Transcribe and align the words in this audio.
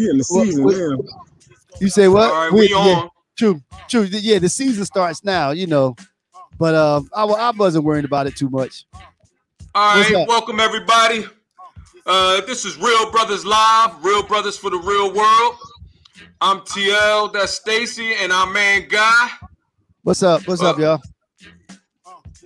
We 0.00 0.08
in 0.10 0.18
the 0.18 0.24
season 0.24 0.64
what- 0.64 0.76
now. 0.76 0.98
You 1.80 1.88
say 1.88 2.08
what? 2.08 2.30
All 2.30 2.36
right, 2.36 2.52
We- 2.52 2.60
we 2.60 2.68
yeah, 2.70 3.08
true, 3.36 3.60
true. 3.88 4.02
Yeah, 4.04 4.38
the 4.38 4.48
season 4.48 4.84
starts 4.84 5.24
now. 5.24 5.50
You 5.50 5.66
know, 5.66 5.94
but 6.58 6.74
um, 6.74 7.08
I, 7.14 7.24
wa- 7.24 7.34
I 7.36 7.50
wasn't 7.50 7.84
worried 7.84 8.04
about 8.04 8.26
it 8.26 8.36
too 8.36 8.48
much. 8.50 8.86
All 9.74 9.96
What's 9.96 10.10
right, 10.10 10.22
up? 10.22 10.28
welcome 10.28 10.58
everybody. 10.60 11.24
Uh, 12.06 12.40
this 12.42 12.64
is 12.64 12.76
Real 12.78 13.10
Brothers 13.10 13.44
Live, 13.44 14.02
Real 14.04 14.22
Brothers 14.22 14.56
for 14.56 14.70
the 14.70 14.78
Real 14.78 15.12
World. 15.14 15.54
I'm 16.40 16.60
TL, 16.60 17.32
that's 17.32 17.52
Stacy, 17.52 18.14
and 18.14 18.32
our 18.32 18.46
man 18.46 18.88
Guy. 18.88 19.28
What's 20.02 20.22
up? 20.22 20.46
What's 20.48 20.62
up, 20.62 20.78
Uh, 20.78 20.80
y'all? 20.82 21.00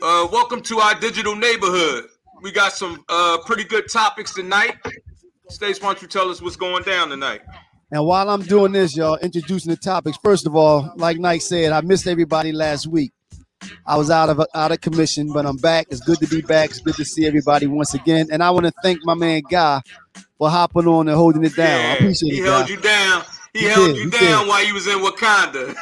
Uh, 0.03 0.29
welcome 0.33 0.61
to 0.63 0.79
our 0.81 0.99
digital 0.99 1.35
neighborhood. 1.37 2.07
We 2.43 2.51
got 2.53 2.73
some 2.73 3.05
uh, 3.09 3.39
pretty 3.47 3.65
good 3.65 3.85
topics 3.91 4.35
tonight. 4.35 4.77
Stace, 5.55 5.81
why 5.81 5.89
don't 5.93 6.03
you 6.03 6.09
tell 6.09 6.29
us 6.31 6.43
what's 6.43 6.57
going 6.57 6.83
down 6.83 7.09
tonight? 7.11 7.41
And 7.93 8.05
while 8.05 8.29
I'm 8.29 8.43
doing 8.43 8.73
this, 8.73 8.97
y'all, 8.97 9.17
introducing 9.19 9.71
the 9.71 9.77
topics. 9.77 10.19
First 10.23 10.47
of 10.47 10.57
all, 10.57 10.93
like 10.97 11.19
Nike 11.19 11.39
said, 11.41 11.71
I 11.73 11.81
missed 11.81 12.09
everybody 12.09 12.51
last 12.51 12.89
week. 12.89 13.13
I 13.87 13.97
was 13.97 14.11
out 14.11 14.29
of 14.29 14.45
out 14.55 14.73
of 14.73 14.81
commission, 14.81 15.33
but 15.33 15.47
I'm 15.47 15.57
back. 15.57 15.87
It's 15.91 16.01
good 16.01 16.19
to 16.19 16.27
be 16.27 16.43
back. 16.43 16.71
It's 16.71 16.81
good 16.81 16.97
to 16.97 17.05
see 17.05 17.25
everybody 17.27 17.67
once 17.69 17.95
again. 17.95 18.27
And 18.33 18.43
I 18.43 18.51
want 18.51 18.67
to 18.67 18.73
thank 18.83 18.99
my 19.05 19.15
man 19.15 19.43
Guy 19.49 19.81
for 20.39 20.51
hopping 20.51 20.89
on 20.89 21.07
and 21.09 21.17
holding 21.17 21.45
it 21.45 21.55
down. 21.55 21.81
I 21.81 21.95
appreciate 21.95 22.33
he 22.33 22.39
it, 22.39 22.43
He 22.43 22.47
held 22.49 22.67
Guy. 22.67 22.73
you 22.75 22.81
down. 22.81 23.23
He, 23.53 23.59
He 23.61 23.65
held 23.67 23.87
did, 23.87 23.97
you 23.97 24.05
he 24.05 24.11
down 24.11 24.41
did. 24.43 24.49
while 24.49 24.67
you 24.67 24.75
was 24.75 24.87
in 24.89 24.99
Wakanda. 24.99 25.77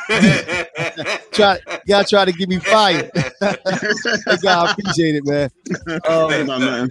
Try, 1.32 1.58
Guy 1.88 2.02
tried 2.02 2.26
to 2.26 2.32
give 2.32 2.48
me 2.50 2.58
fired. 2.58 3.10
Hey, 3.40 4.36
Guy, 4.42 4.54
I 4.64 4.70
appreciate 4.70 5.16
it, 5.16 5.24
man. 5.26 5.50
Ain't 5.88 6.06
Um, 6.06 6.30
about 6.42 6.60
nothing. 6.60 6.90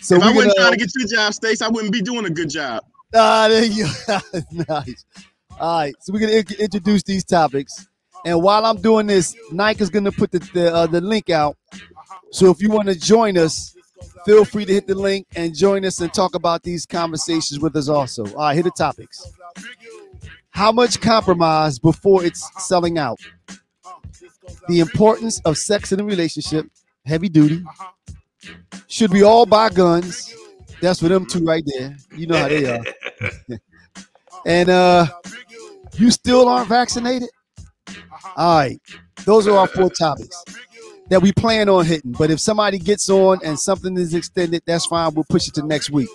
So 0.00 0.16
if 0.16 0.22
I 0.22 0.32
wasn't 0.32 0.56
gonna, 0.56 0.68
trying 0.68 0.72
to 0.72 0.76
get 0.78 0.90
your 0.96 1.08
job, 1.08 1.34
Stace, 1.34 1.62
I 1.62 1.68
wouldn't 1.68 1.92
be 1.92 2.02
doing 2.02 2.24
a 2.24 2.30
good 2.30 2.50
job. 2.50 2.84
Ah, 3.14 3.46
there 3.48 3.64
you 3.64 3.86
nice. 4.68 5.04
All 5.60 5.78
right, 5.80 5.94
so 6.00 6.12
we're 6.12 6.20
gonna 6.20 6.32
in- 6.32 6.60
introduce 6.60 7.02
these 7.02 7.24
topics, 7.24 7.86
and 8.24 8.42
while 8.42 8.64
I'm 8.64 8.80
doing 8.80 9.06
this, 9.06 9.36
Nike 9.50 9.82
is 9.82 9.90
gonna 9.90 10.12
put 10.12 10.30
the 10.30 10.38
the, 10.38 10.74
uh, 10.74 10.86
the 10.86 11.00
link 11.00 11.30
out. 11.30 11.56
So 12.30 12.50
if 12.50 12.62
you 12.62 12.70
want 12.70 12.88
to 12.88 12.94
join 12.94 13.36
us, 13.36 13.76
feel 14.24 14.44
free 14.44 14.64
to 14.64 14.72
hit 14.72 14.86
the 14.86 14.94
link 14.94 15.26
and 15.36 15.54
join 15.54 15.84
us 15.84 16.00
and 16.00 16.12
talk 16.12 16.34
about 16.34 16.62
these 16.62 16.86
conversations 16.86 17.60
with 17.60 17.76
us. 17.76 17.88
Also, 17.88 18.24
all 18.32 18.38
right, 18.38 18.54
here 18.54 18.62
the 18.62 18.70
topics. 18.70 19.30
How 20.50 20.72
much 20.72 21.00
compromise 21.00 21.78
before 21.78 22.24
it's 22.24 22.48
selling 22.66 22.98
out? 22.98 23.18
The 24.68 24.80
importance 24.80 25.40
of 25.44 25.56
sex 25.56 25.92
in 25.92 26.00
a 26.00 26.04
relationship, 26.04 26.66
heavy 27.04 27.28
duty. 27.28 27.64
Should 28.88 29.12
we 29.12 29.22
all 29.22 29.46
buy 29.46 29.70
guns? 29.70 30.34
That's 30.80 31.00
for 31.00 31.08
them 31.08 31.26
two 31.26 31.44
right 31.44 31.62
there. 31.66 31.96
You 32.16 32.26
know 32.26 32.36
how 32.36 32.48
they 32.48 32.66
are. 32.66 32.84
And 34.44 34.68
uh 34.68 35.06
you 35.94 36.10
still 36.10 36.48
aren't 36.48 36.68
vaccinated? 36.68 37.28
All 38.36 38.58
right. 38.58 38.80
Those 39.24 39.46
are 39.46 39.56
our 39.56 39.68
four 39.68 39.90
topics 39.90 40.44
that 41.10 41.20
we 41.22 41.32
plan 41.32 41.68
on 41.68 41.84
hitting. 41.84 42.12
But 42.12 42.30
if 42.30 42.40
somebody 42.40 42.78
gets 42.78 43.08
on 43.08 43.40
and 43.44 43.58
something 43.58 43.96
is 43.96 44.14
extended, 44.14 44.62
that's 44.66 44.86
fine. 44.86 45.14
We'll 45.14 45.26
push 45.28 45.46
it 45.46 45.54
to 45.54 45.66
next 45.66 45.90
week. 45.90 46.08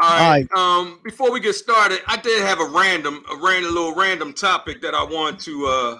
All 0.00 0.10
All 0.10 0.30
right. 0.30 0.48
Um, 0.56 1.00
before 1.04 1.30
we 1.30 1.38
get 1.38 1.54
started, 1.54 2.00
I 2.06 2.16
did 2.16 2.42
have 2.42 2.58
a 2.60 2.64
random, 2.64 3.22
a 3.30 3.36
random 3.36 3.74
little 3.74 3.94
random 3.94 4.32
topic 4.32 4.80
that 4.82 4.94
I 4.94 5.04
want 5.04 5.38
to 5.40 5.66
uh 5.66 5.98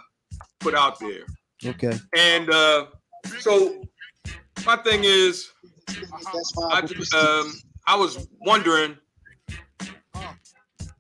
put 0.61 0.75
out 0.75 0.99
there. 0.99 1.27
Okay. 1.65 1.97
And 2.17 2.51
uh 2.51 2.87
so 3.39 3.83
my 4.67 4.77
thing 4.77 5.03
is 5.05 5.53
I 5.89 6.81
um 7.15 7.53
I 7.87 7.97
was 7.97 8.29
wondering 8.41 8.97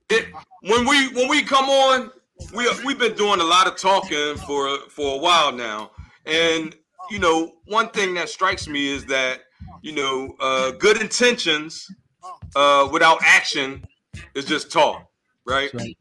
it 0.08 0.26
when 0.62 0.86
we 0.86 1.08
when 1.08 1.28
we 1.28 1.42
come 1.42 1.68
on 1.68 2.10
we 2.54 2.68
we've 2.84 2.98
been 2.98 3.14
doing 3.14 3.40
a 3.40 3.44
lot 3.44 3.66
of 3.66 3.76
talking 3.76 4.36
for 4.36 4.78
for 4.88 5.16
a 5.16 5.18
while 5.18 5.50
now 5.52 5.90
and 6.24 6.76
you 7.10 7.18
know 7.18 7.54
one 7.66 7.88
thing 7.88 8.14
that 8.14 8.28
strikes 8.28 8.68
me 8.68 8.86
is 8.88 9.04
that 9.06 9.40
you 9.82 9.92
know 9.92 10.34
uh 10.40 10.70
good 10.72 11.00
intentions 11.00 11.88
uh 12.54 12.88
without 12.92 13.18
action 13.24 13.84
is 14.34 14.44
just 14.44 14.70
talk 14.70 15.08
right 15.44 15.72
right. 15.74 15.96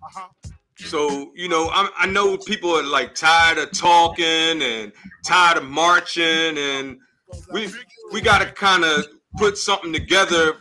so 0.77 1.31
you 1.35 1.47
know, 1.47 1.69
I, 1.71 1.89
I 1.97 2.05
know 2.07 2.37
people 2.37 2.71
are 2.71 2.83
like 2.83 3.15
tired 3.15 3.57
of 3.57 3.71
talking 3.71 4.61
and 4.61 4.91
tired 5.25 5.57
of 5.57 5.63
marching, 5.63 6.57
and 6.57 6.97
we 7.51 7.69
we 8.12 8.22
got 8.22 8.40
to 8.40 8.51
kind 8.51 8.84
of 8.84 9.06
put 9.38 9.57
something 9.57 9.91
together 9.91 10.53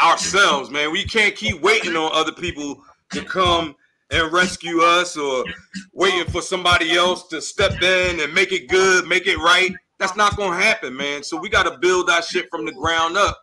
ourselves, 0.00 0.70
man. 0.70 0.90
We 0.92 1.04
can't 1.04 1.34
keep 1.34 1.60
waiting 1.60 1.96
on 1.96 2.10
other 2.12 2.32
people 2.32 2.82
to 3.12 3.22
come 3.22 3.76
and 4.10 4.32
rescue 4.32 4.82
us, 4.82 5.16
or 5.16 5.44
waiting 5.92 6.24
for 6.30 6.40
somebody 6.40 6.94
else 6.94 7.26
to 7.28 7.40
step 7.40 7.82
in 7.82 8.20
and 8.20 8.32
make 8.32 8.52
it 8.52 8.68
good, 8.68 9.06
make 9.06 9.26
it 9.26 9.38
right. 9.38 9.72
That's 9.98 10.16
not 10.16 10.36
gonna 10.36 10.60
happen, 10.60 10.96
man. 10.96 11.22
So 11.22 11.36
we 11.36 11.48
got 11.48 11.64
to 11.64 11.78
build 11.78 12.10
our 12.10 12.22
shit 12.22 12.48
from 12.50 12.66
the 12.66 12.72
ground 12.72 13.16
up, 13.16 13.38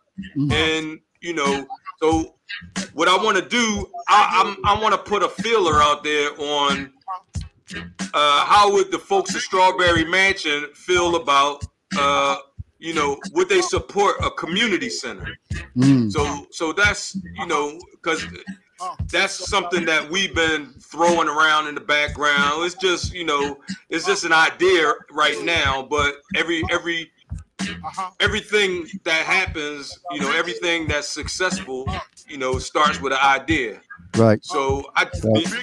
and 0.50 1.00
you 1.20 1.34
know, 1.34 1.66
so 2.00 2.34
what 2.92 3.08
I 3.08 3.16
want 3.16 3.36
to 3.36 3.48
do, 3.48 3.86
I, 4.08 4.42
I'm, 4.44 4.64
I 4.64 4.80
want 4.80 4.92
to 4.92 4.98
put 4.98 5.22
a 5.22 5.28
feeler 5.28 5.82
out 5.82 6.04
there 6.04 6.30
on 6.40 6.92
uh, 8.14 8.44
how 8.44 8.72
would 8.72 8.92
the 8.92 8.98
folks 8.98 9.34
at 9.34 9.40
Strawberry 9.40 10.04
Mansion 10.04 10.66
feel 10.74 11.16
about, 11.16 11.64
uh, 11.98 12.36
you 12.78 12.94
know, 12.94 13.18
would 13.32 13.48
they 13.48 13.60
support 13.60 14.16
a 14.22 14.30
community 14.30 14.90
center? 14.90 15.36
Mm. 15.76 16.10
So, 16.10 16.46
so 16.50 16.72
that's 16.72 17.16
you 17.34 17.46
know, 17.46 17.78
because 17.92 18.24
that's 19.10 19.48
something 19.48 19.84
that 19.86 20.10
we've 20.10 20.34
been 20.34 20.66
throwing 20.80 21.28
around 21.28 21.68
in 21.68 21.74
the 21.74 21.80
background. 21.80 22.64
It's 22.64 22.74
just 22.74 23.14
you 23.14 23.24
know, 23.24 23.58
it's 23.88 24.06
just 24.06 24.24
an 24.24 24.32
idea 24.32 24.92
right 25.10 25.42
now, 25.44 25.82
but 25.82 26.16
every 26.34 26.62
every 26.70 27.10
everything 28.20 28.86
that 29.04 29.24
happens, 29.24 29.98
you 30.10 30.20
know, 30.20 30.32
everything 30.32 30.86
that's 30.86 31.08
successful, 31.08 31.86
you 32.28 32.36
know, 32.36 32.58
starts 32.58 33.00
with 33.00 33.12
an 33.12 33.18
idea. 33.22 33.80
Right. 34.16 34.44
So 34.44 34.84
I, 34.96 35.06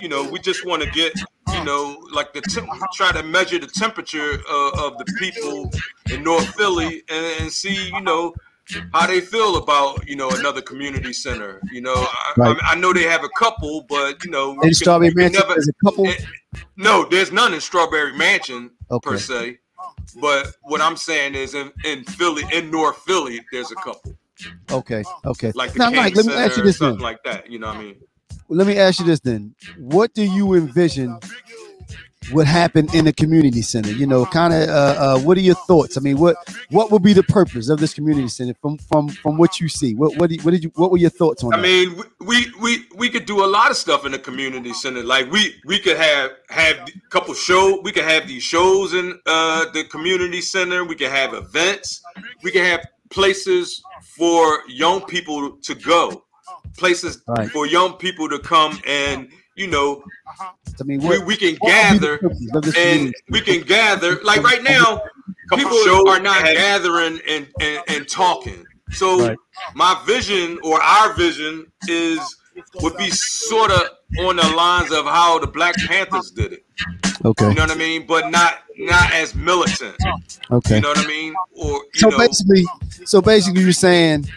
you 0.01 0.07
know, 0.09 0.29
we 0.29 0.39
just 0.39 0.65
want 0.65 0.81
to 0.83 0.89
get, 0.91 1.13
you 1.53 1.63
know, 1.63 1.97
like 2.13 2.33
the 2.33 2.41
temp- 2.41 2.69
try 2.93 3.11
to 3.11 3.23
measure 3.23 3.59
the 3.59 3.67
temperature 3.67 4.39
uh, 4.49 4.71
of 4.87 4.97
the 4.97 5.05
people 5.17 5.71
in 6.13 6.23
North 6.23 6.47
Philly 6.55 7.03
and, 7.09 7.41
and 7.41 7.51
see, 7.51 7.87
you 7.89 8.01
know, 8.01 8.33
how 8.93 9.07
they 9.07 9.19
feel 9.21 9.57
about, 9.57 10.07
you 10.07 10.15
know, 10.15 10.29
another 10.31 10.61
community 10.61 11.13
center. 11.13 11.61
You 11.71 11.81
know, 11.81 11.93
I, 11.95 12.33
Right. 12.37 12.57
I, 12.63 12.71
I 12.73 12.75
know 12.75 12.93
they 12.93 13.03
have 13.03 13.23
a 13.23 13.29
couple, 13.37 13.85
but 13.89 14.23
you 14.23 14.31
know, 14.31 14.59
In 14.61 14.73
Strawberry 14.73 15.13
Mansion, 15.13 15.39
never- 15.41 15.53
there's 15.53 15.69
a 15.69 15.85
couple. 15.85 16.07
eh, 16.07 16.15
no, 16.77 17.05
there's 17.05 17.31
none 17.31 17.53
in 17.53 17.61
Strawberry 17.61 18.13
Mansion 18.17 18.71
per 19.03 19.17
se. 19.17 19.59
But 20.19 20.55
what 20.63 20.81
I'm 20.81 20.97
saying 20.97 21.35
is, 21.35 21.53
in, 21.53 21.71
in 21.85 22.03
Philly, 22.03 22.43
in 22.51 22.69
North 22.69 22.97
Philly, 22.97 23.41
there's 23.51 23.71
a 23.71 23.75
couple 23.75 24.13
Okay. 24.71 25.03
Okay. 25.25 25.51
like 25.55 25.73
the 25.73 25.79
Now, 25.79 25.91
Mike, 25.91 26.15
let 26.15 26.25
me 26.25 26.31
Center 26.33 26.45
ask 26.45 26.57
you 26.57 26.63
or 26.63 26.65
this 26.65 26.77
something 26.77 27.01
like 27.01 27.23
that. 27.23 27.49
You 27.49 27.59
know 27.59 27.67
what 27.67 27.77
I 27.77 27.81
mean? 27.81 27.95
Let 28.51 28.67
me 28.67 28.77
ask 28.77 28.99
you 28.99 29.05
this 29.07 29.21
then. 29.21 29.55
What 29.79 30.13
do 30.13 30.23
you 30.23 30.55
envision 30.55 31.19
would 32.33 32.47
happen 32.47 32.87
in 32.93 33.07
a 33.07 33.13
community 33.13 33.61
center? 33.61 33.91
You 33.91 34.07
know, 34.07 34.25
kind 34.25 34.53
of. 34.53 34.69
Uh, 34.69 34.73
uh, 34.73 35.19
what 35.21 35.37
are 35.37 35.41
your 35.41 35.55
thoughts? 35.55 35.97
I 35.97 36.01
mean, 36.01 36.17
what 36.19 36.37
what 36.69 36.91
would 36.91 37.03
be 37.03 37.13
the 37.13 37.23
purpose 37.23 37.69
of 37.69 37.79
this 37.79 37.93
community 37.93 38.27
center 38.29 38.53
from 38.61 38.77
from 38.77 39.09
from 39.09 39.37
what 39.37 39.59
you 39.61 39.69
see? 39.69 39.95
What 39.95 40.17
what, 40.17 40.29
do 40.29 40.35
you, 40.35 40.41
what 40.43 40.51
did 40.51 40.63
you 40.65 40.71
what 40.75 40.91
were 40.91 40.97
your 40.99 41.11
thoughts 41.11 41.43
on 41.43 41.53
I 41.53 41.57
that? 41.57 41.63
mean, 41.63 41.95
we, 41.97 42.03
we 42.27 42.53
we 42.61 42.85
we 42.97 43.09
could 43.09 43.25
do 43.25 43.43
a 43.45 43.47
lot 43.47 43.71
of 43.71 43.77
stuff 43.77 44.05
in 44.05 44.13
the 44.13 44.19
community 44.19 44.73
center. 44.73 45.03
Like 45.03 45.31
we 45.31 45.55
we 45.65 45.79
could 45.79 45.97
have 45.97 46.31
have 46.49 46.77
a 46.77 47.09
couple 47.09 47.33
show. 47.35 47.81
We 47.83 47.91
could 47.93 48.05
have 48.05 48.27
these 48.27 48.43
shows 48.43 48.93
in 48.93 49.19
uh, 49.27 49.71
the 49.73 49.85
community 49.85 50.41
center. 50.41 50.85
We 50.85 50.95
could 50.95 51.11
have 51.11 51.33
events. 51.33 52.01
We 52.43 52.51
could 52.51 52.63
have 52.65 52.85
places 53.09 53.81
for 54.17 54.61
young 54.69 55.01
people 55.05 55.57
to 55.63 55.75
go. 55.75 56.25
Places 56.77 57.21
Right. 57.27 57.49
for 57.49 57.65
young 57.65 57.93
people 57.93 58.29
to 58.29 58.39
come 58.39 58.79
and 58.87 59.29
you 59.55 59.67
know 59.67 60.03
I 60.79 60.83
mean, 60.83 61.01
we, 61.01 61.19
we 61.23 61.35
can 61.35 61.55
what 61.59 61.91
would 61.91 61.99
be 61.99 61.99
the 61.99 62.07
gather 62.07 62.17
purpose 62.17 62.51
of 62.55 62.63
this 62.63 62.77
and 62.77 63.13
we 63.29 63.41
can 63.41 63.61
gather 63.61 64.19
like 64.23 64.41
right 64.43 64.63
now 64.63 65.01
people 65.53 66.07
are 66.09 66.19
not 66.19 66.43
gathering 66.45 67.19
and, 67.27 67.47
and, 67.59 67.83
and 67.89 68.07
talking 68.07 68.65
so 68.91 69.27
Right. 69.27 69.37
my 69.75 70.01
vision 70.05 70.57
or 70.63 70.81
our 70.81 71.13
vision 71.13 71.67
is 71.87 72.19
would 72.81 72.95
be 72.97 73.09
sort 73.11 73.71
of 73.71 73.81
on 74.19 74.37
the 74.37 74.47
lines 74.55 74.91
of 74.91 75.05
how 75.05 75.37
the 75.39 75.47
black 75.47 75.75
panthers 75.87 76.31
did 76.31 76.53
it 76.53 76.65
Okay. 77.23 77.49
you 77.49 77.53
know 77.53 77.61
what 77.63 77.71
i 77.71 77.75
mean 77.75 78.05
but 78.07 78.29
not 78.31 78.59
not 78.77 79.11
as 79.13 79.35
militant 79.35 79.95
Okay. 80.49 80.75
you 80.75 80.81
know 80.81 80.89
what 80.89 80.97
i 80.97 81.07
mean 81.07 81.33
or 81.53 81.67
you 81.93 81.99
so 81.99 82.09
know 82.09 82.17
basically, 82.17 82.65
so 83.05 83.21
basically, 83.21 83.61
you're 83.61 83.71
saying 83.73 84.27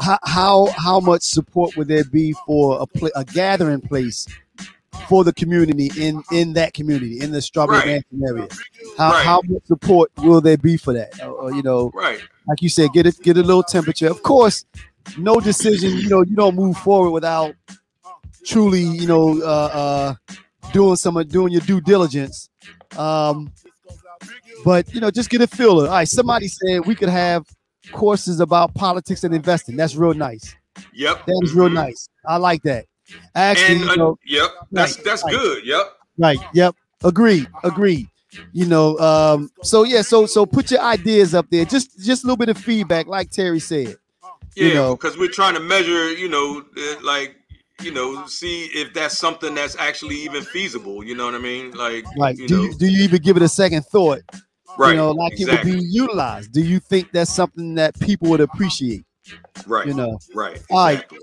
how 0.00 0.18
how 0.24 0.66
how 0.76 1.00
much 1.00 1.22
support 1.22 1.76
would 1.76 1.88
there 1.88 2.04
be 2.04 2.34
for 2.46 2.80
a 2.80 2.86
pla 2.86 3.08
a 3.16 3.24
gathering 3.24 3.80
place 3.80 4.26
for 5.08 5.24
the 5.24 5.32
community 5.32 5.90
in 5.98 6.22
in 6.32 6.52
that 6.54 6.74
community 6.74 7.20
in 7.20 7.30
the 7.32 7.40
Strawberry 7.42 7.78
Right. 7.78 7.86
Mansion 7.86 8.22
area? 8.28 8.48
How 8.96 9.12
Right. 9.12 9.24
how 9.24 9.40
much 9.46 9.64
support 9.66 10.10
will 10.18 10.40
there 10.40 10.56
be 10.58 10.76
for 10.76 10.92
that? 10.92 11.22
Or, 11.24 11.52
you 11.52 11.62
know, 11.62 11.90
right 11.94 12.20
like 12.48 12.62
you 12.62 12.68
said, 12.68 12.92
get 12.92 13.06
it 13.06 13.20
get 13.22 13.36
a 13.36 13.42
little 13.42 13.62
temperature. 13.62 14.08
Of 14.08 14.22
course, 14.22 14.64
no 15.18 15.38
decision. 15.40 15.92
You 15.92 16.08
know, 16.08 16.22
you 16.22 16.34
don't 16.34 16.54
move 16.54 16.78
forward 16.78 17.10
without 17.10 17.54
truly, 18.44 18.82
you 18.82 19.06
know, 19.06 19.40
uh, 19.42 20.14
uh, 20.24 20.34
doing 20.72 20.96
some 20.96 21.22
doing 21.28 21.52
your 21.52 21.60
due 21.62 21.80
diligence. 21.80 22.48
Um, 22.96 23.52
but 24.64 24.92
you 24.92 25.00
know, 25.00 25.10
just 25.10 25.30
get 25.30 25.40
a 25.42 25.46
feeler. 25.46 25.86
All 25.86 25.92
right, 25.92 26.08
somebody 26.08 26.48
said 26.48 26.86
we 26.86 26.94
could 26.94 27.08
have 27.10 27.46
courses 27.92 28.40
about 28.40 28.74
politics 28.74 29.24
and 29.24 29.34
investing. 29.34 29.76
That's 29.76 29.94
real 29.96 30.14
nice. 30.14 30.54
Yep. 30.94 31.26
That 31.26 31.40
is 31.42 31.52
real 31.54 31.70
nice. 31.70 32.08
I 32.26 32.36
like 32.36 32.62
that. 32.62 32.86
Actually, 33.34 33.76
And 33.76 33.80
you 33.84 33.90
uh, 33.90 33.94
know, 33.96 34.18
yep, 34.26 34.50
that's 34.70 34.96
right, 34.96 35.04
that's 35.04 35.24
right. 35.24 35.32
good. 35.32 35.66
Yep. 35.66 35.92
right. 36.18 36.38
Yep. 36.52 36.76
Agreed. 37.04 37.48
Agreed. 37.64 38.08
You 38.52 38.66
know, 38.66 38.98
um, 38.98 39.50
so 39.62 39.84
yeah, 39.84 40.02
so 40.02 40.26
so 40.26 40.44
put 40.44 40.70
your 40.70 40.80
ideas 40.80 41.34
up 41.34 41.46
there. 41.50 41.64
Just 41.64 41.98
just 42.04 42.22
a 42.22 42.26
little 42.26 42.36
bit 42.36 42.50
of 42.50 42.58
feedback, 42.58 43.06
like 43.06 43.30
Terry 43.30 43.58
said. 43.60 43.96
Yeah, 44.54 44.66
You 44.66 44.74
know. 44.74 44.96
because 44.96 45.16
we're 45.16 45.30
trying 45.30 45.54
to 45.54 45.60
measure, 45.60 46.12
you 46.12 46.28
know, 46.28 46.62
like, 47.02 47.36
you 47.82 47.90
know, 47.92 48.26
see 48.26 48.64
if 48.66 48.92
that's 48.92 49.16
something 49.16 49.54
that's 49.54 49.76
actually 49.76 50.16
even 50.16 50.42
feasible. 50.42 51.02
You 51.02 51.14
know 51.14 51.24
what 51.24 51.34
I 51.34 51.38
mean? 51.38 51.70
Like, 51.72 52.04
Like, 52.16 52.36
you 52.38 52.46
do 52.48 52.56
know, 52.56 52.62
you 52.64 52.74
do 52.74 52.86
you 52.86 53.04
even 53.04 53.22
give 53.22 53.36
it 53.38 53.42
a 53.42 53.48
second 53.48 53.86
thought? 53.86 54.20
Right? 54.78 54.90
You 54.90 54.96
know, 54.96 55.10
like 55.10 55.38
it 55.40 55.48
would 55.48 55.62
be 55.62 55.84
utilized. 55.84 56.52
Do 56.52 56.62
you 56.62 56.78
think 56.78 57.10
that's 57.12 57.32
something 57.32 57.74
that 57.74 57.98
people 58.00 58.30
would 58.30 58.40
appreciate? 58.40 59.04
right. 59.66 59.86
You 59.86 59.94
know. 59.94 60.18
right. 60.34 60.62
All 60.70 60.78
right. 60.78 60.94
Exactly. 60.94 61.18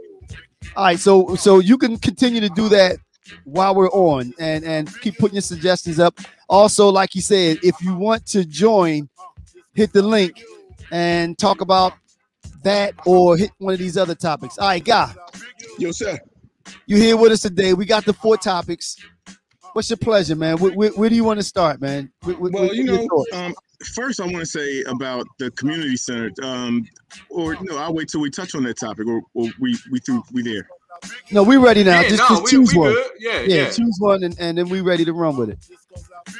All 0.75 0.83
right, 0.83 0.99
so 0.99 1.35
so 1.35 1.59
you 1.59 1.77
can 1.77 1.97
continue 1.97 2.41
to 2.41 2.49
do 2.49 2.69
that 2.69 2.97
while 3.43 3.75
we're 3.75 3.89
on 3.91 4.33
and 4.39 4.65
and 4.65 4.99
keep 5.01 5.17
putting 5.17 5.35
your 5.35 5.41
suggestions 5.41 5.99
up. 5.99 6.19
Also, 6.49 6.89
like 6.89 7.15
you 7.15 7.21
said, 7.21 7.59
if 7.63 7.81
you 7.81 7.95
want 7.95 8.25
to 8.27 8.45
join, 8.45 9.07
hit 9.73 9.93
the 9.93 10.01
link 10.01 10.43
and 10.91 11.37
talk 11.37 11.61
about 11.61 11.93
that 12.63 12.93
or 13.05 13.37
hit 13.37 13.51
one 13.59 13.73
of 13.73 13.79
these 13.79 13.95
other 13.95 14.15
topics. 14.15 14.57
All 14.57 14.67
right, 14.67 14.83
guy, 14.83 15.13
Yo, 15.77 15.91
sir. 15.91 16.17
you 16.87 16.97
here 16.97 17.15
with 17.15 17.31
us 17.31 17.41
today. 17.41 17.73
We 17.73 17.85
got 17.85 18.05
the 18.05 18.13
four 18.13 18.37
topics. 18.37 18.97
What's 19.75 19.89
your 19.89 19.97
pleasure, 19.97 20.37
man? 20.37 20.57
Where, 20.59 20.71
where, 20.71 20.89
where 20.91 21.09
do 21.09 21.15
you 21.15 21.25
want 21.25 21.37
to 21.37 21.43
start, 21.43 21.81
man? 21.81 22.09
Where- 22.23 22.37
where- 22.37 22.49
Well, 22.49 22.63
what 22.67 22.75
you 22.77 22.85
know, 22.85 23.09
um, 23.33 23.53
first 23.93 24.21
I 24.21 24.23
want 24.23 24.37
to 24.37 24.45
say 24.45 24.83
about 24.83 25.25
the 25.37 25.51
community 25.51 25.97
center. 25.97 26.31
Um, 26.41 26.87
or 27.29 27.57
no, 27.61 27.75
I'll 27.75 27.93
wait 27.93 28.07
till 28.07 28.21
we 28.21 28.29
touch 28.29 28.55
on 28.55 28.63
that 28.63 28.79
topic, 28.79 29.05
or, 29.05 29.21
or 29.33 29.49
we 29.59 29.77
we 29.91 29.99
through 29.99 30.23
we 30.31 30.43
there. 30.43 30.65
no, 31.29 31.43
we 31.43 31.57
ready 31.57 31.83
now. 31.83 31.99
yeah, 31.99 32.07
just 32.07 32.21
no, 32.21 32.27
just 32.29 32.43
we, 32.45 32.49
choose 32.51 32.73
we 32.73 32.79
one. 32.79 32.93
good. 32.93 33.11
Yeah, 33.19 33.39
Yeah, 33.41 33.55
yeah. 33.63 33.69
choose 33.69 33.97
one, 33.99 34.23
and, 34.23 34.33
and 34.39 34.57
then 34.57 34.69
we 34.69 34.79
ready 34.79 35.03
to 35.03 35.11
run 35.11 35.35
with 35.35 35.49
it. 35.49 35.59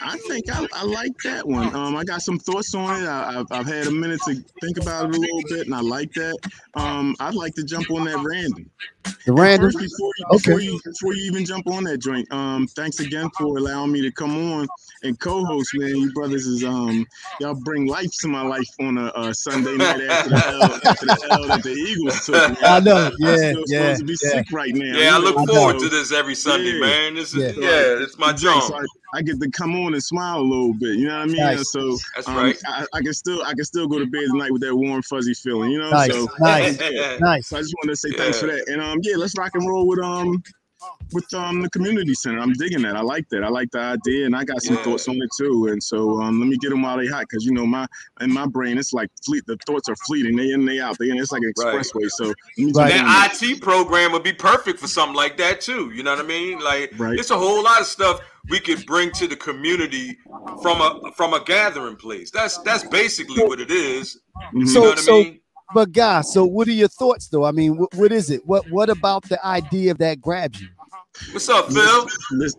I 0.01 0.17
think 0.29 0.45
I, 0.49 0.65
I 0.73 0.83
like 0.85 1.11
that 1.25 1.45
one. 1.45 1.75
Um, 1.75 1.97
I 1.97 2.05
got 2.05 2.21
some 2.21 2.39
thoughts 2.39 2.73
on 2.73 3.03
it. 3.03 3.05
I, 3.05 3.39
I've, 3.41 3.47
I've 3.51 3.67
had 3.67 3.87
a 3.87 3.91
minute 3.91 4.21
to 4.27 4.35
think 4.61 4.77
about 4.77 5.09
it 5.09 5.15
a 5.15 5.19
little 5.19 5.41
bit, 5.49 5.65
and 5.65 5.75
I 5.75 5.81
like 5.81 6.13
that. 6.13 6.37
Um, 6.75 7.17
I'd 7.19 7.35
like 7.35 7.53
to 7.55 7.63
jump 7.65 7.91
on 7.91 8.05
that 8.05 8.17
random. 8.23 8.69
The 9.25 9.33
random. 9.33 9.71
First, 9.71 9.79
before 9.79 10.11
you, 10.17 10.25
Okay. 10.31 10.37
before 10.37 10.59
you 10.61 10.79
before 10.83 11.13
you 11.13 11.23
even 11.23 11.45
jump 11.45 11.67
on 11.67 11.83
that 11.85 11.97
joint, 11.97 12.31
um, 12.31 12.67
thanks 12.75 12.99
again 12.99 13.29
for 13.37 13.57
allowing 13.57 13.91
me 13.91 14.01
to 14.01 14.11
come 14.11 14.35
on 14.53 14.67
and 15.03 15.19
co-host. 15.19 15.71
Man, 15.73 15.95
you 15.95 16.11
brothers 16.11 16.45
is 16.45 16.63
um, 16.63 17.05
y'all 17.39 17.55
bring 17.55 17.87
life 17.87 18.11
to 18.21 18.27
my 18.27 18.41
life 18.41 18.69
on 18.81 18.97
a, 18.97 19.11
a 19.15 19.33
Sunday 19.33 19.77
night 19.77 20.01
after 20.01 20.29
the 20.29 20.43
L, 20.61 20.73
after 20.73 21.05
the 21.05 21.31
L 21.33 21.49
that 21.49 21.63
the 21.63 21.71
Eagles 21.71 22.25
took. 22.25 22.47
Man. 22.47 22.57
I 22.63 22.79
know. 22.79 23.11
Yeah, 23.19 23.29
I'm 23.29 23.37
Yeah, 23.37 23.49
still 23.49 23.63
yeah, 23.67 23.79
supposed 23.79 23.99
to 23.99 24.05
be 24.05 24.17
yeah. 24.21 24.29
sick 24.37 24.45
right 24.51 24.75
now. 24.75 24.99
Yeah, 24.99 25.15
I 25.15 25.17
look 25.19 25.37
know, 25.37 25.55
forward 25.55 25.79
to 25.79 25.89
this 25.89 26.11
every 26.11 26.35
Sunday, 26.35 26.73
Yeah. 26.73 26.79
man. 26.79 27.15
This 27.15 27.33
is 27.33 27.55
Yeah. 27.57 27.69
yeah, 27.69 28.03
it's 28.03 28.17
my 28.17 28.31
Exactly. 28.31 28.59
job. 28.59 28.63
So 28.63 28.75
I, 28.75 28.85
I 29.17 29.21
get 29.21 29.39
to 29.39 29.49
come 29.51 29.75
on 29.75 29.93
and 29.93 30.03
smile 30.03 30.39
a 30.39 30.41
little 30.41 30.73
bit. 30.73 30.95
You 30.97 31.07
know 31.07 31.15
what 31.15 31.23
I 31.23 31.25
mean? 31.27 31.35
Nice. 31.37 31.71
So 31.71 31.97
That's 32.15 32.27
um, 32.27 32.35
right. 32.35 32.57
I, 32.67 32.85
I 32.93 33.01
can 33.01 33.13
still 33.13 33.41
I 33.43 33.53
can 33.53 33.63
still 33.63 33.87
go 33.87 33.97
to 33.99 34.05
bed 34.05 34.23
tonight 34.31 34.51
with 34.51 34.61
that 34.63 34.75
warm 34.75 35.01
fuzzy 35.03 35.33
feeling. 35.33 35.71
You 35.71 35.79
know? 35.79 35.91
Nice, 35.91 36.11
So 36.11 36.27
nice, 36.39 36.79
yeah. 36.91 37.17
nice. 37.21 37.47
So 37.47 37.57
I 37.57 37.61
just 37.61 37.73
wanted 37.81 37.91
to 37.93 37.95
say 37.97 38.11
thanks 38.17 38.39
for 38.39 38.47
that. 38.47 38.67
And 38.67 38.81
um, 38.81 38.94
yeah, 39.03 39.15
let's 39.17 39.37
rock 39.37 39.51
and 39.53 39.67
roll 39.67 39.87
with 39.87 39.99
um, 39.99 40.41
with 41.13 41.31
um 41.33 41.61
the 41.61 41.69
community 41.69 42.13
center. 42.13 42.39
I'm 42.39 42.53
digging 42.53 42.81
that. 42.83 42.95
I 42.95 43.01
like 43.01 43.27
that. 43.29 43.43
I 43.43 43.47
like 43.49 43.71
the 43.71 43.79
idea, 43.79 44.25
and 44.25 44.35
I 44.35 44.43
got 44.43 44.61
some 44.61 44.75
Yeah. 44.75 44.83
thoughts 44.83 45.07
on 45.07 45.15
it 45.15 45.29
too. 45.37 45.67
And 45.71 45.81
so 45.81 46.21
um, 46.21 46.39
let 46.39 46.47
me 46.47 46.57
get 46.57 46.69
them 46.69 46.81
while 46.83 46.97
they 46.97 47.07
hot, 47.07 47.21
because 47.29 47.43
you 47.45 47.53
know 47.53 47.65
my 47.65 47.87
in 48.21 48.31
my 48.31 48.45
brain 48.45 48.77
it's 48.77 48.93
like 48.93 49.09
fleet. 49.25 49.43
The 49.47 49.57
thoughts 49.65 49.89
are 49.89 49.95
fleeting. 50.07 50.35
They 50.35 50.51
in, 50.51 50.65
they 50.65 50.79
out. 50.79 50.97
They 50.99 51.09
in. 51.09 51.17
It's 51.17 51.31
like 51.31 51.41
an 51.43 51.53
Right. 51.57 51.75
expressway. 51.77 52.09
So 52.09 52.25
let 52.25 52.35
me 52.57 52.71
Right. 52.75 52.91
That 52.93 53.31
that. 53.31 53.41
IT 53.41 53.61
program 53.61 54.11
would 54.11 54.23
be 54.23 54.33
perfect 54.33 54.79
for 54.79 54.87
something 54.87 55.15
like 55.15 55.37
that 55.37 55.61
too. 55.61 55.91
You 55.93 56.03
know 56.03 56.11
what 56.15 56.23
I 56.23 56.27
mean? 56.27 56.59
Like 56.59 56.91
Right. 56.97 57.17
it's 57.17 57.31
a 57.31 57.37
whole 57.37 57.63
lot 57.63 57.81
of 57.81 57.87
stuff 57.87 58.19
we 58.49 58.59
could 58.59 58.85
bring 58.85 59.11
to 59.13 59.27
the 59.27 59.35
community 59.35 60.17
from 60.61 60.81
a 60.81 61.11
from 61.15 61.33
a 61.33 61.43
gathering 61.43 61.95
place. 61.95 62.29
That's 62.31 62.57
that's 62.59 62.83
basically 62.83 63.43
what 63.43 63.59
it 63.59 63.71
is. 63.71 64.19
Mhm. 64.53 64.67
So- 64.67 64.79
you 64.79 64.85
know 64.85 64.89
what 64.89 65.09
I 65.09 65.11
mean? 65.23 65.39
But 65.73 65.91
guys, 65.91 66.31
so 66.31 66.45
what 66.45 66.67
are 66.67 66.71
your 66.73 66.87
thoughts 66.87 67.27
though? 67.27 67.43
I 67.43 67.51
mean, 67.51 67.77
what, 67.77 67.93
what 67.95 68.11
is 68.11 68.29
it? 68.29 68.45
What 68.45 68.69
what 68.69 68.89
about 68.89 69.23
the 69.23 69.43
idea 69.45 69.91
of 69.91 69.97
that 69.97 70.21
grabs 70.21 70.61
you? 70.61 70.67
What's 71.31 71.49
up, 71.49 71.71
Phil? 71.71 72.07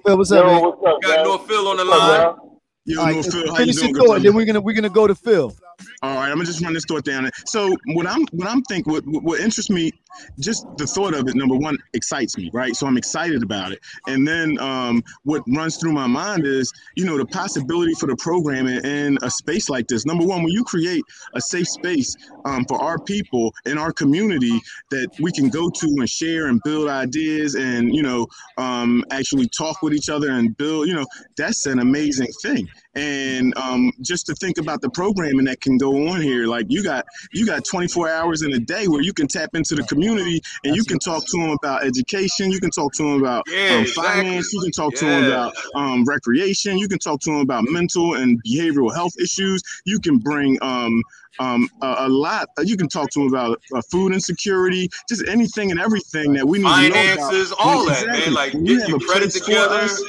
Phil, 0.05 0.17
what's 0.19 0.33
up, 0.33 0.47
man? 0.47 0.63
What's 0.63 0.85
up, 0.87 1.03
Got 1.03 1.17
man? 1.17 1.25
North 1.25 1.47
Phil 1.47 1.69
on 1.69 1.77
the 1.77 1.85
What's 1.85 2.01
line. 2.01 2.21
up, 2.21 2.37
man? 2.39 2.59
yo, 2.87 3.01
All 3.01 3.07
right, 3.07 3.17
no, 3.17 3.23
Phil, 3.23 3.41
how 3.41 3.47
you 3.47 3.57
finish 3.57 3.77
doing? 3.77 3.95
your 3.95 4.07
thought, 4.07 4.23
then 4.23 4.35
we're 4.35 4.45
gonna 4.47 4.61
we're 4.61 4.75
gonna 4.75 4.89
go 4.89 5.07
to 5.07 5.15
Phil. 5.15 5.55
All 6.03 6.15
right, 6.17 6.29
I'm 6.31 6.37
gonna 6.37 6.45
just 6.45 6.63
run 6.63 6.73
this 6.75 6.85
thought 6.87 7.05
down. 7.05 7.29
So 7.47 7.77
what 7.95 8.07
I'm 8.07 8.23
what 8.33 8.49
I'm 8.49 8.63
thinking 8.63 8.93
what 8.93 9.05
what 9.07 9.41
interests 9.41 9.71
me, 9.71 9.93
just 10.39 10.67
the 10.77 10.87
thought 10.87 11.15
of 11.15 11.29
it. 11.29 11.35
Number 11.35 11.57
one, 11.57 11.77
excites 11.95 12.37
me, 12.37 12.51
right? 12.53 12.75
So 12.77 12.87
I'm 12.87 12.97
excited 12.97 13.43
about 13.43 13.73
it. 13.73 13.81
And 14.07 14.27
then 14.27 14.59
um, 14.61 15.03
what 15.25 15.43
runs 15.49 15.77
through 15.79 15.93
my 15.93 16.07
mind 16.07 16.47
is, 16.47 16.73
you 16.97 17.05
know, 17.05 17.19
the 17.19 17.27
possibility 17.27 17.93
for 17.95 18.07
the 18.07 18.17
program 18.17 18.67
in, 18.67 18.85
in 18.85 19.19
a 19.23 19.31
space 19.31 19.69
like 19.69 19.87
this. 19.89 20.07
Number 20.07 20.25
one, 20.25 20.43
when 20.43 20.53
you 20.53 20.65
create 20.65 21.03
a 21.35 21.41
safe 21.41 21.69
space 21.69 22.15
um, 22.45 22.65
for 22.69 22.79
our 22.81 22.99
people 23.01 23.53
in 23.65 23.79
our 23.79 23.93
community 23.93 24.59
that 24.91 25.09
we 25.21 25.33
can 25.33 25.49
go 25.49 25.71
to 25.71 25.87
and 25.99 26.09
share 26.09 26.47
and 26.47 26.61
build 26.65 26.89
ideas 26.89 27.55
and 27.55 27.95
you 27.95 28.03
know 28.03 28.27
um, 28.59 29.05
actually 29.11 29.49
talk 29.57 29.83
with 29.83 29.95
each 29.95 30.09
other 30.09 30.31
and 30.31 30.57
build, 30.57 30.89
you 30.89 30.95
know, 30.95 31.07
that's 31.37 31.67
an 31.67 31.79
amazing 31.79 32.29
thing 32.43 32.69
and 32.97 33.57
um, 33.57 33.93
just 34.01 34.27
to 34.27 34.35
think 34.35 34.59
about 34.59 34.81
the 34.81 34.91
programming 34.91 35.45
that 35.45 35.61
can 35.61 35.79
go 35.79 36.09
on 36.09 36.21
here 36.21 36.47
like 36.47 36.67
you 36.69 36.83
got 36.83 37.05
you 37.33 37.47
got 37.47 37.65
24 37.65 38.11
hours 38.11 38.43
in 38.43 38.53
a 38.55 38.59
day 38.59 38.89
where 38.89 39.03
you 39.03 39.13
can 39.13 39.29
tap 39.29 39.51
into 39.55 39.75
the 39.75 39.83
community 39.85 40.41
and 40.65 40.75
you 40.75 40.85
can 40.85 40.99
talk 40.99 41.25
to 41.27 41.39
them 41.39 41.51
about 41.51 41.85
education 41.85 42.51
you 42.51 42.61
can 42.61 42.71
talk 42.71 42.93
to 42.93 43.03
them 43.03 43.21
about 43.21 43.45
Yeah, 43.47 43.75
um, 43.75 43.81
exactly. 43.83 44.05
finance 44.05 44.53
you 44.53 44.61
can 44.61 44.73
talk 44.73 44.95
to 44.95 45.05
them 45.05 45.25
about 45.25 45.55
um, 45.75 46.05
recreation 46.05 46.79
you 46.79 46.89
can 46.89 46.99
talk 46.99 47.21
to 47.21 47.31
them 47.31 47.41
about 47.41 47.65
mental 47.69 48.15
and 48.15 48.43
behavioral 48.45 48.95
health 48.95 49.15
issues. 49.21 49.63
You 49.85 49.99
can 50.01 50.19
bring 50.19 50.59
um, 50.63 51.03
um, 51.39 51.69
a, 51.83 51.95
a 52.01 52.09
lot 52.09 52.49
you 52.63 52.77
can 52.77 52.89
talk 52.89 53.11
to 53.11 53.21
them 53.21 53.29
about 53.29 53.61
uh, 53.75 53.83
food 53.91 54.13
insecurity 54.13 54.89
just 55.09 55.27
anything 55.29 55.71
and 55.71 55.79
everything 55.81 56.33
that 56.33 56.47
we 56.47 56.59
need 56.59 56.65
to 56.65 56.71
know 56.71 56.87
about. 56.87 57.19
Finances, 57.19 57.53
all 57.59 57.87
that, 57.87 58.07
man. 58.07 58.33
Like 58.33 58.53
get 58.53 58.89
your 58.89 58.99
credit 59.01 59.31
together. 59.31 59.75
us, 59.75 60.03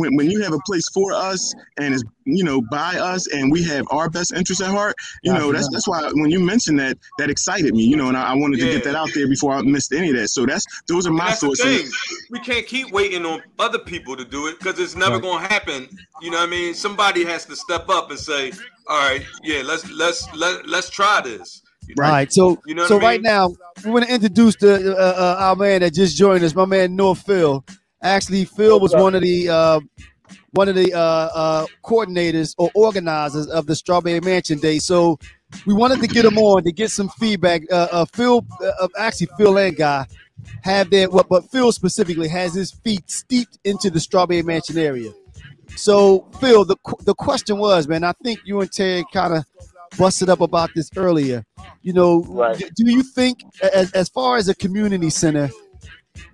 when, 0.00 0.16
when 0.16 0.30
you 0.30 0.42
have 0.42 0.52
a 0.52 0.58
place 0.66 0.88
for 0.92 1.12
us 1.12 1.54
and 1.78 1.94
it's 1.94 2.02
you 2.24 2.44
know 2.44 2.60
by 2.70 2.96
us 2.96 3.26
and 3.32 3.50
we 3.52 3.62
have 3.62 3.86
our 3.90 4.08
best 4.10 4.32
interests 4.32 4.62
at 4.62 4.70
heart 4.70 4.94
you 5.22 5.32
know 5.32 5.52
that's 5.52 5.68
that's 5.70 5.86
why 5.88 6.08
when 6.14 6.30
you 6.30 6.40
mentioned 6.40 6.78
that 6.78 6.96
that 7.18 7.30
excited 7.30 7.74
me 7.74 7.82
you 7.84 7.96
know 7.96 8.08
and 8.08 8.16
i, 8.16 8.32
I 8.32 8.34
wanted 8.34 8.60
to 8.60 8.68
get 8.70 8.84
that 8.84 8.94
out 8.94 9.08
there 9.14 9.28
before 9.28 9.52
i 9.52 9.62
missed 9.62 9.92
any 9.92 10.10
of 10.10 10.16
that 10.16 10.28
so 10.28 10.46
that's 10.46 10.66
those 10.88 11.06
are 11.06 11.12
my 11.12 11.26
that's 11.26 11.40
the 11.40 11.48
thoughts. 11.48 12.26
We 12.30 12.38
can't 12.40 12.66
keep 12.66 12.92
waiting 12.92 13.26
on 13.26 13.42
other 13.58 13.78
people 13.78 14.16
to 14.16 14.24
do 14.24 14.46
it 14.46 14.58
because 14.58 14.78
it's 14.78 14.94
never 14.94 15.14
Right. 15.14 15.22
going 15.22 15.42
to 15.42 15.48
happen. 15.48 15.88
You 16.22 16.30
know 16.30 16.38
what 16.38 16.46
I 16.48 16.50
mean? 16.50 16.74
Somebody 16.74 17.24
has 17.24 17.44
to 17.46 17.56
step 17.56 17.88
up 17.88 18.10
and 18.10 18.18
say, 18.18 18.52
"All 18.86 19.10
right, 19.10 19.24
yeah, 19.42 19.62
let's 19.64 19.90
let's 19.90 20.32
let 20.34 20.68
let's 20.68 20.90
try 20.90 21.20
this." 21.22 21.62
Right. 21.96 22.32
so 22.32 22.60
You 22.66 22.74
know 22.74 22.86
so 22.86 22.96
I 22.96 22.98
mean? 22.98 23.08
right 23.08 23.22
now 23.22 23.48
we 23.84 23.90
want 23.90 24.06
to 24.06 24.14
introduce 24.14 24.56
the 24.56 24.96
uh, 24.96 25.00
uh, 25.00 25.36
our 25.40 25.56
man 25.56 25.80
that 25.80 25.92
just 25.94 26.16
joined 26.16 26.44
us, 26.44 26.54
my 26.54 26.64
man 26.66 26.94
North 26.94 27.22
Phil. 27.22 27.64
Actually, 28.02 28.44
Phil 28.44 28.80
was 28.80 28.94
one 28.94 29.14
of 29.14 29.22
the 29.22 29.48
uh, 29.48 29.80
one 30.52 30.68
of 30.68 30.74
the 30.74 30.92
uh, 30.94 30.98
uh, 30.98 31.66
coordinators 31.84 32.54
or 32.58 32.70
organizers 32.74 33.46
of 33.48 33.66
the 33.66 33.74
Strawberry 33.74 34.20
Mansion 34.20 34.58
Day. 34.58 34.78
So 34.78 35.18
we 35.66 35.74
wanted 35.74 36.00
to 36.00 36.06
get 36.06 36.24
him 36.24 36.38
on 36.38 36.62
to 36.64 36.72
get 36.72 36.90
some 36.90 37.08
feedback. 37.08 37.62
Uh, 37.70 37.88
uh, 37.92 38.04
Phil, 38.06 38.44
uh, 38.62 38.88
actually 38.98 39.28
Phil 39.36 39.58
and 39.58 39.76
Guy 39.76 40.06
have 40.62 40.90
their 40.90 41.10
what, 41.10 41.28
but 41.28 41.50
Phil 41.50 41.70
specifically 41.72 42.28
has 42.28 42.54
his 42.54 42.70
feet 42.72 43.10
steeped 43.10 43.58
into 43.64 43.90
the 43.90 44.00
Strawberry 44.00 44.42
Mansion 44.42 44.78
area. 44.78 45.12
So 45.76 46.26
Phil, 46.40 46.64
the 46.64 46.76
the 47.04 47.14
question 47.14 47.58
was, 47.58 47.86
man, 47.86 48.02
I 48.04 48.12
think 48.24 48.40
you 48.44 48.60
and 48.60 48.72
Terry 48.72 49.04
kind 49.12 49.34
of 49.34 49.44
busted 49.98 50.28
up 50.28 50.40
about 50.40 50.70
this 50.74 50.88
earlier. 50.96 51.44
You 51.82 51.92
know, 51.92 52.22
Right. 52.22 52.56
do 52.56 52.90
you 52.90 53.02
think 53.02 53.42
as, 53.74 53.92
as 53.92 54.08
far 54.08 54.36
as 54.36 54.48
a 54.48 54.54
community 54.54 55.10
center 55.10 55.50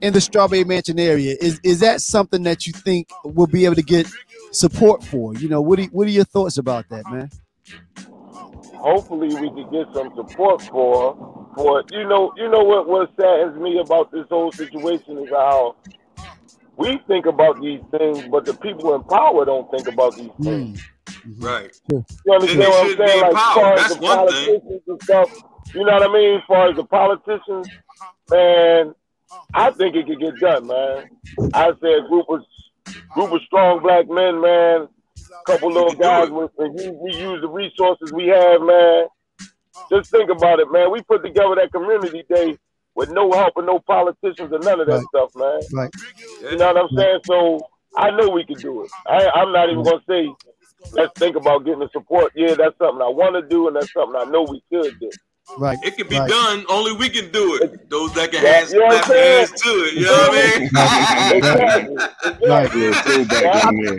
in 0.01 0.13
the 0.13 0.21
Strawberry 0.21 0.65
Mansion 0.65 0.99
area, 0.99 1.37
is 1.41 1.61
is 1.63 1.81
that 1.81 2.01
something 2.01 2.43
that 2.45 2.67
you 2.67 2.73
think 2.73 3.09
we'll 3.25 3.47
be 3.47 3.65
able 3.65 3.77
to 3.77 3.83
get 3.83 4.07
support 4.53 5.05
for? 5.05 5.35
You 5.35 5.49
know, 5.49 5.61
what 5.61 5.79
are, 5.81 5.85
what 5.85 6.07
are 6.07 6.11
your 6.11 6.25
thoughts 6.25 6.59
about 6.59 6.89
that, 6.91 7.05
man? 7.11 7.31
Hopefully, 8.75 9.29
we 9.29 9.49
can 9.51 9.71
get 9.71 9.87
some 9.95 10.13
support 10.17 10.63
for. 10.63 11.47
For 11.57 11.83
you 11.91 12.07
know, 12.09 12.33
you 12.37 12.51
know 12.51 12.63
what 12.65 12.87
what 12.89 13.11
saddens 13.19 13.59
me 13.61 13.79
about 13.79 14.13
this 14.13 14.27
whole 14.31 14.53
situation 14.53 15.19
is 15.19 15.31
how 15.31 15.77
we 16.77 16.99
think 17.09 17.27
about 17.27 17.61
these 17.61 17.81
things, 17.91 18.29
but 18.29 18.45
the 18.45 18.55
people 18.55 18.95
in 18.95 19.05
power 19.05 19.45
don't 19.45 19.71
think 19.71 19.89
about 19.89 20.17
these 20.17 20.31
things. 20.43 20.71
Mm. 20.71 20.81
Right. 21.39 21.73
You 22.27 22.35
And 22.43 22.43
understand 22.43 22.63
they 22.63 22.69
what 22.69 22.87
I'm 22.87 22.97
saying? 22.97 23.23
Like, 23.23 23.37
as 23.37 23.43
empowered. 23.43 23.55
far 23.55 23.75
as 23.75 23.89
the 23.89 23.97
one 24.01 24.23
thing. 24.27 24.61
politicians 24.61 24.83
and 24.89 25.03
stuff, 25.03 25.31
you 25.75 25.85
know 25.85 25.93
what 25.95 26.03
I 26.11 26.13
mean? 26.13 26.37
As 26.37 26.43
far 26.49 26.69
as 26.69 26.77
the 26.77 26.85
politicians, 26.85 27.69
man, 28.31 28.95
I 29.55 29.71
think 29.73 29.97
it 29.97 30.07
could 30.07 30.21
get 30.21 30.41
done, 30.41 30.67
man. 30.67 31.05
I 31.53 31.71
say 31.83 31.95
a 31.95 32.09
group 32.09 32.27
of 32.29 32.41
group 33.15 33.33
of 33.33 33.41
strong 33.47 33.83
black 33.83 34.09
men, 34.09 34.41
man. 34.41 34.89
A 35.31 35.53
Couple 35.53 35.73
little 35.73 35.95
guys, 35.95 36.29
with, 36.31 36.51
we, 36.59 36.91
we 36.91 37.11
use 37.13 37.41
the 37.41 37.49
resources 37.49 38.11
we 38.13 38.27
have, 38.29 38.61
man. 38.63 39.07
Just 39.91 40.11
think 40.11 40.31
about 40.31 40.61
it, 40.61 40.71
man. 40.71 40.91
We 40.91 41.03
put 41.03 41.23
together 41.25 41.55
that 41.57 41.73
community 41.73 42.25
day 42.29 42.59
with 42.95 43.09
no 43.11 43.31
help 43.33 43.55
and 43.57 43.67
no 43.67 43.79
politicians 43.81 44.53
and 44.53 44.65
none 44.65 44.81
of 44.81 44.87
that 44.89 44.93
Right. 44.93 45.07
stuff, 45.09 45.31
man. 45.35 45.61
Right. 45.73 45.91
You 46.51 46.59
know 46.59 46.73
what 46.73 46.77
I'm 46.77 46.97
saying? 46.97 47.21
So 47.27 47.67
I 47.97 48.11
know 48.11 48.31
we 48.31 48.45
can 48.45 48.61
do 48.61 48.85
it. 48.85 48.91
I, 49.07 49.29
I'm 49.41 49.53
not 49.53 49.71
even 49.71 49.85
gonna 49.85 50.01
say 50.09 50.35
let's 50.93 51.13
think 51.19 51.37
about 51.37 51.65
getting 51.65 51.81
the 51.81 51.89
support. 51.93 52.33
Yeah, 52.35 52.55
that's 52.55 52.77
something 52.79 53.03
I 53.03 53.09
want 53.09 53.35
to 53.37 53.49
do, 53.49 53.69
and 53.69 53.77
that's 53.77 53.93
something 53.93 54.17
I 54.17 54.25
know 54.25 54.43
we 54.43 54.63
could 54.73 54.99
do. 55.01 55.11
Right. 55.59 55.79
It 55.83 55.97
can 55.97 56.09
be 56.09 56.19
Right. 56.19 56.29
done. 56.29 56.65
Only 56.69 56.93
we 56.93 57.09
can 57.09 57.31
do 57.33 57.59
it. 57.63 57.89
Those 57.89 58.13
that 58.15 58.33
can 58.33 58.43
Yeah, 58.45 58.53
hands, 58.53 58.73
you 58.73 58.79
know 58.81 58.87
what 58.87 59.03
clap 59.05 59.11
I'm 59.11 59.17
their 59.17 59.39
hands 59.39 59.51
to 59.63 59.69
it. 59.69 59.95
You 59.95 60.05
know 60.05 60.13
what 60.13 60.31
I 60.33 60.59
mean? 60.59 60.71
Exactly. 61.37 62.49
Right. 62.49 62.65
exactly. 62.67 62.83
Yeah, 62.83 63.03
throw 63.03 63.25
back 63.25 63.73
in 63.73 63.85
there. 63.85 63.99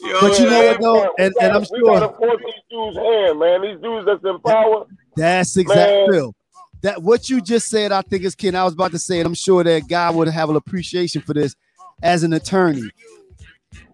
You 0.00 0.12
know 0.12 0.20
But 0.20 0.38
you 0.38 0.50
know 0.50 0.66
what 0.66 0.80
though, 0.80 1.02
We 1.18 1.24
and, 1.24 1.34
and 1.40 1.52
I'm 1.52 1.60
gotta- 1.62 1.70
we 1.72 1.80
gotta 1.82 2.08
force 2.16 2.42
these 2.44 2.54
dudes' 2.70 2.96
hand, 2.96 3.38
man. 3.38 3.62
These 3.62 3.80
dudes 3.80 4.06
that's 4.06 4.24
in 4.24 4.38
power. 4.40 4.86
that's 5.16 5.56
exactly 5.56 6.06
Phil. 6.10 6.34
That 6.82 7.02
what 7.02 7.30
you 7.30 7.40
just 7.40 7.68
said, 7.68 7.90
I 7.92 8.02
think 8.02 8.24
is 8.24 8.34
Ken. 8.34 8.54
I 8.54 8.64
was 8.64 8.74
about 8.74 8.90
to 8.90 8.98
say, 8.98 9.20
it. 9.20 9.26
I'm 9.26 9.34
sure 9.34 9.64
that 9.64 9.88
Guy 9.88 10.10
would 10.10 10.28
have 10.28 10.50
an 10.50 10.56
appreciation 10.56 11.22
for 11.22 11.32
this 11.32 11.54
as 12.02 12.22
an 12.24 12.34
attorney. 12.34 12.90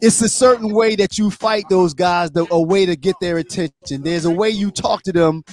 It's 0.02 0.20
a 0.22 0.28
certain 0.28 0.74
way 0.74 0.96
that 0.96 1.16
you 1.18 1.30
fight 1.30 1.64
those 1.70 1.94
guys, 1.94 2.30
the, 2.32 2.46
a 2.50 2.60
way 2.60 2.84
to 2.86 2.96
get 2.96 3.14
their 3.20 3.38
attention. 3.38 4.02
There's 4.02 4.24
a 4.24 4.30
way 4.30 4.50
you 4.50 4.70
talk 4.70 5.02
to 5.04 5.12
them 5.12 5.44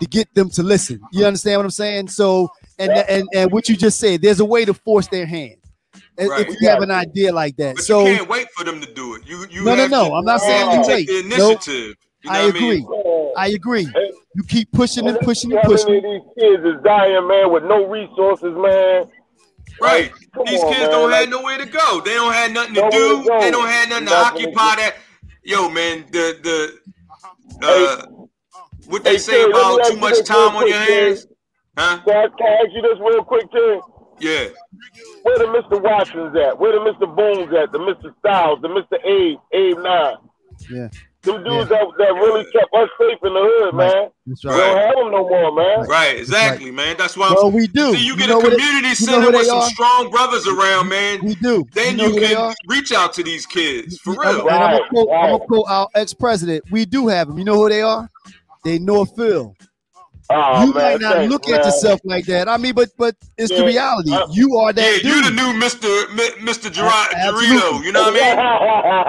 to 0.00 0.06
get 0.06 0.32
them 0.34 0.50
to 0.50 0.62
listen. 0.62 1.00
You 1.12 1.26
understand 1.26 1.58
what 1.58 1.64
I'm 1.64 1.70
saying? 1.70 2.08
So, 2.08 2.50
and 2.78 2.92
and 2.92 3.28
and 3.34 3.50
what 3.52 3.68
you 3.68 3.76
just 3.76 3.98
said, 3.98 4.22
there's 4.22 4.40
a 4.40 4.44
way 4.44 4.64
to 4.64 4.74
force 4.74 5.08
their 5.08 5.26
hand. 5.26 5.56
If- 6.18 6.28
Right. 6.30 6.48
If 6.48 6.60
you 6.60 6.68
have 6.68 6.80
an 6.82 6.90
idea 6.90 7.32
like 7.32 7.56
that, 7.58 7.76
But 7.76 7.84
so 7.84 8.06
you 8.06 8.16
can't 8.16 8.28
wait 8.28 8.48
for 8.56 8.64
them 8.64 8.80
to 8.80 8.92
do 8.94 9.14
it. 9.16 9.22
You 9.26 9.46
you 9.50 9.64
No, 9.64 9.74
no, 9.74 9.86
no, 9.86 10.08
to- 10.08 10.14
I'm 10.14 10.24
not 10.24 10.40
saying 10.40 10.70
you 10.70 10.78
you 10.78 10.84
take 10.84 11.08
wait. 11.08 11.28
the 11.28 11.36
Nope. 11.36 11.52
initiative. 11.52 11.96
You 12.22 12.30
know 12.30 12.38
I 12.38 12.46
what 12.46 12.56
agree. 12.56 12.80
Man. 12.80 13.32
I 13.36 13.48
agree. 13.48 13.92
You 14.34 14.42
keep 14.44 14.70
pushing 14.72 15.06
and 15.08 15.18
pushing 15.20 15.52
and 15.52 15.60
How 15.62 15.68
pushing. 15.68 15.92
many 16.02 16.16
of 16.16 16.22
these 16.22 16.32
kids 16.42 16.64
is 16.64 16.82
dying, 16.82 17.26
man, 17.28 17.52
with 17.52 17.64
no 17.64 17.86
resources, 17.86 18.54
man? 18.56 19.04
Right. 19.80 20.10
Come 20.34 20.44
These 20.46 20.62
on, 20.62 20.68
kids 20.72 20.80
man. 20.82 20.90
don't 20.90 21.10
Like, 21.10 21.20
have 21.20 21.28
nowhere 21.28 21.58
to 21.58 21.66
go. 21.66 22.00
They 22.00 22.14
don't 22.14 22.32
have 22.32 22.50
nothing 22.52 22.74
to 22.74 22.88
do. 22.90 23.24
They 23.40 23.50
don't 23.50 23.68
have 23.68 23.88
nothing 23.90 24.06
to 24.06 24.10
Nothing 24.12 24.42
to 24.42 24.48
occupy 24.58 24.76
that. 24.76 24.96
Yo, 25.42 25.68
man, 25.68 26.04
the 26.10 26.38
the 27.60 27.66
uh 27.66 28.06
what 28.88 29.04
they 29.04 29.12
Hey, 29.12 29.18
say 29.18 29.40
Ken, 29.42 29.50
about 29.50 29.84
too 29.86 29.96
much 29.96 30.24
time 30.24 30.56
on 30.56 30.66
your 30.68 30.76
quick, 30.76 30.88
Ken. 30.88 31.06
hands? 31.08 31.26
Huh? 31.78 32.00
Can 32.06 32.16
I, 32.16 32.28
can 32.38 32.46
I 32.46 32.52
ask 32.62 32.68
you 32.72 32.82
this 32.82 32.98
real 33.00 33.24
quick, 33.24 33.50
Ken? 33.52 33.80
Yeah. 34.18 34.46
Where 35.22 35.38
the 35.38 35.44
Mr. 35.44 35.82
Watsons 35.82 36.34
at? 36.36 36.58
Where 36.58 36.72
the 36.72 36.78
Mr. 36.78 37.14
Boones 37.14 37.52
at? 37.54 37.70
The 37.72 37.78
Mr. 37.78 38.14
Styles, 38.20 38.60
the 38.62 38.68
Mr. 38.68 38.98
Abe, 39.04 39.38
Abe 39.52 39.78
Nine. 39.82 40.14
Yeah. 40.70 40.88
Them 41.22 41.42
dudes 41.42 41.68
that, 41.70 41.82
that 41.98 42.14
really 42.14 42.44
kept 42.52 42.72
us 42.72 42.88
safe 43.00 43.18
in 43.24 43.34
the 43.34 43.40
hood, 43.42 43.74
Right. 43.74 43.92
man. 43.94 44.08
That's 44.26 44.44
We 44.44 44.50
right. 44.52 44.56
don't 44.58 44.78
have 44.78 44.94
them 44.94 45.10
no 45.10 45.28
more, 45.28 45.52
man. 45.52 45.86
Right, 45.88 46.16
exactly, 46.18 46.70
man. 46.70 46.94
That's 46.96 47.16
why 47.16 47.32
Well, 47.34 47.50
we 47.50 47.66
do. 47.66 47.94
See, 47.96 48.06
you 48.06 48.16
get 48.16 48.30
a 48.30 48.36
what 48.36 48.44
it- 48.46 48.50
community 48.52 48.76
you 48.78 48.88
know 48.88 48.94
center 49.24 49.30
with 49.32 49.46
some 49.46 49.58
are? 49.58 49.68
strong 49.70 50.08
brothers 50.10 50.46
around, 50.46 50.88
man. 50.88 51.18
We 51.24 51.34
do. 51.34 51.64
Then 51.72 51.96
know 51.96 52.06
you, 52.06 52.20
can 52.20 52.54
reach 52.68 52.92
out 52.92 53.12
to 53.14 53.24
these 53.24 53.44
kids 53.44 53.98
for 53.98 54.12
And 54.12 54.20
real. 54.20 54.28
I'm 54.30 54.36
gonna 54.38 54.48
Right, 54.78 54.88
quote, 54.88 55.08
I'm 55.10 55.20
gonna 55.20 55.32
right. 55.38 55.46
quote 55.48 55.64
our 55.68 55.88
ex-president. 55.96 56.64
We 56.70 56.84
do 56.86 57.08
have 57.08 57.26
them. 57.26 57.38
You 57.38 57.44
know 57.44 57.56
who 57.56 57.68
they 57.68 57.82
are? 57.82 58.08
They 58.66 58.80
North 58.80 59.14
Phil. 59.14 59.54
Oh, 60.28 60.64
you 60.66 60.74
man, 60.74 60.82
might 60.94 61.00
not 61.00 61.14
thanks, 61.14 61.30
look 61.30 61.48
man. 61.48 61.60
at 61.60 61.66
yourself 61.66 62.00
like 62.02 62.24
that. 62.26 62.48
I 62.48 62.56
mean, 62.56 62.74
but 62.74 62.88
but 62.98 63.14
it's 63.38 63.48
the 63.56 63.64
reality. 63.64 64.12
uh, 64.12 64.26
you 64.32 64.56
are 64.56 64.72
that. 64.72 64.82
Yeah, 64.82 64.90
that 64.98 65.04
you 65.04 65.22
the 65.22 65.30
new 65.30 65.60
Mr. 65.64 65.86
M- 66.10 66.44
Mr. 66.44 66.70
Gerard 66.72 67.14
Absolutely. 67.14 67.86
You 67.86 67.92
know 67.92 68.02
what 68.02 68.10
I 68.10 68.26
mean? 68.26 68.36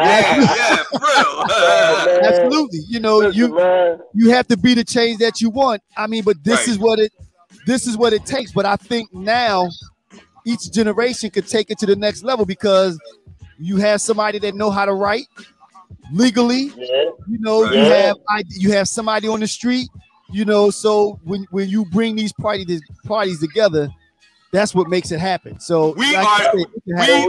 Yeah, 0.06 0.56
yeah, 0.56 0.84
for 0.84 1.00
real. 1.00 1.46
Man, 1.48 2.24
Absolutely. 2.24 2.80
You 2.88 3.00
know, 3.00 3.18
listen, 3.18 3.34
you 3.34 3.56
man. 3.56 4.00
you 4.14 4.30
have 4.30 4.48
to 4.50 4.58
be 4.58 4.76
the 4.76 4.84
change 4.84 5.18
that 5.18 5.42
you 5.42 5.50
want. 5.50 5.82
I 5.98 6.06
mean, 6.06 6.24
but 6.24 6.44
this 6.44 6.60
Right. 6.60 6.68
is 6.68 6.78
what 6.78 7.00
it 7.00 7.12
this 7.66 7.88
is 7.88 7.98
what 7.98 8.14
it 8.14 8.24
takes. 8.24 8.52
But 8.52 8.68
I 8.68 8.76
think 8.76 9.12
now 9.12 9.70
each 10.46 10.72
generation 10.72 11.32
could 11.32 11.48
take 11.48 11.72
it 11.72 11.80
to 11.80 11.88
the 11.88 11.96
next 11.96 12.22
level 12.24 12.46
because 12.46 13.00
you 13.58 13.78
have 13.78 14.02
somebody 14.02 14.38
that 14.38 14.54
know 14.54 14.70
how 14.70 14.86
to 14.86 14.94
write 14.94 15.26
legally. 16.12 16.72
Yeah. 16.78 17.04
You 17.28 17.40
know, 17.40 17.70
you 17.72 17.80
have 17.80 18.16
you 18.50 18.72
have 18.74 18.88
somebody 18.88 19.28
on 19.28 19.40
the 19.40 19.48
street. 19.48 19.90
You 20.32 20.46
know, 20.46 20.70
so 20.70 21.20
when 21.24 21.46
when 21.52 21.70
you 21.70 21.86
bring 21.86 22.16
these 22.16 22.34
parties 22.34 22.82
parties 23.06 23.40
together, 23.40 23.90
that's 24.52 24.76
what 24.76 24.90
makes 24.90 25.12
it 25.12 25.20
happen. 25.20 25.60
So 25.60 25.94
We 25.94 26.14
like 26.14 26.26
are- 26.28 26.44
said, 26.44 26.54
we 26.56 26.64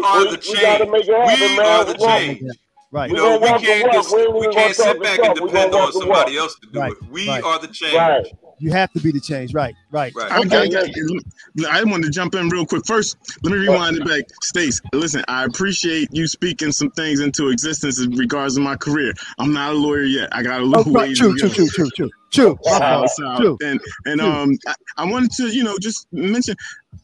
are 0.04 0.30
the 0.30 0.36
change. 0.36 0.90
make 0.90 1.06
happen, 1.06 1.56
We 1.56 1.60
are 1.60 1.84
the 1.84 1.94
change. 1.94 2.42
right. 2.90 3.08
You 3.10 3.14
We 3.16 3.20
know, 3.20 3.38
gonna 3.38 3.58
we 3.58 3.64
can't 3.66 3.92
just, 3.92 4.14
We 4.14 4.26
we 4.28 4.48
can't 4.52 4.74
sit 4.74 5.00
back 5.02 5.20
and 5.20 5.34
depend 5.34 5.74
on 5.74 5.92
somebody 5.92 6.32
walk. 6.32 6.42
else 6.42 6.56
to 6.60 6.66
do 6.72 6.78
Right, 6.80 6.92
it. 6.92 6.98
We 7.10 7.28
right. 7.28 7.42
are 7.44 7.58
the 7.60 7.68
change. 7.68 7.94
Right. 7.94 8.26
You 8.60 8.70
have 8.72 8.92
to 8.92 9.00
be 9.00 9.12
the 9.12 9.20
change. 9.20 9.54
Right, 9.54 9.74
right. 9.90 10.14
Right. 10.14 10.32
I, 10.32 10.38
Okay. 10.40 10.56
I, 10.76 11.80
I, 11.80 11.84
want 11.84 12.04
to 12.04 12.10
jump 12.10 12.34
in 12.34 12.48
real 12.48 12.66
quick. 12.66 12.84
First, 12.86 13.16
let 13.42 13.52
me 13.52 13.58
rewind 13.58 13.96
it 13.96 14.04
back. 14.06 14.24
Stace, 14.42 14.80
listen, 14.92 15.24
I 15.28 15.44
appreciate 15.44 16.08
you 16.12 16.26
speaking 16.26 16.72
some 16.72 16.90
things 16.90 17.20
into 17.20 17.48
existence 17.50 18.00
in 18.00 18.10
regards 18.12 18.54
to 18.56 18.60
my 18.60 18.76
career. 18.76 19.12
I'm 19.38 19.52
not 19.52 19.72
a 19.72 19.76
lawyer 19.76 20.02
yet. 20.02 20.28
I 20.32 20.42
got 20.42 20.60
a 20.60 20.64
Oh, 20.64 20.66
little 20.66 20.92
right. 20.92 21.08
way 21.08 21.14
True, 21.14 21.32
to 21.34 21.38
true, 21.38 21.48
go. 21.48 21.54
true, 21.54 21.68
true, 21.68 21.90
true, 21.96 22.10
true. 22.32 22.58
So, 22.62 22.78
Wow. 22.78 23.06
so, 23.06 23.36
True. 23.36 23.58
and 23.62 23.80
and 24.06 24.20
True. 24.20 24.28
um, 24.30 24.58
I, 24.66 24.74
I 24.98 25.04
wanted 25.04 25.30
to 25.32 25.48
you 25.48 25.62
know 25.64 25.76
just 25.78 26.06
mention. 26.12 26.56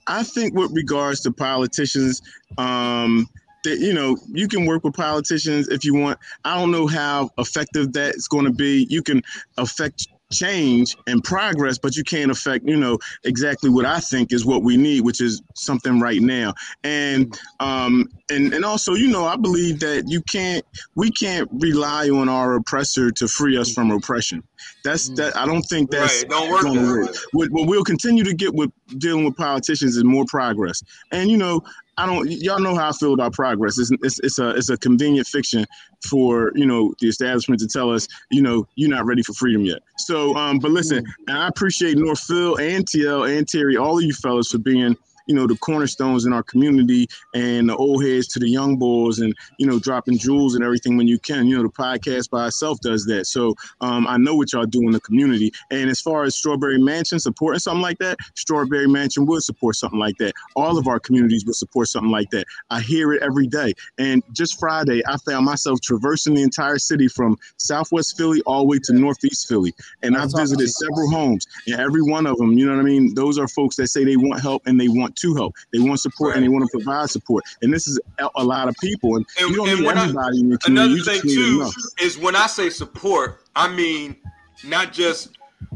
I 0.07 0.23
think 0.23 0.55
with 0.55 0.73
regards 0.73 1.21
to 1.23 1.33
politicians, 1.33 2.21
um, 2.59 3.27
that 3.65 3.79
you 3.79 3.93
know 3.95 4.17
you 4.33 4.49
can 4.49 4.67
work 4.67 4.85
with 4.85 4.95
politicians 4.95 5.69
if 5.69 5.85
you 5.85 5.95
want. 5.95 6.19
I 6.45 6.59
don't 6.59 6.71
know 6.71 6.87
how 6.87 7.31
effective 7.39 7.93
that's 7.93 8.29
going 8.29 8.45
to 8.45 8.53
be. 8.53 8.87
You 8.91 9.03
can 9.03 9.23
affect 9.59 10.09
change 10.33 10.97
and 11.07 11.23
progress, 11.23 11.79
but 11.79 11.97
you 11.97 12.05
can't 12.05 12.31
affect 12.31 12.67
you 12.67 12.77
know 12.77 12.99
exactly 13.25 13.71
what 13.71 13.85
I 13.85 14.01
think 14.01 14.33
is 14.33 14.45
what 14.45 14.63
we 14.63 14.77
need, 14.77 15.03
which 15.03 15.21
is 15.21 15.43
something 15.55 16.01
right 16.01 16.21
now. 16.21 16.55
And 16.83 17.39
um, 17.61 18.09
and 18.31 18.53
and 18.53 18.65
also 18.65 18.95
you 18.95 19.09
know 19.09 19.27
I 19.27 19.37
believe 19.37 19.81
that 19.81 20.05
you 20.09 20.21
can't 20.23 20.65
we 20.95 21.11
can't 21.11 21.49
rely 21.53 22.09
on 22.09 22.29
our 22.29 22.55
oppressor 22.55 23.11
to 23.13 23.29
free 23.29 23.57
us 23.57 23.73
from 23.73 23.91
oppression. 23.91 24.43
That's 24.83 25.09
that. 25.11 25.37
I 25.37 25.47
don't 25.47 25.63
think 25.63 25.91
that's 25.91 26.23
Right. 26.23 26.31
Don't 26.31 26.51
work 26.51 26.63
gonna 26.63 26.83
work. 26.83 27.11
way. 27.11 27.19
What, 27.33 27.51
what 27.51 27.69
we'll 27.69 27.85
continue 27.85 28.25
to 28.25 28.35
get 28.35 28.55
with 28.55 28.71
dealing 28.99 29.25
with 29.25 29.37
politicians 29.37 29.97
is 29.97 30.05
more 30.05 30.25
progress. 30.27 30.83
And 31.11 31.31
you 31.31 31.37
know, 31.37 31.63
I 31.97 32.07
don't. 32.07 32.31
Y'all 32.31 32.61
know 32.61 32.75
how 32.75 32.89
I 32.89 32.93
feel 32.93 33.15
about 33.15 33.33
progress. 33.33 33.79
It's, 33.79 33.91
it's, 34.03 34.19
it's 34.21 34.39
a 34.39 34.51
it's 34.51 34.69
a 34.69 34.77
convenient 34.77 35.27
fiction 35.27 35.65
for 36.09 36.53
you 36.55 36.67
know 36.67 36.95
the 37.01 37.09
establishment 37.09 37.61
to 37.61 37.69
tell 37.69 37.91
us 37.91 38.09
you 38.31 38.43
know 38.43 38.67
you're 38.75 38.91
not 38.91 39.07
ready 39.07 39.23
for 39.23 39.33
freedom 39.35 39.63
yet. 39.63 39.81
So, 39.99 40.35
um, 40.35 40.59
but 40.59 40.71
listen, 40.71 41.05
and 41.29 41.39
I 41.39 41.49
appreciate 41.49 41.97
North 41.97 42.21
Phil 42.21 42.57
and 42.57 42.87
TL 42.87 43.37
and 43.39 43.47
Terry, 43.47 43.77
all 43.77 43.99
of 43.99 44.05
you 44.05 44.13
fellas 44.13 44.51
for 44.51 44.59
being 44.59 44.97
you 45.27 45.35
know 45.35 45.47
the 45.47 45.57
cornerstones 45.57 46.27
in 46.27 46.33
our 46.33 46.43
community 46.43 47.09
and 47.35 47.69
the 47.69 47.77
old 47.77 48.05
heads 48.05 48.29
to 48.29 48.39
the 48.39 48.49
young 48.49 48.77
boys 48.77 49.19
and 49.19 49.35
you 49.59 49.67
know 49.67 49.79
dropping 49.79 50.19
jewels 50.19 50.55
and 50.55 50.65
everything 50.65 50.97
when 50.97 51.07
you 51.07 51.19
can. 51.19 51.47
You 51.47 51.57
know 51.57 51.63
the 51.63 51.69
podcast 51.69 52.31
by 52.31 52.47
itself 52.47 52.81
does 52.81 53.05
that. 53.07 53.27
So 53.27 53.55
um, 53.81 54.07
I 54.07 54.17
know 54.17 54.35
what 54.35 54.53
y'all 54.53 54.67
do 54.67 54.83
in 54.83 54.93
the 54.93 55.01
community. 55.01 55.53
And 55.71 55.91
as 55.91 56.01
far 56.01 56.25
as 56.25 56.35
Strawberry 56.35 56.79
Mansion 56.79 57.19
supporting 57.19 57.59
something 57.59 57.83
like 57.83 57.99
that, 57.99 58.19
Strawberry 58.35 58.89
Mansion 58.89 59.27
would 59.27 59.43
support 59.43 59.77
something 59.77 59.99
like 59.99 60.17
that. 60.19 60.35
All 60.57 60.79
of 60.79 60.87
our 60.87 61.01
communities 61.01 61.45
would 61.47 61.57
support 61.57 61.89
something 61.89 62.11
like 62.11 62.31
that. 62.31 62.45
I 62.71 62.81
hear 62.81 63.13
it 63.13 63.23
every 63.23 63.47
day. 63.47 63.75
And 63.99 64.23
just 64.33 64.59
Friday, 64.59 65.03
I 65.07 65.17
found 65.19 65.47
myself 65.47 65.81
traversing 65.81 66.35
the 66.35 66.43
entire 66.43 66.79
city 66.79 67.09
from 67.09 67.37
Southwest 67.57 68.17
Philly 68.17 68.43
all 68.47 68.61
the 68.61 68.69
way 68.69 68.79
to 68.85 68.93
Northeast 68.93 69.49
Philly. 69.49 69.75
And 70.03 70.17
I've 70.17 70.33
visited 70.35 70.69
several 70.69 71.11
homes. 71.11 71.47
And 71.67 71.81
every 71.81 72.03
one 72.03 72.27
of 72.27 72.37
them, 72.37 72.53
you 72.59 72.67
know 72.67 72.75
what 72.75 72.81
I 72.81 72.85
mean? 72.85 73.15
Those 73.15 73.39
are 73.39 73.49
folks 73.49 73.77
that 73.77 73.89
say 73.89 74.05
they 74.05 74.17
want 74.17 74.41
help 74.41 74.67
and 74.67 74.81
they 74.81 74.89
want 74.89 75.14
to 75.17 75.35
help. 75.35 75.55
They 75.73 75.79
want 75.81 76.01
support 76.01 76.35
and 76.37 76.45
they 76.45 76.49
want 76.49 76.65
to 76.71 76.71
provide 76.77 77.11
support. 77.11 77.45
And 77.63 77.73
this 77.73 77.87
is 77.89 77.99
a- 78.19 78.29
a 78.37 78.45
lot 78.45 78.69
of 78.69 78.75
people. 78.81 79.17
And, 79.17 79.27
And- 79.41 79.51
you 79.51 79.57
don't 79.57 79.69
and 79.69 79.81
need 79.81 79.87
when 79.87 79.99
I- 79.99 80.07
in 80.09 80.49
your 80.51 80.59
community. 80.59 80.65
Another 80.67 80.95
You 80.97 81.05
thing 81.05 81.21
too 81.23 81.61
enough. 81.61 81.75
is 82.01 82.19
when 82.19 82.37
I 82.37 82.47
say 82.47 82.71
support, 82.71 83.41
I 83.57 83.69
mean 83.69 84.17
not 84.65 84.93
just 84.93 85.31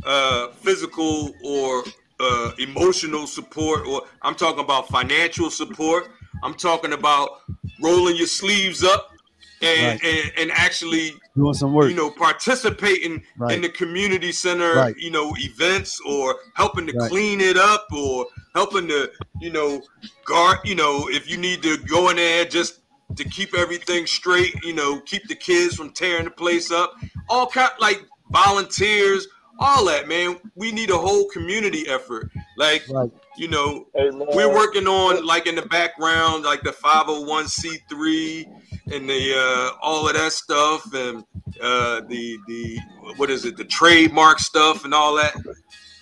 uh, 0.04 0.48
physical 0.62 1.34
or 1.42 1.82
uh, 2.20 2.52
emotional 2.58 3.26
support, 3.26 3.86
or 3.86 4.02
I'm 4.22 4.34
talking 4.34 4.60
about 4.60 4.88
financial 4.88 5.50
support. 5.50 6.08
I'm 6.42 6.54
talking 6.54 6.92
about 6.92 7.40
rolling 7.82 8.16
your 8.16 8.26
sleeves 8.26 8.84
up 8.84 9.10
and 9.62 10.00
Right. 10.00 10.04
and, 10.04 10.32
and 10.38 10.50
actually 10.52 11.14
Doing 11.36 11.54
some 11.54 11.72
work. 11.72 11.88
you 11.90 11.96
know 11.96 12.10
participating 12.10 13.22
Right. 13.38 13.54
in 13.56 13.62
the 13.62 13.68
community 13.68 14.30
center 14.32 14.74
Right. 14.74 14.96
you 14.98 15.10
know 15.10 15.34
events 15.38 16.00
or 16.06 16.36
helping 16.54 16.86
to 16.88 16.92
Right. 16.96 17.10
clean 17.10 17.40
it 17.40 17.56
up 17.56 17.86
or 17.92 18.26
helping 18.58 18.88
to 18.88 19.10
you 19.40 19.50
know 19.50 19.80
guard 20.24 20.58
you 20.64 20.74
know 20.74 21.08
if 21.10 21.30
you 21.30 21.36
need 21.36 21.62
to 21.62 21.76
go 21.94 22.08
in 22.10 22.16
there 22.16 22.44
just 22.44 22.80
to 23.16 23.24
keep 23.24 23.54
everything 23.54 24.04
straight 24.06 24.52
you 24.64 24.74
know 24.74 25.00
keep 25.12 25.22
the 25.28 25.34
kids 25.34 25.76
from 25.76 25.90
tearing 25.92 26.24
the 26.24 26.30
place 26.30 26.70
up 26.72 26.92
all 27.28 27.46
kind 27.46 27.70
like 27.78 28.00
volunteers 28.30 29.28
all 29.60 29.84
that, 29.86 30.06
man. 30.06 30.38
We 30.54 30.70
need 30.72 30.90
a 30.90 30.96
whole 30.96 31.28
community 31.30 31.88
effort. 31.88 32.30
Like, 32.56 32.84
Right. 32.88 33.10
you 33.36 33.48
know, 33.48 33.86
Hey, 33.94 34.10
we're 34.10 34.54
working 34.54 34.86
on 34.86 35.24
like 35.26 35.46
in 35.46 35.56
the 35.56 35.66
background, 35.66 36.44
like 36.44 36.62
the 36.62 36.70
501c3 36.70 38.46
and 38.92 39.08
the 39.08 39.34
uh, 39.36 39.76
all 39.82 40.08
of 40.08 40.14
that 40.14 40.32
stuff, 40.32 40.92
and 40.94 41.24
uh, 41.60 42.02
the 42.02 42.38
the 42.46 42.78
what 43.16 43.30
is 43.30 43.44
it, 43.44 43.56
the 43.56 43.64
trademark 43.64 44.38
stuff 44.38 44.84
and 44.84 44.94
all 44.94 45.16
that. 45.16 45.34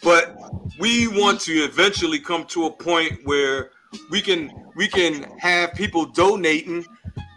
But 0.07 0.37
we 0.79 1.09
want 1.09 1.41
to 1.41 1.53
eventually 1.53 2.21
come 2.21 2.45
to 2.45 2.67
a 2.67 2.71
point 2.71 3.13
where 3.25 3.73
we 4.09 4.21
can 4.21 4.53
we 4.77 4.87
can 4.87 5.27
have 5.41 5.75
people 5.75 6.07
donating 6.07 6.87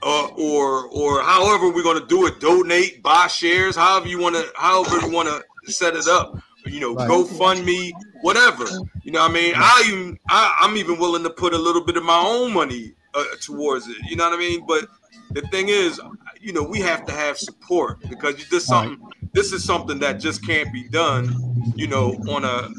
uh, 0.03 0.27
or 0.37 0.85
or 0.89 1.23
however 1.23 1.71
we're 1.71 1.81
going 1.81 1.99
to 1.99 2.05
do 2.05 2.27
it 2.27 2.39
donate 2.39 3.01
buy 3.01 3.25
shares 3.25 3.75
however 3.75 4.07
you 4.07 4.19
want 4.19 4.35
to 4.35 4.47
however 4.55 4.99
you 4.99 5.11
want 5.11 5.27
to 5.27 5.71
set 5.71 5.95
it 5.95 6.07
up. 6.07 6.37
You 6.67 6.79
know 6.79 6.93
Right. 6.95 7.09
gofundme 7.09 7.91
whatever. 8.21 8.69
You 9.01 9.13
know 9.13 9.21
what 9.21 9.31
i 9.31 9.33
mean? 9.33 9.55
I 9.57 9.83
even 9.87 10.19
I, 10.29 10.55
i'm 10.61 10.77
even 10.77 10.99
willing 10.99 11.23
to 11.23 11.31
put 11.31 11.55
a 11.55 11.57
little 11.57 11.83
bit 11.83 11.97
of 11.97 12.03
my 12.03 12.19
own 12.19 12.53
money 12.53 12.93
uh, 13.15 13.23
towards 13.41 13.87
it. 13.87 13.97
You 14.07 14.15
know 14.15 14.29
what 14.29 14.37
i 14.37 14.39
mean? 14.39 14.63
But 14.67 14.85
the 15.31 15.41
thing 15.47 15.69
is 15.69 15.99
you 16.39 16.53
know 16.53 16.61
we 16.61 16.81
have 16.81 17.03
to 17.05 17.13
have 17.13 17.39
support 17.39 17.99
because 18.11 18.37
you 18.37 18.45
did 18.45 18.61
something 18.61 18.99
this 19.33 19.51
is 19.53 19.63
something 19.63 19.99
that 19.99 20.19
just 20.19 20.45
can't 20.45 20.71
be 20.73 20.83
done 20.89 21.35
you 21.77 21.87
know 21.87 22.11
on 22.27 22.43
a 22.45 22.69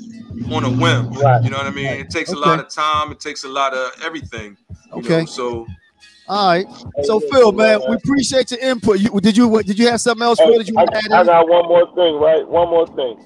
on 0.55 0.65
a 0.65 0.71
whim 0.71 1.11
Right. 1.13 1.43
you 1.45 1.51
know 1.51 1.57
what 1.59 1.67
i 1.67 1.71
mean 1.71 1.91
it 2.01 2.11
takes 2.11 2.33
a 2.33 2.37
lot 2.37 2.59
of 2.61 2.69
time 2.69 3.13
it 3.13 3.21
takes 3.21 3.45
a 3.45 3.49
lot 3.49 3.75
of 3.75 3.91
everything 4.05 4.57
Okay. 4.93 5.21
know? 5.21 5.25
so 5.27 5.67
All 6.27 6.49
right. 6.49 6.67
So 7.05 7.19
Phil, 7.19 7.53
man, 7.53 7.81
we 7.89 7.97
appreciate 7.97 8.51
your 8.53 8.61
input. 8.61 9.01
You, 9.01 9.21
did 9.21 9.37
you 9.37 9.63
did 9.63 9.79
you 9.79 9.89
have 9.89 10.01
something 10.01 10.25
else, 10.25 10.39
Phil? 10.39 10.53
Hey, 10.53 10.59
That 10.59 10.69
you 10.69 10.77
I, 10.77 10.83
add 10.83 11.05
I 11.13 11.21
in? 11.21 11.27
got 11.27 11.49
one 11.49 11.67
more 11.67 11.87
thing, 11.95 12.21
right? 12.21 12.47
One 12.49 12.69
more 12.69 12.87
thing. 12.95 13.19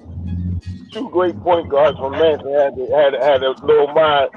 Two 0.91 1.09
great 1.11 1.39
point 1.41 1.69
guards 1.69 1.97
from 1.99 2.13
Mansion 2.13 2.51
had 2.53 2.75
to, 2.75 2.87
had 2.95 3.13
had 3.13 3.43
a 3.43 3.49
little 3.65 3.87
mind. 3.93 4.29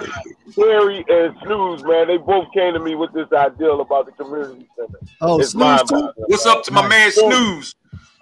Terry 0.55 1.05
and 1.09 1.35
Snooze, 1.45 1.83
man, 1.85 2.09
they 2.09 2.17
both 2.19 2.47
came 2.53 2.75
to 2.75 2.81
me 2.81 2.95
with 2.95 3.13
this 3.13 3.27
ideal 3.33 3.81
about 3.81 4.07
the 4.07 4.13
community 4.13 4.67
center. 4.77 4.99
Oh, 5.21 5.39
It's 5.41 5.51
snooze 5.51 5.83
too. 5.85 6.11
what's 6.27 6.47
up 6.47 6.65
to 6.65 6.73
my 6.73 6.87
man 6.89 7.13
snooze 7.13 7.75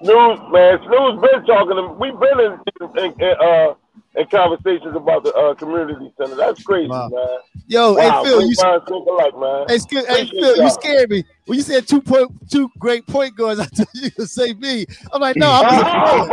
Snooze, 0.03 0.39
man, 0.53 0.79
Snooze 0.87 1.21
been 1.21 1.47
talking 1.47 1.77
to 1.77 1.83
me. 1.83 1.89
We've 1.99 2.21
been 2.21 2.41
in, 2.41 2.59
in, 2.99 3.21
in 3.21 3.35
uh 3.41 3.75
in 4.15 4.27
conversations 4.29 4.95
about 4.97 5.25
the 5.25 5.33
uh, 5.35 5.55
community 5.55 6.11
center. 6.19 6.37
That's 6.37 6.61
crazy, 6.61 6.89
Wow. 6.89 7.09
man. 7.09 7.39
Yo, 7.67 7.95
Wow, 7.95 8.01
hey 8.01 8.29
Phil, 8.29 8.39
great 8.39 8.49
you 8.49 8.55
minds 8.65 8.85
think 8.89 9.07
alike, 9.09 9.39
man. 9.39 9.65
hey, 9.69 9.79
sca- 9.79 10.07
hey 10.09 10.31
Phil, 10.31 10.57
you 10.57 10.63
y'all. 10.63 10.69
scared 10.71 11.11
me 11.11 11.25
when 11.47 11.57
you 11.59 11.63
said 11.65 11.89
two 11.89 12.01
point 12.01 12.31
two 12.51 12.71
great 12.79 13.07
point 13.07 13.35
guards. 13.37 13.59
I 13.61 13.65
thought 13.65 13.89
you 13.95 14.11
could 14.11 14.29
say 14.31 14.53
me. 14.55 14.87
I'm 15.13 15.21
like, 15.21 15.37
no, 15.37 15.51
I'm 15.51 15.65
just 15.77 15.91
forward. 15.91 16.31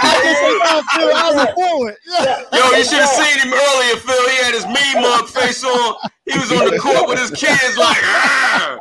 I 0.00 0.20
just 0.22 0.40
say 0.40 0.58
no, 0.64 0.82
Phil. 0.94 1.12
I 1.14 1.30
was 1.30 1.42
a 1.42 1.54
forward. 1.54 1.96
Yo, 2.52 2.76
you 2.78 2.84
should 2.84 2.98
have 3.00 3.08
seen 3.10 3.38
him 3.40 3.52
earlier, 3.52 3.96
Phil. 3.96 4.28
He 4.28 4.36
had 4.44 4.54
his 4.54 4.66
mean 4.66 5.02
mug 5.02 5.26
face 5.28 5.62
on. 5.64 5.96
He 6.28 6.38
was 6.38 6.52
on 6.52 6.70
the 6.70 6.78
court 6.78 7.08
with 7.08 7.18
his 7.18 7.30
kids, 7.30 7.76
like, 7.78 7.96
"Ah." 8.04 8.78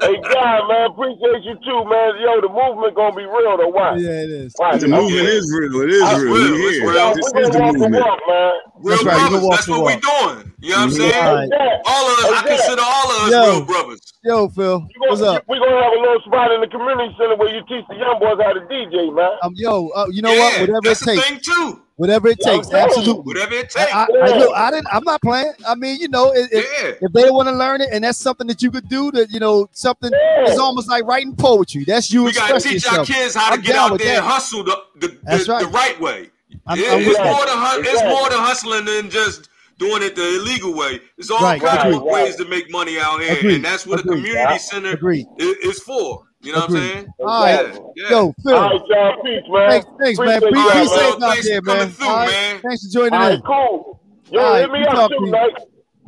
hey, 0.00 0.16
God, 0.32 0.68
man, 0.68 0.90
appreciate 0.90 1.42
you 1.44 1.54
too, 1.64 1.80
man. 1.88 2.16
Yo, 2.20 2.40
the 2.40 2.48
movement 2.48 2.94
gonna 2.96 3.14
be 3.16 3.24
real, 3.24 3.56
though. 3.58 3.68
Why? 3.68 3.96
Yeah, 3.96 4.24
it 4.24 4.30
is. 4.30 4.52
Why? 4.56 4.76
The 4.78 4.88
movement 4.88 5.28
is 5.28 5.52
real. 5.52 5.82
It 5.82 5.90
is 5.90 6.00
That's 6.00 6.20
real. 6.22 6.34
real. 6.34 6.52
We 6.54 6.60
It's 6.66 6.76
here. 6.78 6.90
real. 6.90 7.14
This 7.14 7.32
We're 7.34 7.42
is 7.42 7.50
the 7.50 7.58
walk 7.60 7.72
the 7.72 7.78
movement. 7.78 8.04
walk, 8.04 8.20
man. 8.28 8.52
real 8.80 8.96
That's 8.96 9.04
right, 9.04 9.20
you 9.22 9.28
brothers. 9.38 9.48
That's 9.50 9.68
what 9.68 9.78
we 9.86 9.92
walk. 9.94 10.02
doing. 10.02 10.52
You 10.60 10.70
know 10.70 10.76
what 10.76 10.82
I'm 10.84 10.90
saying? 10.92 11.14
All 11.14 11.34
right. 11.34 11.50
All 11.86 12.04
of 12.08 12.18
us, 12.18 12.24
I 12.32 12.42
consider 12.48 12.82
all 12.84 13.06
of 13.12 13.16
us 13.24 13.30
Yo. 13.32 13.42
real 13.44 13.64
brothers. 13.64 14.00
Yo, 14.24 14.48
Phil, 14.48 14.88
what's 15.08 15.20
gonna, 15.20 15.36
up? 15.38 15.44
We're 15.48 15.58
gonna 15.60 15.82
have 15.84 15.92
a 15.92 16.00
little 16.00 16.20
spot 16.24 16.50
in 16.52 16.60
the 16.62 16.66
community 16.68 17.14
center 17.20 17.36
where 17.36 17.54
you 17.54 17.60
teach 17.68 17.84
the 17.88 17.96
young 17.96 18.18
boys 18.18 18.40
how 18.42 18.54
to 18.54 18.60
DJ, 18.72 19.12
man. 19.14 19.30
Um, 19.42 19.52
yo, 19.54 19.88
uh, 19.88 20.06
you 20.10 20.22
know 20.22 20.32
yeah, 20.32 20.38
what? 20.40 20.60
Whatever 20.60 20.78
it 20.78 20.84
that's 20.84 21.00
the 21.00 21.06
takes, 21.12 21.28
thing 21.28 21.40
too. 21.44 21.82
Whatever 21.96 22.28
it 22.28 22.38
takes, 22.40 22.68
saying. 22.68 22.84
absolutely. 22.84 23.22
Whatever 23.22 23.54
it 23.54 23.70
takes. 23.70 23.92
I, 23.92 24.04
I, 24.04 24.38
look, 24.38 24.54
I 24.56 24.70
didn't. 24.70 24.86
I'm 24.92 25.04
not 25.04 25.20
playing. 25.22 25.52
I 25.66 25.74
mean, 25.74 26.00
you 26.00 26.08
know, 26.08 26.32
if, 26.34 26.52
if, 26.52 26.64
yeah. 26.82 27.06
if 27.06 27.12
they 27.12 27.30
want 27.30 27.48
to 27.48 27.54
learn 27.54 27.80
it, 27.80 27.88
and 27.92 28.04
that's 28.04 28.18
something 28.18 28.46
that 28.48 28.62
you 28.62 28.70
could 28.70 28.88
do, 28.88 29.10
that 29.12 29.30
you 29.30 29.40
know, 29.40 29.68
something 29.72 30.10
Yeah. 30.12 30.44
it's 30.50 30.58
almost 30.58 30.88
like 30.88 31.04
writing 31.04 31.34
poetry. 31.36 31.84
That's 31.84 32.12
you 32.12 32.24
We 32.24 32.32
gotta 32.32 32.60
teach 32.60 32.86
our 32.86 33.04
kids 33.04 33.34
how 33.34 33.48
to 33.50 33.54
I'm 33.56 33.60
get 33.62 33.76
out 33.76 33.98
there 33.98 34.16
and 34.18 34.24
hustle 34.24 34.64
the 34.64 34.82
the, 34.96 35.08
the, 35.08 35.44
right. 35.48 35.60
the 35.64 35.68
right 35.68 36.00
way. 36.00 36.30
I'm, 36.66 36.78
It- 36.78 36.92
I'm 36.92 37.00
it's 37.00 37.18
more 37.18 37.46
than 37.46 37.58
hu- 37.58 37.80
it's 37.90 38.02
more 38.02 38.28
hustling 38.40 38.84
than 38.84 39.10
just 39.10 39.48
doing 39.78 40.02
it 40.02 40.14
the 40.14 40.22
illegal 40.40 40.72
way. 40.72 41.00
It's 41.18 41.30
all 41.30 41.40
Right, 41.40 41.60
kinds 41.60 41.96
of 41.96 42.02
ways 42.04 42.36
to 42.36 42.44
make 42.44 42.70
money 42.70 42.98
out 43.00 43.20
here, 43.20 43.36
Agreed, 43.36 43.54
and 43.56 43.64
that's 43.64 43.84
what 43.86 44.00
a 44.00 44.02
community 44.04 44.30
Yeah. 44.34 44.56
center 44.56 44.90
Agreed. 44.92 45.26
is 45.38 45.80
for. 45.80 46.22
You 46.44 46.52
know 46.52 46.64
Agreed. 46.64 46.80
what 46.80 46.84
I'm 46.84 46.90
saying? 46.92 47.06
All 47.20 47.42
right. 47.42 47.60
Exactly. 47.66 47.90
Yeah. 47.96 48.10
Yo, 48.10 48.34
Phil. 48.44 48.54
All 48.56 48.70
right, 48.70 48.80
y'all. 48.88 49.22
Peace, 49.22 49.42
man. 49.48 49.70
Thanks, 49.70 49.86
thanks, 49.98 50.18
man. 50.18 50.28
Appreciate 50.36 50.52
Be, 50.52 50.58
y'all, 50.58 50.68
be 50.68 50.74
man. 50.74 50.88
safe 50.88 51.14
out 51.14 51.20
Thanks 51.20 51.48
there, 51.48 51.60
coming 51.62 51.78
man. 51.80 51.90
through, 51.90 52.06
All 52.06 52.16
right. 52.16 52.28
man. 52.30 52.60
Thanks 52.62 52.84
for 52.86 52.92
joining 52.92 53.14
All 53.14 53.20
right, 53.20 53.32
in. 53.34 53.40
cool. 53.42 54.00
Yo, 54.30 54.40
All 54.40 54.50
right, 54.52 54.60
hit 54.60 54.70
me 54.70 54.82
up 54.84 54.94
talk 54.94 55.10
too, 55.10 55.16
to 55.16 55.22
me. 55.22 55.30
Mike. 55.30 55.40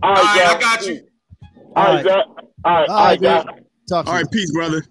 All 0.02 0.10
All 0.10 0.14
right, 0.14 0.24
I 0.46 0.50
y'all. 0.52 0.60
got 0.60 0.86
you. 0.86 1.00
All 1.54 1.58
All 1.76 1.84
right, 1.84 1.94
right. 1.94 2.04
Jack. 2.04 2.24
All 2.26 2.34
right, 2.36 2.44
All 2.64 2.72
all 2.74 3.04
right, 3.04 3.10
right, 3.10 3.20
man. 3.20 3.44
Jack. 3.46 3.54
Talk 3.88 4.04
to 4.06 4.10
you. 4.10 4.16
right, 4.18 4.30
peace, 4.30 4.52
brother. 4.52 4.82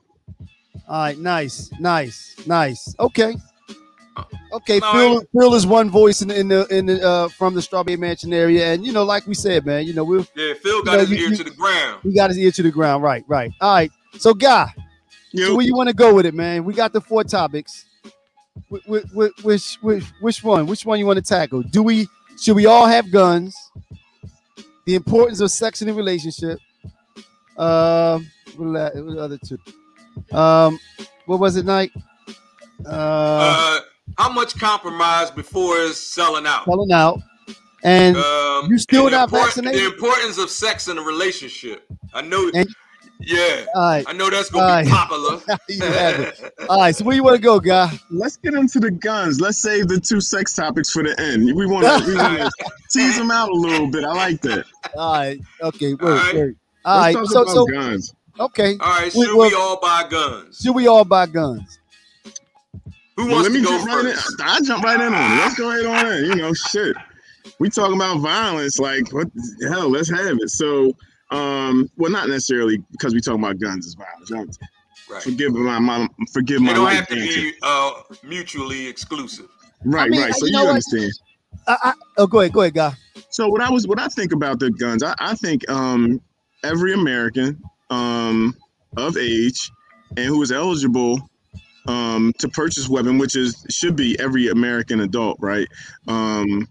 All 0.88 1.02
right, 1.04 1.18
nice, 1.18 1.72
nice, 1.80 2.36
nice. 2.48 2.96
Okay. 3.00 3.36
Okay, 4.54 4.80
All 4.80 4.94
Phil. 4.94 5.24
Phil 5.38 5.54
is 5.56 5.68
one 5.68 5.90
voice 5.90 6.22
in 6.22 6.30
the 6.30 6.40
in 6.40 6.48
the 6.48 6.66
in 6.68 6.86
the 6.86 7.06
uh 7.06 7.28
from 7.28 7.54
the 7.56 7.62
Strawberry 7.62 7.98
Mansion 7.98 8.32
area, 8.32 8.72
and 8.74 8.86
you 8.86 8.94
know, 8.94 9.04
like 9.04 9.28
we 9.28 9.34
said, 9.34 9.66
man, 9.66 9.86
you 9.86 9.94
know, 9.94 10.06
we 10.06 10.20
Yeah, 10.36 10.54
Phil 10.54 10.82
got 10.84 10.94
know, 10.94 11.00
his 11.00 11.12
you- 11.12 11.18
ear 11.18 11.30
you- 11.30 11.36
to 11.36 11.44
the 11.44 11.50
ground. 11.52 12.00
we 12.06 12.14
got 12.14 12.30
his 12.30 12.40
ear 12.40 12.52
to 12.52 12.64
the 12.64 12.72
ground, 12.72 13.04
right, 13.04 13.26
right. 13.28 13.52
All 13.60 13.74
right, 13.76 13.92
so 14.18 14.34
guy, 14.34 14.74
so 15.38 15.56
where 15.56 15.66
you 15.66 15.76
want 15.76 15.90
to 15.90 15.96
go 15.96 16.14
with 16.14 16.26
it, 16.26 16.34
man? 16.34 16.64
We 16.66 16.74
got 16.74 16.94
the 16.94 17.02
four 17.02 17.24
topics. 17.24 17.86
Wh- 18.72 18.78
wh- 18.90 19.04
wh- 19.14 19.46
Which 19.46 19.76
which 19.82 20.04
which 20.22 20.44
one? 20.44 20.66
Which 20.68 20.86
one 20.86 21.00
you 21.00 21.06
want 21.06 21.18
to 21.18 21.24
tackle? 21.24 21.62
Do 21.64 21.84
we 21.84 22.08
should 22.40 22.56
we 22.56 22.66
all 22.66 22.86
have 22.86 23.12
guns? 23.12 23.56
The 24.86 24.96
importance 24.96 25.42
of 25.42 25.52
sex 25.52 25.82
in 25.82 25.90
a 25.90 25.94
relationship. 25.94 26.60
Um, 27.58 28.30
what, 28.58 28.68
what 28.68 28.94
the 28.94 29.20
other 29.20 29.38
two? 29.38 29.58
Um, 30.36 30.80
what 31.26 31.40
was 31.40 31.56
it, 31.58 31.66
Night? 31.66 31.92
Uh, 32.86 32.90
Uh, 32.90 33.80
how 34.18 34.32
much 34.32 34.58
compromise 34.60 35.32
before 35.32 35.78
it's 35.82 35.98
selling 36.00 36.46
out? 36.46 36.66
Selling 36.66 36.92
out, 36.92 37.20
and 37.84 38.16
Um, 38.16 38.68
You 38.70 38.78
still 38.78 39.08
and 39.08 39.14
not 39.14 39.32
vaccinated? 39.32 39.82
The 39.82 39.86
importance 39.88 40.38
of 40.38 40.50
sex 40.50 40.88
in 40.88 40.98
a 40.98 41.02
relationship. 41.02 41.86
I 42.14 42.22
know. 42.22 42.52
And- 42.54 42.68
yeah, 43.20 43.66
all 43.76 43.82
right, 43.82 44.06
I 44.08 44.14
know 44.14 44.30
that's 44.30 44.50
gonna 44.50 44.84
be 44.84 44.90
All 44.92 44.98
popular. 44.98 45.58
you 45.70 45.82
have 45.82 46.20
it. 46.20 46.54
All 46.70 46.80
right. 46.80 46.96
So 46.96 47.04
where 47.06 47.16
you 47.16 47.24
want 47.24 47.36
to 47.38 47.42
go, 47.42 47.60
guy? 47.60 47.98
let's 48.12 48.38
get 48.38 48.54
into 48.54 48.80
the 48.80 48.92
guns. 48.92 49.40
Let's 49.40 49.62
save 49.62 49.88
the 49.88 50.00
two 50.00 50.20
sex 50.22 50.54
topics 50.54 50.92
for 50.92 51.04
the 51.04 51.20
end. 51.20 51.46
We 51.56 51.66
want 51.66 51.86
to 51.86 52.08
we 52.10 52.16
want 52.16 52.38
to 52.40 52.52
tease 52.92 53.18
them 53.18 53.32
out 53.32 53.50
a 53.50 53.54
little 53.54 53.88
bit. 53.88 54.04
I 54.04 54.14
like 54.14 54.42
that. 54.42 54.66
All 54.96 55.14
right. 55.14 55.40
Okay. 55.62 55.94
Word, 55.96 56.02
All 56.04 56.10
right. 56.18 56.36
word. 56.36 56.56
All 56.86 57.02
Let's 57.02 57.16
talk 57.16 57.28
So 57.30 57.42
about 57.42 57.54
so 57.54 57.66
guns. 57.68 58.14
okay. 58.40 58.78
All 58.80 58.90
right, 59.00 59.14
We- 59.16 59.26
should 59.26 59.36
well- 59.36 59.50
we 59.50 59.56
all 59.56 59.80
buy 59.80 60.06
guns? 60.10 60.60
Should 60.64 60.76
we 60.76 60.88
all 60.88 61.06
buy 61.06 61.26
guns? 61.26 61.80
Who 63.18 63.28
Well, 63.28 63.36
wants 63.36 63.50
let 63.50 63.54
me 63.54 63.60
to 63.62 63.66
go 63.66 63.78
jump 63.78 63.88
right 63.88 64.06
in. 64.06 64.12
first? 64.12 64.42
I 64.44 64.60
jump 64.62 64.84
right 64.84 65.00
in 65.00 65.14
on 65.14 65.32
it. 65.32 65.36
Let's 65.38 65.56
go 65.56 65.70
right 65.70 65.86
on 65.86 66.12
in. 66.14 66.26
You 66.26 66.36
know, 66.36 66.54
shit. 66.54 66.96
We 67.60 67.70
talking 67.70 67.96
about 67.96 68.20
violence, 68.20 68.78
like 68.78 69.12
what 69.14 69.28
the 69.34 69.70
hell? 69.72 69.90
Let's 69.90 70.10
have 70.10 70.38
it. 70.42 70.50
So, 70.50 70.92
um, 71.36 71.90
well, 71.98 72.12
not 72.12 72.28
necessarily 72.28 72.78
because 72.92 73.14
we 73.14 73.22
talking 73.22 73.44
about 73.44 73.60
guns 73.60 73.86
as 73.88 73.96
violence. 73.96 74.58
Right. 75.10 75.22
Forgive 75.22 75.54
my, 75.54 75.80
my 75.80 76.08
forgive 76.34 76.60
They 76.60 76.66
my 76.68 76.74
don't 76.74 76.86
light 76.86 76.96
have 76.96 77.08
to 77.10 77.20
answer. 77.20 77.42
be 77.42 77.54
uh, 77.62 77.92
mutually 78.24 78.88
exclusive. 78.88 79.48
Right, 79.84 80.08
I 80.08 80.10
mean, 80.10 80.22
right. 80.22 80.34
So 80.34 80.46
you 80.46 80.52
you, 80.52 80.58
know 80.58 80.64
what? 80.64 80.70
understand. 80.70 81.12
I, 81.68 81.78
I, 81.84 81.94
oh, 82.18 82.28
go 82.28 82.40
ahead. 82.40 82.54
Go 82.54 82.62
ahead, 82.62 82.74
guy. 82.74 82.94
So 83.30 83.48
what 83.48 83.62
I 83.62 83.70
was 83.70 83.88
what 83.88 84.00
I 84.00 84.08
think 84.08 84.32
about 84.32 84.60
the 84.60 84.72
guns, 84.72 85.04
I, 85.04 85.14
I 85.20 85.36
think 85.36 85.70
um 85.70 86.22
every 86.64 86.94
American 86.94 87.62
um 87.90 88.56
of 88.98 89.18
age 89.18 89.72
and 90.18 90.26
who 90.26 90.42
is 90.42 90.52
eligible 90.52 91.20
um 91.88 92.34
to 92.40 92.48
purchase 92.50 92.90
weapon, 92.90 93.18
which 93.18 93.36
is 93.36 93.64
should 93.70 93.96
be 93.96 94.18
every 94.20 94.48
American 94.48 95.02
adult, 95.02 95.38
right? 95.40 95.68
Um 96.08 96.68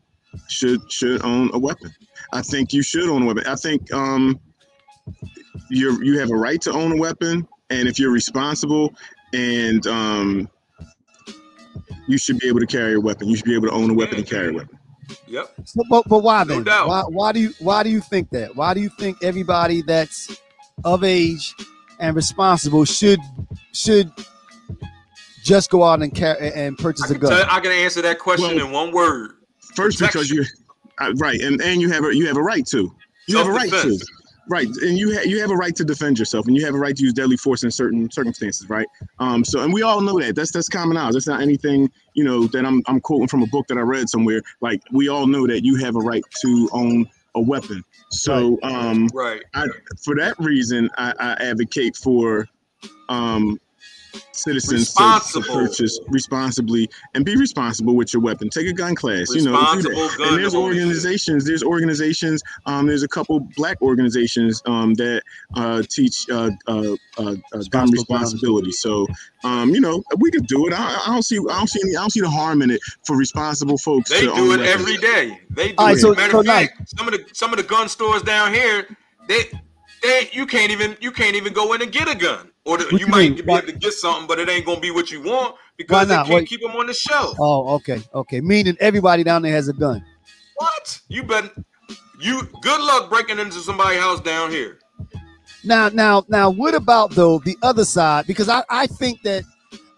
should 0.49 0.91
should 0.91 1.23
own 1.23 1.51
a 1.53 1.59
weapon. 1.59 1.95
I 2.33 2.43
think 2.43 2.73
you 2.73 2.83
should 2.83 3.09
own 3.09 3.23
a 3.23 3.27
weapon. 3.27 3.45
I 3.47 3.55
think 3.55 3.93
um 3.93 4.41
you're 5.71 6.03
you 6.03 6.19
have 6.19 6.31
a 6.31 6.37
right 6.37 6.61
to 6.63 6.73
own 6.73 6.93
a 6.93 6.97
weapon 6.97 7.47
and 7.71 7.89
if 7.89 7.99
you're 7.99 8.13
responsible 8.13 8.95
and 9.33 9.87
um 9.87 10.49
you 12.07 12.19
should 12.19 12.39
be 12.39 12.49
able 12.49 12.61
to 12.61 12.67
carry 12.67 12.95
a 12.95 13.01
weapon. 13.01 13.29
You 13.29 13.37
should 13.37 13.47
be 13.47 13.55
able 13.55 13.69
to 13.69 13.73
own 13.73 13.91
a 13.91 13.95
weapon 13.95 14.19
and 14.19 14.27
carry 14.29 14.49
a 14.51 14.53
weapon. 14.53 14.79
Yep. 15.27 15.55
So, 15.65 15.83
but, 15.89 16.09
but 16.09 16.19
why 16.21 16.45
No 16.45 16.55
then? 16.55 16.65
doubt. 16.65 16.89
Why, 16.89 17.03
why 17.09 17.33
do 17.33 17.41
you 17.41 17.55
why 17.61 17.83
do 17.83 17.91
you 17.91 18.01
think 18.01 18.31
that? 18.31 18.57
Why 18.57 18.75
do 18.75 18.81
you 18.81 18.89
think 18.89 19.23
everybody 19.23 19.83
that's 19.83 20.41
of 20.85 21.05
age 21.05 21.55
and 22.01 22.17
responsible 22.17 22.85
should 22.85 23.21
should 23.73 24.11
just 25.45 25.71
go 25.71 25.85
out 25.85 26.03
and 26.03 26.15
carry 26.15 26.53
and 26.53 26.77
purchase 26.79 27.11
a 27.11 27.15
can, 27.19 27.21
tell, 27.21 27.39
gun? 27.39 27.49
I 27.51 27.61
can 27.61 27.73
answer 27.73 28.03
that 28.03 28.19
question 28.19 28.57
Well- 28.57 28.67
in 28.67 28.73
one 28.73 28.93
word. 28.93 29.33
First, 29.75 29.99
because 29.99 30.31
you, 30.31 30.45
right, 31.17 31.41
and 31.41 31.61
and 31.61 31.81
you 31.81 31.91
have 31.91 32.05
a 32.05 32.15
you 32.15 32.27
have 32.29 32.37
a 32.37 32.43
right 32.43 32.65
to. 32.67 32.95
You 33.27 33.39
have 33.39 33.49
a 33.49 33.51
right 33.51 33.71
to. 33.71 33.99
Self-defense. 34.49 34.79
Right, 34.81 34.89
and 34.89 34.99
you 34.99 35.15
ha- 35.15 35.25
you 35.25 35.41
have 35.41 35.51
a 35.51 35.57
right 35.57 35.75
to 35.77 35.85
defend 35.85 36.19
yourself, 36.19 36.47
and 36.47 36.57
you 36.57 36.65
have 36.65 36.75
a 36.75 36.79
right 36.79 36.97
to 36.97 37.03
use 37.03 37.13
deadly 37.13 37.37
force 37.37 37.65
in 37.65 37.71
certain 37.71 38.11
circumstances, 38.11 38.69
right? 38.69 38.87
Um, 39.19 39.45
so, 39.45 39.61
and 39.61 39.73
we 39.73 39.83
all 39.83 40.01
know 40.01 40.19
that. 40.21 40.37
That's 40.37 40.53
that's 40.53 40.69
common 40.69 40.95
knowledge. 40.97 41.15
That's 41.15 41.27
not 41.27 41.41
anything 41.41 41.91
you 42.15 42.25
know 42.25 42.47
that 42.49 42.65
I'm 42.65 42.83
I'm 42.87 43.01
quoting 43.01 43.29
from 43.29 43.43
a 43.43 43.47
book 43.47 43.67
that 43.69 43.79
I 43.79 43.83
read 43.83 44.09
somewhere. 44.09 44.43
Like 44.61 44.83
we 44.93 45.09
all 45.09 45.27
know 45.27 45.47
that 45.47 45.65
you 45.65 45.77
have 45.77 45.97
a 45.97 46.01
right 46.01 46.25
to 46.43 46.69
own 46.73 47.07
a 47.35 47.41
weapon. 47.41 47.83
So, 48.11 48.59
um, 48.63 49.09
Right. 49.13 49.43
I, 49.55 49.67
for 50.05 50.15
that 50.17 50.39
reason, 50.39 50.89
I, 50.97 51.13
I 51.19 51.33
advocate 51.45 51.97
for 51.97 52.47
um, 53.09 53.59
citizens 54.33 54.93
to- 54.95 55.21
to, 55.33 55.41
purchase 55.41 55.99
responsibly 56.09 56.89
and 57.15 57.25
be 57.25 57.37
responsible 57.37 57.95
with 57.95 58.13
your 58.13 58.23
weapon. 58.23 58.49
Take 58.51 58.67
a 58.67 58.73
gun 58.73 58.95
class. 58.95 59.35
You 59.35 59.43
know, 59.45 59.53
do 59.75 59.83
that. 59.83 59.89
Responsible 59.89 60.09
gun 60.19 60.29
and 60.29 60.39
there's 60.39 60.55
organizations. 60.55 61.45
There's 61.45 61.63
organizations. 61.63 62.43
Um, 62.67 62.87
there's 62.87 63.03
a 63.03 63.09
couple 63.09 63.41
black 63.57 63.81
organizations 63.83 64.63
um, 64.67 64.95
that 64.95 65.23
uh, 65.55 65.83
teach 65.89 66.29
uh, 66.31 66.51
uh, 66.67 66.95
uh, 67.19 67.35
uh, 67.53 67.63
gun 67.71 67.91
responsibility. 67.91 68.73
So, 68.73 69.07
um, 69.45 69.71
you 69.75 69.81
know, 69.81 70.03
we 70.19 70.31
could 70.31 70.47
do 70.47 70.67
it. 70.67 70.73
I, 70.73 71.03
I 71.07 71.13
don't 71.13 71.23
see. 71.23 71.39
I 71.39 71.59
don't 71.59 71.69
see. 71.69 71.81
Any, 71.85 71.97
I 71.97 72.01
don't 72.01 72.11
see 72.11 72.21
the 72.21 72.31
harm 72.31 72.63
in 72.63 72.71
it 72.71 72.81
for 73.07 73.17
responsible 73.17 73.79
folks. 73.79 74.11
They 74.11 74.21
to 74.21 74.27
do 74.27 74.33
own 74.33 74.45
it 74.47 74.49
weapons. 74.63 74.69
every 74.69 74.97
day. 74.99 75.41
They 75.51 75.69
do 75.69 75.75
All 75.79 75.87
right, 75.87 75.97
it. 75.97 76.01
so- 76.01 76.15
Matter 76.15 76.33
so 76.33 76.41
of 76.41 76.47
fact, 76.47 76.89
some 76.97 77.09
of 77.09 77.13
the 77.15 77.25
some 77.33 77.53
of 77.53 77.57
the 77.59 77.63
gun 77.65 77.89
stores 77.89 78.23
down 78.23 78.53
here, 78.55 78.87
they 79.29 79.45
they 80.05 80.29
you 80.33 80.47
can't 80.47 80.71
even 80.71 80.97
you 81.01 81.11
can't 81.11 81.35
even 81.37 81.53
go 81.53 81.73
in 81.73 81.83
and 81.83 81.91
get 81.91 82.09
a 82.09 82.15
gun, 82.17 82.51
or 82.65 82.79
the, 82.79 82.85
you 82.93 82.99
you 82.99 83.07
might 83.09 83.19
mean? 83.31 83.35
be 83.37 83.43
Why- 83.43 83.59
able 83.59 83.69
to 83.69 83.73
get 83.79 83.93
something, 83.95 84.27
but 84.27 84.39
it 84.39 84.49
ain't 84.49 84.67
gonna 84.67 84.81
be 84.81 84.91
what 84.91 85.11
you 85.11 85.23
want 85.23 85.57
because 85.77 86.09
they 86.09 86.15
can't 86.15 86.29
Wait. 86.29 86.49
keep 86.49 86.61
them 86.61 86.73
on 86.73 86.87
the 86.87 86.95
shelf. 86.95 87.37
Oh, 87.41 87.75
okay, 87.77 88.01
okay. 88.15 88.41
Meaning 88.41 88.77
everybody 88.81 89.25
down 89.25 89.43
there 89.43 89.53
has 89.53 89.69
a 89.69 89.73
gun. 89.73 90.05
What? 90.57 91.01
You 91.09 91.23
bet. 91.25 91.51
You 92.21 92.43
good 92.63 92.81
luck 92.81 93.11
breaking 93.11 93.39
into 93.39 93.59
somebody's 93.59 94.01
house 94.01 94.21
down 94.21 94.51
here. 94.51 94.79
Now, 95.65 95.89
now, 95.89 96.25
now, 96.29 96.49
what 96.51 96.75
about 96.75 97.11
though 97.13 97.39
the 97.41 97.57
other 97.63 97.85
side? 97.85 98.27
Because 98.27 98.49
I, 98.49 98.63
I 98.71 98.87
think 98.87 99.23
that 99.23 99.43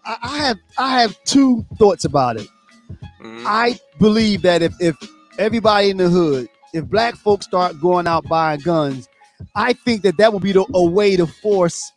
I, 0.05 0.17
I 0.23 0.37
have 0.39 0.57
I 0.77 0.99
have 1.01 1.23
two 1.25 1.65
thoughts 1.77 2.05
about 2.05 2.37
it. 2.37 2.47
Mhm. 3.21 3.43
I 3.45 3.79
believe 3.99 4.41
that 4.43 4.61
if 4.61 4.73
if 4.79 4.95
everybody 5.37 5.89
in 5.89 5.97
the 5.97 6.09
hood, 6.09 6.49
if 6.73 6.85
black 6.85 7.15
folks 7.15 7.45
start 7.45 7.79
going 7.79 8.07
out 8.07 8.23
buying 8.27 8.61
guns, 8.61 9.07
I 9.55 9.73
think 9.73 10.03
that 10.03 10.17
that 10.17 10.31
will 10.31 10.39
be 10.39 10.51
the, 10.51 10.65
a 10.73 10.83
way 10.83 11.15
to 11.15 11.27
force 11.27 11.91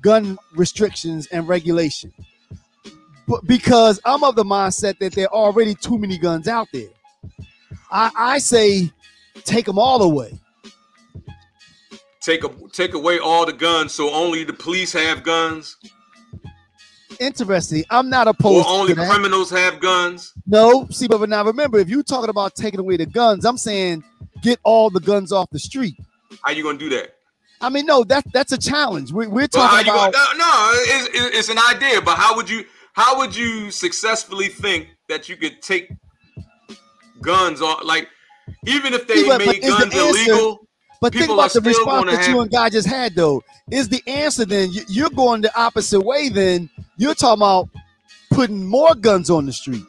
gun 0.00 0.38
restrictions 0.54 1.26
and 1.28 1.46
regulation. 1.46 2.12
But 3.26 3.46
because 3.46 4.00
I'm 4.04 4.24
of 4.24 4.34
the 4.34 4.44
mindset 4.44 4.98
that 4.98 5.12
there 5.12 5.26
are 5.26 5.44
already 5.46 5.74
too 5.74 5.98
many 5.98 6.18
guns 6.18 6.48
out 6.48 6.68
there, 6.72 6.88
I, 7.90 8.10
I 8.16 8.38
say 8.38 8.90
take 9.44 9.66
them 9.66 9.78
all 9.78 10.02
away. 10.02 10.38
Take 12.20 12.44
a 12.44 12.50
take 12.72 12.92
away 12.94 13.18
all 13.18 13.46
the 13.46 13.52
guns, 13.52 13.92
so 13.92 14.10
only 14.10 14.44
the 14.44 14.52
police 14.52 14.92
have 14.92 15.22
guns, 15.22 15.76
Interesting. 17.20 17.84
I'm 17.90 18.08
not 18.08 18.26
or 18.26 18.30
opposed 18.30 18.66
only 18.66 18.94
to 18.94 19.00
that. 19.00 19.10
criminals 19.10 19.50
have 19.50 19.78
guns. 19.78 20.32
No, 20.46 20.88
see, 20.90 21.06
but 21.06 21.28
now 21.28 21.44
remember, 21.44 21.78
if 21.78 21.90
you're 21.90 22.02
talking 22.02 22.30
about 22.30 22.54
taking 22.54 22.80
away 22.80 22.96
the 22.96 23.04
guns, 23.04 23.44
I'm 23.44 23.58
saying 23.58 24.02
get 24.40 24.58
all 24.62 24.88
the 24.88 25.00
guns 25.00 25.30
off 25.30 25.50
the 25.50 25.58
street. 25.58 25.96
How 26.42 26.52
you 26.52 26.62
gonna 26.62 26.78
do 26.78 26.88
that? 26.90 27.14
I 27.60 27.68
mean, 27.68 27.86
no, 27.86 28.04
that 28.04 28.24
that's 28.32 28.52
a 28.52 28.58
challenge. 28.58 29.12
We, 29.12 29.26
we're 29.26 29.46
talking 29.46 29.88
about. 29.88 30.12
gonna, 30.12 30.38
no, 30.38 30.70
it's, 30.74 31.08
it's 31.36 31.48
an 31.50 31.58
idea, 31.58 32.00
but 32.00 32.16
how 32.16 32.36
would 32.36 32.48
you 32.48 32.64
how 32.94 33.18
would 33.18 33.34
you 33.36 33.70
successfully 33.70 34.48
think 34.48 34.88
that 35.08 35.28
you 35.28 35.36
could 35.36 35.60
take 35.62 35.90
guns 37.20 37.60
off? 37.60 37.84
like 37.84 38.08
even 38.66 38.94
if 38.94 39.06
they 39.06 39.26
but- 39.26 39.38
but 39.38 39.46
made 39.46 39.62
the 39.62 39.68
guns 39.68 39.94
answer- 39.94 40.30
illegal? 40.30 40.66
but 41.00 41.12
think 41.12 41.22
people 41.22 41.34
about 41.36 41.54
are 41.56 41.60
the 41.60 41.68
response 41.68 42.10
that 42.12 42.28
you 42.28 42.40
and 42.40 42.50
Guy 42.50 42.68
just 42.70 42.86
had, 42.88 43.14
though. 43.14 43.42
Is 43.70 43.88
the 43.88 44.02
answer 44.06 44.44
then 44.44 44.70
you're 44.88 45.10
going 45.10 45.40
the 45.40 45.54
opposite 45.58 46.00
way? 46.00 46.28
Then 46.28 46.68
you're 46.96 47.14
talking 47.14 47.40
about 47.40 47.68
putting 48.30 48.64
more 48.66 48.94
guns 48.94 49.30
on 49.30 49.46
the 49.46 49.52
street. 49.52 49.84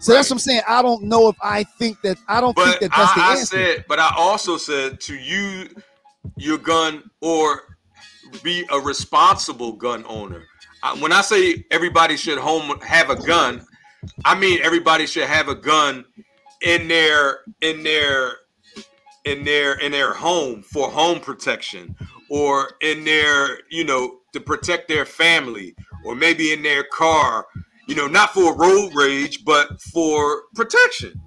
So 0.00 0.14
that's 0.14 0.30
what 0.30 0.36
I'm 0.36 0.38
saying. 0.38 0.62
I 0.66 0.80
don't 0.80 1.04
know 1.04 1.28
if 1.28 1.36
I 1.42 1.62
think 1.62 2.00
that. 2.02 2.18
I 2.26 2.40
don't 2.40 2.54
think 2.54 2.80
that 2.80 2.90
that's 2.90 3.14
the 3.14 3.20
I, 3.20 3.26
I 3.26 3.30
answer. 3.32 3.46
said, 3.46 3.84
but 3.86 3.98
I 3.98 4.12
also 4.16 4.56
said 4.56 4.98
to 5.00 5.14
use 5.14 5.74
your 6.36 6.56
gun 6.56 7.10
or 7.20 7.76
be 8.42 8.64
a 8.70 8.80
responsible 8.80 9.72
gun 9.72 10.04
owner. 10.08 10.44
I, 10.82 10.94
when 10.94 11.12
I 11.12 11.20
say 11.20 11.66
everybody 11.70 12.16
should 12.16 12.38
home 12.38 12.80
have 12.80 13.10
a 13.10 13.16
gun, 13.16 13.66
I 14.24 14.38
mean 14.38 14.60
everybody 14.62 15.06
should 15.06 15.28
have 15.28 15.48
a 15.48 15.54
gun 15.54 16.06
in 16.62 16.88
their 16.88 17.40
in 17.60 17.82
their 17.82 18.36
in 19.26 19.44
their 19.44 19.74
in 19.80 19.92
their 19.92 20.14
home 20.14 20.62
for 20.62 20.90
home 20.90 21.20
protection 21.20 21.94
or 22.30 22.72
in 22.80 23.04
their 23.04 23.58
you 23.70 23.84
know 23.84 24.20
to 24.32 24.40
protect 24.40 24.88
their 24.88 25.04
family 25.04 25.74
or 26.06 26.14
maybe 26.14 26.52
in 26.52 26.62
their 26.62 26.84
car 26.84 27.46
you 27.90 27.96
know 27.96 28.06
not 28.06 28.30
for 28.30 28.56
road 28.56 28.90
rage 28.94 29.44
but 29.44 29.80
for 29.82 30.44
protection 30.54 31.20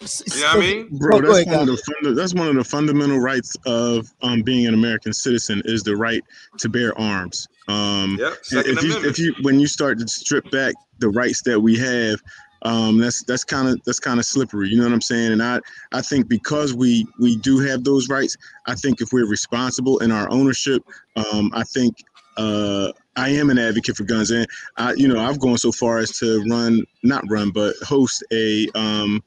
you 0.00 0.40
know 0.40 0.46
what 0.46 0.56
I 0.56 0.60
mean? 0.60 0.88
Bro, 0.96 1.20
Go- 1.20 1.26
go 1.26 1.34
that's 1.34 1.46
one 1.46 1.60
of 1.60 1.66
the 1.66 1.76
funda- 1.76 2.14
that's 2.14 2.34
one 2.34 2.48
of 2.48 2.54
the 2.54 2.64
fundamental 2.64 3.18
rights 3.18 3.54
of 3.66 4.10
um, 4.22 4.42
being 4.42 4.66
an 4.66 4.72
American 4.74 5.12
citizen 5.12 5.60
is 5.66 5.82
the 5.82 5.94
right 5.94 6.22
to 6.58 6.68
bear 6.70 6.98
arms. 6.98 7.46
Um, 7.68 8.16
Yep. 8.18 8.38
Second 8.42 8.78
if 8.78 8.82
you 8.82 8.90
Amendment. 8.90 9.06
if 9.10 9.18
you 9.18 9.34
when 9.42 9.60
you 9.60 9.66
start 9.66 9.98
to 9.98 10.08
strip 10.08 10.50
back 10.50 10.74
the 11.00 11.10
rights 11.10 11.42
that 11.42 11.60
we 11.60 11.76
have, 11.76 12.18
um, 12.62 12.96
that's 12.98 13.22
that's 13.24 13.44
kind 13.44 13.68
of 13.68 13.78
that's 13.84 14.00
kind 14.00 14.18
of 14.18 14.24
slippery. 14.24 14.70
You 14.70 14.78
know 14.78 14.84
what 14.84 14.92
I'm 14.94 15.02
saying? 15.02 15.32
And 15.32 15.42
I 15.42 15.60
I 15.92 16.00
think 16.00 16.28
because 16.28 16.72
we 16.72 17.06
we 17.18 17.36
do 17.36 17.58
have 17.58 17.84
those 17.84 18.08
rights, 18.08 18.38
I 18.66 18.74
think 18.76 19.02
if 19.02 19.12
we're 19.12 19.26
responsible 19.28 19.98
in 19.98 20.10
our 20.12 20.30
ownership, 20.30 20.82
um, 21.16 21.50
I 21.54 21.62
think. 21.64 21.94
Uh, 22.36 22.90
I 23.16 23.30
am 23.30 23.50
an 23.50 23.58
advocate 23.58 23.96
for 23.96 24.04
guns, 24.04 24.30
and 24.30 24.46
I, 24.76 24.92
you 24.94 25.08
know, 25.08 25.20
I've 25.20 25.40
gone 25.40 25.58
so 25.58 25.72
far 25.72 25.98
as 25.98 26.16
to 26.18 26.44
run, 26.48 26.82
not 27.02 27.24
run, 27.28 27.50
but 27.50 27.74
host 27.82 28.24
a 28.32 28.68
um, 28.74 29.22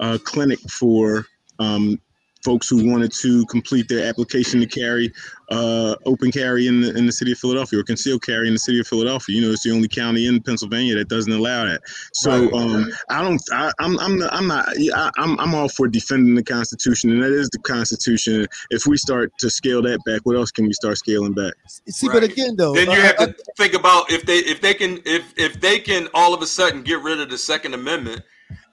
uh, 0.00 0.18
clinic 0.22 0.58
for 0.70 1.26
um, 1.58 2.00
folks 2.46 2.68
who 2.68 2.88
wanted 2.88 3.12
to 3.12 3.44
complete 3.46 3.88
their 3.88 4.08
application 4.08 4.60
to 4.60 4.66
carry 4.66 5.12
uh, 5.50 5.96
open 6.06 6.30
carry 6.30 6.68
in 6.68 6.80
the, 6.80 6.96
in 6.96 7.06
the 7.06 7.12
city 7.12 7.32
of 7.32 7.38
Philadelphia 7.38 7.80
or 7.80 7.82
concealed 7.82 8.22
carry 8.22 8.46
in 8.46 8.54
the 8.54 8.58
city 8.58 8.78
of 8.78 8.86
Philadelphia. 8.86 9.34
You 9.34 9.42
know, 9.42 9.50
it's 9.50 9.64
the 9.64 9.72
only 9.72 9.88
county 9.88 10.26
in 10.26 10.40
Pennsylvania 10.42 10.94
that 10.96 11.08
doesn't 11.08 11.32
allow 11.32 11.64
that. 11.64 11.80
So 12.12 12.30
Right. 12.36 12.52
um, 12.52 12.86
I 13.08 13.22
don't. 13.22 13.40
I, 13.52 13.72
I'm. 13.78 13.98
I'm. 13.98 14.18
Not, 14.18 14.32
I'm 14.32 14.46
not. 14.46 14.68
I, 14.68 15.10
I'm. 15.16 15.38
I'm 15.40 15.54
all 15.54 15.68
for 15.68 15.88
defending 15.88 16.34
the 16.34 16.42
Constitution, 16.42 17.10
and 17.10 17.22
that 17.22 17.32
is 17.32 17.48
the 17.50 17.58
Constitution. 17.58 18.46
If 18.70 18.86
we 18.86 18.96
start 18.96 19.32
to 19.38 19.50
scale 19.50 19.82
that 19.82 20.00
back, 20.04 20.20
what 20.24 20.36
else 20.36 20.50
can 20.50 20.66
we 20.66 20.72
start 20.72 20.98
scaling 20.98 21.32
back? 21.32 21.54
See, 21.88 22.08
but 22.08 22.22
again, 22.22 22.56
though, 22.56 22.74
then 22.74 22.90
you 22.90 23.00
have 23.00 23.16
uh, 23.18 23.26
to 23.26 23.34
think 23.56 23.74
about 23.74 24.10
if 24.10 24.24
they 24.26 24.38
if 24.38 24.60
they 24.60 24.74
can 24.74 25.00
if 25.04 25.32
if 25.36 25.60
they 25.60 25.78
can 25.78 26.08
all 26.14 26.34
of 26.34 26.42
a 26.42 26.46
sudden 26.46 26.82
get 26.82 27.02
rid 27.02 27.20
of 27.20 27.30
the 27.30 27.38
Second 27.38 27.74
Amendment, 27.74 28.22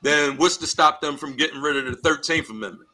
then 0.01 0.37
what's 0.37 0.57
to 0.57 0.67
stop 0.67 1.01
them 1.01 1.17
from 1.17 1.35
getting 1.35 1.61
rid 1.61 1.77
of 1.77 1.85
the 1.85 1.95
Thirteenth 1.97 2.49
Amendment? 2.49 2.89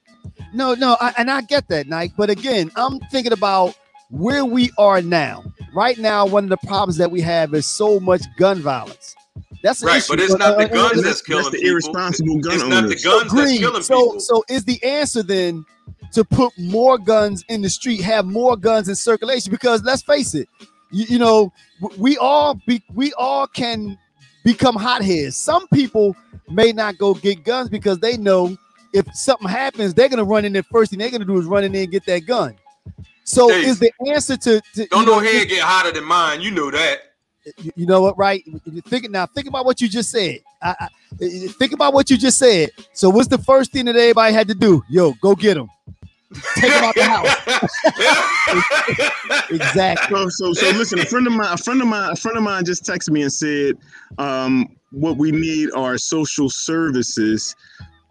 No, 0.53 0.73
no, 0.73 0.97
I, 0.99 1.13
and 1.17 1.29
I 1.29 1.41
get 1.41 1.67
that, 1.69 1.87
Nike. 1.87 2.13
But 2.17 2.29
again, 2.29 2.71
I'm 2.75 2.99
thinking 3.11 3.33
about 3.33 3.75
where 4.09 4.45
we 4.45 4.71
are 4.77 5.01
now. 5.01 5.43
Right 5.73 5.97
now, 5.97 6.25
one 6.25 6.45
of 6.45 6.49
the 6.49 6.57
problems 6.67 6.97
that 6.97 7.11
we 7.11 7.21
have 7.21 7.53
is 7.53 7.67
so 7.67 7.99
much 7.99 8.23
gun 8.37 8.59
violence. 8.61 9.15
That's 9.61 9.83
Right, 9.83 9.97
issue. 9.97 10.13
but 10.13 10.19
it's 10.19 10.33
Uh, 10.33 10.37
not 10.37 10.57
the 10.57 10.63
uh, 10.63 10.67
uh, 10.67 10.73
guns 10.73 10.91
And 10.97 11.05
that's 11.05 11.21
killing 11.21 11.43
that's 11.43 11.51
the 11.51 11.57
people. 11.57 11.71
irresponsible 11.71 12.39
gun 12.39 12.53
It's 12.55 12.63
not 12.65 12.87
the 12.89 12.95
guns 12.95 13.21
that's 13.23 13.33
Agreed. 13.33 13.59
killing 13.59 13.83
So, 13.83 14.05
people. 14.05 14.19
so 14.21 14.43
is 14.49 14.63
the 14.65 14.81
answer 14.83 15.21
then 15.21 15.65
to 16.13 16.23
put 16.23 16.51
more 16.57 16.97
guns 16.97 17.43
in 17.49 17.61
the 17.61 17.69
street, 17.69 18.01
have 18.01 18.25
more 18.25 18.57
guns 18.57 18.89
in 18.89 18.95
circulation? 18.95 19.51
Because 19.51 19.83
let's 19.83 20.01
face 20.01 20.33
it, 20.33 20.47
you, 20.91 21.05
you 21.05 21.19
know, 21.19 21.51
we 21.97 22.17
all 22.17 22.55
be, 22.65 22.81
we 22.95 23.13
all 23.13 23.45
can 23.47 23.97
become 24.43 24.75
hotheads. 24.75 25.35
Some 25.37 25.67
people 25.67 26.15
may 26.49 26.71
not 26.71 26.97
go 26.97 27.13
get 27.13 27.43
guns 27.43 27.69
because 27.69 27.99
they 27.99 28.17
know 28.17 28.57
if 28.93 29.13
something 29.15 29.47
happens, 29.47 29.93
they're 29.93 30.09
gonna 30.09 30.23
run 30.23 30.45
in 30.45 30.53
there 30.53 30.63
first 30.63 30.91
thing 30.91 30.99
they're 30.99 31.11
gonna 31.11 31.25
do 31.25 31.37
is 31.37 31.45
run 31.45 31.63
in 31.63 31.71
there 31.71 31.83
and 31.83 31.91
get 31.91 32.05
that 32.05 32.25
gun. 32.25 32.55
So 33.23 33.49
Dave, 33.49 33.67
is 33.67 33.79
the 33.79 33.91
answer 34.07 34.37
to, 34.37 34.61
to 34.75 34.85
Don't 34.87 35.01
you 35.01 35.05
know, 35.05 35.19
no 35.19 35.19
head 35.19 35.47
get 35.47 35.61
hotter 35.61 35.91
than 35.91 36.03
mine. 36.03 36.41
You 36.41 36.51
know 36.51 36.71
that. 36.71 37.13
you, 37.57 37.71
you 37.75 37.85
know 37.85 38.01
what, 38.01 38.17
right? 38.17 38.43
Think 38.87 39.09
now. 39.11 39.27
Think 39.27 39.47
about 39.47 39.65
what 39.65 39.81
you 39.81 39.87
just 39.87 40.09
said. 40.09 40.39
I, 40.61 40.75
I, 40.79 40.87
think 41.59 41.73
about 41.73 41.93
what 41.93 42.09
you 42.09 42.17
just 42.17 42.39
said. 42.39 42.71
So, 42.93 43.09
what's 43.09 43.27
the 43.27 43.37
first 43.37 43.71
thing 43.71 43.85
that 43.85 43.95
everybody 43.95 44.33
had 44.33 44.47
to 44.47 44.55
do? 44.55 44.83
Yo, 44.89 45.13
go 45.21 45.35
get 45.35 45.55
them. 45.55 45.69
Take 46.55 46.71
them 46.71 46.83
out 46.83 46.95
the 46.95 47.03
house. 47.03 47.35
Exactly. 49.51 50.15
So, 50.15 50.29
so, 50.29 50.53
so 50.53 50.69
listen. 50.77 50.99
A 50.99 51.05
friend 51.05 51.25
of 51.27 51.33
mine, 51.33 51.53
a 51.53 51.57
friend 51.57 51.81
of 51.81 51.87
mine, 51.87 52.11
a 52.11 52.15
friend 52.15 52.37
of 52.37 52.43
mine 52.43 52.65
just 52.65 52.83
texted 52.83 53.11
me 53.11 53.23
and 53.23 53.33
said, 53.33 53.75
um, 54.17 54.75
"What 54.91 55.17
we 55.17 55.31
need 55.31 55.71
are 55.73 55.97
social 55.97 56.49
services, 56.49 57.55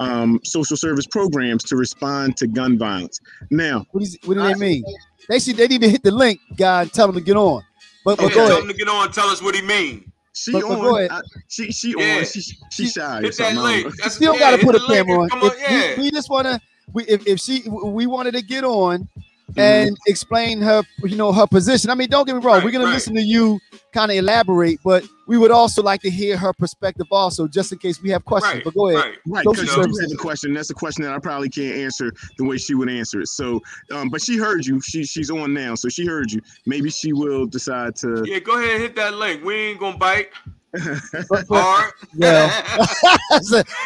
um, 0.00 0.40
social 0.44 0.76
service 0.76 1.06
programs 1.06 1.64
to 1.64 1.76
respond 1.76 2.36
to 2.38 2.46
gun 2.46 2.78
violence." 2.78 3.20
Now, 3.50 3.86
What, 3.92 4.02
is, 4.02 4.18
what 4.24 4.34
do 4.34 4.42
they 4.42 4.54
mean? 4.54 4.84
They 5.28 5.38
should. 5.38 5.56
They 5.56 5.68
need 5.68 5.80
to 5.82 5.90
hit 5.90 6.02
the 6.02 6.10
link, 6.10 6.40
guy, 6.56 6.82
and 6.82 6.92
tell 6.92 7.06
them 7.06 7.16
to 7.16 7.22
get 7.22 7.36
on. 7.36 7.62
But, 8.04 8.20
Yeah, 8.20 8.26
but 8.28 8.34
go 8.34 8.40
tell 8.40 8.50
ahead. 8.52 8.62
him 8.62 8.68
to 8.68 8.74
get 8.74 8.88
on 8.88 9.12
tell 9.12 9.28
us 9.28 9.42
what 9.42 9.54
he 9.54 9.62
mean. 9.62 10.10
she 10.32 10.52
But- 10.52 10.62
but 10.62 10.70
on, 10.70 10.80
go 10.80 10.96
ahead. 10.98 11.10
I, 11.10 11.20
she 11.48 11.70
she 11.72 11.94
Yeah. 11.98 12.18
on, 12.18 12.24
she 12.24 12.40
she 12.70 12.88
shy 12.88 13.14
Hit 13.20 13.22
that 13.22 13.34
something. 13.34 13.56
Link. 13.58 13.94
That's, 13.96 14.14
Still 14.14 14.34
yeah, 14.34 14.38
got 14.52 14.58
to 14.60 14.64
put 14.64 14.74
a 14.76 14.80
camera 14.86 15.20
on. 15.22 15.28
Come 15.28 15.42
on, 15.42 15.50
If 15.52 15.60
yeah. 15.70 15.96
we, 15.96 16.02
we 16.04 16.10
just 16.10 16.30
want 16.30 16.46
to. 16.46 16.60
We, 16.94 17.04
if, 17.04 17.26
if 17.26 17.38
she, 17.38 17.64
we 17.68 18.06
wanted 18.06 18.32
to 18.32 18.40
get 18.42 18.64
on, 18.64 19.08
and 19.56 19.96
explain 20.06 20.60
her, 20.60 20.82
you 21.02 21.16
know, 21.16 21.32
her 21.32 21.46
position. 21.46 21.90
I 21.90 21.94
mean, 21.94 22.08
don't 22.08 22.26
get 22.26 22.36
me 22.36 22.42
wrong, 22.42 22.56
Right, 22.56 22.64
we're 22.64 22.70
gonna 22.70 22.84
right. 22.84 22.92
listen 22.94 23.14
to 23.14 23.22
you 23.22 23.58
kind 23.92 24.10
of 24.10 24.16
elaborate, 24.16 24.78
but 24.84 25.04
we 25.26 25.36
would 25.38 25.50
also 25.50 25.82
like 25.82 26.00
to 26.02 26.10
hear 26.10 26.36
her 26.36 26.52
perspective 26.52 27.06
also, 27.10 27.48
just 27.48 27.72
in 27.72 27.78
case 27.78 28.00
we 28.02 28.10
have 28.10 28.24
questions. 28.24 28.54
Right, 28.56 28.64
But 28.64 28.74
go 28.74 28.88
ahead. 28.88 29.04
right. 29.04 29.18
Right, 29.26 29.44
Social 29.44 29.52
because 29.52 29.58
you 29.58 29.66
do 29.76 29.82
services. 29.82 30.12
have 30.12 30.18
a 30.18 30.22
question. 30.22 30.54
That's 30.54 30.70
a 30.70 30.74
question 30.74 31.04
that 31.04 31.12
I 31.14 31.18
probably 31.18 31.48
can't 31.48 31.76
answer 31.76 32.12
the 32.36 32.44
way 32.44 32.58
she 32.58 32.74
would 32.74 32.88
answer 32.90 33.20
it. 33.20 33.28
So, 33.28 33.60
um, 33.92 34.08
but 34.10 34.22
she 34.22 34.36
heard 34.36 34.64
you. 34.66 34.80
She 34.80 35.04
she's 35.04 35.30
on 35.30 35.52
now, 35.54 35.74
so 35.74 35.88
she 35.88 36.06
heard 36.06 36.30
you. 36.30 36.40
Maybe 36.66 36.90
she 36.90 37.12
will 37.12 37.46
decide 37.46 37.96
to. 37.96 38.22
Yeah, 38.26 38.38
go 38.38 38.58
ahead 38.58 38.70
and 38.74 38.82
hit 38.82 38.96
that 38.96 39.14
link. 39.14 39.44
We 39.44 39.54
ain't 39.54 39.80
gonna 39.80 39.96
bite 39.98 40.28
But, 40.72 41.46
but, 41.48 41.62
hard. 41.62 41.92
well, 42.16 42.50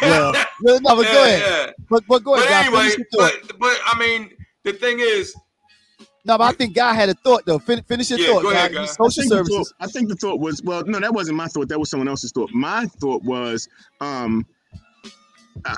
well, 0.01 0.33
no, 0.61 0.77
no, 0.79 0.95
but 0.95 0.95
go 0.95 1.01
Yeah, 1.03 1.25
ahead. 1.25 1.41
yeah. 1.67 1.71
But, 1.89 2.03
but 2.07 2.23
go 2.23 2.35
But 2.35 2.45
ahead, 2.45 2.49
Guy. 2.49 2.67
anyway, 2.67 2.89
Finish 2.89 2.97
your 2.97 3.29
thought. 3.29 3.33
but, 3.47 3.59
but 3.59 3.79
I 3.85 3.97
mean, 3.99 4.31
the 4.63 4.73
thing 4.73 4.99
is, 4.99 5.33
No, 6.25 6.37
but 6.37 6.43
I 6.45 6.51
think 6.53 6.73
Guy 6.75 6.93
had 6.93 7.09
a 7.09 7.13
thought 7.13 7.45
though. 7.45 7.59
Fin- 7.59 7.83
finish 7.83 8.09
your 8.09 8.19
Yeah, 8.19 8.27
thought, 8.27 8.43
go 8.43 8.51
ahead, 8.51 8.73
Guy. 8.73 8.83
I 8.83 8.85
Social 8.85 9.09
think, 9.09 9.29
the 9.29 9.35
services. 9.37 9.73
thought, 9.77 9.85
I 9.85 9.87
think 9.91 10.09
the 10.09 10.15
thought 10.15 10.39
was 10.39 10.61
well, 10.63 10.83
no, 10.85 10.99
that 10.99 11.13
wasn't 11.13 11.37
my 11.37 11.47
thought. 11.47 11.67
That 11.69 11.79
was 11.79 11.89
someone 11.89 12.07
else's 12.07 12.31
thought. 12.31 12.49
My 12.53 12.85
thought 13.01 13.23
was, 13.23 13.67
um, 13.99 14.45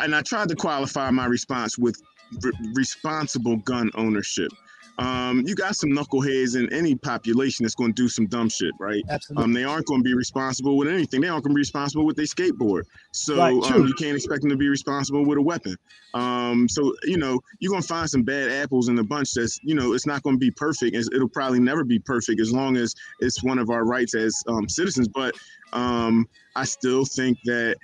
and 0.01 0.15
I 0.15 0.21
tried 0.21 0.49
to 0.49 0.55
qualify 0.55 1.09
my 1.09 1.25
response 1.25 1.77
with 1.77 1.99
re- 2.41 2.51
responsible 2.75 3.57
gun 3.57 3.89
ownership. 3.95 4.51
Um, 4.97 5.43
you 5.45 5.55
got 5.55 5.75
some 5.75 5.89
knuckleheads 5.89 6.55
in 6.57 6.71
any 6.73 6.95
population 6.95 7.63
that's 7.63 7.75
going 7.75 7.93
to 7.93 8.01
do 8.01 8.07
some 8.07 8.27
dumb 8.27 8.47
shit, 8.47 8.71
right? 8.79 9.03
Absolutely. 9.09 9.43
Um, 9.43 9.51
they 9.53 9.63
aren't 9.65 9.85
going 9.87 9.99
to 9.99 10.03
be 10.05 10.13
responsible 10.13 10.77
with 10.77 10.87
anything. 10.87 11.19
They 11.19 11.27
aren't 11.27 11.43
going 11.43 11.51
to 11.53 11.55
be 11.55 11.59
responsible 11.61 12.05
with 12.05 12.15
their 12.15 12.25
skateboard. 12.25 12.83
So 13.11 13.35
Right, 13.37 13.71
um, 13.71 13.87
you 13.87 13.93
can't 13.95 14.15
expect 14.15 14.41
them 14.41 14.51
to 14.51 14.55
be 14.57 14.69
responsible 14.69 15.25
with 15.25 15.37
a 15.37 15.41
weapon. 15.41 15.75
Um, 16.13 16.69
so 16.69 16.95
you 17.03 17.17
know 17.17 17.41
you're 17.59 17.71
going 17.71 17.81
to 17.81 17.87
find 17.87 18.09
some 18.09 18.23
bad 18.23 18.49
apples 18.49 18.87
in 18.87 18.95
the 18.95 19.03
bunch. 19.03 19.33
That's 19.33 19.59
you 19.63 19.75
know 19.75 19.93
it's 19.93 20.05
not 20.05 20.23
going 20.23 20.35
to 20.35 20.39
be 20.39 20.51
perfect. 20.51 20.95
It's- 20.95 21.09
It'll 21.13 21.27
probably 21.29 21.59
never 21.59 21.83
be 21.83 21.99
perfect 21.99 22.39
as 22.39 22.51
long 22.53 22.77
as 22.77 22.95
it's 23.19 23.43
one 23.43 23.59
of 23.59 23.69
our 23.69 23.83
rights 23.85 24.15
as 24.15 24.41
um, 24.47 24.69
citizens. 24.69 25.07
But 25.09 25.35
um, 25.73 26.27
I 26.55 26.63
still 26.63 27.03
think 27.05 27.37
that 27.45 27.75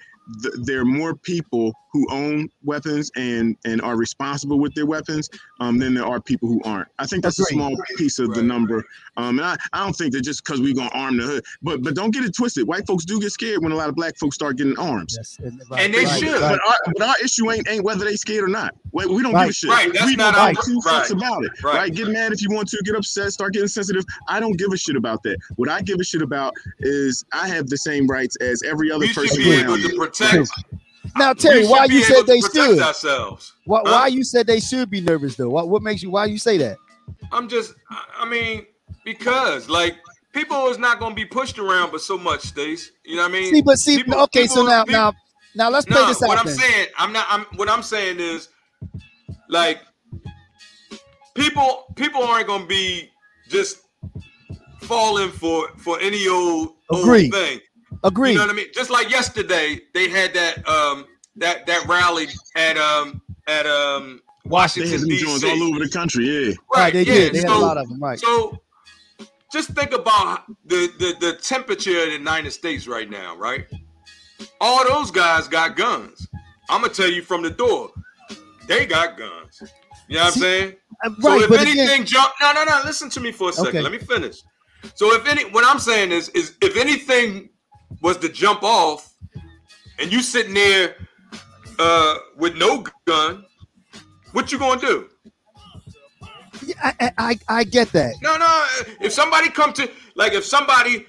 th- 0.41 0.53
there 0.63 0.79
are 0.81 0.85
more 0.85 1.13
people 1.15 1.73
who 1.93 2.07
own 2.11 2.49
weapons 2.63 3.11
and 3.15 3.57
and 3.65 3.81
are 3.81 3.97
responsible 3.97 4.59
with 4.59 4.73
their 4.75 4.85
weapons 4.85 5.29
um, 5.59 5.77
than 5.77 5.93
there 5.93 6.05
are 6.05 6.21
people 6.21 6.47
who 6.47 6.61
aren't. 6.63 6.87
I 6.99 7.05
think 7.05 7.21
that's 7.23 7.39
a 7.39 7.43
Agreed. 7.43 7.55
small 7.55 7.75
piece 7.97 8.17
of 8.19 8.33
the 8.33 8.41
Right. 8.41 8.45
number. 8.47 8.85
Um, 9.17 9.39
and 9.39 9.45
I, 9.45 9.57
I 9.73 9.83
don't 9.83 9.93
think 9.93 10.13
that 10.13 10.21
just 10.21 10.43
because 10.45 10.61
we're 10.61 10.73
gonna 10.73 10.89
arm 10.93 11.17
the 11.17 11.23
hood, 11.23 11.45
but 11.61 11.83
but 11.83 11.93
don't 11.95 12.11
get 12.11 12.23
it 12.23 12.33
twisted. 12.35 12.65
White 12.67 12.87
folks 12.87 13.03
do 13.05 13.19
get 13.19 13.31
scared 13.31 13.61
when 13.61 13.71
a 13.73 13.75
lot 13.75 13.89
of 13.89 13.95
black 13.95 14.17
folks 14.17 14.35
start 14.35 14.55
getting 14.57 14.77
arms. 14.79 15.15
Yes, 15.17 15.37
and, 15.43 15.61
And 15.77 15.93
they 15.93 16.05
should. 16.05 16.39
But 16.39 16.59
our, 16.65 16.75
but 16.97 17.01
our 17.09 17.15
issue 17.23 17.51
ain't 17.51 17.67
ain't 17.69 17.83
whether 17.83 18.05
they 18.05 18.15
scared 18.15 18.43
or 18.45 18.47
not. 18.47 18.73
We, 18.93 19.05
we 19.07 19.21
don't 19.21 19.33
give 19.33 19.49
a 19.49 19.53
shit. 19.53 19.69
Right, 19.69 19.91
that's 19.93 20.05
we 20.05 20.15
not 20.15 20.33
don't 20.35 20.43
our- 20.43 20.53
give 20.53 20.63
two 20.65 20.79
fucks 20.85 21.11
about 21.11 21.43
it. 21.43 21.51
Right. 21.63 21.75
Right. 21.75 21.93
Get 21.93 22.07
mad 22.07 22.31
if 22.31 22.41
you 22.41 22.49
want 22.51 22.69
to. 22.69 22.81
Get 22.85 22.95
upset. 22.95 23.31
Start 23.33 23.53
getting 23.53 23.67
sensitive. 23.67 24.05
I 24.27 24.39
don't 24.39 24.57
give 24.57 24.71
a 24.71 24.77
shit 24.77 24.95
about 24.95 25.23
that. 25.23 25.37
What 25.57 25.67
I 25.69 25.81
give 25.81 25.99
a 25.99 26.03
shit 26.05 26.21
about 26.21 26.53
is 26.79 27.25
I 27.33 27.47
have 27.49 27.67
the 27.67 27.77
same 27.77 28.07
rights 28.07 28.37
as 28.37 28.63
every 28.63 28.91
other 28.91 29.01
we 29.01 29.07
should 29.07 29.23
person 29.23 29.37
be 29.43 29.51
able 29.51 29.77
to 29.77 29.95
protect. 29.97 30.49
Now, 31.17 31.33
Terry, 31.33 31.65
why 31.65 31.85
you 31.85 32.03
said 32.03 32.25
they 32.27 32.39
should? 32.41 32.79
ourselves. 32.79 33.53
Why, 33.65 33.79
Huh? 33.85 33.91
why 33.91 34.07
you 34.07 34.23
said 34.23 34.47
they 34.47 34.59
should 34.59 34.89
be 34.89 35.01
nervous 35.01 35.35
though? 35.35 35.49
What 35.49 35.69
what 35.69 35.81
makes 35.81 36.01
you? 36.03 36.11
Why 36.11 36.25
you 36.25 36.37
say 36.37 36.57
that? 36.59 36.77
I'm 37.31 37.47
just, 37.49 37.73
I 38.17 38.25
mean, 38.25 38.65
because 39.03 39.67
like 39.69 39.95
people 40.33 40.67
is 40.67 40.77
not 40.77 40.99
gonna 40.99 41.15
be 41.15 41.25
pushed 41.25 41.57
around, 41.59 41.91
but 41.91 42.01
so 42.01 42.17
much, 42.17 42.41
Stace. 42.41 42.91
You 43.03 43.15
know 43.15 43.23
what 43.23 43.29
I 43.29 43.33
mean? 43.33 43.53
See, 43.53 43.61
but 43.61 43.79
see, 43.79 43.97
people- 44.03 44.19
okay, 44.21 44.47
so 44.47 44.63
now 44.65 44.83
people- 44.85 44.99
now 44.99 45.13
now 45.55 45.69
let's 45.69 45.85
play 45.85 45.99
No, 45.99 46.07
this 46.07 46.21
out. 46.21 46.29
what 46.29 46.37
I'm 46.39 46.45
then. 46.45 46.55
saying, 46.57 46.87
I'm 46.97 47.11
not. 47.11 47.25
I'm 47.29 47.45
what 47.55 47.67
I'm 47.69 47.83
saying 47.83 48.19
is, 48.19 48.49
like, 49.49 49.81
people 51.35 51.85
people 51.95 52.23
aren't 52.23 52.47
gonna 52.47 52.65
be 52.65 53.09
just 53.49 53.79
falling 54.81 55.31
for 55.31 55.69
for 55.77 55.99
any 55.99 56.27
old, 56.27 56.75
old 56.89 57.03
Agreed. 57.05 57.31
thing. 57.31 57.59
Agreed. 58.03 58.31
You 58.31 58.37
know 58.37 58.45
what 58.45 58.51
I 58.51 58.55
mean? 58.55 58.67
Just 58.73 58.89
like 58.89 59.09
yesterday, 59.09 59.79
they 59.93 60.09
had 60.09 60.33
that 60.33 60.67
um 60.67 61.05
that 61.35 61.65
that 61.67 61.87
rally 61.87 62.27
at 62.55 62.77
um 62.77 63.21
at 63.47 63.65
um 63.65 64.21
Washington 64.45 64.91
have 64.91 65.01
them 65.01 65.09
joints 65.09 65.43
all 65.43 65.63
over 65.63 65.79
the 65.79 65.89
country. 65.89 66.25
Yeah. 66.25 66.53
right, 66.75 66.93
they 66.93 67.03
yeah, 67.03 67.13
did. 67.13 67.33
They 67.33 67.39
had 67.39 67.49
a 67.49 67.57
lot 67.57 67.77
of 67.77 67.87
them. 67.89 68.01
Right. 68.01 68.19
So 68.19 68.59
just 69.51 69.69
think 69.71 69.91
about 69.91 70.45
the, 70.65 70.91
the 70.97 71.15
the 71.19 71.33
temperature 71.33 72.03
in 72.03 72.09
the 72.09 72.17
United 72.17 72.51
States 72.51 72.87
right 72.87 73.09
now, 73.09 73.35
right? 73.35 73.65
All 74.59 74.87
those 74.87 75.11
guys 75.11 75.47
got 75.47 75.75
guns. 75.75 76.27
I'm 76.69 76.81
gonna 76.81 76.93
tell 76.93 77.09
you 77.09 77.21
from 77.21 77.41
the 77.41 77.49
door, 77.49 77.91
they 78.67 78.85
got 78.85 79.17
guns. 79.17 79.61
You 80.07 80.17
know 80.17 80.23
what 80.23 80.33
See, 80.33 80.39
I'm 80.39 80.41
saying? 80.41 80.75
Uh, 81.03 81.09
So 81.19 81.39
if 81.41 81.51
anything 81.51 81.79
again, 81.79 82.05
jump, 82.05 82.33
no, 82.41 82.51
no, 82.53 82.63
no. 82.63 82.81
Listen 82.85 83.09
to 83.11 83.19
me 83.19 83.31
for 83.31 83.49
a 83.49 83.53
second. 83.53 83.69
Okay. 83.69 83.81
Let 83.81 83.91
me 83.91 83.97
finish. 83.97 84.41
So 84.95 85.13
if 85.13 85.27
any, 85.27 85.43
what 85.51 85.63
I'm 85.65 85.79
saying 85.79 86.11
is, 86.11 86.29
is 86.29 86.57
if 86.61 86.75
anything 86.75 87.49
was 88.01 88.17
to 88.17 88.29
jump 88.29 88.63
off, 88.63 89.13
and 89.99 90.11
you 90.11 90.21
sitting 90.21 90.53
there 90.53 90.95
uh, 91.79 92.15
with 92.37 92.55
no 92.55 92.85
gun, 93.05 93.45
what 94.31 94.51
you 94.51 94.59
gonna 94.59 94.81
do? 94.81 95.09
I, 96.83 96.93
I 96.99 97.11
I 97.17 97.39
I 97.47 97.63
get 97.63 97.91
that. 97.93 98.13
No, 98.21 98.37
no. 98.37 98.65
If 99.05 99.11
somebody 99.11 99.49
come 99.49 99.73
to, 99.73 99.89
like, 100.15 100.33
if 100.33 100.45
somebody 100.45 101.05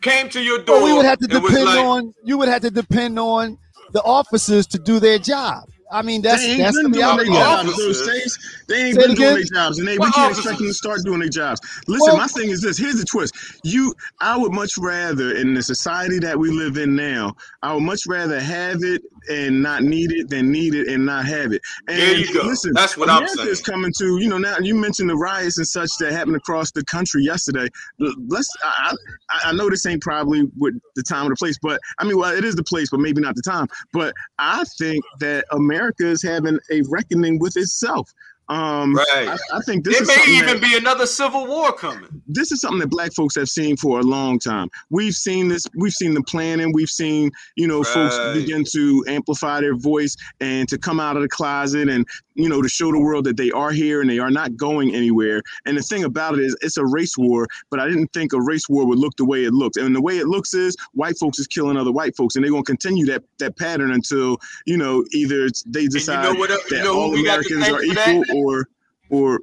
came 0.00 0.28
to 0.30 0.40
your 0.40 0.58
door, 0.58 0.80
But 0.80 0.84
we 0.84 0.92
would 0.92 1.04
have 1.04 1.18
to 1.18 1.26
depend 1.26 1.64
like, 1.64 1.84
on 1.84 2.14
you 2.24 2.38
would 2.38 2.48
have 2.48 2.62
to 2.62 2.70
depend 2.70 3.18
on 3.18 3.58
the 3.92 4.02
officers 4.02 4.66
to 4.68 4.78
do 4.78 5.00
their 5.00 5.18
job. 5.18 5.68
I 5.92 6.02
mean, 6.02 6.22
that's 6.22 6.42
they 6.42 6.52
ain't 6.52 6.58
that's 6.62 6.76
the 6.76 6.82
been 6.84 6.92
doing 6.92 7.16
their 7.16 7.26
reality. 7.26 7.30
of 7.30 7.36
it. 7.36 7.40
officer. 7.42 7.66
jobs. 7.66 7.78
Those 7.78 8.04
states, 8.04 8.64
they 8.68 8.84
ain't 8.86 8.94
Say 9.00 9.06
been 9.06 9.14
doing 9.16 9.34
their 9.34 9.44
jobs, 9.44 9.78
and 9.78 9.86
they, 9.86 9.98
we 9.98 10.04
can't 10.06 10.16
officers? 10.16 10.38
expect 10.38 10.58
them 10.58 10.66
to 10.68 10.74
start 10.74 11.00
doing 11.04 11.20
their 11.20 11.28
jobs. 11.28 11.60
Listen, 11.86 12.06
Well- 12.08 12.16
my 12.16 12.26
thing 12.26 12.48
is 12.50 12.60
this: 12.62 12.78
here's 12.78 12.96
the 12.96 13.04
twist. 13.04 13.34
You, 13.62 13.94
I 14.20 14.36
would 14.38 14.52
much 14.52 14.78
rather, 14.78 15.32
in 15.36 15.54
the 15.54 15.62
society 15.62 16.18
that 16.20 16.38
we 16.38 16.50
live 16.50 16.78
in 16.78 16.96
now, 16.96 17.34
I 17.62 17.74
would 17.74 17.82
much 17.82 18.00
rather 18.08 18.40
have 18.40 18.78
it 18.82 19.02
and 19.28 19.62
not 19.62 19.82
need 19.82 20.12
it 20.12 20.28
than 20.28 20.50
need 20.50 20.74
it 20.74 20.88
and 20.88 21.04
not 21.06 21.24
have 21.24 21.52
it. 21.52 21.60
And 21.88 21.98
There 21.98 22.16
you 22.16 22.34
go. 22.34 22.42
listen, 22.46 22.72
That's 22.74 22.96
what 22.96 23.08
I'm 23.08 23.18
America 23.18 23.34
saying. 23.36 23.48
is 23.48 23.60
coming 23.62 23.92
to. 23.98 24.18
You 24.18 24.28
know, 24.28 24.38
now 24.38 24.56
you 24.60 24.74
mentioned 24.74 25.10
the 25.10 25.16
riots 25.16 25.58
and 25.58 25.66
such 25.66 25.90
that 26.00 26.12
happened 26.12 26.36
across 26.36 26.70
the 26.72 26.84
country 26.84 27.22
yesterday. 27.22 27.68
Let's. 27.98 28.48
I, 28.64 28.94
I, 29.30 29.40
I 29.50 29.52
know 29.52 29.68
this 29.70 29.86
ain't 29.86 30.02
probably 30.02 30.42
with 30.56 30.74
the 30.96 31.02
time 31.02 31.26
or 31.26 31.30
the 31.30 31.36
place, 31.36 31.58
but 31.62 31.80
I 31.98 32.04
mean, 32.04 32.16
well, 32.18 32.34
it 32.36 32.44
is 32.44 32.54
the 32.56 32.64
place, 32.64 32.90
but 32.90 33.00
maybe 33.00 33.20
not 33.20 33.34
the 33.34 33.42
time. 33.42 33.66
But 33.92 34.14
I 34.38 34.64
think 34.78 35.04
that 35.20 35.44
America 35.52 36.06
is 36.06 36.22
having 36.22 36.58
a 36.70 36.82
reckoning 36.88 37.38
with 37.38 37.56
itself. 37.56 38.10
Um, 38.48 38.94
Right. 38.94 39.28
I, 39.28 39.36
I 39.56 39.60
think 39.60 39.84
this 39.84 40.06
may 40.06 40.32
even 40.32 40.60
that, 40.60 40.62
be 40.62 40.76
another 40.76 41.06
civil 41.06 41.46
war 41.46 41.72
coming. 41.72 42.08
this 42.26 42.52
is 42.52 42.60
something 42.60 42.80
that 42.80 42.90
black 42.90 43.12
folks 43.14 43.34
have 43.36 43.48
seen 43.48 43.76
for 43.76 44.00
a 44.00 44.02
long 44.02 44.38
time. 44.38 44.68
We've 44.90 45.14
seen 45.14 45.48
this. 45.48 45.66
We've 45.76 45.92
seen 45.92 46.12
the 46.14 46.22
planning. 46.22 46.72
We've 46.72 46.88
seen 46.88 47.30
you 47.56 47.66
know 47.66 47.82
folks 47.82 48.18
begin 48.34 48.64
to 48.72 49.04
amplify 49.08 49.60
their 49.60 49.76
voice 49.76 50.16
and 50.40 50.68
to 50.68 50.78
come 50.78 51.00
out 51.00 51.16
of 51.16 51.22
the 51.22 51.28
closet 51.28 51.88
and 51.88 52.06
you 52.34 52.48
know 52.48 52.62
to 52.62 52.68
show 52.68 52.90
the 52.92 52.98
world 53.00 53.24
that 53.24 53.36
they 53.36 53.50
are 53.50 53.70
here 53.72 54.00
and 54.00 54.08
they 54.10 54.18
are 54.18 54.30
not 54.30 54.56
going 54.56 54.94
anywhere. 54.94 55.42
And 55.66 55.76
the 55.76 55.82
thing 55.82 56.04
about 56.04 56.34
it 56.38 56.40
is, 56.44 56.56
it's 56.62 56.76
a 56.76 56.84
race 56.86 57.16
war. 57.18 57.46
But 57.70 57.80
I 57.80 57.88
didn't 57.88 58.08
think 58.12 58.32
a 58.32 58.40
race 58.40 58.68
war 58.68 58.86
would 58.86 58.98
look 58.98 59.16
the 59.16 59.24
way 59.24 59.44
it 59.44 59.52
looks. 59.52 59.76
And 59.76 59.94
the 59.94 60.00
way 60.02 60.18
it 60.18 60.26
looks 60.26 60.54
is 60.54 60.76
white 60.92 61.18
folks 61.18 61.38
is 61.38 61.46
killing 61.46 61.76
other 61.76 61.92
white 61.92 62.16
folks, 62.16 62.36
and 62.36 62.44
they're 62.44 62.50
gonna 62.52 62.62
continue 62.64 63.06
that 63.06 63.22
that 63.38 63.56
pattern 63.58 63.92
until 63.92 64.38
you 64.66 64.76
know 64.76 65.04
either 65.12 65.48
they 65.66 65.84
And 65.84 65.92
you 65.94 65.98
decide 66.00 66.22
know 66.32 66.38
what? 66.38 66.50
else- 66.50 66.70
You 66.70 66.76
that 66.78 66.84
know 66.84 66.98
all 66.98 67.10
who 67.10 67.16
we 67.16 67.24
got 67.24 67.42
to 67.42 67.54
Americans 67.54 67.68
are 67.68 67.82
equal, 67.84 68.24
that? 68.24 68.34
or 68.34 68.68
or 69.10 69.40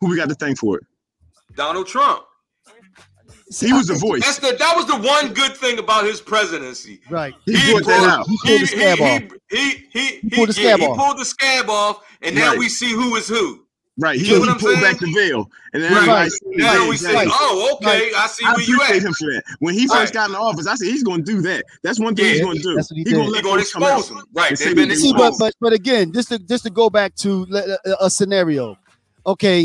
who 0.00 0.08
we 0.10 0.16
got 0.16 0.28
to 0.28 0.34
thank 0.34 0.58
for 0.58 0.78
it. 0.78 0.84
Donald 1.54 1.86
Trump. 1.86 2.24
He 3.60 3.72
was 3.72 3.86
the 3.86 3.94
voice. 3.94 4.22
That's 4.22 4.38
the 4.38 4.56
that 4.58 4.74
was 4.76 4.86
the 4.86 4.96
one 4.96 5.32
good 5.32 5.56
thing 5.56 5.78
about 5.78 6.04
his 6.04 6.20
presidency. 6.20 7.00
Right. 7.10 7.34
He 7.44 7.52
brought 7.72 7.84
that 7.86 8.08
out. 8.08 8.26
He 8.28 8.38
pulled 8.44 8.60
the 8.62 8.66
scab 8.66 9.00
off. 9.00 9.22
He 9.50 9.56
he 9.56 9.88
he, 9.92 10.06
he, 10.28 10.30
pulled 10.30 10.48
the 10.50 10.60
yeah, 10.60 10.68
scab 10.74 10.80
he 10.80 10.86
off. 10.86 10.98
pulled 10.98 11.18
the 11.18 11.24
scab 11.24 11.70
off, 11.70 12.04
and 12.22 12.34
now 12.34 12.50
Right. 12.50 12.58
we 12.58 12.68
see 12.68 12.90
who 12.92 13.16
is 13.16 13.28
who. 13.28 13.62
Right. 13.98 14.20
He, 14.20 14.26
You 14.26 14.34
know 14.40 14.52
he 14.52 14.58
pulled 14.58 14.60
saying? 14.60 14.80
back 14.82 14.98
the 14.98 15.10
veil. 15.14 15.50
And 15.72 15.82
then 15.82 15.90
Right. 15.92 16.28
everybody 16.30 16.30
Now 16.58 16.74
yeah, 16.74 16.84
we 16.86 16.90
exactly. 16.96 17.24
see. 17.26 17.30
Oh, 17.32 17.78
okay. 17.82 18.10
I 18.14 18.26
see 18.26 18.44
I 18.44 18.52
where 18.54 18.62
you 18.62 18.82
at. 18.82 18.96
him 19.02 19.14
for 19.14 19.32
that. 19.32 19.42
When 19.60 19.72
he 19.72 19.86
first 19.88 19.98
Right. 19.98 20.12
got 20.12 20.26
in 20.26 20.32
the 20.32 20.38
office, 20.38 20.66
I 20.66 20.74
said 20.74 20.88
he's 20.88 21.02
going 21.02 21.24
to 21.24 21.32
do 21.32 21.40
that. 21.42 21.64
That's 21.82 21.98
one 21.98 22.14
thing 22.14 22.26
Yeah, 22.26 22.32
he's 22.32 22.40
going 22.42 22.56
to 22.58 22.62
do. 22.62 22.74
that's 22.74 22.90
what 22.90 22.98
he 22.98 23.04
He 23.04 23.12
gonna 23.12 23.24
let 23.30 23.36
He 23.36 23.42
gonna 23.42 23.62
folks 23.64 23.70
expose 23.74 24.08
them. 24.10 24.22
Right. 24.34 24.58
They've 24.58 24.76
been 24.76 24.94
See, 24.96 25.14
but 25.14 25.34
but 25.38 25.54
but 25.62 25.72
again, 25.72 26.12
just 26.12 26.28
to 26.28 26.38
just 26.38 26.64
to 26.64 26.70
go 26.70 26.90
back 26.90 27.14
to 27.16 27.46
a, 27.86 28.04
a 28.04 28.10
scenario. 28.10 28.76
Okay, 29.26 29.62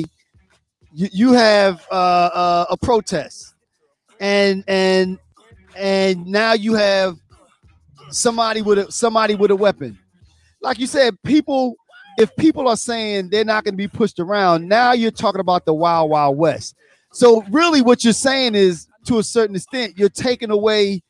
you, 0.93 1.10
you 1.12 1.34
have 1.34 1.86
uh, 1.91 1.95
uh, 1.95 2.65
a 2.69 2.77
protest, 2.77 3.50
and 4.21 4.63
and 4.67 5.19
and 5.75 6.25
now 6.25 6.53
you 6.53 6.73
have 6.75 7.17
somebody 8.10 8.62
with 8.62 8.79
a 8.79 8.91
somebody 8.91 9.36
with 9.36 9.51
a 9.51 9.55
weapon. 9.55 9.99
Like 10.62 10.79
you 10.79 10.88
said, 10.88 11.21
people. 11.23 11.75
If 12.17 12.36
people 12.36 12.67
are 12.67 12.77
saying 12.77 13.29
they're 13.29 13.45
not 13.45 13.63
going 13.63 13.73
to 13.73 13.77
be 13.77 13.88
pushed 13.88 14.19
around, 14.19 14.67
now 14.67 14.91
you're 14.91 15.12
talking 15.12 15.39
about 15.39 15.65
the 15.65 15.73
wild 15.73 16.10
wild 16.12 16.38
west. 16.38 16.75
So 17.13 17.41
really, 17.49 17.81
what 17.81 18.03
you're 18.03 18.13
saying 18.13 18.53
is, 18.53 18.86
to 19.05 19.19
a 19.19 19.23
certain 19.23 19.55
extent, 19.55 19.97
you're 19.97 20.10
taking 20.10 20.51
away 20.51 21.01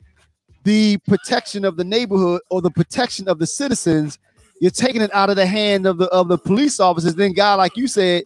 the 0.64 1.00
protection 1.08 1.66
of 1.66 1.76
the 1.76 1.84
neighborhood 1.84 2.42
or 2.52 2.62
the 2.62 2.70
protection 2.70 3.28
of 3.28 3.40
the 3.40 3.48
citizens 3.48 4.20
you're 4.60 4.70
taking 4.70 5.02
it 5.02 5.12
out 5.12 5.32
of 5.32 5.36
the 5.36 5.46
hand 5.48 5.88
of 5.88 5.98
the 5.98 6.06
of 6.10 6.28
the 6.28 6.38
police 6.38 6.80
officers 6.80 7.16
then 7.16 7.34
guy 7.34 7.56
like 7.56 7.76
you 7.76 7.88
said 7.88 8.22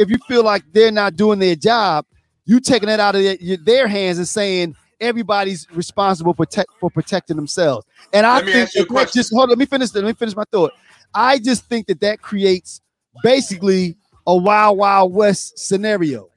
if 0.00 0.08
you 0.08 0.16
feel 0.26 0.42
like 0.42 0.62
they're 0.72 0.90
not 0.90 1.14
doing 1.14 1.38
their 1.38 1.54
job, 1.54 2.06
you 2.44 2.60
taking 2.60 2.88
that 2.88 3.00
out 3.00 3.14
of 3.14 3.22
their, 3.22 3.56
their 3.58 3.88
hands 3.88 4.18
and 4.18 4.26
saying 4.26 4.76
everybody's 5.00 5.66
responsible 5.72 6.34
for 6.34 6.46
protect 6.46 6.70
for 6.80 6.90
protecting 6.90 7.36
themselves. 7.36 7.86
And 8.12 8.26
I 8.26 8.40
think 8.40 8.56
ask 8.56 8.74
you 8.74 8.82
a 8.82 8.86
that 8.86 8.94
that 8.94 9.12
just 9.12 9.32
hold. 9.32 9.44
on, 9.44 9.48
Let 9.50 9.58
me 9.58 9.66
finish. 9.66 9.94
Let 9.94 10.04
me 10.04 10.12
finish 10.12 10.36
my 10.36 10.44
thought. 10.50 10.72
I 11.14 11.38
just 11.38 11.66
think 11.66 11.86
that 11.88 12.00
that 12.00 12.20
creates 12.20 12.80
basically 13.22 13.96
a 14.26 14.36
wild 14.36 14.78
wild 14.78 15.14
west 15.14 15.58
scenario 15.58 16.30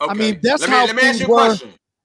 Okay. 0.00 0.14
mean, 0.14 0.40
that's 0.42 0.66
me, 0.66 0.72
how 0.72 0.86
things 0.86 1.26
were. 1.26 1.56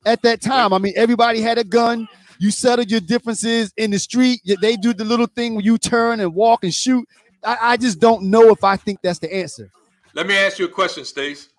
at 0.06 0.22
that 0.24 0.42
time. 0.42 0.74
I 0.74 0.78
mean, 0.78 0.94
everybody 0.96 1.42
had 1.42 1.58
a 1.58 1.64
gun. 1.64 2.08
You 2.40 2.52
settled 2.52 2.90
your 2.90 3.00
differences 3.00 3.72
in 3.78 3.92
the 3.92 4.00
street. 4.00 4.42
They 4.62 4.76
do 4.76 4.94
the 4.94 5.06
little 5.06 5.28
thing 5.28 5.56
where 5.56 5.64
you 5.64 5.78
turn 5.78 6.20
and 6.20 6.34
walk 6.34 6.64
and 6.64 6.74
shoot. 6.74 7.08
I, 7.44 7.58
I 7.62 7.78
just 7.78 8.00
don't 8.00 8.24
know 8.24 8.50
if 8.50 8.64
I 8.64 8.76
think 8.76 9.00
that's 9.02 9.20
the 9.20 9.34
answer. 9.34 9.70
Let 10.14 10.28
me 10.28 10.36
ask 10.36 10.60
you 10.60 10.66
a 10.66 10.70
question, 10.70 11.06
Stace. 11.06 11.50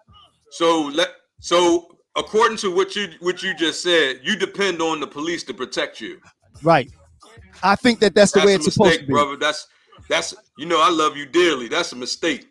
So 0.51 0.91
let 0.93 1.11
so 1.45 1.99
according 2.17 2.57
to 2.59 2.75
what 2.75 2.97
you 2.97 3.09
what 3.21 3.43
you 3.43 3.55
just 3.55 3.83
said, 3.83 4.21
you 4.23 4.35
depend 4.37 4.81
on 4.81 4.99
the 5.01 5.07
police 5.07 5.43
to 5.45 5.53
protect 5.55 6.01
you. 6.01 6.19
Right. 6.63 6.91
I 7.63 7.77
think 7.77 8.01
that 8.01 8.15
that's 8.15 8.33
the 8.33 8.39
That's 8.41 8.47
way 8.47 8.55
it's 8.55 8.73
supposed 8.73 9.01
to 9.01 9.07
be. 9.07 9.13
brother. 9.13 9.37
That's 9.37 9.67
that's 10.09 10.35
you 10.57 10.65
know 10.67 10.81
I 10.81 10.89
love 10.91 11.17
you 11.19 11.27
dearly. 11.27 11.69
That's 11.69 11.93
a 11.93 11.97
mistake. 11.97 12.47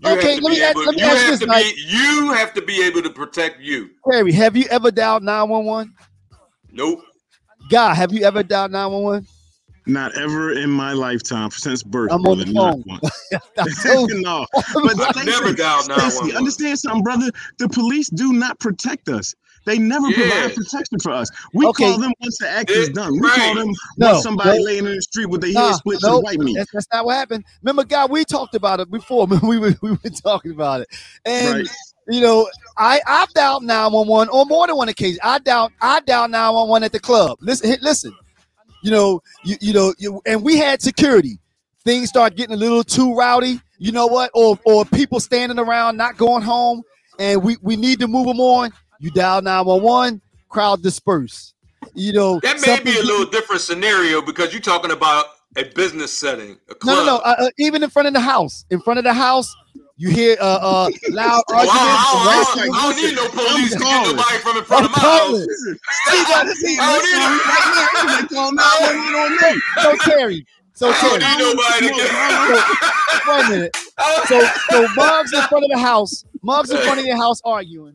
You 0.00 0.10
Okay, 0.12 0.34
have 0.34 0.38
to 0.38 0.44
let 0.44 0.50
be 0.52 0.56
me 0.58 0.62
ask- 0.62 0.70
able. 0.76 0.84
let 0.86 0.94
me 0.94 1.00
You 1.02 1.06
ask 1.08 1.16
have 1.22 1.30
this, 1.30 1.40
to 1.40 1.46
Mike. 1.46 1.64
be. 1.64 1.84
You 1.88 2.32
have 2.32 2.54
to 2.54 2.62
be 2.62 2.82
able 2.86 3.02
to 3.02 3.10
protect 3.10 3.60
you. 3.60 3.90
Terry, 4.08 4.32
have 4.32 4.56
you 4.56 4.66
ever 4.70 4.90
dialed 4.92 5.24
911? 5.24 5.92
Nope. 6.70 7.00
God, 7.70 7.94
have 7.94 8.12
you 8.12 8.22
ever 8.24 8.42
dialed 8.44 8.70
911? 8.72 9.26
Not 9.86 10.16
ever 10.16 10.52
in 10.52 10.70
my 10.70 10.92
lifetime 10.92 11.50
since 11.50 11.82
birth. 11.82 12.12
I'm 12.12 12.24
on 12.26 12.38
the 12.38 12.44
brother, 12.44 12.52
not 12.52 12.74
phone. 12.74 12.84
once. 12.86 13.10
I 13.58 14.06
no, 14.10 14.46
but 14.52 15.00
I've 15.00 15.14
Stacey, 15.16 15.30
never 15.30 15.52
dialed 15.54 15.84
Stacey, 15.84 16.36
understand 16.36 16.78
something, 16.78 17.02
brother. 17.02 17.30
The 17.58 17.68
police 17.68 18.08
do 18.10 18.32
not 18.32 18.58
protect 18.60 19.08
us. 19.08 19.34
They 19.64 19.78
never 19.78 20.08
Yeah. 20.08 20.16
provide 20.16 20.54
protection 20.54 20.98
for 21.00 21.12
us. 21.12 21.28
We 21.54 21.66
Okay. 21.66 21.84
call 21.84 21.98
them 21.98 22.12
once 22.20 22.38
the 22.38 22.48
act 22.48 22.70
is 22.70 22.88
done. 22.90 23.12
We 23.12 23.20
right. 23.20 23.38
call 23.38 23.54
them 23.54 23.72
No, 23.98 24.12
once 24.12 24.22
somebody 24.24 24.58
no. 24.58 24.64
laying 24.64 24.86
in 24.86 24.94
the 24.96 25.02
street 25.02 25.26
with 25.26 25.40
their 25.40 25.52
Nah, 25.52 25.66
head 25.68 25.74
split 25.76 26.00
to 26.00 26.06
nope, 26.06 26.20
the 26.20 26.24
white 26.24 26.38
meat. 26.40 26.56
That's, 26.56 26.70
that's 26.72 26.86
not 26.92 27.04
what 27.04 27.16
happened. 27.16 27.44
Remember, 27.62 27.84
guy, 27.84 28.06
we 28.06 28.24
talked 28.24 28.54
about 28.54 28.80
it 28.80 28.90
before. 28.90 29.26
we 29.42 29.58
were 29.58 29.74
we 29.82 29.90
were 29.92 30.10
talking 30.22 30.50
about 30.52 30.80
it, 30.82 30.88
and 31.24 31.58
Right. 31.58 31.68
you 32.08 32.20
know, 32.20 32.48
I 32.76 33.00
I've 33.06 33.32
dialed 33.34 33.62
911 33.62 34.28
on 34.30 34.48
more 34.48 34.66
than 34.66 34.76
one 34.76 34.88
occasion. 34.88 35.20
I 35.22 35.38
dialed 35.38 35.72
I 35.80 36.00
dialed 36.00 36.32
911 36.32 36.84
at 36.84 36.92
the 36.92 37.00
club. 37.00 37.38
Listen, 37.40 37.76
listen. 37.82 38.12
You 38.82 38.90
know, 38.90 39.22
you 39.44 39.56
you 39.60 39.72
know, 39.72 39.94
you, 39.98 40.20
and 40.26 40.42
we 40.42 40.56
had 40.58 40.82
security. 40.82 41.38
Things 41.84 42.08
start 42.08 42.36
getting 42.36 42.54
a 42.54 42.58
little 42.58 42.84
too 42.84 43.14
rowdy. 43.14 43.60
You 43.78 43.92
know 43.92 44.06
what? 44.06 44.30
Or 44.34 44.58
or 44.64 44.84
people 44.84 45.20
standing 45.20 45.58
around 45.58 45.96
not 45.96 46.16
going 46.16 46.42
home, 46.42 46.82
and 47.18 47.42
we 47.42 47.56
we 47.62 47.76
need 47.76 47.98
to 48.00 48.08
move 48.08 48.26
them 48.26 48.40
on. 48.40 48.72
You 49.00 49.10
dial 49.10 49.42
911, 49.42 50.20
crowd 50.48 50.82
disperse. 50.82 51.54
You 51.94 52.12
know, 52.12 52.38
That 52.40 52.60
may 52.64 52.78
be 52.80 52.96
a 52.96 53.02
little 53.02 53.26
different 53.26 53.60
scenario 53.60 54.22
because 54.22 54.52
you're 54.52 54.62
talking 54.62 54.92
about 54.92 55.26
a 55.56 55.64
business 55.64 56.16
setting, 56.16 56.52
a 56.68 56.72
No, 56.72 56.74
club. 56.74 56.96
no, 56.98 57.04
no. 57.06 57.16
Uh, 57.18 57.34
uh, 57.38 57.50
even 57.58 57.82
in 57.82 57.90
front 57.90 58.06
of 58.08 58.14
the 58.14 58.20
house, 58.20 58.64
in 58.70 58.80
front 58.80 58.98
of 58.98 59.04
the 59.04 59.12
house, 59.12 59.54
you 60.02 60.10
hear 60.10 60.36
uh, 60.40 60.44
uh 60.44 60.90
loud 61.10 61.42
arguments. 61.48 61.78
And 61.78 61.78
I- 61.78 62.54
racing. 62.56 62.72
I 62.74 62.82
don't 62.82 62.96
need 62.96 63.14
no 63.14 63.28
police 63.28 63.74
calling. 63.78 64.16
nobody 64.16 64.38
from 64.38 64.56
in 64.58 64.64
front 64.64 64.84
I'm 64.86 64.90
of 64.90 64.96
my 64.96 65.02
calling. 65.02 65.46
house. 65.46 65.78
I 66.08 66.40
don't 66.42 68.18
need 68.18 68.22
they 68.22 68.34
call 68.34 68.52
911 68.52 69.14
on 69.14 69.30
me. 69.54 69.60
So 69.82 70.10
Terry, 70.10 70.46
so 70.74 70.88
I 70.90 71.00
don't 71.00 71.20
Terry, 71.20 71.36
need 71.36 71.42
nobody 71.54 71.88
to 71.88 71.92
wait 73.28 73.46
a 73.46 73.50
minute. 73.50 73.76
So 74.26 74.36
so 74.70 74.88
Muggs 74.96 75.32
in 75.32 75.42
front 75.42 75.64
of 75.64 75.70
the 75.70 75.78
house, 75.78 76.24
Muggs 76.42 76.70
in 76.70 76.78
front 76.78 76.98
of 76.98 77.06
your 77.06 77.16
house 77.16 77.40
arguing, 77.44 77.94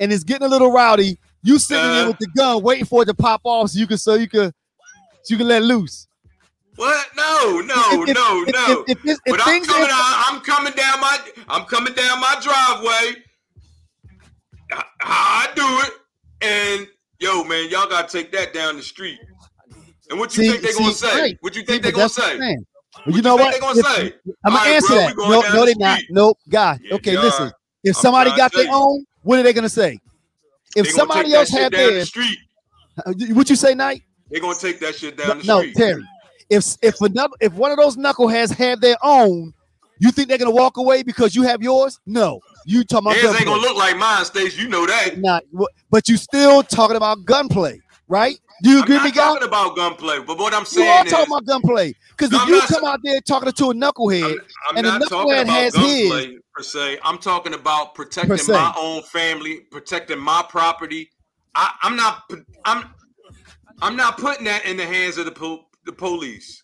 and 0.00 0.12
it's 0.12 0.24
getting 0.24 0.46
a 0.46 0.50
little 0.50 0.72
rowdy. 0.72 1.18
You 1.42 1.58
sitting 1.58 1.84
there 1.84 1.92
Uh-huh. 2.02 2.08
with 2.08 2.18
the 2.20 2.28
gun, 2.34 2.62
waiting 2.62 2.86
for 2.86 3.02
it 3.02 3.06
to 3.06 3.14
pop 3.14 3.42
off, 3.44 3.68
so 3.70 3.78
you 3.78 3.86
can 3.86 3.98
so 3.98 4.14
you 4.14 4.28
can 4.28 4.50
so 5.24 5.32
you 5.34 5.36
can 5.36 5.46
let 5.48 5.62
loose. 5.62 6.06
What? 6.76 7.06
No, 7.16 7.60
no, 7.60 8.02
If- 8.02 8.14
no, 8.14 8.42
if- 8.46 8.52
no. 8.52 8.84
If, 8.88 8.98
if, 9.04 9.18
But 9.26 9.40
I'm 9.44 9.64
coming 9.64 9.88
out. 9.90 10.24
I'm 10.28 10.40
coming 10.40 10.72
down 10.72 11.00
my. 11.00 11.18
I'm 11.48 11.64
coming 11.66 11.94
down 11.94 12.20
my 12.20 12.36
driveway. 12.42 13.22
How 14.70 15.46
I 15.46 15.48
do 15.54 15.62
it, 15.86 15.92
and 16.40 16.88
yo, 17.20 17.44
man, 17.44 17.68
y'all 17.70 17.88
gotta 17.88 18.08
take 18.08 18.32
that 18.32 18.52
down 18.52 18.76
the 18.76 18.82
street. 18.82 19.18
And 20.10 20.18
what 20.18 20.36
you 20.36 20.44
See- 20.44 20.50
think 20.50 20.62
they 20.62 20.72
gonna 20.72 20.92
say? 20.92 21.20
right. 21.20 21.36
What 21.40 21.54
you 21.54 21.62
think 21.62 21.82
they 21.82 21.90
but 21.90 21.96
gonna 21.96 22.04
that's 22.04 22.18
what 22.18 22.26
I'm 22.32 22.32
say? 22.32 22.38
saying. 22.40 22.66
Well, 23.06 23.16
you 23.16 23.22
know 23.22 23.36
what? 23.36 23.52
They 23.54 23.60
gonna 23.60 23.78
If- 23.80 23.86
say? 23.86 24.14
I'm 24.44 24.52
gonna 24.52 24.56
right, 24.64 24.74
answer 24.74 24.88
bro, 24.88 24.96
that. 24.96 25.16
No, 25.16 25.40
no, 25.54 25.60
the 25.60 25.66
they 25.66 25.74
not. 25.74 26.00
Nope, 26.10 26.38
God. 26.48 26.80
Yeah, 26.82 26.94
okay, 26.96 27.16
listen. 27.18 27.52
If 27.84 27.96
I'm 27.96 28.02
somebody 28.02 28.30
got 28.36 28.52
their 28.52 28.66
own, 28.70 29.04
what 29.22 29.38
are 29.38 29.42
they 29.42 29.52
gonna 29.52 29.68
say? 29.68 29.98
If 30.74 30.90
somebody 30.90 31.34
else 31.34 31.50
had 31.50 31.72
down 31.72 31.86
the 31.86 31.92
theirs, 31.92 32.08
street. 32.08 32.38
uh, 33.06 33.12
what 33.34 33.48
you 33.50 33.56
say, 33.56 33.74
Knight? 33.74 34.02
They 34.30 34.40
gonna 34.40 34.58
take 34.58 34.80
that 34.80 34.94
shit 34.96 35.16
down 35.16 35.38
the 35.38 35.44
street. 35.44 35.46
No. 35.46 35.86
Terry. 35.86 36.04
If 36.50 36.76
if 36.82 37.00
another 37.00 37.34
if 37.40 37.52
one 37.54 37.70
of 37.70 37.78
those 37.78 37.96
knuckleheads 37.96 38.54
have 38.54 38.80
their 38.80 38.96
own, 39.02 39.52
you 39.98 40.10
think 40.10 40.28
they're 40.28 40.38
gonna 40.38 40.50
walk 40.50 40.76
away 40.76 41.02
because 41.02 41.34
you 41.34 41.42
have 41.42 41.62
yours? 41.62 41.98
No, 42.06 42.40
you 42.64 42.84
talking 42.84 43.06
about 43.08 43.20
Theirs 43.20 43.34
ain't 43.36 43.46
gonna 43.46 43.60
look 43.60 43.76
like 43.76 43.96
mine, 43.96 44.24
Stace. 44.24 44.56
You 44.56 44.68
know 44.68 44.86
that. 44.86 45.18
Not, 45.18 45.44
but 45.90 46.08
you 46.08 46.16
still 46.16 46.62
talking 46.62 46.96
about 46.96 47.24
gunplay, 47.24 47.80
right? 48.08 48.38
Do 48.62 48.70
you 48.70 48.78
I'm 48.78 48.84
agree 48.84 48.96
not 48.96 49.04
with 49.04 49.14
me, 49.14 49.18
guy? 49.18 49.26
talking 49.26 49.48
about 49.48 49.76
gunplay, 49.76 50.20
but 50.20 50.38
what 50.38 50.54
I'm 50.54 50.64
saying 50.64 50.86
You 50.86 50.92
are 50.92 51.04
is, 51.06 51.12
talking 51.12 51.32
about 51.32 51.46
gunplay 51.46 51.94
because 52.10 52.32
if 52.32 52.40
I'm 52.40 52.48
you 52.48 52.56
not 52.56 52.68
come 52.68 52.84
out 52.84 53.00
there 53.02 53.20
talking 53.20 53.50
to 53.50 53.70
a 53.70 53.74
knucklehead, 53.74 54.24
I'm, 54.24 54.38
I'm 54.70 54.76
and 54.76 54.86
not 54.86 55.08
talking 55.08 55.32
knucklehead 55.32 55.42
about 55.42 55.54
has 55.54 55.76
his. 55.76 56.38
per 56.54 56.62
se. 56.62 56.98
I'm 57.02 57.18
talking 57.18 57.54
about 57.54 57.94
protecting 57.94 58.46
my 58.46 58.72
own 58.78 59.02
family, 59.02 59.60
protecting 59.70 60.18
my 60.18 60.44
property. 60.48 61.10
I, 61.54 61.72
I'm 61.82 61.96
not. 61.96 62.30
I'm. 62.64 62.90
I'm 63.82 63.96
not 63.96 64.18
putting 64.18 64.44
that 64.44 64.64
in 64.64 64.76
the 64.76 64.86
hands 64.86 65.18
of 65.18 65.26
the 65.26 65.32
po- 65.32 65.63
the 65.86 65.92
police. 65.92 66.62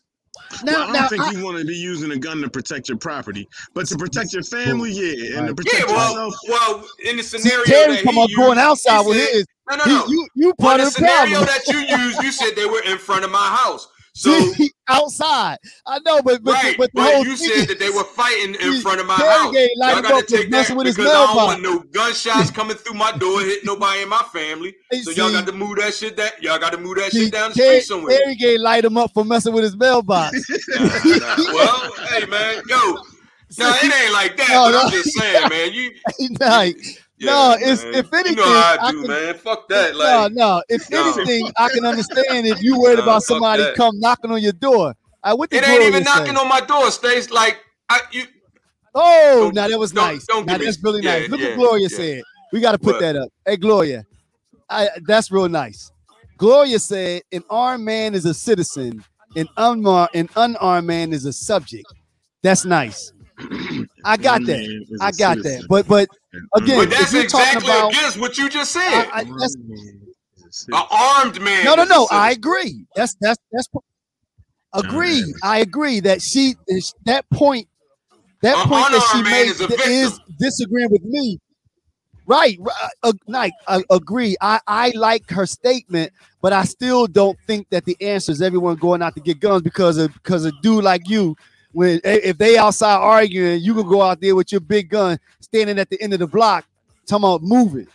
now, 0.65 0.73
well, 0.73 0.83
I 0.83 0.85
don't 0.85 0.93
now, 0.95 1.09
think 1.09 1.23
I- 1.23 1.31
you 1.33 1.45
want 1.45 1.59
to 1.59 1.65
be 1.65 1.75
using 1.77 2.11
a 2.13 2.17
gun 2.17 2.41
to 2.43 2.49
protect 2.49 2.89
your 2.89 2.99
property, 2.99 3.47
but 3.75 3.87
to 3.89 3.97
protect 3.97 4.33
your 4.33 4.43
family, 4.43 4.91
yeah, 4.93 5.39
and 5.39 5.49
to 5.49 5.55
protect 5.55 5.89
Yeah, 5.89 5.95
well, 5.95 6.27
yourself. 6.27 6.35
well, 6.49 6.89
in 7.05 7.17
the 7.17 7.23
see, 7.23 7.39
scenario 7.39 7.65
Terry 7.65 7.97
that 7.97 8.05
come 8.05 8.15
he 8.15 8.21
on 8.23 8.29
going 8.37 8.59
outside 8.59 9.03
he 9.03 9.09
with 9.09 9.19
said- 9.19 9.33
his. 9.35 9.45
No, 9.71 9.77
no, 9.77 9.85
He- 9.85 9.91
no. 9.91 10.07
you 10.09 10.29
you 10.35 10.55
Well, 10.59 10.69
part 10.69 10.81
the 10.81 10.87
of 10.87 10.93
the 10.95 10.99
scenario 10.99 11.45
problem. 11.45 11.47
that 11.47 11.73
you 11.73 12.05
used, 12.05 12.23
you 12.23 12.33
said 12.33 12.57
they 12.57 12.65
were 12.67 12.83
in 12.83 12.99
front 12.99 13.25
of 13.25 13.31
my 13.31 13.39
house. 13.47 13.87
So 14.21 14.53
outside. 14.89 15.57
I 15.87 15.99
know, 16.01 16.21
but 16.21 16.43
but, 16.45 16.53
right, 16.53 16.75
but 16.77 16.91
but, 16.93 17.05
the 17.05 17.11
whole 17.11 17.25
you 17.25 17.37
thing 17.37 17.61
said 17.61 17.69
that 17.69 17.79
they 17.79 17.89
were 17.89 18.05
fighting 18.05 18.55
in 18.55 18.83
front 18.83 19.01
of 19.01 19.07
my 19.07 19.15
house. 19.15 19.55
Y'all 19.55 20.03
gotta 20.03 20.27
take 20.27 20.51
that 20.51 20.69
because 20.69 20.99
I 20.99 21.05
don't 21.05 21.37
want 21.37 21.63
no 21.63 21.79
gunshots 21.79 22.51
coming 22.51 22.77
through 22.77 22.99
my 22.99 23.13
door, 23.13 23.41
hitting 23.41 23.65
nobody 23.65 24.03
in 24.03 24.11
my 24.11 24.23
family. 24.31 24.77
So 25.03 25.13
y'all 25.13 25.33
got 25.33 25.47
to 25.47 25.53
move 25.53 25.79
that 25.79 25.95
shit. 25.95 26.19
That 26.19 26.43
y'all 26.43 26.59
got 26.59 26.73
to 26.73 26.79
move 26.79 26.97
that 26.97 27.13
shit 27.13 27.33
down 27.33 27.51
the 27.51 27.55
street 27.55 27.81
somewhere. 27.81 28.19
Terry 28.19 28.35
Gay 28.35 28.59
light 28.59 28.85
him 28.85 28.99
up 28.99 29.11
for 29.15 29.25
messing 29.25 29.55
with 29.55 29.65
his 29.65 29.77
mailbox. 29.77 30.39
Nah, 30.71 30.87
nah. 30.87 31.37
Well, 31.53 31.93
hey 32.11 32.27
man, 32.27 32.63
yo, 32.69 32.77
no, 33.59 33.73
it 33.83 33.85
ain't 33.85 34.13
like 34.13 34.37
that. 34.37 34.49
No, 34.51 34.67
but 34.67 34.71
no. 34.71 34.81
I'm 34.83 34.91
just 34.91 35.19
saying, 35.19 35.49
man. 35.49 35.73
You, 35.73 35.91
Like, 36.39 36.77
yeah, 37.21 37.31
No, 37.31 37.53
it's- 37.53 37.85
man. 37.85 37.95
if 37.95 38.07
you 38.11 38.19
anything, 38.19 38.37
know 38.37 38.45
how 38.45 38.77
I 38.81 38.87
I 38.89 38.91
do, 38.91 38.99
can- 39.03 39.09
man. 39.09 39.35
Fuck 39.35 39.69
that. 39.69 39.95
Like, 39.97 40.33
no. 40.33 40.63
If 40.69 40.91
No. 40.91 41.13
anything, 41.15 41.51
I 41.57 41.69
can 41.69 41.85
understand 41.85 42.47
if 42.47 42.63
you 42.63 42.81
worried 42.81 42.97
Nah, 42.99 43.03
about 43.05 43.23
somebody 43.23 43.63
that. 43.63 43.75
come 43.77 43.99
knocking 44.01 44.31
on 44.33 44.41
your 44.43 44.53
door. 44.53 44.95
I 45.23 45.35
what 45.35 45.53
it 45.53 45.63
ain't 45.69 45.83
even 45.83 46.03
knocking 46.03 46.35
say? 46.35 46.41
on 46.41 46.49
my 46.49 46.61
door, 46.61 46.91
Stace. 46.91 47.31
Like, 47.31 47.59
I, 47.89 48.01
you, 48.11 48.25
Oh, 48.95 49.51
now 49.55 49.69
that 49.69 49.79
was 49.79 49.93
don't- 49.93 50.07
nice. 50.15 50.27
don't 50.27 50.47
now 50.47 50.55
give 50.55 50.61
me- 50.61 50.67
that's 50.67 50.83
really 50.83 51.03
yeah, 51.03 51.21
nice. 51.21 51.29
Look 51.31 51.41
yeah, 51.41 51.49
what 51.51 51.57
Gloria 51.59 51.89
yeah. 51.91 51.97
said. 51.97 52.23
We 52.53 52.61
got 52.61 52.73
to 52.73 52.79
put 52.79 52.95
What? 52.95 53.01
that 53.01 53.17
up. 53.17 53.29
Hey, 53.47 53.57
Gloria, 53.57 54.05
I, 54.69 54.89
that's 55.07 55.31
real 55.31 55.49
nice. 55.49 55.93
Gloria 56.39 56.79
said, 56.81 57.23
"An 57.33 57.45
armed 57.51 57.85
man 57.85 58.15
is 58.15 58.25
a 58.25 58.35
citizen, 58.35 59.05
an 59.37 59.47
unarmed, 59.57 60.09
an 60.15 60.29
unarmed 60.35 60.87
man 60.89 61.13
is 61.13 61.27
a 61.27 61.33
subject." 61.33 61.87
That's 62.43 62.65
nice. 62.65 63.13
I 64.05 64.17
got 64.17 64.45
that. 64.47 64.87
I 65.01 65.09
is 65.09 65.17
got 65.17 65.39
that. 65.39 65.67
But 65.69 65.87
but 65.89 66.09
again, 66.55 66.79
but 66.79 66.93
if 66.93 66.99
that's 66.99 67.13
you're 67.13 67.27
talking 67.27 67.59
exactly 67.59 67.71
about- 67.71 67.93
against 67.93 68.19
what 68.21 68.39
you 68.39 68.49
just 68.49 68.73
said. 68.73 68.83
I, 69.13 69.21
I, 69.21 69.25
that's, 69.25 69.57
Man 69.59 70.01
is 70.49 70.67
a 70.73 70.77
An 70.77 70.83
armed 70.91 71.41
man. 71.41 71.65
no, 71.65 71.75
no, 71.75 71.85
no. 71.85 72.09
I 72.11 72.33
agree. 72.33 72.85
That's 72.97 73.17
that's 73.21 73.39
that's. 73.53 73.69
Agree. 74.73 75.35
I 75.43 75.59
agree 75.59 75.99
that 76.01 76.23
she 76.23 76.55
is 76.69 76.95
that 77.05 77.29
point. 77.31 77.67
That 78.43 78.57
An 78.57 78.69
point 78.69 78.93
that 78.93 79.09
she 79.13 79.23
made 79.23 79.49
is 79.49 79.61
a 79.61 79.69
is 79.91 80.21
disagreeing 80.39 80.91
with 80.91 81.03
me. 81.05 81.39
Right, 82.27 82.57
right, 82.61 82.91
uh, 83.03 83.13
Nike, 83.27 83.57
I 83.67 83.83
agree. 83.91 84.37
I, 84.41 84.61
I 84.69 84.93
like 84.95 85.29
her 85.31 85.47
statement, 85.47 86.13
but 86.41 86.53
I 86.53 86.63
still 86.63 87.09
don't 87.09 87.37
think 87.49 87.69
that 87.71 87.85
the 87.85 87.97
answer 88.01 88.31
is 88.31 88.41
everyone 88.41 88.77
going 88.77 89.03
out 89.03 89.15
to 89.17 89.21
get 89.21 89.41
guns 89.41 89.63
because 89.63 89.99
of 89.99 90.15
because 90.15 90.45
a 90.45 90.53
dude 90.63 90.85
like 90.85 91.09
you, 91.09 91.35
when 91.73 92.01
eh, 92.05 92.21
if 92.25 92.39
they 92.39 92.59
outside 92.59 92.97
arguing, 92.97 93.61
you 93.61 93.75
can 93.75 93.89
go 93.89 94.03
out 94.03 94.21
there 94.21 94.35
with 94.35 94.53
your 94.53 94.61
big 94.61 94.89
gun, 94.91 95.19
standing 95.41 95.79
at 95.79 95.91
the 95.91 96.01
end 96.03 96.13
of 96.13 96.19
the 96.21 96.27
block, 96.27 96.67
talking 97.07 97.25
about 97.25 97.43
moving. 97.43 97.87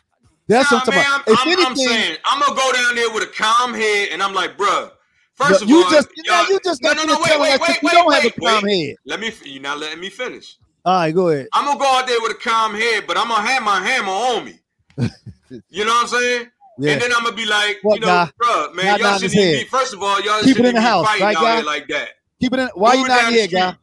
That's 0.47 0.71
Nah, 0.71 0.77
what 0.79 0.89
I'm 0.89 0.95
man, 0.95 1.03
talking 1.05 1.13
I'm, 1.13 1.21
about. 1.21 1.49
If 1.49 1.59
I'm, 1.59 1.67
I'm 1.67 1.75
saying 1.75 2.17
I'm 2.25 2.39
gonna 2.39 2.55
go 2.55 2.71
down 2.73 2.95
there 2.95 3.09
with 3.13 3.23
a 3.23 3.31
calm 3.33 3.73
head, 3.73 4.09
and 4.11 4.21
I'm 4.21 4.33
like, 4.33 4.57
bruh. 4.57 4.91
First 5.35 5.63
of 5.63 5.69
you 5.69 5.83
all, 5.83 5.89
just 5.89 6.07
you 6.15 6.59
just 6.63 6.81
no, 6.81 6.93
no, 6.93 7.03
no, 7.03 7.17
wait, 7.19 7.39
wait, 7.39 7.59
wait, 7.59 7.69
you 7.69 7.75
wait, 7.83 7.91
don't 7.91 8.13
have 8.13 8.25
a 8.25 8.31
calm 8.31 8.63
wait. 8.63 8.87
head. 8.87 8.95
Let 9.05 9.19
me. 9.19 9.33
You're 9.43 9.61
not 9.61 9.79
letting 9.79 9.99
me 9.99 10.09
finish. 10.09 10.57
All 10.85 10.93
right, 10.99 11.13
go 11.13 11.29
ahead. 11.29 11.47
I'm 11.51 11.65
gonna 11.65 11.79
go 11.79 11.85
out 11.85 12.07
there 12.07 12.21
with 12.21 12.31
a 12.31 12.35
calm 12.35 12.73
head, 12.73 13.05
but 13.07 13.17
I'm 13.17 13.27
gonna 13.27 13.45
have 13.47 13.63
my 13.63 13.81
hammer 13.81 14.11
on 14.11 14.45
me. 14.45 14.59
you 15.69 15.83
know 15.83 15.91
what 15.91 16.03
I'm 16.03 16.07
saying? 16.07 16.47
Yeah. 16.77 16.91
And 16.93 17.01
then 17.01 17.11
I'm 17.15 17.23
gonna 17.23 17.35
be 17.35 17.45
like, 17.45 17.79
What, 17.81 17.95
you 17.95 18.01
know, 18.01 18.07
guy? 18.07 18.29
bro, 18.37 18.73
man, 18.73 18.99
y'all 18.99 19.13
shouldn't 19.17 19.33
even 19.33 19.63
be. 19.63 19.65
First 19.65 19.93
of 19.93 20.03
all, 20.03 20.21
y'all 20.21 20.39
Keep 20.41 20.51
it 20.51 20.55
shouldn't 20.57 20.67
in 20.67 20.75
the 20.75 20.81
be 20.81 20.85
house, 20.85 21.05
fighting 21.05 21.25
right, 21.25 21.35
out 21.37 21.41
guy? 21.41 21.55
here 21.55 21.65
like 21.65 21.87
that. 21.87 22.09
Keep 22.41 22.53
it 22.53 22.59
in. 22.59 22.69
Why 22.75 22.93
Move 22.95 23.01
you 23.03 23.07
not 23.07 23.33
here, 23.33 23.47
the 23.47 23.53
guy? 23.55 23.77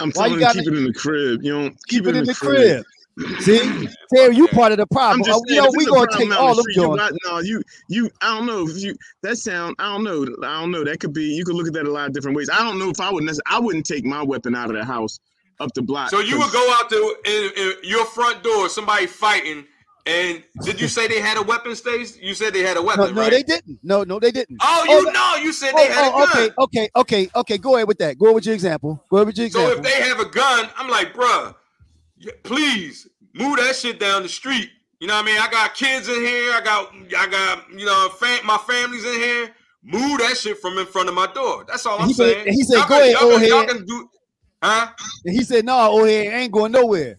I'm 0.00 0.10
Why 0.12 0.28
telling 0.28 0.40
you, 0.40 0.46
keep 0.46 0.66
it- 0.66 0.72
it 0.72 0.78
in 0.78 0.84
the 0.84 0.92
crib. 0.94 1.42
You 1.42 1.58
know, 1.58 1.70
Keep 1.88 2.06
it 2.06 2.16
in 2.16 2.24
the 2.24 2.34
crib. 2.34 2.84
See, 3.40 3.88
Terry, 4.14 4.36
you 4.36 4.46
part 4.48 4.72
of 4.72 4.78
the 4.78 4.86
problem. 4.88 5.20
I'm 5.22 5.24
just 5.26 5.40
Uh, 5.40 5.44
you 5.48 5.56
know, 5.62 5.70
we 5.74 5.84
it's 5.84 5.90
a 5.90 5.94
gonna 5.94 6.06
take 6.18 6.38
all 6.38 6.54
the 6.54 6.62
them 6.62 6.66
you 6.68 6.74
joints. 6.74 7.18
No, 7.24 7.38
you, 7.38 7.62
you. 7.88 8.10
I 8.20 8.36
don't 8.36 8.46
know 8.46 8.68
if 8.68 8.76
you. 8.76 8.94
That 9.22 9.36
sound. 9.38 9.74
I 9.78 9.90
don't 9.90 10.04
know. 10.04 10.24
I 10.46 10.60
don't 10.60 10.70
know. 10.70 10.84
That 10.84 11.00
could 11.00 11.14
be. 11.14 11.24
You 11.24 11.42
could 11.46 11.54
look 11.54 11.66
at 11.66 11.72
that 11.72 11.86
a 11.86 11.90
lot 11.90 12.08
of 12.08 12.12
different 12.12 12.36
ways. 12.36 12.50
I 12.50 12.58
don't 12.58 12.78
know 12.78 12.90
if 12.90 13.00
I 13.00 13.10
would. 13.10 13.24
Necessarily, 13.24 13.56
I 13.56 13.64
wouldn't 13.64 13.86
take 13.86 14.04
my 14.04 14.22
weapon 14.22 14.54
out 14.54 14.68
of 14.70 14.76
the 14.76 14.84
house 14.84 15.18
up 15.60 15.72
the 15.74 15.80
block. 15.80 16.10
So 16.10 16.20
you 16.20 16.38
would 16.38 16.52
go 16.52 16.76
out 16.78 16.90
there 16.90 17.02
in, 17.24 17.52
in 17.56 17.72
your 17.84 18.04
front 18.04 18.42
door, 18.42 18.68
somebody 18.68 19.06
fighting, 19.06 19.64
and 20.06 20.42
did 20.62 20.80
you 20.80 20.88
say 20.88 21.08
they 21.08 21.20
had 21.20 21.36
a 21.36 21.42
weapon, 21.42 21.74
Stace? 21.74 22.16
You 22.18 22.34
said 22.34 22.54
they 22.54 22.62
had 22.62 22.76
a 22.76 22.82
weapon, 22.82 23.14
no, 23.14 23.20
right? 23.20 23.30
they 23.30 23.42
didn't. 23.42 23.78
No, 23.82 24.04
no, 24.04 24.18
they 24.20 24.30
didn't. 24.30 24.58
oh, 24.62 24.84
Oh, 24.88 24.98
you 24.98 25.04
that- 25.06 25.12
know, 25.12 25.42
you 25.42 25.52
said 25.52 25.72
Oh, 25.74 25.78
they 25.78 25.92
had 25.92 26.12
oh, 26.14 26.22
a 26.22 26.26
gun. 26.26 26.36
okay, 26.36 26.54
okay, 26.58 26.88
okay, 26.96 27.30
okay. 27.34 27.58
Go 27.58 27.74
ahead 27.76 27.88
with 27.88 27.98
that. 27.98 28.16
Go 28.18 28.26
ahead 28.26 28.34
with 28.36 28.46
your 28.46 28.54
example. 28.54 29.02
Go 29.10 29.16
ahead 29.18 29.26
with 29.26 29.36
your 29.36 29.46
example. 29.46 29.72
So 29.72 29.76
if 29.78 29.82
they 29.84 30.00
have 30.08 30.20
a 30.20 30.24
gun, 30.26 30.68
I'm 30.76 30.88
like, 30.88 31.12
bruh, 31.12 31.54
please 32.44 33.08
move 33.34 33.58
that 33.58 33.74
shit 33.76 33.98
down 34.00 34.22
the 34.22 34.28
street. 34.28 34.70
You 35.00 35.06
know 35.08 35.14
what 35.14 35.24
I 35.24 35.26
mean? 35.26 35.38
I 35.40 35.48
got 35.50 35.74
kids 35.74 36.08
in 36.08 36.14
here. 36.14 36.52
I 36.54 36.60
got, 36.64 36.92
I 37.18 37.26
got, 37.26 37.70
you 37.70 37.84
know, 37.84 38.08
fam- 38.18 38.46
my 38.46 38.56
family's 38.58 39.04
in 39.04 39.14
here. 39.20 39.50
Move 39.82 40.18
that 40.20 40.36
shit 40.36 40.58
from 40.58 40.78
in 40.78 40.86
front 40.86 41.08
of 41.08 41.14
my 41.14 41.26
door. 41.32 41.64
That's 41.68 41.84
all 41.86 42.00
I'm 42.00 42.08
He 42.08 42.14
said- 42.14 42.32
saying. 42.44 42.52
he 42.54 42.62
said, 42.62 42.78
Y'all 42.78 42.88
"Go 42.88 42.94
can- 42.94 43.02
ahead, 43.02 43.12
y'all 43.12 43.24
old 43.30 43.40
can- 43.40 43.48
y'all 43.48 43.58
head." 43.60 43.68
can 43.68 43.84
do, 43.86 44.08
huh? 44.62 44.88
and 45.26 45.34
he 45.36 45.44
said, 45.44 45.64
"No, 45.64 45.76
oh, 45.92 46.04
he 46.04 46.14
ain't 46.14 46.50
going 46.52 46.72
nowhere." 46.72 47.16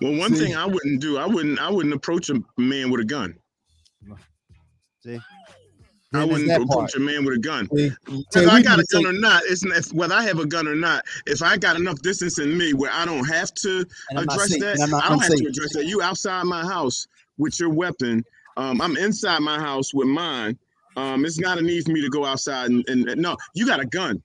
Well, 0.00 0.16
one 0.16 0.34
See? 0.34 0.46
thing 0.46 0.56
I 0.56 0.66
wouldn't 0.66 1.00
do. 1.00 1.18
I 1.18 1.26
wouldn't. 1.26 1.58
I 1.60 1.70
wouldn't 1.70 1.94
approach 1.94 2.30
a 2.30 2.40
man 2.56 2.90
with 2.90 3.00
a 3.00 3.04
gun. 3.04 3.34
See, 5.04 5.20
I 6.14 6.24
wouldn't 6.24 6.50
approach 6.50 6.94
a 6.94 7.00
man 7.00 7.24
with 7.24 7.34
a 7.34 7.38
gun. 7.38 7.68
Whether 7.70 8.50
I 8.50 8.62
got 8.62 8.78
a 8.78 8.84
gun 8.90 9.06
or 9.06 9.12
not, 9.12 9.42
it's 9.46 9.64
if, 9.64 9.92
whether 9.92 10.14
I 10.14 10.22
have 10.24 10.38
a 10.38 10.46
gun 10.46 10.66
or 10.66 10.74
not. 10.74 11.04
If 11.26 11.42
I 11.42 11.56
got 11.56 11.76
enough 11.76 12.00
distance 12.00 12.38
in 12.38 12.56
me 12.56 12.72
where 12.72 12.90
I 12.92 13.04
don't 13.04 13.24
have 13.26 13.52
to 13.54 13.84
and 14.10 14.18
I'm 14.18 14.24
not 14.24 14.34
address 14.34 14.50
safe, 14.50 14.60
that, 14.60 14.80
I 14.80 15.08
don't 15.08 15.20
have 15.20 15.34
to 15.36 15.46
address 15.46 15.74
that. 15.74 15.84
You 15.84 16.00
outside 16.02 16.44
my 16.44 16.62
house 16.62 17.06
with 17.36 17.60
your 17.60 17.70
weapon. 17.70 18.24
Um, 18.56 18.80
I'm 18.80 18.96
inside 18.96 19.40
my 19.40 19.58
house 19.58 19.92
with 19.92 20.08
mine. 20.08 20.58
Um, 20.96 21.24
it's 21.24 21.38
not 21.38 21.58
a 21.58 21.62
need 21.62 21.84
for 21.84 21.92
me 21.92 22.00
to 22.00 22.08
go 22.08 22.24
outside 22.24 22.70
and, 22.70 22.88
and 22.88 23.08
and- 23.08 23.20
no, 23.20 23.36
you 23.54 23.66
got 23.66 23.80
a 23.80 23.86
gun. 23.86 24.22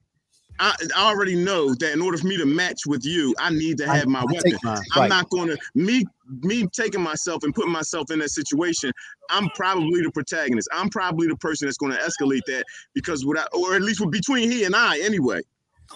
I, 0.60 0.74
I 0.96 1.10
already 1.10 1.34
know 1.36 1.74
that 1.74 1.92
in 1.92 2.02
order 2.02 2.18
for 2.18 2.26
me 2.26 2.36
to 2.38 2.46
match 2.46 2.80
with 2.86 3.04
you, 3.04 3.34
I 3.38 3.50
need 3.50 3.78
to 3.78 3.88
I- 3.88 3.96
have 3.96 4.06
my 4.08 4.24
I 4.28 4.32
weapon. 4.32 4.42
take 4.46 4.62
mine, 4.62 4.82
I'm 4.92 5.02
right. 5.02 5.08
not 5.08 5.28
going 5.30 5.48
to 5.48 5.58
me 5.74 6.04
me 6.42 6.66
taking 6.68 7.02
myself 7.02 7.42
and 7.42 7.54
putting 7.54 7.72
myself 7.72 8.10
in 8.10 8.20
that 8.20 8.30
situation. 8.30 8.92
I'm 9.30 9.50
probably 9.50 10.02
the 10.02 10.10
protagonist. 10.12 10.68
I'm 10.72 10.88
probably 10.90 11.28
the 11.28 11.36
person 11.36 11.66
that's 11.66 11.78
going 11.78 11.92
to 11.92 11.98
escalate 11.98 12.44
that 12.46 12.64
because 12.94 13.24
without, 13.26 13.48
or 13.52 13.74
at 13.74 13.82
least 13.82 14.02
between 14.10 14.50
he 14.50 14.64
and 14.64 14.76
I 14.76 15.00
anyway. 15.00 15.40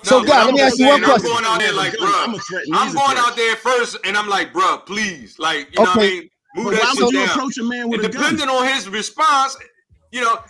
So, 0.02 0.20
but 0.20 0.28
God, 0.28 0.40
I'm 0.40 0.46
let 0.46 0.54
me 0.54 0.60
ask 0.62 0.78
you 0.78 0.86
one 0.86 1.00
saying, 1.00 1.04
I'm 1.04 1.16
question. 1.16 1.30
going 1.30 1.44
out 1.44 1.58
there 1.60 1.72
like, 1.72 1.92
bruh, 1.94 2.24
I'm 2.24 2.34
a 2.34 2.38
threat. 2.38 2.64
and 2.66 2.74
I'm 2.74 2.88
going 2.94 3.10
threat. 3.10 3.18
out 3.18 3.36
there 3.36 3.56
first, 3.56 3.96
and 4.04 4.16
I'm 4.16 4.28
like, 4.28 4.52
bruh, 4.52 4.84
please, 4.86 5.38
like, 5.38 5.72
you 5.72 5.80
know 5.80 5.90
what 5.90 5.98
I 5.98 6.02
Okay. 6.02 6.10
mean? 6.20 6.28
Move 6.54 6.64
But 6.66 6.72
that 6.72 6.82
why 6.82 6.88
shit 6.88 7.04
would 7.04 7.10
you 7.10 7.24
down. 7.24 7.38
approach 7.38 7.58
a 7.58 7.64
man 7.64 7.88
with 7.88 8.00
And 8.02 8.04
a 8.04 8.08
gun? 8.12 8.34
depending 8.34 8.48
on 8.48 8.66
his 8.68 8.88
response, 8.88 9.56
you 10.12 10.20
know, 10.20 10.34
Why 10.34 10.42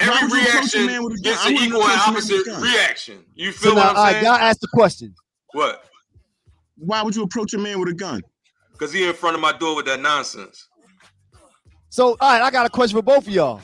every 0.00 0.28
would 0.28 0.32
you 0.32 0.48
approach 0.48 0.74
a 0.74 0.78
reaction 0.78 0.86
man 0.86 1.04
with 1.04 1.14
a 1.14 1.22
gets 1.22 1.44
I 1.44 1.48
an 1.48 1.54
wouldn't 1.54 1.68
equal 1.68 1.82
and 1.82 2.00
approach 2.00 2.30
a 2.30 2.32
man 2.32 2.38
with 2.38 2.48
a 2.48 2.52
opposite 2.52 2.62
reaction. 2.62 3.24
You 3.34 3.52
So 3.52 3.58
feel 3.60 3.74
now, 3.74 3.80
what 3.80 3.86
all 3.86 3.90
I'm 3.90 4.04
right, 4.04 4.12
saying? 4.12 4.24
God 4.24 4.40
asked 4.40 4.60
the 4.60 4.68
question. 4.72 5.14
What? 5.52 5.84
Why 6.76 7.02
would 7.02 7.14
you 7.14 7.22
approach 7.22 7.54
a 7.54 7.58
man 7.58 7.78
with 7.78 7.88
a 7.88 7.94
gun? 7.94 8.22
Because 8.72 8.92
he 8.92 9.06
in 9.06 9.12
front 9.14 9.34
of 9.34 9.42
my 9.42 9.52
door 9.52 9.76
with 9.76 9.86
that 9.86 10.00
nonsense. 10.00 10.68
So, 11.90 12.16
all 12.20 12.32
right, 12.32 12.40
I 12.40 12.50
got 12.50 12.66
a 12.66 12.70
question 12.70 12.96
for 12.96 13.02
both 13.02 13.26
of 13.26 13.32
y'all. 13.32 13.60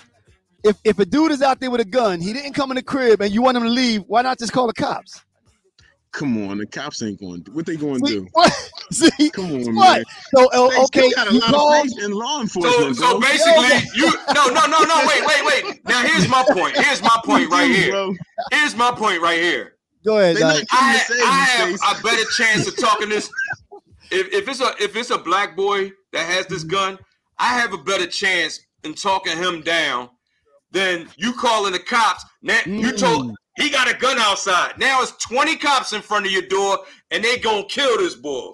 If 0.64 0.76
if 0.84 0.98
a 0.98 1.04
dude 1.04 1.30
is 1.30 1.42
out 1.42 1.60
there 1.60 1.70
with 1.70 1.80
a 1.80 1.84
gun, 1.84 2.20
he 2.20 2.32
didn't 2.32 2.54
come 2.54 2.70
in 2.70 2.74
the 2.74 2.82
crib, 2.82 3.20
and 3.20 3.32
you 3.32 3.40
want 3.40 3.56
him 3.56 3.62
to 3.62 3.68
leave, 3.68 4.02
why 4.06 4.22
not 4.22 4.38
just 4.38 4.52
call 4.52 4.66
the 4.66 4.72
cops? 4.72 5.22
Come 6.16 6.48
on, 6.48 6.56
the 6.58 6.66
cops 6.66 7.02
ain't 7.02 7.20
going 7.20 7.44
to 7.44 7.50
do 7.50 7.52
what 7.52 7.66
they 7.66 7.76
going 7.76 8.02
to 8.02 8.10
do. 8.10 8.26
what? 8.32 8.50
See, 8.90 9.28
Come 9.30 9.52
on, 9.52 9.74
what? 9.76 9.96
man. 9.96 10.04
So, 10.34 10.46
uh, 10.48 10.68
They 10.70 10.76
okay, 10.84 11.08
still 11.08 11.10
got 11.14 11.28
a 11.30 11.34
you 11.34 11.40
lot 11.40 11.50
called. 11.50 11.86
of 11.98 12.04
in 12.04 12.10
law 12.12 12.40
enforcement, 12.40 12.96
so 12.96 13.10
bro. 13.10 13.20
basically, 13.20 13.90
you 13.94 14.10
no, 14.34 14.46
no, 14.46 14.64
no, 14.66 14.80
no. 14.82 15.04
Wait, 15.06 15.26
wait, 15.26 15.44
wait. 15.64 15.84
Now 15.84 16.02
here's 16.02 16.26
my 16.28 16.42
point. 16.52 16.74
Here's 16.76 17.02
my 17.02 17.20
point 17.24 17.50
right 17.50 17.70
here. 17.70 18.08
Here's 18.50 18.74
my 18.74 18.92
point 18.92 19.20
right 19.20 19.38
here. 19.38 19.74
Go 20.06 20.18
ahead, 20.18 20.36
They 20.36 20.42
I, 20.42 20.52
coming 20.52 20.66
have- 20.70 21.06
I 21.22 21.44
have 21.44 21.78
Stace. 21.78 21.98
a 21.98 22.02
better 22.02 22.24
chance 22.36 22.66
of 22.66 22.76
talking 22.78 23.08
this. 23.10 23.28
If, 24.10 24.32
if 24.32 24.48
it's 24.48 24.60
a 24.62 24.72
if 24.82 24.96
it's 24.96 25.10
a 25.10 25.18
black 25.18 25.54
boy 25.54 25.90
that 26.12 26.24
has 26.30 26.46
this 26.46 26.64
gun, 26.64 26.98
I 27.38 27.58
have 27.58 27.74
a 27.74 27.78
better 27.78 28.06
chance 28.06 28.60
in 28.84 28.94
talking 28.94 29.36
him 29.36 29.60
down 29.60 30.08
than 30.70 31.08
you 31.18 31.34
calling 31.34 31.72
the 31.72 31.78
cops. 31.80 32.24
Now 32.40 32.60
you 32.64 32.92
told 32.92 33.34
he 33.56 33.70
got 33.70 33.90
a 33.90 33.96
gun 33.96 34.18
outside. 34.18 34.78
Now 34.78 35.02
it's 35.02 35.12
twenty 35.12 35.56
cops 35.56 35.92
in 35.92 36.02
front 36.02 36.26
of 36.26 36.32
your 36.32 36.42
door, 36.42 36.78
and 37.10 37.22
they 37.24 37.38
gonna 37.38 37.64
kill 37.68 37.98
this 37.98 38.14
boy. 38.14 38.50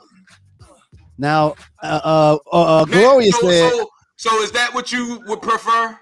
Now, 1.18 1.54
uh, 1.82 2.00
uh, 2.02 2.38
uh, 2.52 2.80
uh, 2.80 2.84
Now, 2.88 2.92
Gloria 2.92 3.32
so, 3.32 3.48
said, 3.50 3.70
so, 3.70 3.88
so 4.16 4.42
is 4.42 4.52
that 4.52 4.72
what 4.74 4.90
you 4.92 5.20
would 5.26 5.42
prefer? 5.42 5.98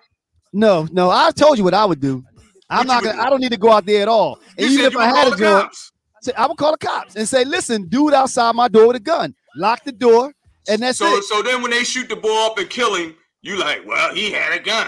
"No, 0.52 0.86
no, 0.92 1.10
I 1.10 1.30
told 1.32 1.58
you 1.58 1.64
what 1.64 1.74
I 1.74 1.84
would 1.84 2.00
do. 2.00 2.24
I'm 2.68 2.78
What 2.78 2.86
not 2.86 3.04
gonna. 3.04 3.20
I 3.20 3.28
don't 3.30 3.40
need 3.40 3.50
to 3.52 3.58
go 3.58 3.70
out 3.72 3.84
there 3.86 4.02
at 4.02 4.08
all. 4.08 4.38
You 4.56 4.64
And 4.66 4.72
even 4.72 4.76
said 4.78 4.86
if 4.86 4.92
you 4.94 5.00
I 5.00 5.06
had 5.06 5.32
a 5.32 5.36
gun, 5.36 5.62
cops. 5.64 5.92
say, 6.22 6.32
I 6.36 6.46
would 6.46 6.56
call 6.56 6.72
the 6.72 6.78
cops 6.78 7.16
and 7.16 7.28
say, 7.28 7.44
"Listen, 7.44 7.88
dude, 7.88 8.14
outside 8.14 8.54
my 8.54 8.68
door 8.68 8.86
with 8.88 8.96
a 8.96 9.00
gun. 9.00 9.34
Lock 9.56 9.82
the 9.84 9.92
door, 9.92 10.32
and 10.68 10.80
that's 10.82 10.98
So 10.98 11.06
it." 11.16 11.24
so 11.24 11.42
then 11.42 11.62
when 11.62 11.72
they 11.72 11.82
shoot 11.84 12.08
the 12.08 12.16
boy 12.16 12.46
up 12.46 12.56
and 12.58 12.70
kill 12.70 12.94
him, 12.94 13.16
you 13.42 13.56
like, 13.58 13.84
well, 13.86 14.14
he 14.14 14.30
had 14.30 14.52
a 14.58 14.62
gun. 14.62 14.86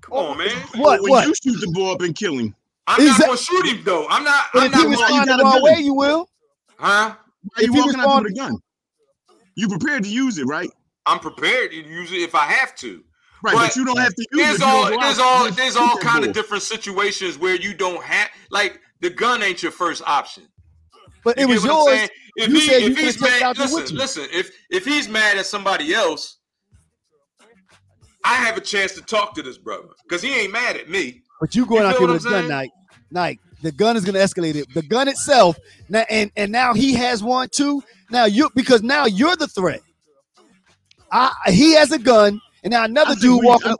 Come 0.00 0.14
on, 0.14 0.38
man. 0.38 0.56
What? 0.74 1.00
When 1.02 1.10
What? 1.12 1.26
you 1.28 1.34
shoot 1.34 1.60
the 1.60 1.70
boy 1.72 1.92
up 1.92 2.00
and 2.00 2.14
kill 2.16 2.36
him, 2.38 2.54
I'm 2.90 3.00
Is 3.02 3.18
not 3.18 3.26
gonna 3.26 3.36
shoot 3.36 3.66
him 3.66 3.82
though. 3.84 4.06
I'm 4.08 4.24
not. 4.24 4.46
I'm 4.54 4.64
if 4.64 4.72
he 4.74 4.78
not. 4.82 4.88
was- 4.88 4.98
Gonna, 4.98 5.20
respond 5.20 5.28
the 5.28 5.42
got 5.44 5.54
wrong 5.54 5.62
way, 5.62 5.80
you 5.80 5.94
will. 5.94 6.28
huh? 6.78 7.14
why 7.42 7.50
If 7.58 7.66
you 7.66 7.72
he 7.72 7.78
walking 7.80 7.94
out 8.00 8.04
respond- 8.04 8.24
with 8.24 8.32
a 8.32 8.36
gun? 8.36 8.56
You 9.54 9.68
prepared 9.68 10.04
to 10.04 10.08
use 10.10 10.38
it, 10.38 10.44
right? 10.46 10.70
I'm 11.06 11.18
prepared 11.18 11.70
to 11.72 11.76
use 11.76 12.12
it 12.12 12.16
if 12.20 12.34
I 12.34 12.44
have 12.44 12.74
to. 12.76 13.02
Right, 13.42 13.54
But 13.54 13.68
but, 13.68 13.76
you 13.76 13.84
don't 13.84 13.98
have 13.98 14.14
to 14.14 14.26
use 14.32 14.40
it. 14.40 14.44
There's 14.44 14.54
if 14.56 14.60
you 14.60 14.66
all 14.66 15.00
there's 15.00 15.18
all 15.18 15.50
there's 15.50 15.76
all 15.76 15.96
kind 15.98 16.24
of 16.24 16.32
different 16.32 16.62
situations 16.62 17.38
where 17.38 17.54
you 17.54 17.74
don't 17.74 18.02
have 18.02 18.28
like 18.50 18.80
the 19.00 19.10
gun 19.10 19.42
ain't 19.42 19.62
your 19.62 19.72
first 19.72 20.02
option. 20.06 20.44
But 21.24 21.38
You 21.38 21.44
it 21.44 21.48
was 21.48 21.62
what 21.66 21.88
yours. 22.00 22.10
If 22.36 22.48
You 22.48 22.54
he 22.54 22.60
said 22.66 22.82
you 22.82 22.88
if 22.90 22.98
he's 22.98 23.16
could've 23.16 23.20
taken 23.20 23.36
it 23.36 23.40
mad, 23.40 23.42
out 23.42 23.56
there 23.56 23.66
with 23.66 23.90
listen, 23.92 23.96
listen. 23.96 24.26
If 24.32 24.50
if 24.70 24.84
he's 24.84 25.08
mad 25.08 25.38
at 25.38 25.46
somebody 25.46 25.94
else, 25.94 26.38
I 28.24 28.34
have 28.34 28.56
a 28.56 28.60
chance 28.60 28.92
to 28.92 29.00
talk 29.02 29.34
to 29.34 29.42
this 29.42 29.58
brother 29.58 29.88
because 30.02 30.22
he 30.22 30.34
ain't 30.34 30.52
mad 30.52 30.76
at 30.76 30.88
me. 30.90 31.22
But 31.40 31.54
you 31.54 31.64
going 31.66 31.82
You 31.82 31.88
out 31.88 31.98
there 31.98 32.06
with 32.08 32.24
a 32.24 32.28
I'm 32.28 32.32
gun, 32.32 32.48
saying? 32.48 32.70
Nike. 33.10 33.38
Nike. 33.38 33.40
The 33.62 33.72
gun 33.72 33.96
is 33.96 34.04
gonna 34.04 34.18
escalate 34.18 34.54
it. 34.54 34.72
The 34.72 34.82
gun 34.82 35.06
itself. 35.08 35.58
Now 35.88 36.04
and 36.08 36.30
and 36.36 36.50
now 36.50 36.72
he 36.74 36.94
has 36.94 37.22
one 37.22 37.48
too. 37.50 37.82
Now 38.10 38.24
you 38.24 38.50
because 38.54 38.82
now 38.82 39.04
you're 39.06 39.36
the 39.36 39.48
threat. 39.48 39.80
I 41.12 41.32
he 41.48 41.74
has 41.74 41.92
a 41.92 41.98
gun, 41.98 42.40
and 42.64 42.70
now 42.72 42.84
another 42.84 43.14
dude 43.16 43.40
we- 43.40 43.46
walking. 43.46 43.72
I- 43.72 43.74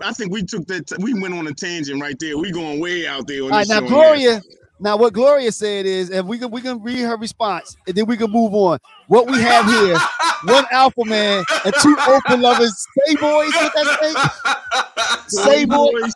I 0.00 0.12
think 0.12 0.32
we 0.32 0.42
took 0.42 0.66
that. 0.68 0.86
T- 0.86 0.96
we 0.98 1.12
went 1.12 1.34
on 1.34 1.46
a 1.46 1.52
tangent 1.52 2.00
right 2.00 2.18
there. 2.18 2.38
We 2.38 2.50
going 2.50 2.80
way 2.80 3.06
out 3.06 3.26
there. 3.26 3.44
On 3.44 3.50
right, 3.50 3.68
now 3.68 3.80
Gloria. 3.80 4.42
Now 4.80 4.96
what 4.96 5.12
Gloria 5.12 5.52
said 5.52 5.86
is, 5.86 6.10
if 6.10 6.24
we 6.26 6.38
can 6.38 6.50
we 6.50 6.60
can 6.60 6.82
read 6.82 7.00
her 7.02 7.16
response, 7.16 7.76
and 7.86 7.94
then 7.94 8.06
we 8.06 8.16
can 8.16 8.30
move 8.30 8.54
on. 8.54 8.78
What 9.06 9.28
we 9.30 9.38
have 9.40 9.66
here: 9.66 9.96
one 10.54 10.66
alpha 10.72 11.04
man 11.04 11.44
and 11.64 11.74
two 11.80 11.96
open 12.08 12.40
lovers. 12.40 12.74
Say 13.06 13.14
boys, 13.16 13.52
what 13.54 13.72
that 13.74 13.98
say? 15.28 15.28
Say 15.42 15.64
boys. 15.66 16.12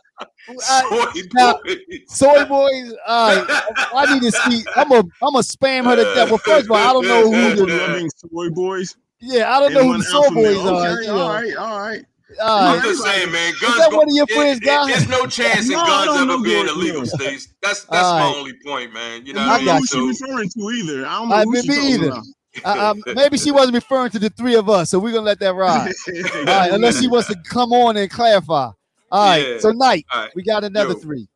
Uh, 0.48 0.80
Soy 1.12 1.22
now- 1.34 1.58
boys. 1.64 1.76
Soy 2.06 2.44
boys. 2.44 2.94
All 3.06 3.36
right, 3.46 3.62
I 3.94 4.14
need 4.14 4.22
to 4.22 4.32
see. 4.32 4.64
I'm 4.76 4.90
a 4.92 4.96
I'm 4.98 5.34
a 5.34 5.40
spam 5.40 5.84
her 5.84 5.96
to 5.96 6.04
death. 6.14 6.28
Well, 6.30 6.38
first 6.38 6.66
of 6.66 6.70
all, 6.72 6.76
I 6.76 6.92
don't 6.92 7.06
know 7.06 7.30
who 7.30 7.66
Two 7.66 7.72
I 7.82 7.98
mean, 7.98 8.08
soy 8.10 8.50
boys. 8.50 8.96
yeah 9.20 9.50
I 9.54 9.60
don't 9.60 9.66
and 9.66 9.74
know 9.86 9.92
who 9.92 9.98
the 9.98 10.04
soy 10.04 10.28
boys 10.30 10.56
are. 10.58 10.86
Okay, 10.92 11.02
you 11.02 11.06
know. 11.08 11.18
all 11.18 11.32
right, 11.34 11.56
all 11.56 11.80
right. 11.80 12.04
All 12.42 12.58
I'm 12.58 12.76
right. 12.76 12.84
just 12.84 13.02
saying, 13.02 13.32
man. 13.32 13.52
Guns. 13.60 13.72
is 13.74 13.78
that 13.80 13.90
go- 13.90 13.96
one 13.98 14.08
of 14.08 14.14
your 14.14 14.26
it- 14.28 14.34
friends, 14.34 14.58
it- 14.58 14.64
guy? 14.64 14.86
There's 14.86 15.08
no 15.08 15.26
chance 15.26 15.66
in 15.66 15.72
No, 15.72 15.84
guns 15.86 16.06
no, 16.06 16.14
ever 16.16 16.24
no, 16.26 16.42
being 16.42 16.68
illegal, 16.68 17.00
no. 17.00 17.04
Stace. 17.06 17.48
That's 17.62 17.84
that's 17.84 18.04
All 18.06 18.18
my 18.32 18.38
only 18.38 18.52
point, 18.66 18.92
man. 18.92 19.24
You 19.26 19.32
know 19.32 19.40
I 19.40 19.46
what 19.46 19.54
I 19.54 19.64
don't 19.64 19.66
know 19.66 19.78
who 19.80 19.86
So, 19.86 20.08
she's 20.08 20.20
referring 20.22 20.48
to 20.50 20.60
either. 20.70 21.06
I 21.06 21.10
don't 21.18 21.28
know 21.30 21.34
All 21.34 21.40
right, 21.40 21.44
who 21.44 21.52
me- 21.52 21.60
she's 21.62 21.74
talking 21.76 21.90
either. 21.94 22.08
about. 22.08 22.24
Uh, 22.64 22.90
um, 22.90 23.02
maybe 23.14 23.38
she 23.38 23.50
wasn't 23.52 23.74
referring 23.74 24.10
to 24.10 24.18
the 24.18 24.30
three 24.30 24.56
of 24.56 24.68
us, 24.68 24.90
so 24.90 24.98
we're 24.98 25.12
gonna 25.12 25.24
let 25.24 25.38
that 25.40 25.54
ride. 25.54 25.92
All 26.08 26.44
right, 26.44 26.72
unless 26.72 27.00
she 27.00 27.06
wants 27.08 27.28
to 27.28 27.36
come 27.44 27.72
on 27.72 27.96
and 27.96 28.10
clarify. 28.10 28.70
All 29.10 29.26
right, 29.26 29.46
Yeah. 29.46 29.58
so 29.58 29.70
night 29.70 30.06
right. 30.14 30.30
we 30.34 30.42
got 30.42 30.64
another 30.64 30.92
Yo. 30.92 30.98
three. 30.98 31.28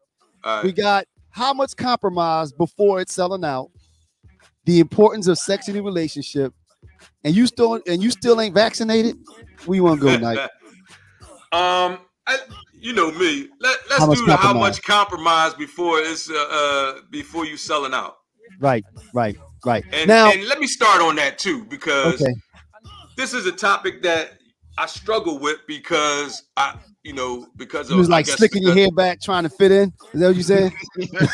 right. 0.44 0.64
We 0.64 0.72
got 0.72 1.06
how 1.30 1.54
much 1.54 1.76
compromise 1.76 2.52
before 2.52 3.00
it's 3.00 3.14
selling 3.14 3.44
out, 3.44 3.70
the 4.64 4.80
importance 4.80 5.26
of 5.26 5.38
sex 5.38 5.68
in 5.68 5.76
a 5.76 5.82
relationship, 5.82 6.52
and 7.24 7.34
you 7.34 7.46
still 7.46 7.80
and 7.86 8.02
you 8.02 8.10
still 8.10 8.40
ain't 8.40 8.54
vaccinated. 8.54 9.16
We 9.66 9.80
want 9.80 10.00
to 10.00 10.06
go 10.06 10.16
night. 10.18 10.48
Um, 11.52 11.98
I, 12.26 12.38
you 12.80 12.94
know 12.94 13.10
me. 13.10 13.50
Let, 13.60 13.78
let's 13.90 13.98
How 13.98 14.10
do 14.10 14.24
the 14.24 14.36
how 14.36 14.54
much 14.54 14.82
compromise 14.82 15.52
before 15.52 15.98
it's 15.98 16.30
uh, 16.30 16.34
uh 16.34 17.00
before 17.10 17.44
you 17.44 17.58
selling 17.58 17.92
out. 17.92 18.16
Right, 18.58 18.82
right. 19.12 19.36
Right. 19.64 19.84
And, 19.92 20.08
now, 20.08 20.32
and 20.32 20.44
let 20.46 20.58
me 20.58 20.66
start 20.66 21.00
on 21.00 21.14
that 21.16 21.38
too, 21.38 21.64
because 21.66 22.20
okay. 22.20 22.34
this 23.16 23.32
is 23.32 23.46
a 23.46 23.52
topic 23.52 24.02
that 24.02 24.38
I 24.76 24.86
struggle 24.86 25.38
with 25.38 25.58
because 25.68 26.44
I, 26.56 26.78
you 27.04 27.12
know, 27.12 27.46
because 27.56 27.90
of 27.90 27.96
was 27.98 28.08
like 28.08 28.26
guess 28.26 28.36
slicking 28.36 28.62
your 28.62 28.74
hair 28.74 28.90
back, 28.90 29.20
trying 29.20 29.42
to 29.42 29.48
fit 29.50 29.72
in. 29.72 29.92
Is 30.12 30.20
that 30.20 30.26
what 30.28 30.36
you 30.36 30.42
said? 30.42 30.72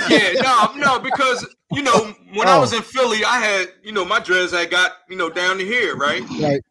Yeah, 0.08 0.34
no, 0.40 0.72
no, 0.76 0.98
because 0.98 1.46
you 1.72 1.82
know, 1.82 2.14
when 2.34 2.48
I 2.48 2.56
Oh. 2.56 2.60
was 2.60 2.72
in 2.72 2.82
Philly, 2.82 3.24
I 3.24 3.38
had, 3.38 3.68
you 3.82 3.92
know, 3.92 4.04
my 4.04 4.20
dreads 4.20 4.52
had 4.52 4.70
got, 4.70 4.92
you 5.08 5.16
know, 5.16 5.28
down 5.28 5.58
to 5.58 5.64
here, 5.64 5.96
right? 5.96 6.22
Right. 6.40 6.62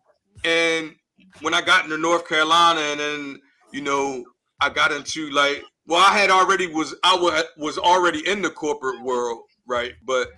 And 0.43 0.95
when 1.41 1.53
I 1.53 1.61
got 1.61 1.83
into 1.83 1.97
North 1.97 2.27
Carolina, 2.27 2.79
and 2.79 2.99
then 2.99 3.41
you 3.71 3.81
know, 3.81 4.23
I 4.59 4.69
got 4.69 4.91
into 4.91 5.29
like, 5.29 5.63
well, 5.85 5.99
I 5.99 6.17
had 6.17 6.31
already 6.31 6.67
was 6.67 6.95
I 7.03 7.15
was 7.15 7.43
was 7.57 7.77
already 7.77 8.27
in 8.27 8.41
the 8.41 8.49
corporate 8.49 9.01
world, 9.03 9.41
right? 9.67 9.93
But 10.05 10.29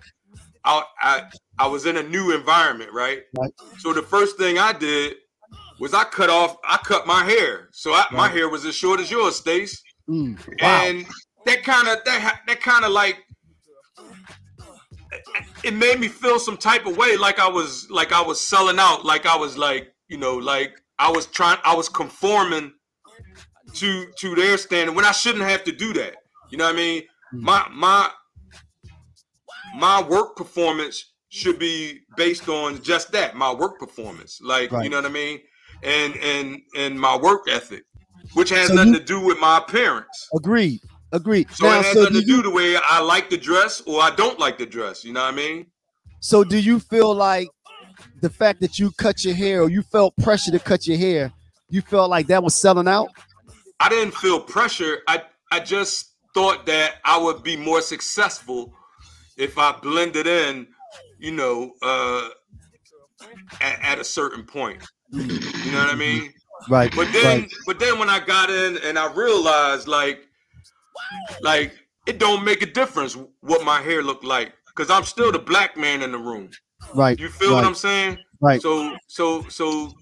I 0.64 0.82
I 1.00 1.22
I 1.58 1.66
was 1.66 1.86
in 1.86 1.96
a 1.96 2.02
new 2.02 2.34
environment, 2.34 2.92
right? 2.92 3.22
Right. 3.38 3.52
So 3.78 3.92
the 3.92 4.02
first 4.02 4.36
thing 4.36 4.58
I 4.58 4.72
did 4.72 5.16
was 5.80 5.94
I 5.94 6.04
cut 6.04 6.30
off, 6.30 6.56
I 6.64 6.76
cut 6.84 7.06
my 7.06 7.24
hair, 7.24 7.68
so 7.72 7.92
I, 7.92 8.04
my 8.12 8.28
hair 8.28 8.48
was 8.48 8.64
as 8.66 8.74
short 8.76 9.00
as 9.00 9.10
yours, 9.10 9.36
Stace. 9.36 9.82
Mm, 10.08 10.38
wow. 10.60 10.82
and 10.84 11.06
that 11.46 11.62
kind 11.64 11.88
of 11.88 11.98
that 12.04 12.40
that 12.46 12.60
kind 12.60 12.84
of 12.84 12.92
like 12.92 13.16
it 15.64 15.74
made 15.74 15.98
me 16.00 16.08
feel 16.08 16.38
some 16.38 16.56
type 16.56 16.86
of 16.86 16.96
way 16.96 17.16
like 17.16 17.38
i 17.38 17.48
was 17.48 17.88
like 17.90 18.12
i 18.12 18.20
was 18.20 18.40
selling 18.40 18.78
out 18.78 19.04
like 19.04 19.26
i 19.26 19.36
was 19.36 19.56
like 19.56 19.92
you 20.08 20.16
know 20.16 20.36
like 20.36 20.72
i 20.98 21.10
was 21.10 21.26
trying 21.26 21.58
i 21.64 21.74
was 21.74 21.88
conforming 21.88 22.72
to 23.74 24.06
to 24.18 24.34
their 24.34 24.56
standard 24.56 24.94
when 24.94 25.04
i 25.04 25.12
shouldn't 25.12 25.44
have 25.44 25.62
to 25.64 25.72
do 25.72 25.92
that. 25.92 26.14
You 26.50 26.58
know 26.58 26.64
what 26.64 26.74
i 26.74 26.76
mean? 26.78 27.02
Hmm. 27.30 27.42
my 27.44 27.66
my 27.72 28.10
my 29.76 30.02
work 30.02 30.36
performance 30.36 31.12
should 31.28 31.58
be 31.60 32.00
based 32.16 32.48
on 32.48 32.82
just 32.82 33.12
that 33.12 33.36
my 33.36 33.52
work 33.54 33.78
performance. 33.78 34.40
Like 34.42 34.72
Right. 34.72 34.82
you 34.84 34.90
know 34.90 34.96
what 34.96 35.06
i 35.06 35.10
mean 35.12 35.40
and 35.82 36.16
and 36.16 36.60
and 36.76 36.98
my 37.00 37.16
work 37.16 37.48
ethic 37.48 37.84
which 38.34 38.50
has 38.50 38.68
So 38.68 38.74
nothing 38.74 38.92
you- 38.94 38.98
to 39.00 39.04
do 39.04 39.20
with 39.20 39.38
my 39.40 39.58
appearance 39.58 40.28
Agreed. 40.34 40.80
Agreed. 41.12 41.48
so 41.52 41.66
now, 41.66 41.80
it 41.80 41.84
has 41.86 41.92
so 41.94 42.00
nothing 42.02 42.14
do 42.14 42.20
to 42.20 42.26
do 42.26 42.36
you, 42.36 42.42
the 42.42 42.50
way 42.50 42.76
I 42.88 43.00
like 43.00 43.28
to 43.30 43.36
dress 43.36 43.80
or 43.82 44.00
I 44.00 44.10
don't 44.14 44.38
like 44.38 44.58
to 44.58 44.66
dress. 44.66 45.04
You 45.04 45.12
know 45.12 45.22
what 45.24 45.34
I 45.34 45.36
mean? 45.36 45.66
so 46.20 46.44
do 46.44 46.58
you 46.58 46.78
feel 46.78 47.12
like 47.14 47.48
the 48.20 48.30
fact 48.30 48.60
that 48.60 48.78
you 48.78 48.92
cut 48.92 49.24
your 49.24 49.34
hair, 49.34 49.62
or 49.62 49.68
you 49.70 49.82
felt 49.82 50.14
pressure 50.18 50.50
to 50.52 50.58
cut 50.60 50.86
your 50.86 50.96
hair, 50.98 51.32
you 51.68 51.80
felt 51.82 52.10
like 52.10 52.26
that 52.28 52.42
was 52.42 52.54
selling 52.54 52.86
out? 52.86 53.08
I 53.80 53.88
didn't 53.88 54.14
feel 54.14 54.38
pressure. 54.40 54.98
I 55.08 55.22
I 55.50 55.58
just 55.60 56.14
thought 56.34 56.64
that 56.66 56.96
I 57.04 57.18
would 57.18 57.42
be 57.42 57.56
more 57.56 57.80
successful 57.82 58.72
if 59.36 59.58
I 59.58 59.72
blended 59.82 60.26
in, 60.28 60.68
you 61.18 61.32
know, 61.32 61.72
uh, 61.82 62.28
at, 63.60 63.78
at 63.82 63.98
a 63.98 64.04
certain 64.04 64.44
point. 64.44 64.82
You 65.12 65.72
know 65.72 65.78
what 65.78 65.90
I 65.90 65.94
mean? 65.96 66.32
Right. 66.68 66.94
But 66.94 67.12
then, 67.12 67.40
right. 67.42 67.50
but 67.66 67.78
then 67.78 67.98
when 67.98 68.10
I 68.10 68.20
got 68.20 68.50
in 68.50 68.78
and 68.78 68.98
I 68.98 69.12
realized, 69.12 69.88
like, 69.88 70.26
like 71.40 71.72
it 72.06 72.18
don't 72.18 72.44
make 72.44 72.62
a 72.62 72.66
difference 72.66 73.16
what 73.40 73.64
my 73.64 73.80
hair 73.80 74.02
looked 74.02 74.24
like 74.24 74.52
because 74.66 74.90
I'm 74.90 75.04
still 75.04 75.32
the 75.32 75.38
black 75.38 75.76
man 75.76 76.02
in 76.02 76.12
the 76.12 76.18
room. 76.18 76.50
Right. 76.94 77.18
You 77.18 77.28
feel 77.28 77.50
right, 77.50 77.56
what 77.56 77.64
I'm 77.64 77.74
saying? 77.74 78.18
Right. 78.40 78.60
So 78.60 78.96
so 79.06 79.42
so 79.48 79.92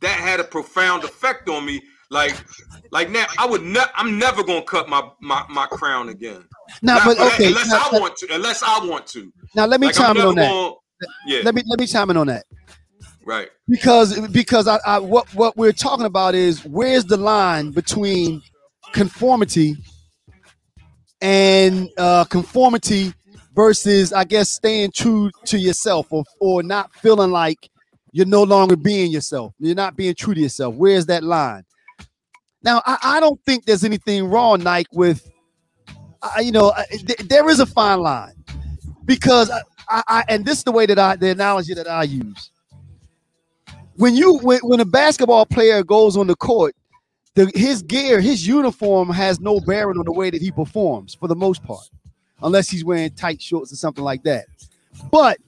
that 0.00 0.18
had 0.20 0.40
a 0.40 0.44
profound 0.44 1.04
effect 1.04 1.48
on 1.48 1.64
me. 1.64 1.82
Like 2.10 2.36
like 2.92 3.10
now 3.10 3.26
I 3.38 3.46
would 3.46 3.62
ne- 3.62 3.80
I'm 3.94 4.18
never 4.18 4.44
gonna 4.44 4.62
cut 4.62 4.88
my 4.88 5.08
my, 5.20 5.44
my 5.50 5.66
crown 5.66 6.08
again. 6.08 6.44
Now, 6.82 6.96
Not- 6.96 7.04
but 7.04 7.18
okay. 7.32 7.46
unless 7.48 7.68
Now, 7.68 7.88
I 7.90 7.98
want 7.98 8.16
to. 8.18 8.34
Unless 8.34 8.62
I 8.62 8.86
want 8.86 9.06
to. 9.08 9.32
now 9.54 9.66
let 9.66 9.80
me 9.80 9.88
Like, 9.88 9.96
chime 9.96 10.16
in 10.16 10.22
on 10.22 10.34
that. 10.36 10.48
gonna- 10.48 10.74
yeah. 11.26 11.40
Let 11.44 11.54
me 11.54 11.62
let 11.66 11.80
me 11.80 11.86
chime 11.86 12.10
in 12.10 12.16
on 12.16 12.28
that. 12.28 12.44
Right. 13.26 13.50
because 13.68 14.18
because 14.28 14.66
I, 14.66 14.78
I 14.86 14.98
what 14.98 15.26
what 15.34 15.56
we're 15.56 15.72
talking 15.72 16.06
about 16.06 16.34
is 16.34 16.64
where's 16.64 17.04
the 17.04 17.18
line 17.18 17.72
between 17.72 18.42
conformity 18.92 19.76
and 21.20 21.90
uh, 21.98 22.24
conformity 22.24 23.12
versus 23.54 24.12
I 24.12 24.24
guess 24.24 24.50
staying 24.50 24.92
true 24.92 25.30
to 25.46 25.58
yourself 25.58 26.06
or 26.10 26.24
or 26.40 26.62
not 26.62 26.94
feeling 26.94 27.30
like 27.30 27.68
you're 28.12 28.26
no 28.26 28.44
longer 28.44 28.76
being 28.76 29.10
yourself. 29.10 29.52
You're 29.58 29.74
not 29.74 29.96
being 29.96 30.14
true 30.14 30.34
to 30.34 30.40
yourself. 30.40 30.74
Where's 30.74 31.06
that 31.06 31.22
line? 31.22 31.64
Now 32.62 32.82
I, 32.86 32.98
I 33.02 33.20
don't 33.20 33.40
think 33.44 33.64
there's 33.64 33.84
anything 33.84 34.28
wrong, 34.28 34.62
Nike, 34.62 34.88
with 34.92 35.28
I 36.22 36.40
you 36.40 36.52
know 36.52 36.72
th- 36.90 37.28
there 37.28 37.48
is 37.48 37.60
a 37.60 37.66
fine 37.66 38.00
line 38.00 38.34
because 39.04 39.50
I, 39.88 40.02
I 40.08 40.24
and 40.28 40.44
this 40.44 40.58
is 40.58 40.64
the 40.64 40.72
way 40.72 40.86
that 40.86 40.98
I 40.98 41.16
the 41.16 41.30
analogy 41.30 41.74
that 41.74 41.88
I 41.88 42.04
use 42.04 42.50
when 43.96 44.14
you 44.14 44.38
when, 44.38 44.60
when 44.60 44.80
a 44.80 44.84
basketball 44.84 45.46
player 45.46 45.82
goes 45.82 46.16
on 46.16 46.26
the 46.26 46.36
court 46.36 46.74
the, 47.34 47.50
his 47.54 47.82
gear 47.82 48.20
his 48.20 48.46
uniform 48.46 49.10
has 49.10 49.40
no 49.40 49.60
bearing 49.60 49.98
on 49.98 50.04
the 50.04 50.12
way 50.12 50.30
that 50.30 50.40
he 50.40 50.50
performs 50.50 51.14
for 51.14 51.28
the 51.28 51.36
most 51.36 51.62
part 51.62 51.88
unless 52.42 52.68
he's 52.68 52.84
wearing 52.84 53.10
tight 53.10 53.40
shorts 53.40 53.72
or 53.72 53.76
something 53.76 54.04
like 54.04 54.22
that. 54.24 54.46
But 55.10 55.38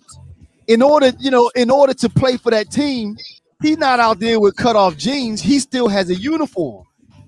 in 0.66 0.82
order 0.82 1.12
you 1.18 1.30
know 1.30 1.50
in 1.56 1.70
order 1.70 1.94
to 1.94 2.08
play 2.08 2.36
for 2.36 2.50
that 2.50 2.70
team 2.70 3.16
he's 3.62 3.78
not 3.78 4.00
out 4.00 4.20
there 4.20 4.38
with 4.38 4.56
cut 4.56 4.76
off 4.76 4.96
jeans. 4.96 5.40
He 5.40 5.58
still 5.58 5.88
has 5.88 6.10
a 6.10 6.14
uniform 6.14 6.84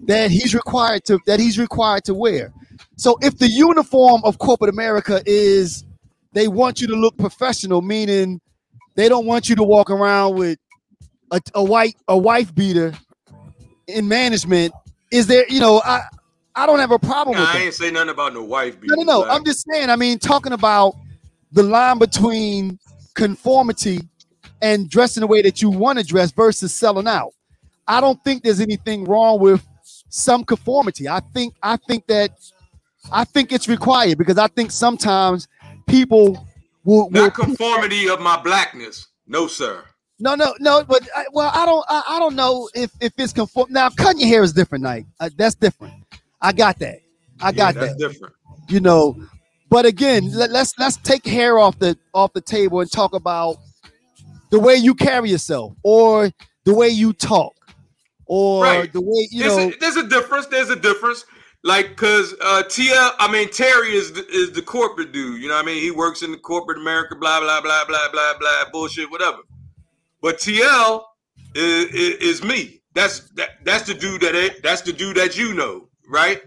that 0.07 0.31
he's 0.31 0.55
required 0.55 1.05
to 1.07 1.19
that 1.27 1.41
he's 1.41 1.59
required 1.59 2.05
to 2.05 2.15
wear. 2.15 2.53
So 2.97 3.17
if 3.23 3.39
the 3.39 3.49
uniform 3.49 4.21
of 4.25 4.39
corporate 4.39 4.71
america 4.71 5.23
is 5.27 5.85
they 6.33 6.49
want 6.49 6.81
you 6.81 6.87
to 6.87 6.95
look 6.95 7.17
professional 7.17 7.83
meaning 7.83 8.41
they 8.95 9.09
don't 9.09 9.27
want 9.27 9.49
you 9.49 9.57
to 9.57 9.63
walk 9.63 9.91
around 9.91 10.37
with 10.37 10.59
a, 11.31 11.41
a 11.55 11.63
white 11.65 11.97
a 12.09 12.17
wife 12.17 12.55
beater 12.55 12.93
in 13.87 14.09
management 14.09 14.73
is 15.11 15.27
there 15.27 15.45
you 15.49 15.61
know 15.61 15.81
i 15.85 16.03
i 16.55 16.67
don't 16.67 16.79
have 16.79 16.91
a 16.93 16.99
problem 16.99 17.37
with 17.37 17.47
that. 17.47 17.57
I 17.57 17.61
ain't 17.61 17.75
say 17.75 17.91
nothing 17.91 18.11
about 18.11 18.35
no 18.35 18.43
wife. 18.43 18.77
no 18.83 18.97
no 18.97 19.03
no 19.03 19.19
like- 19.21 19.31
i'm 19.31 19.45
just 19.45 19.65
saying 19.71 19.91
i 19.91 19.97
mean 19.97 20.19
talking 20.19 20.53
about 20.53 20.95
the 21.53 21.63
line 21.63 21.99
between 21.99 22.79
conformity 23.15 24.01
and 24.63 24.89
dressing 24.89 25.21
the 25.23 25.27
way 25.27 25.43
that 25.43 25.61
you 25.63 25.71
want 25.71 25.99
to 25.99 26.05
dress 26.05 26.31
versus 26.33 26.75
selling 26.75 27.07
out 27.09 27.33
i 27.89 28.01
don't 28.01 28.23
think 28.25 28.43
there's 28.43 28.61
anything 28.61 29.05
wrong 29.05 29.41
with 29.41 29.67
some 30.09 30.45
conformity 30.45 31.09
i 31.09 31.21
think 31.35 31.55
i 31.63 31.77
think 31.77 32.07
that 32.07 32.31
i 33.13 33.25
think 33.25 33.53
it's 33.53 33.69
required 33.69 34.19
because 34.19 34.39
i 34.39 34.47
think 34.49 34.71
sometimes 34.71 35.49
people 35.89 36.47
will, 36.85 37.09
will 37.11 37.23
not 37.23 37.35
conformity 37.35 38.09
of 38.09 38.21
my 38.21 38.41
blackness. 38.41 39.09
No, 39.27 39.47
sir. 39.47 39.85
No, 40.21 40.35
no, 40.35 40.55
no. 40.61 40.85
But 40.85 41.09
I, 41.17 41.25
well, 41.33 41.51
I 41.55 41.67
don't, 41.67 41.85
I, 41.89 42.03
I 42.09 42.19
don't 42.19 42.37
know 42.37 42.69
if 42.75 42.91
if 43.01 43.13
it's 43.19 43.33
conform. 43.33 43.73
Now, 43.73 43.91
cutting 43.91 44.21
your 44.21 44.29
hair 44.29 44.43
is 44.43 44.53
different, 44.53 44.85
Night. 44.85 45.07
Uh, 45.19 45.31
that's 45.37 45.55
different. 45.55 45.95
I 46.41 46.53
got 46.53 46.79
that. 46.79 47.01
I 47.41 47.53
got 47.53 47.75
yeah, 47.75 47.81
that's 47.81 47.95
that. 47.95 48.09
different. 48.09 48.35
You 48.69 48.81
know, 48.81 49.17
but 49.71 49.87
again, 49.87 50.31
let, 50.33 50.51
let's 50.51 50.79
let's 50.79 50.97
take 50.99 51.25
hair 51.27 51.59
off 51.59 51.79
the 51.79 51.97
off 52.15 52.33
the 52.33 52.41
table 52.41 52.81
and 52.81 52.91
talk 52.91 53.15
about 53.15 53.57
the 54.51 54.61
way 54.61 54.75
you 54.77 54.95
carry 54.95 55.31
yourself, 55.31 55.73
or 55.83 56.31
the 56.65 56.75
way 56.75 56.89
you 56.89 57.13
talk, 57.13 57.55
or 58.27 58.65
Right. 58.65 58.93
the 58.93 59.01
way 59.01 59.29
you 59.31 59.41
there's, 59.45 59.57
know. 59.57 59.69
a, 59.69 59.77
there's 59.79 59.97
a 59.97 60.07
difference. 60.09 60.47
There's 60.47 60.71
a 60.71 60.77
difference. 60.77 61.25
Like, 61.63 61.95
cause 61.97 62.35
uh, 62.41 62.63
TL, 62.67 63.13
I 63.19 63.31
mean 63.31 63.51
Terry 63.51 63.95
is 63.95 64.13
the, 64.13 64.27
is 64.29 64.53
the 64.53 64.63
corporate 64.63 65.13
dude. 65.13 65.43
You 65.43 65.49
know 65.49 65.55
what 65.57 65.65
I 65.65 65.67
mean? 65.67 65.83
He 65.83 65.91
works 65.91 66.23
in 66.23 66.33
the 66.33 66.39
corporate 66.39 66.79
America. 66.79 67.15
Blah 67.17 67.41
blah 67.41 67.61
blah 67.61 67.85
blah 67.87 68.09
blah 68.11 68.35
blah 68.39 68.71
bullshit. 68.73 69.11
Whatever. 69.11 69.39
But 70.23 70.39
TL 70.39 71.03
is, 71.55 71.85
is, 71.87 72.15
is 72.17 72.45
me. 72.45 72.83
That's 72.95 73.31
that, 73.31 73.65
that's 73.65 73.85
the 73.85 73.95
dude 73.95 74.21
that 74.23 74.35
it, 74.35 74.63
that's 74.63 74.83
the 74.83 74.93
dude 74.93 75.17
that 75.17 75.39
you 75.39 75.55
know, 75.55 75.89
right? 76.09 76.43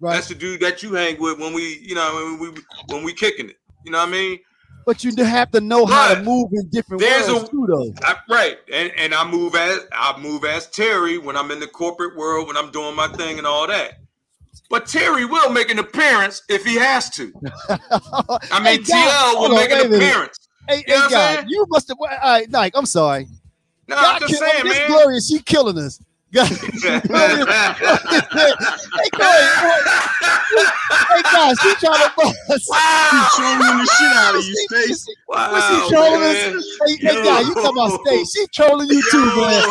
right. 0.00 0.14
That's 0.14 0.28
the 0.28 0.34
dude 0.34 0.60
that 0.60 0.82
you 0.82 0.94
hang 0.94 1.20
with 1.20 1.38
when 1.38 1.52
we, 1.52 1.78
you 1.82 1.94
know, 1.94 2.36
when 2.38 2.54
we 2.54 2.60
when 2.86 3.04
we 3.04 3.12
kicking 3.12 3.48
it. 3.50 3.56
You 3.84 3.92
know 3.92 3.98
what 3.98 4.08
I 4.08 4.12
mean? 4.12 4.38
But 4.86 5.02
you 5.02 5.12
have 5.24 5.50
to 5.52 5.60
know 5.60 5.86
how 5.86 6.14
to 6.14 6.22
move 6.22 6.50
in 6.52 6.68
different 6.68 7.00
there's 7.00 7.28
worlds 7.28 7.48
a- 7.48 7.50
too, 7.50 7.66
though. 7.68 7.92
I, 8.02 8.16
right, 8.28 8.58
and 8.70 8.92
and 8.96 9.14
I 9.14 9.28
move 9.28 9.54
as 9.54 9.80
I 9.92 10.18
move 10.20 10.44
as 10.44 10.68
Terry 10.68 11.16
when 11.16 11.36
I'm 11.36 11.50
in 11.50 11.60
the 11.60 11.66
corporate 11.66 12.16
world 12.16 12.48
when 12.48 12.56
I'm 12.56 12.70
doing 12.70 12.94
my 12.94 13.08
thing 13.08 13.38
and 13.38 13.46
all 13.46 13.66
that. 13.66 13.94
But 14.68 14.86
Terry 14.86 15.24
will 15.24 15.50
make 15.50 15.70
an 15.70 15.78
appearance 15.78 16.42
if 16.48 16.64
he 16.64 16.76
has 16.76 17.10
to. 17.10 17.32
I 17.70 18.60
mean, 18.60 18.64
Hey, 18.64 18.78
TL 18.78 19.34
will 19.40 19.50
on, 19.50 19.56
make 19.56 19.70
an 19.70 19.86
appearance. 19.86 20.43
Hey, 20.68 20.76
You 20.78 20.82
hey, 20.86 20.94
know 20.94 20.94
what 20.94 21.04
I'm 21.04 21.36
God, 21.36 21.44
you 21.48 21.66
must 21.68 21.88
have. 21.88 21.98
All 22.00 22.06
right, 22.22 22.50
Nike, 22.50 22.76
I'm 22.76 22.86
sorry. 22.86 23.26
No, 23.88 23.96
God 23.96 24.14
I'm 24.14 24.20
just 24.20 24.32
kill- 24.32 24.40
saying, 24.40 24.64
Miss 24.64 24.78
man. 24.78 24.86
Gloria, 24.88 25.20
she 25.20 25.38
killing 25.40 25.78
us. 25.78 26.00
God, 26.32 26.48
hey, 26.50 26.58
Gloria, 27.10 27.46
hey, 31.10 31.22
guys, 31.30 31.60
she 31.60 31.74
trying 31.76 31.98
to 32.00 32.12
bust. 32.16 32.68
wow, 32.68 33.28
trolling 33.36 33.78
the 33.78 33.86
shit 33.86 34.12
out 34.16 34.34
of 34.34 34.44
you, 34.44 34.54
Stace. 34.68 35.06
wow, 35.28 35.52
Was 35.52 35.64
she 35.66 35.94
trolling 35.94 36.20
man. 36.20 36.56
us? 36.56 36.78
Hey, 36.86 36.96
hey, 36.96 37.14
God, 37.24 37.46
you 37.46 37.54
talking 37.54 37.70
about 37.78 38.00
state? 38.04 38.26
She 38.26 38.46
trolling 38.48 38.88
you 38.88 39.02
too, 39.10 39.24
man. 39.36 39.62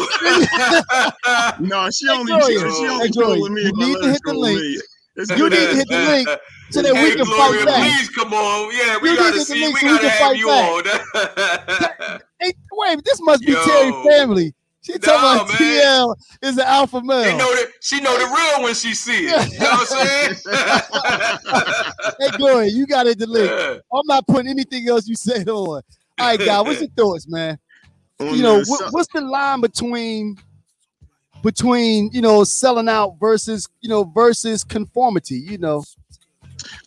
No, 1.60 1.90
she 1.92 2.08
Hey, 2.08 2.14
only 2.18 2.32
Gloria, 2.32 2.60
she, 2.60 2.72
she 2.72 2.88
only 2.88 3.10
Gloria, 3.10 3.36
trolling 3.36 3.54
me. 3.54 3.62
you 3.64 3.74
need 3.74 3.98
to 4.00 4.10
hit 4.10 4.22
the 4.26 4.34
link. 4.34 4.60
me. 4.62 4.82
You 5.36 5.50
need 5.50 5.70
to 5.70 5.76
hit 5.76 5.88
the 5.90 6.00
link 6.00 6.30
so 6.70 6.82
that 6.82 6.94
we 6.94 7.16
can 7.16 7.26
Gloria, 7.26 7.66
fight 7.66 7.66
back. 7.66 7.84
please 7.84 8.10
come 8.10 8.34
on. 8.34 8.72
Yeah, 8.76 8.98
we 9.02 9.12
You 9.12 9.18
gotta 9.18 9.42
see. 9.42 9.68
We 9.74 9.80
so 9.80 9.88
gotta 9.88 10.00
can 10.02 10.10
have 10.10 10.20
fight 10.20 10.38
you 10.38 10.50
on. 10.50 12.20
Hey, 12.40 12.52
wait, 12.74 13.00
this 13.06 13.22
must 13.22 13.42
be 13.46 13.54
Yo. 13.54 13.66
Terry 13.66 13.94
family. 14.10 14.54
She 14.82 14.94
talking 14.94 15.08
No, 15.14 15.44
about 15.44 15.48
man. 15.48 15.58
TL 15.58 16.16
is 16.42 16.58
an 16.58 16.66
alpha 16.66 17.00
They 17.00 17.08
male. 17.08 17.38
know 17.38 17.56
that 17.56 17.68
she 17.80 18.02
know 18.02 18.18
the 18.18 18.26
real 18.26 18.64
when 18.66 18.74
she 18.76 18.94
see 18.94 19.28
it. 19.28 19.54
You 19.54 19.60
know 19.60 19.70
what 19.70 19.88
I'm 19.94 20.08
saying? 20.08 20.36
Hey, 22.20 22.38
Gloria, 22.38 22.70
you 22.70 22.86
got 22.86 23.08
it 23.08 23.18
the 23.18 23.26
link. 23.28 23.50
I'm 23.94 24.06
not 24.08 24.28
putting 24.28 24.50
anything 24.50 24.88
else 24.90 25.08
you 25.08 25.16
said 25.16 25.48
on. 25.48 25.68
All 25.68 25.82
right, 26.20 26.38
guys, 26.38 26.66
what's 26.66 26.82
your 26.82 26.90
thoughts, 26.98 27.28
man? 27.30 27.58
On 28.20 28.36
You 28.36 28.44
know, 28.44 28.60
the 28.60 28.66
what, 28.66 28.92
what's 28.92 29.08
the 29.14 29.22
line 29.22 29.62
between 29.62 30.38
between 31.44 32.10
you 32.14 32.22
know 32.22 32.44
selling 32.44 32.90
out 32.90 33.16
versus 33.20 33.68
you 33.82 33.90
know 33.90 34.04
versus 34.04 34.64
conformity? 34.66 35.36
You 35.36 35.58
know, 35.60 35.80
I 35.80 35.84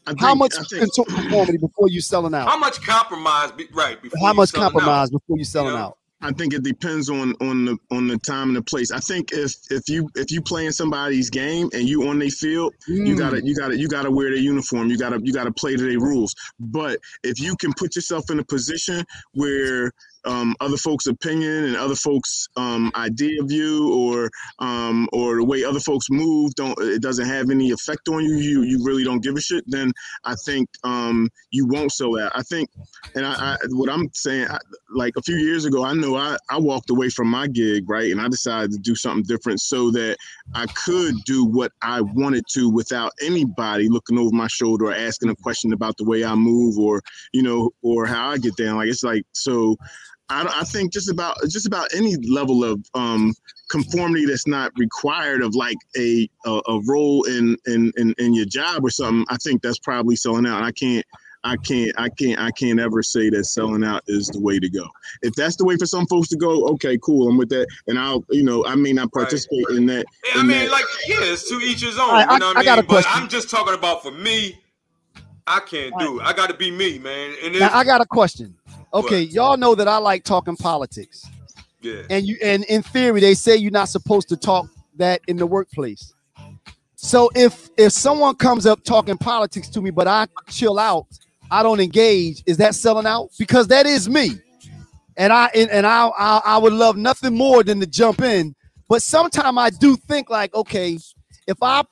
think, 0.07 0.21
how 0.21 0.35
much 0.35 0.55
I 0.59 0.63
think, 0.65 0.93
conformity 0.95 1.59
before 1.59 1.89
you 1.89 2.01
selling 2.01 2.35
out? 2.35 2.49
How 2.49 2.59
much 2.59 2.81
compromise? 2.83 3.53
Be, 3.53 3.67
right. 3.73 4.01
Before 4.01 4.27
How 4.27 4.33
much 4.35 4.51
selling 4.51 4.67
out? 4.67 4.73
compromise 4.73 5.11
before 5.11 5.39
you 5.39 5.45
selling 5.45 5.75
know? 5.75 5.81
out? 5.81 5.99
I 6.23 6.33
think 6.33 6.55
it 6.55 6.63
depends 6.63 7.11
on 7.11 7.35
on 7.43 7.67
the 7.67 7.79
on 7.91 8.09
the 8.09 8.17
time 8.17 8.49
and 8.49 8.57
the 8.57 8.63
place. 8.63 8.91
I 8.91 9.01
think 9.01 9.33
if 9.33 9.55
if 9.71 9.87
you 9.87 10.09
if 10.15 10.31
you 10.33 10.41
playing 10.41 10.71
somebody's 10.73 11.29
game 11.29 11.69
and 11.75 11.87
you 11.87 12.09
on 12.09 12.19
their 12.19 12.31
field, 12.31 12.73
you 12.89 13.15
Mm. 13.15 13.19
gotta 13.19 13.45
you 13.45 13.55
gotta 13.55 13.77
you 13.79 13.87
gotta 13.87 14.11
wear 14.11 14.31
their 14.31 14.39
uniform. 14.41 14.89
You 14.89 14.97
gotta 14.97 15.21
you 15.23 15.33
gotta 15.35 15.53
play 15.53 15.77
to 15.77 15.83
their 15.83 16.01
rules. 16.01 16.35
But 16.59 16.99
if 17.23 17.39
you 17.39 17.55
can 17.57 17.73
put 17.75 17.95
yourself 17.97 18.31
in 18.31 18.39
a 18.41 18.45
position 18.45 19.05
where 19.35 19.93
um, 20.27 20.55
other 20.61 20.77
folks' 20.77 21.07
opinion 21.07 21.65
and 21.65 21.77
other 21.77 21.95
folks' 21.95 22.49
um, 22.57 22.91
idea 22.95 23.43
of 23.43 23.51
you, 23.51 23.93
or 23.95 24.31
um, 24.59 25.09
or 25.13 25.37
the 25.37 25.45
way 25.45 25.65
other 25.65 25.81
folks 25.81 26.07
move, 26.11 26.55
don't 26.55 26.77
it 26.81 27.01
doesn't 27.01 27.27
have 27.27 27.51
any 27.51 27.71
effect 27.71 28.09
on 28.09 28.25
you. 28.25 28.37
You 28.37 28.63
you 28.63 28.85
really 28.85 29.05
don't 29.05 29.23
give 29.23 29.37
a 29.37 29.41
shit. 29.41 29.65
Then 29.67 29.93
I 30.25 30.35
think 30.45 30.69
um, 30.85 31.31
you 31.51 31.67
won't 31.67 31.93
sell 31.93 32.13
that. 32.13 32.33
I 32.35 32.43
think, 32.43 32.69
and 33.15 33.25
I, 33.25 33.33
I 33.33 33.57
what 33.71 33.89
I'm 33.89 34.09
saying, 34.13 34.49
I, 34.51 34.59
like 34.91 35.15
a 35.17 35.23
few 35.23 35.37
years 35.37 35.65
ago, 35.65 35.85
I 35.85 35.95
know 35.95 36.17
I 36.17 36.37
I 36.51 36.59
walked 36.59 36.91
away 36.91 37.09
from 37.09 37.29
my 37.29 37.47
gig, 37.47 37.89
right, 37.89 38.11
and 38.11 38.21
I 38.21 38.29
decided 38.29 38.73
to 38.73 38.79
do 38.79 38.95
something 38.95 39.25
different 39.25 39.61
so 39.61 39.91
that 39.93 40.17
I 40.55 40.67
could 40.67 41.15
do 41.25 41.45
what 41.45 41.73
I 41.83 42.01
wanted 42.01 42.45
to 42.55 42.69
without 42.69 43.13
anybody 43.23 43.89
looking 43.89 44.19
over 44.19 44.35
my 44.35 44.49
shoulder 44.49 44.87
or 44.87 44.95
asking 44.95 45.31
a 45.31 45.37
question 45.37 45.73
about 45.73 45.97
the 45.97 46.05
way 46.05 46.25
I 46.25 46.35
move 46.35 46.79
or 46.79 47.03
you 47.33 47.43
know 47.43 47.71
or 47.83 48.07
how 48.07 48.31
I 48.31 48.39
get 48.39 48.57
down. 48.57 48.77
Like 48.77 48.89
it's 48.89 49.05
like 49.05 49.25
so. 49.33 49.77
I, 50.29 50.61
I 50.61 50.65
think 50.65 50.93
just 50.93 51.11
about 51.11 51.37
just 51.49 51.67
about 51.67 51.93
any 51.95 52.17
level 52.17 52.65
of 52.65 52.85
um, 52.95 53.33
conformity 53.69 54.27
that's 54.27 54.47
not 54.47 54.73
required 54.77 55.43
of 55.43 55.55
like 55.55 55.77
a 55.97 56.29
a, 56.47 56.61
a 56.69 56.81
role 56.87 57.23
in, 57.25 57.57
in 57.67 57.93
in 57.97 58.15
in 58.19 58.35
your 58.35 58.47
job 58.47 58.85
or 58.85 58.91
something. 58.91 59.25
I 59.29 59.37
think 59.37 59.63
that's 59.63 59.79
probably 59.79 60.17
selling 60.17 60.47
out. 60.47 60.63
I 60.63 60.73
can't. 60.73 61.05
I 61.45 61.57
can't, 61.59 61.93
I 61.97 62.09
can't, 62.09 62.41
I 62.41 62.51
can't 62.51 62.81
ever 62.81 63.05
say 63.05 63.31
that 63.31 63.45
selling 63.45 63.85
out 63.85 64.03
is 64.09 64.27
the 64.27 64.41
way 64.41 64.59
to 64.59 64.69
go. 64.69 64.85
If 65.23 65.35
that's 65.37 65.55
the 65.55 65.65
way 65.65 65.77
for 65.77 65.87
some 65.87 66.05
folks 66.09 66.27
to 66.31 66.37
go, 66.37 66.67
okay, 66.71 66.99
cool, 67.01 67.29
I'm 67.29 67.39
with 67.39 67.51
that, 67.51 67.69
and 67.87 68.01
I'll, 68.01 68.25
you 68.31 68.43
know, 68.43 68.65
I 68.67 68.75
may 68.75 68.93
not 68.93 69.11
Right. 69.15 69.23
participate 69.23 69.67
in 69.71 69.87
that. 69.87 70.07
Yeah, 70.25 70.41
I 70.41 70.43
mean, 70.43 70.49
that- 70.59 70.71
like, 70.73 70.85
yeah, 71.07 71.19
it's 71.21 71.49
to 71.49 71.55
each 71.61 71.83
his 71.83 72.01
own. 72.01 72.09
All 72.09 72.13
right, 72.15 72.29
you 72.33 72.39
know 72.41 72.47
I- 72.47 72.49
what 72.49 72.57
I 72.57 72.61
I, 72.61 72.65
got 72.65 72.79
a 72.81 72.83
mean? 72.83 72.87
But 72.89 73.05
question. 73.05 73.13
I'm 73.23 73.29
just 73.29 73.49
talking 73.49 73.75
about 73.75 74.03
for 74.03 74.11
me. 74.11 74.59
I 75.47 75.61
can't 75.61 75.97
do 76.01 76.19
it. 76.19 76.25
I 76.25 76.33
got 76.33 76.49
to 76.51 76.57
be 76.57 76.73
me, 76.73 76.99
man. 76.99 77.37
And 77.45 77.57
Now 77.61 77.71
I 77.73 77.85
got 77.85 78.01
a 78.01 78.07
question. 78.07 78.57
Okay, 78.97 79.23
y'all 79.23 79.53
um, 79.53 79.61
know 79.61 79.75
that 79.75 79.89
I 79.89 79.99
like 79.99 80.25
talking 80.25 80.57
politics, 80.57 81.29
yeah, 81.81 82.03
and 82.09 82.27
you 82.27 82.37
and 82.43 82.65
in 82.65 82.83
theory 82.83 83.21
they 83.21 83.35
say 83.35 83.57
you're 83.57 83.71
not 83.71 83.89
supposed 83.89 84.29
to 84.31 84.37
talk 84.37 84.69
that 84.97 85.21
in 85.27 85.37
the 85.37 85.47
workplace. 85.47 86.15
So 86.95 87.31
if 87.35 87.69
if 87.77 87.93
someone 87.93 88.37
comes 88.37 88.65
up 88.65 88.83
talking 88.85 89.19
politics 89.19 89.69
to 89.69 89.83
me, 89.83 89.91
but 89.91 90.09
I 90.09 90.27
chill 90.49 90.79
out, 90.79 91.07
I 91.51 91.63
don't 91.63 91.81
engage, 91.81 92.43
is 92.47 92.57
that 92.57 92.75
selling 92.75 93.07
out? 93.07 93.29
Because 93.39 93.69
that 93.69 93.85
is 93.85 94.09
me, 94.09 94.31
and 95.17 95.33
I 95.33 95.51
and, 95.55 95.71
and 95.71 95.87
I, 95.87 96.09
I 96.09 96.41
I 96.45 96.59
would 96.59 96.73
love 96.73 96.97
nothing 96.97 97.35
more 97.35 97.63
than 97.63 97.81
to 97.81 97.87
jump 97.87 98.23
in. 98.23 98.55
But 98.89 99.03
sometimes 99.03 99.59
I 99.59 99.71
do 99.71 99.97
think 99.97 100.31
like, 100.31 100.55
okay, 100.55 100.99
if 101.47 101.59
I 101.61 101.83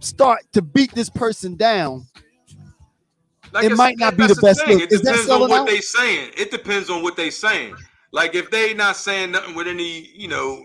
start 0.00 0.40
to 0.52 0.62
beat 0.62 0.94
this 0.94 1.10
person 1.10 1.56
down, 1.56 2.06
Like 3.52 3.64
it 3.64 3.76
might 3.76 3.98
not 3.98 4.16
be 4.16 4.26
the 4.26 4.34
best 4.36 4.64
thing. 4.64 4.78
look. 4.78 4.82
It 4.90 4.92
Is 4.92 5.00
depends 5.02 5.28
on 5.28 5.40
what 5.40 5.50
out? 5.52 5.66
they 5.66 5.80
saying. 5.80 6.30
It 6.36 6.50
depends 6.50 6.88
on 6.90 7.02
what 7.02 7.16
they're 7.16 7.30
saying. 7.30 7.74
Like 8.12 8.34
if 8.34 8.50
they 8.50 8.74
not 8.74 8.96
saying 8.96 9.32
nothing 9.32 9.54
with 9.54 9.66
any, 9.68 10.08
you 10.14 10.28
know, 10.28 10.64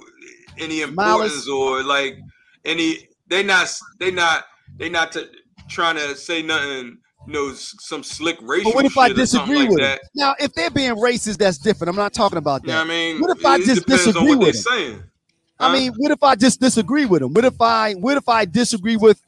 any 0.57 0.81
importance 0.81 1.47
Malice. 1.47 1.47
or 1.49 1.83
like 1.83 2.17
any, 2.65 3.07
they 3.27 3.43
not, 3.43 3.73
they 3.99 4.11
not, 4.11 4.45
they 4.77 4.89
not 4.89 5.11
t- 5.11 5.25
trying 5.69 5.95
to 5.95 6.15
say 6.15 6.41
nothing. 6.41 6.97
You 7.25 7.33
know, 7.33 7.51
some 7.55 8.03
slick 8.03 8.37
racial 8.41 8.71
But 8.71 8.75
what 8.75 8.85
if 8.85 8.97
I 8.97 9.09
disagree 9.11 9.57
like 9.57 9.69
with 9.69 9.79
that. 9.79 9.99
him? 9.99 10.07
Now, 10.15 10.35
if 10.39 10.53
they're 10.53 10.69
being 10.69 10.95
racist, 10.95 11.37
that's 11.39 11.57
different. 11.57 11.89
I'm 11.89 11.97
not 11.97 12.13
talking 12.13 12.37
about 12.37 12.61
You 12.63 12.69
know 12.69 12.73
that. 12.75 12.79
what 12.79 12.85
I 12.85 12.89
mean? 12.89 13.19
What 13.19 13.37
if 13.37 13.45
I 13.45 13.57
just 13.57 13.85
disagree 13.85 14.35
with 14.35 14.47
'em? 14.47 14.53
saying. 14.53 15.03
I 15.59 15.73
mean, 15.73 15.91
what 15.97 16.11
if 16.11 16.23
I 16.23 16.35
just 16.35 16.61
disagree 16.61 17.03
with 17.05 17.21
them? 17.21 17.33
What 17.33 17.43
if 17.43 17.59
I 17.59 17.93
what 17.95 18.15
if 18.15 18.29
I 18.29 18.45
disagree 18.45 18.95
with 18.95 19.21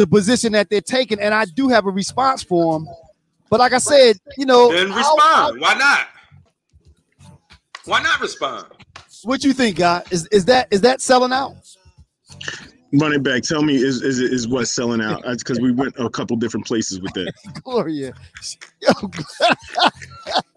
the 0.00 0.06
position 0.06 0.52
that 0.52 0.70
they're 0.70 0.80
taking 0.80 1.20
and 1.20 1.34
I 1.34 1.44
do 1.44 1.68
have 1.68 1.86
a 1.86 1.90
response 1.90 2.42
for 2.42 2.72
them? 2.78 2.88
But 3.50 3.60
like 3.60 3.72
I 3.72 3.78
said, 3.78 4.16
you 4.38 4.46
know, 4.46 4.72
then 4.72 4.90
I'll- 4.92 4.96
respond. 4.96 5.60
Why 5.60 5.74
not? 5.74 6.06
Why 7.84 8.02
not 8.02 8.20
respond? 8.20 8.66
What 9.24 9.44
you 9.44 9.52
think, 9.52 9.76
guy? 9.76 10.02
Is 10.10 10.26
is 10.28 10.46
that 10.46 10.68
is 10.70 10.80
that 10.82 11.00
selling 11.02 11.32
out? 11.32 11.54
Running 12.92 13.22
back. 13.22 13.42
Tell 13.42 13.62
me, 13.62 13.76
is 13.76 14.02
is 14.02 14.18
is 14.20 14.48
what's 14.48 14.70
selling 14.72 15.00
out? 15.02 15.22
Because 15.24 15.60
we 15.60 15.72
went 15.72 15.94
a 15.98 16.08
couple 16.08 16.36
different 16.36 16.66
places 16.66 17.00
with 17.00 17.12
that. 17.14 17.32
Gloria. 17.64 18.14
Yo, 18.80 18.92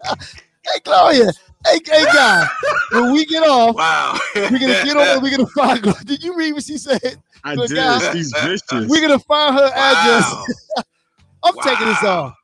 hey 0.05 0.79
Gloria. 0.83 1.31
Hey, 1.65 1.79
hey 1.85 2.03
guy. 2.05 2.47
When 2.91 3.11
we 3.11 3.25
get 3.25 3.43
off, 3.43 3.75
Wow. 3.75 4.17
we're 4.35 4.49
gonna 4.51 4.59
get 4.59 4.95
on. 4.97 5.21
We're 5.23 5.35
gonna 5.37 5.47
find. 5.49 5.81
Did 6.05 6.23
you 6.23 6.35
read 6.37 6.53
what 6.53 6.63
she 6.63 6.77
said? 6.77 7.17
I 7.43 7.53
Look, 7.55 7.67
did. 7.69 7.75
guys, 7.75 8.11
She's 8.13 8.31
vicious. 8.43 8.87
We're 8.87 9.01
gonna 9.01 9.19
find 9.19 9.55
her 9.55 9.65
address. 9.73 10.31
Wow. 10.77 10.83
I'm 11.45 11.55
taking 11.63 11.87
this 11.87 12.03
off. 12.03 12.35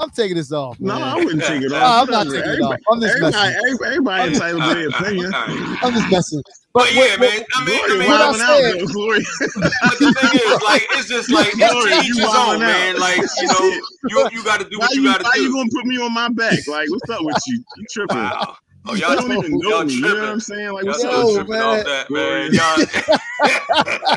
I'm 0.00 0.10
taking 0.10 0.36
this 0.36 0.50
off. 0.50 0.80
no. 0.80 0.94
I 0.94 1.14
wouldn't 1.16 1.44
take 1.44 1.62
it 1.62 1.70
No, 1.70 1.76
off. 1.82 2.08
I'm 2.08 2.10
not 2.10 2.24
taking 2.26 2.40
it 2.50 2.60
off. 2.62 2.76
I'm 2.90 3.00
just 3.00 3.14
everybody, 3.14 3.36
messing. 3.36 3.56
everybody, 3.56 3.86
everybody 3.92 4.32
entitled 4.32 4.62
to 4.62 4.74
their 4.74 4.88
opinion. 4.88 5.34
All 5.34 5.40
right. 5.46 5.78
I'm 5.84 5.92
just 5.92 6.10
messing. 6.10 6.42
But 6.74 6.84
But 6.84 6.94
yeah, 6.94 7.00
what- 7.02 7.20
man. 7.20 7.44
I 7.54 7.64
mean, 7.66 7.74
I 7.76 7.86
Gloria 7.86 7.98
mean, 8.00 8.08
what 8.10 8.20
I 8.20 8.24
wilding 8.26 8.40
out 8.42 8.56
said- 8.58 8.80
though, 8.80 8.86
Gloria. 8.86 9.22
but 9.54 9.98
the 10.00 10.12
thing 10.18 10.40
is, 10.40 10.62
like, 10.62 10.86
it's 10.90 11.08
just 11.08 11.30
like 11.30 11.48
it's 11.48 11.56
Gloria, 11.70 11.94
to 11.94 12.00
each 12.00 12.08
you 12.08 12.14
his 12.16 12.24
wilding 12.26 12.54
own, 12.54 12.66
man. 12.66 12.98
Like, 12.98 13.18
you 13.18 13.46
know, 13.46 13.78
you 14.08 14.28
you 14.32 14.42
got 14.42 14.58
to 14.60 14.68
do 14.68 14.78
Why 14.80 14.86
what 14.86 14.94
you, 14.96 15.02
you 15.02 15.08
got 15.08 15.18
to 15.18 15.24
do. 15.24 15.28
why 15.28 15.34
you 15.36 15.52
gonna 15.52 15.70
put 15.70 15.84
me 15.86 15.98
on 15.98 16.12
my 16.14 16.28
back? 16.30 16.58
Like, 16.66 16.90
what's 16.90 17.08
up 17.10 17.22
with 17.22 17.36
you? 17.46 17.62
You 17.76 17.84
tripping? 17.92 18.16
Wow. 18.16 18.56
Oh, 18.84 18.94
You 18.94 19.00
y'all, 19.02 19.14
don't 19.16 19.30
even 19.32 19.58
know 19.58 19.68
y'all 19.68 19.84
me. 19.84 19.94
You 19.94 20.00
know 20.02 20.14
what 20.14 20.28
I'm 20.28 20.40
saying? 20.40 20.72
Like, 20.72 20.84
Y'all 20.84 20.92
what's 20.92 20.98
still 21.00 21.28
up? 21.28 21.34
tripping 21.34 21.52
man. 21.52 21.62
off 21.62 21.84
that, 21.84 22.10
man. 22.10 22.52
Y'all, 22.52 24.16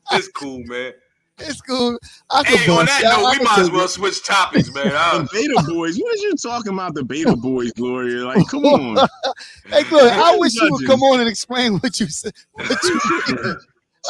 it's 0.12 0.28
cool, 0.28 0.62
man. 0.64 0.92
It's 1.38 1.60
cool. 1.60 1.98
I 2.30 2.44
can 2.44 2.56
Hey, 2.58 2.70
on 2.70 2.86
bust. 2.86 3.00
that 3.02 3.06
I- 3.12 3.20
note, 3.22 3.38
we 3.38 3.44
might 3.44 3.58
as 3.58 3.70
well 3.70 3.88
switch 3.88 4.24
topics, 4.24 4.72
man. 4.72 4.86
The 4.92 4.96
I, 4.98 5.26
Beta 5.32 5.62
Boys. 5.66 5.96
What 5.98 6.14
are 6.14 6.18
you 6.18 6.34
talking 6.36 6.72
about? 6.72 6.94
The 6.94 7.02
Beta 7.04 7.34
Boys, 7.36 7.72
Gloria? 7.72 8.24
Like, 8.24 8.46
come 8.50 8.64
on. 8.66 8.96
Hey, 9.70 9.82
good. 9.84 10.12
I 10.12 10.32
I'm 10.34 10.40
wish 10.40 10.54
you 10.54 10.68
would 10.70 10.86
come 10.86 11.02
on 11.02 11.20
and 11.20 11.28
explain 11.28 11.78
what 11.78 11.98
you 12.00 12.06
said. 12.08 12.32
What 12.52 12.68
you 12.84 13.00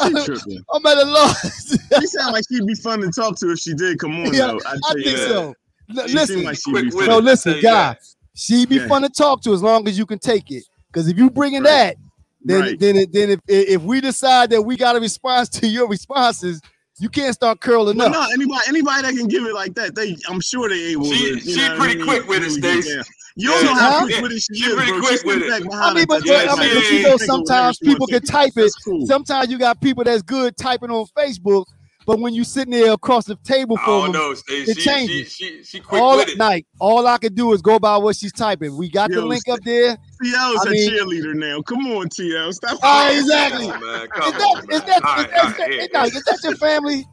She 0.03 0.13
tripping. 0.25 0.65
I'm 0.73 0.85
at 0.87 0.99
a 0.99 1.05
loss. 1.05 1.79
She 2.01 2.07
sound 2.09 2.33
like 2.33 2.45
she'd 2.51 2.67
be 2.67 2.75
fun 2.75 3.01
to 3.01 3.11
talk 3.11 3.39
to 3.39 3.53
if 3.53 3.59
she 3.61 3.73
did 3.75 3.99
come 3.99 4.13
on. 4.21 4.35
Yeah, 4.35 4.49
though. 4.49 4.61
I'd 4.67 4.79
I 4.85 4.93
think 4.95 5.05
that. 5.17 5.29
so. 5.29 5.55
L- 5.97 6.09
She 6.09 6.15
listen, 6.15 6.37
seemed 6.37 6.47
like 6.47 6.57
she'd 6.59 6.71
quick 6.73 6.85
be 6.87 6.91
fun. 6.91 7.07
no, 7.09 7.19
listen, 7.19 7.53
guys. 7.61 7.63
that. 7.63 7.99
She 8.35 8.67
be 8.67 8.77
Yeah. 8.77 8.89
fun 8.89 9.03
to 9.03 9.09
talk 9.09 9.43
to 9.43 9.53
as 9.53 9.63
long 9.63 9.87
as 9.89 9.97
you 9.99 10.07
can 10.07 10.19
take 10.19 10.51
it. 10.51 10.65
Because 10.93 11.09
if 11.09 11.17
you 11.17 11.31
bringing 11.31 11.63
Right. 11.63 11.71
that, 11.71 11.97
then 12.45 12.61
Right. 12.61 12.79
then 12.81 12.97
it- 12.97 13.13
then 13.13 13.31
if 13.31 13.41
if 13.49 13.83
we 13.83 14.01
decide 14.01 14.51
that 14.51 14.63
we 14.63 14.77
got 14.77 14.97
a 14.97 15.01
response 15.01 15.49
to 15.51 15.67
your 15.67 15.89
responses, 15.89 16.61
you 16.99 17.09
can't 17.09 17.35
start 17.35 17.61
curling 17.61 17.97
But 17.99 18.09
up. 18.09 18.13
no, 18.13 18.27
anybody 18.35 18.61
anybody 18.69 19.03
that 19.03 19.15
can 19.17 19.27
give 19.29 19.45
it 19.47 19.55
like 19.55 19.75
that, 19.75 19.95
they 19.95 20.17
I'm 20.29 20.41
sure 20.41 20.69
they 20.69 20.83
able 20.93 21.07
She- 21.13 21.33
to. 21.35 21.41
she 21.41 21.55
pretty 21.71 21.95
I 21.95 21.95
mean, 21.95 22.05
quick 22.07 22.29
with 22.29 22.43
it, 22.43 22.47
really 22.47 22.61
Stace. 22.61 22.95
down. 22.95 23.05
You 23.37 23.49
don't 23.49 23.65
know 23.65 23.71
Yeah. 23.73 23.77
how 23.79 23.91
Huh? 23.91 24.07
quick 24.07 24.23
with 24.23 24.33
it 24.33 24.41
she, 24.43 24.55
She 24.55 24.65
is, 24.67 24.75
pretty 24.77 24.91
bro. 24.93 25.01
quick 25.01 25.11
She's 25.13 25.25
with 25.25 25.43
it. 25.43 25.53
I 25.73 25.95
mean, 25.95 26.05
but, 26.09 26.25
Yeah, 26.25 26.47
I 26.53 26.61
mean, 26.61 26.69
she 26.69 26.75
but 26.75 26.91
you 26.93 26.97
is. 26.99 27.03
know, 27.03 27.17
take 27.19 27.27
sometimes 27.27 27.79
people 27.79 28.07
can 28.07 28.21
take." 28.21 28.31
type 28.31 28.53
it. 28.57 28.73
Cool. 28.85 29.07
Sometimes 29.09 29.51
you 29.51 29.59
got 29.59 29.81
people 29.81 30.05
that's 30.05 30.23
good 30.23 30.57
typing 30.57 30.91
on 30.91 31.07
Facebook, 31.19 31.65
but 32.07 32.19
when 32.21 32.35
you 32.35 32.45
sitting 32.45 32.73
there 32.73 32.93
across 32.93 33.25
the 33.25 33.37
table 33.37 33.77
I 33.81 33.85
from 33.85 34.13
don't 34.13 34.37
them 34.47 34.57
it 34.57 34.67
She, 34.67 34.75
she, 34.75 34.81
changes. 34.81 35.33
she, 35.33 35.63
she 35.63 35.81
quick 35.81 36.01
all 36.01 36.17
with 36.19 36.29
it. 36.29 36.39
night, 36.39 36.67
all 36.81 37.07
I 37.07 37.19
can 37.19 37.35
do 37.35 37.53
is 37.53 37.63
go 37.63 37.79
by 37.79 37.97
what 37.97 38.17
she's 38.17 38.33
typing. 38.33 38.77
We 38.77 38.91
got 38.91 39.11
the 39.11 39.21
link 39.25 39.49
up 39.49 39.61
there. 39.65 39.97
TL's 40.23 40.67
I 40.67 40.69
a 40.69 40.71
mean- 40.71 40.91
cheerleader 40.91 41.35
now. 41.35 41.63
Come 41.63 41.87
on, 41.89 42.09
TL. 42.09 42.53
Stop. 42.55 42.79
Ah, 42.83 43.05
playing. 43.07 43.21
exactly. 43.21 43.71
On, 43.71 43.81
man. 43.81 44.03
Is 44.03 44.09
Come 44.13 44.33
that 44.33 44.43
on, 44.43 44.73
is 44.73 44.83
that 44.83 45.05
All 45.05 45.19
is 45.19 45.25
right, 45.25 45.31
that, 45.31 45.45
all 45.45 45.51
is 45.51 45.53
right, 45.53 45.57
that, 45.59 45.71
here, 45.71 45.89
no, 45.93 45.99
here. 46.01 46.07
is 46.19 46.25
that 46.25 46.41
your 46.45 46.57
family? 46.57 47.07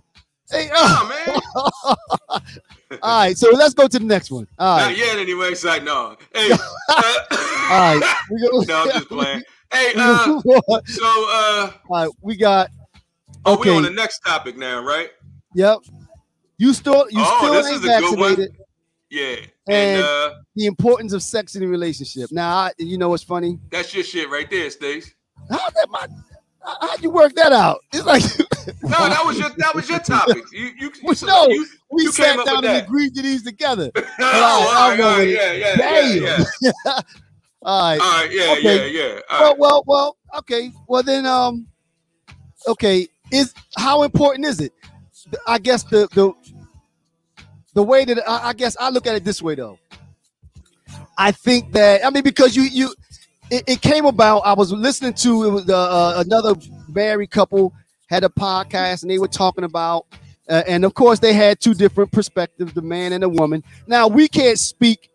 Hey, 0.50 0.70
oh. 0.74 1.26
Nah, 1.88 1.96
man. 2.34 2.40
all 3.02 3.20
right, 3.22 3.38
so 3.38 3.50
let's 3.52 3.74
go 3.74 3.88
to 3.88 4.00
the 4.00 4.06
next 4.06 4.32
one. 4.32 4.48
All 4.60 4.78
Not 4.80 4.88
right, 4.88 4.98
yet, 4.98 5.18
anyway. 5.18 5.48
It's 5.52 5.64
like, 5.64 5.84
no. 5.84 6.18
Hey. 6.34 6.52
all 6.90 6.98
right, 7.70 8.02
no, 8.32 8.62
I'm 8.84 8.90
just 8.92 9.08
playing. 9.08 9.44
Hey, 9.74 9.94
uh, 9.96 10.42
so, 10.86 11.04
uh, 11.06 11.72
right, 11.90 12.10
we 12.22 12.36
got 12.36 12.70
oh, 13.46 13.58
we 13.58 13.70
on 13.70 13.84
the 13.84 13.90
next 13.90 14.20
topic 14.20 14.58
now, 14.58 14.84
right? 14.84 15.10
Yep. 15.56 15.80
You 16.58 16.74
still 16.74 17.08
you 17.10 17.18
Oh, 17.24 17.38
still 17.40 17.54
this 17.54 17.68
ain't 17.68 17.76
is 17.78 17.84
a 17.84 17.88
good 18.00 18.20
one. 18.20 18.30
vaccinated. 18.30 18.58
Yeah, 19.10 19.36
And- 19.68 20.00
and 20.00 20.04
uh, 20.04 20.34
The 20.56 20.66
importance 20.68 21.12
of 21.14 21.22
sex 21.22 21.56
in 21.56 21.64
a 21.64 21.68
relationship. 21.68 22.32
Now, 22.32 22.56
I, 22.56 22.72
you 22.78 22.98
know 22.98 23.10
what's 23.10 23.24
funny? 23.24 23.60
that's 23.70 23.94
your 23.94 24.04
shit 24.06 24.30
right 24.30 24.50
there, 24.50 24.70
Stace. 24.70 25.14
How 25.50 25.58
that 25.58 25.88
my 25.90 26.08
how 26.64 26.78
how'd 26.88 27.02
you 27.04 27.10
work 27.10 27.34
that 27.34 27.52
out? 27.52 27.80
It's 27.92 28.06
like 28.06 28.22
No, 28.84 28.90
that 28.90 29.24
was 29.26 29.38
your 29.40 29.50
that 29.58 29.74
was 29.76 29.90
your 29.90 30.00
topic. 30.00 30.44
You 30.54 30.70
you, 30.80 30.92
you, 31.04 31.26
know. 31.28 31.48
you, 31.48 31.66
we 31.90 32.04
you 32.04 32.12
sat 32.12 32.38
down 32.46 32.58
and 32.58 32.66
that. 32.66 32.84
agreed 32.86 33.16
to 33.16 33.22
these 33.24 33.44
together. 33.44 33.90
oh, 33.96 34.04
all 34.20 34.90
right, 34.92 35.00
all 35.02 35.18
right, 35.18 35.28
yeah, 35.28 35.52
yeah, 35.54 35.76
Damn. 35.76 36.24
yeah, 36.24 36.44
yeah. 36.62 36.72
All 37.64 37.82
right. 37.82 38.00
All 38.00 38.12
right, 38.22 38.30
yeah, 38.32 38.52
Okay. 38.60 38.92
yeah, 38.92 39.14
yeah. 39.16 39.20
All 39.30 39.40
Well, 39.42 39.50
right. 39.50 39.60
well, 39.60 39.84
well. 39.88 40.18
Okay. 40.40 40.72
Well, 40.88 41.04
then, 41.04 41.26
um, 41.26 41.68
okay. 42.68 43.08
Is 43.32 43.54
how 43.78 44.04
important 44.04 44.46
is 44.46 44.60
it? 44.60 44.74
I 45.48 45.58
guess 45.58 45.84
the 45.84 46.08
the 46.14 46.34
the 47.74 47.84
way 47.84 48.06
that 48.06 48.20
I, 48.30 48.50
I 48.50 48.54
guess 48.54 48.76
I 48.80 48.90
look 48.90 49.08
at 49.08 49.16
it 49.16 49.24
this 49.24 49.42
way 49.42 49.56
though. 49.56 49.80
I 51.18 51.32
think 51.32 51.72
that 51.74 52.06
I 52.06 52.10
mean 52.10 52.24
because 52.24 52.56
you 52.56 52.64
you 52.64 52.94
it, 53.50 53.64
it 53.68 53.82
came 53.82 54.06
about. 54.06 54.40
I 54.40 54.54
was 54.54 54.72
listening 54.72 55.14
to 55.14 55.44
it 55.46 55.50
was 55.52 55.70
uh, 55.70 55.78
uh, 55.78 56.24
another 56.26 56.56
married 56.88 57.32
couple 57.32 57.74
had 58.10 58.24
a 58.24 58.30
podcast 58.30 59.04
and 59.04 59.12
they 59.12 59.20
were 59.20 59.28
talking 59.28 59.64
about. 59.64 60.06
Uh, 60.50 60.64
and 60.68 60.84
of 60.84 60.94
course, 60.94 61.20
they 61.20 61.34
had 61.34 61.62
two 61.62 61.74
different 61.74 62.12
perspectives, 62.12 62.74
the 62.74 62.82
man 62.82 63.14
and 63.14 63.24
the 63.24 63.30
woman. 63.30 63.64
Now 63.88 64.08
we 64.08 64.28
can't 64.28 64.60
speak 64.60 65.10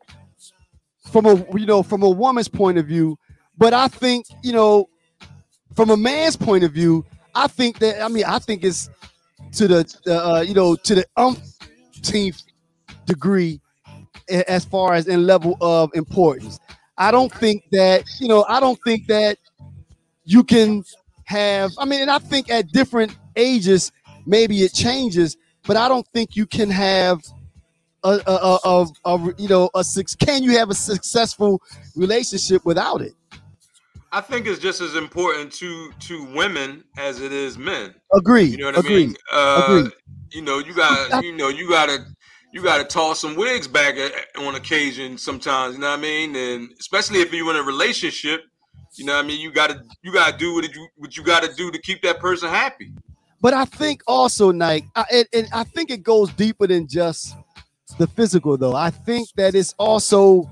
from 1.10 1.26
a 1.26 1.34
you 1.58 1.66
know 1.66 1.82
from 1.82 2.02
a 2.02 2.08
woman's 2.08 2.48
point 2.48 2.78
of 2.78 2.86
view, 2.86 3.18
but 3.58 3.74
I 3.74 3.88
think 3.88 4.26
you 4.42 4.52
know 4.52 4.88
from 5.74 5.90
a 5.90 5.96
man's 5.96 6.36
point 6.36 6.64
of 6.64 6.72
view, 6.72 7.04
I 7.36 7.48
think 7.48 7.78
that 7.80 8.02
I 8.02 8.08
mean 8.08 8.24
I 8.24 8.38
think 8.38 8.64
it's 8.64 8.88
to 9.52 9.68
the 9.68 9.84
uh, 10.06 10.40
you 10.40 10.54
know 10.54 10.74
to 10.74 10.94
the 10.94 11.06
umpteenth 11.16 12.42
degree 13.04 13.60
as 14.28 14.64
far 14.64 14.94
as 14.94 15.06
in 15.06 15.26
level 15.26 15.56
of 15.60 15.90
importance. 15.94 16.58
I 16.96 17.10
don't 17.10 17.32
think 17.32 17.64
that 17.72 18.04
you 18.18 18.28
know 18.28 18.44
I 18.48 18.58
don't 18.58 18.80
think 18.82 19.06
that 19.08 19.36
you 20.24 20.42
can 20.44 20.82
have 21.24 21.72
I 21.78 21.84
mean 21.84 22.00
and 22.00 22.10
I 22.10 22.18
think 22.18 22.50
at 22.50 22.72
different 22.72 23.16
ages 23.36 23.92
maybe 24.24 24.62
it 24.62 24.72
changes, 24.72 25.36
but 25.66 25.76
I 25.76 25.88
don't 25.88 26.06
think 26.08 26.36
you 26.36 26.46
can 26.46 26.70
have 26.70 27.20
a, 28.02 28.20
a, 28.26 28.58
a, 28.64 28.86
a, 29.04 29.34
you 29.36 29.48
know 29.48 29.68
a 29.74 29.84
six 29.84 30.14
can 30.14 30.42
you 30.42 30.56
have 30.56 30.70
a 30.70 30.74
successful 30.74 31.60
relationship 31.96 32.64
without 32.64 33.02
it? 33.02 33.12
I 34.16 34.22
think 34.22 34.46
it's 34.46 34.58
just 34.58 34.80
as 34.80 34.96
important 34.96 35.52
to 35.60 35.92
to 36.08 36.24
women 36.32 36.84
as 36.96 37.20
it 37.20 37.32
is 37.32 37.58
men. 37.58 37.94
Agree. 38.14 38.44
You 38.44 38.56
know 38.56 38.66
what 38.70 38.78
I 38.78 38.88
mean? 38.88 39.14
Uh, 39.30 39.64
Agreed. 39.68 39.92
You 40.32 40.40
know, 40.40 40.58
you 40.58 40.72
got 40.72 41.22
you 41.22 41.36
know 41.36 41.50
you 41.50 41.68
got 41.68 41.90
to 41.90 41.98
you 42.50 42.62
got 42.62 42.78
to 42.78 42.84
toss 42.84 43.20
some 43.20 43.36
wigs 43.36 43.68
back 43.68 43.96
at, 43.96 44.12
on 44.38 44.54
occasion 44.54 45.18
sometimes. 45.18 45.74
You 45.74 45.82
know 45.82 45.90
what 45.90 45.98
I 45.98 46.02
mean? 46.02 46.34
And 46.34 46.70
especially 46.80 47.18
if 47.18 47.30
you're 47.30 47.50
in 47.50 47.56
a 47.56 47.62
relationship, 47.62 48.44
you 48.94 49.04
know 49.04 49.16
what 49.16 49.26
I 49.26 49.28
mean. 49.28 49.38
You 49.38 49.52
got 49.52 49.68
to 49.68 49.82
you 50.02 50.14
got 50.14 50.32
to 50.32 50.38
do 50.38 50.54
what 50.54 50.74
you 50.74 50.88
what 50.96 51.14
you 51.14 51.22
got 51.22 51.42
to 51.42 51.52
do 51.52 51.70
to 51.70 51.78
keep 51.78 52.00
that 52.00 52.18
person 52.18 52.48
happy. 52.48 52.94
But 53.42 53.52
I 53.52 53.66
think 53.66 54.00
also, 54.06 54.50
Nike, 54.50 54.88
I, 54.96 55.04
it, 55.10 55.28
it, 55.30 55.48
I 55.52 55.64
think 55.64 55.90
it 55.90 56.02
goes 56.02 56.32
deeper 56.32 56.66
than 56.66 56.88
just 56.88 57.36
the 57.98 58.06
physical, 58.06 58.56
though. 58.56 58.74
I 58.74 58.88
think 58.88 59.28
that 59.36 59.54
it's 59.54 59.74
also 59.78 60.50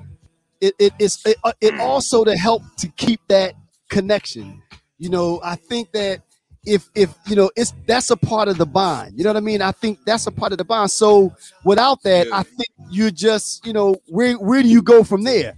it, 0.60 0.74
it 0.78 0.92
it's 0.98 1.24
it, 1.26 1.36
uh, 1.44 1.52
it 1.60 1.78
also 1.80 2.24
to 2.24 2.36
help 2.36 2.62
to 2.78 2.88
keep 2.88 3.20
that 3.28 3.54
connection. 3.88 4.62
You 4.98 5.10
know, 5.10 5.40
I 5.42 5.56
think 5.56 5.92
that 5.92 6.22
if 6.64 6.88
if 6.94 7.14
you 7.26 7.36
know 7.36 7.50
it's 7.56 7.74
that's 7.86 8.10
a 8.10 8.16
part 8.16 8.48
of 8.48 8.58
the 8.58 8.66
bond. 8.66 9.12
You 9.16 9.24
know 9.24 9.30
what 9.30 9.36
I 9.36 9.40
mean? 9.40 9.62
I 9.62 9.72
think 9.72 9.98
that's 10.04 10.26
a 10.26 10.32
part 10.32 10.52
of 10.52 10.58
the 10.58 10.64
bond. 10.64 10.90
So 10.90 11.34
without 11.64 12.02
that. 12.02 12.28
I 12.32 12.42
think 12.42 12.68
you 12.90 13.10
just 13.10 13.66
you 13.66 13.72
know 13.72 13.96
where 14.06 14.34
where 14.34 14.62
do 14.62 14.68
you 14.68 14.82
go 14.82 15.04
from 15.04 15.22
there? 15.22 15.56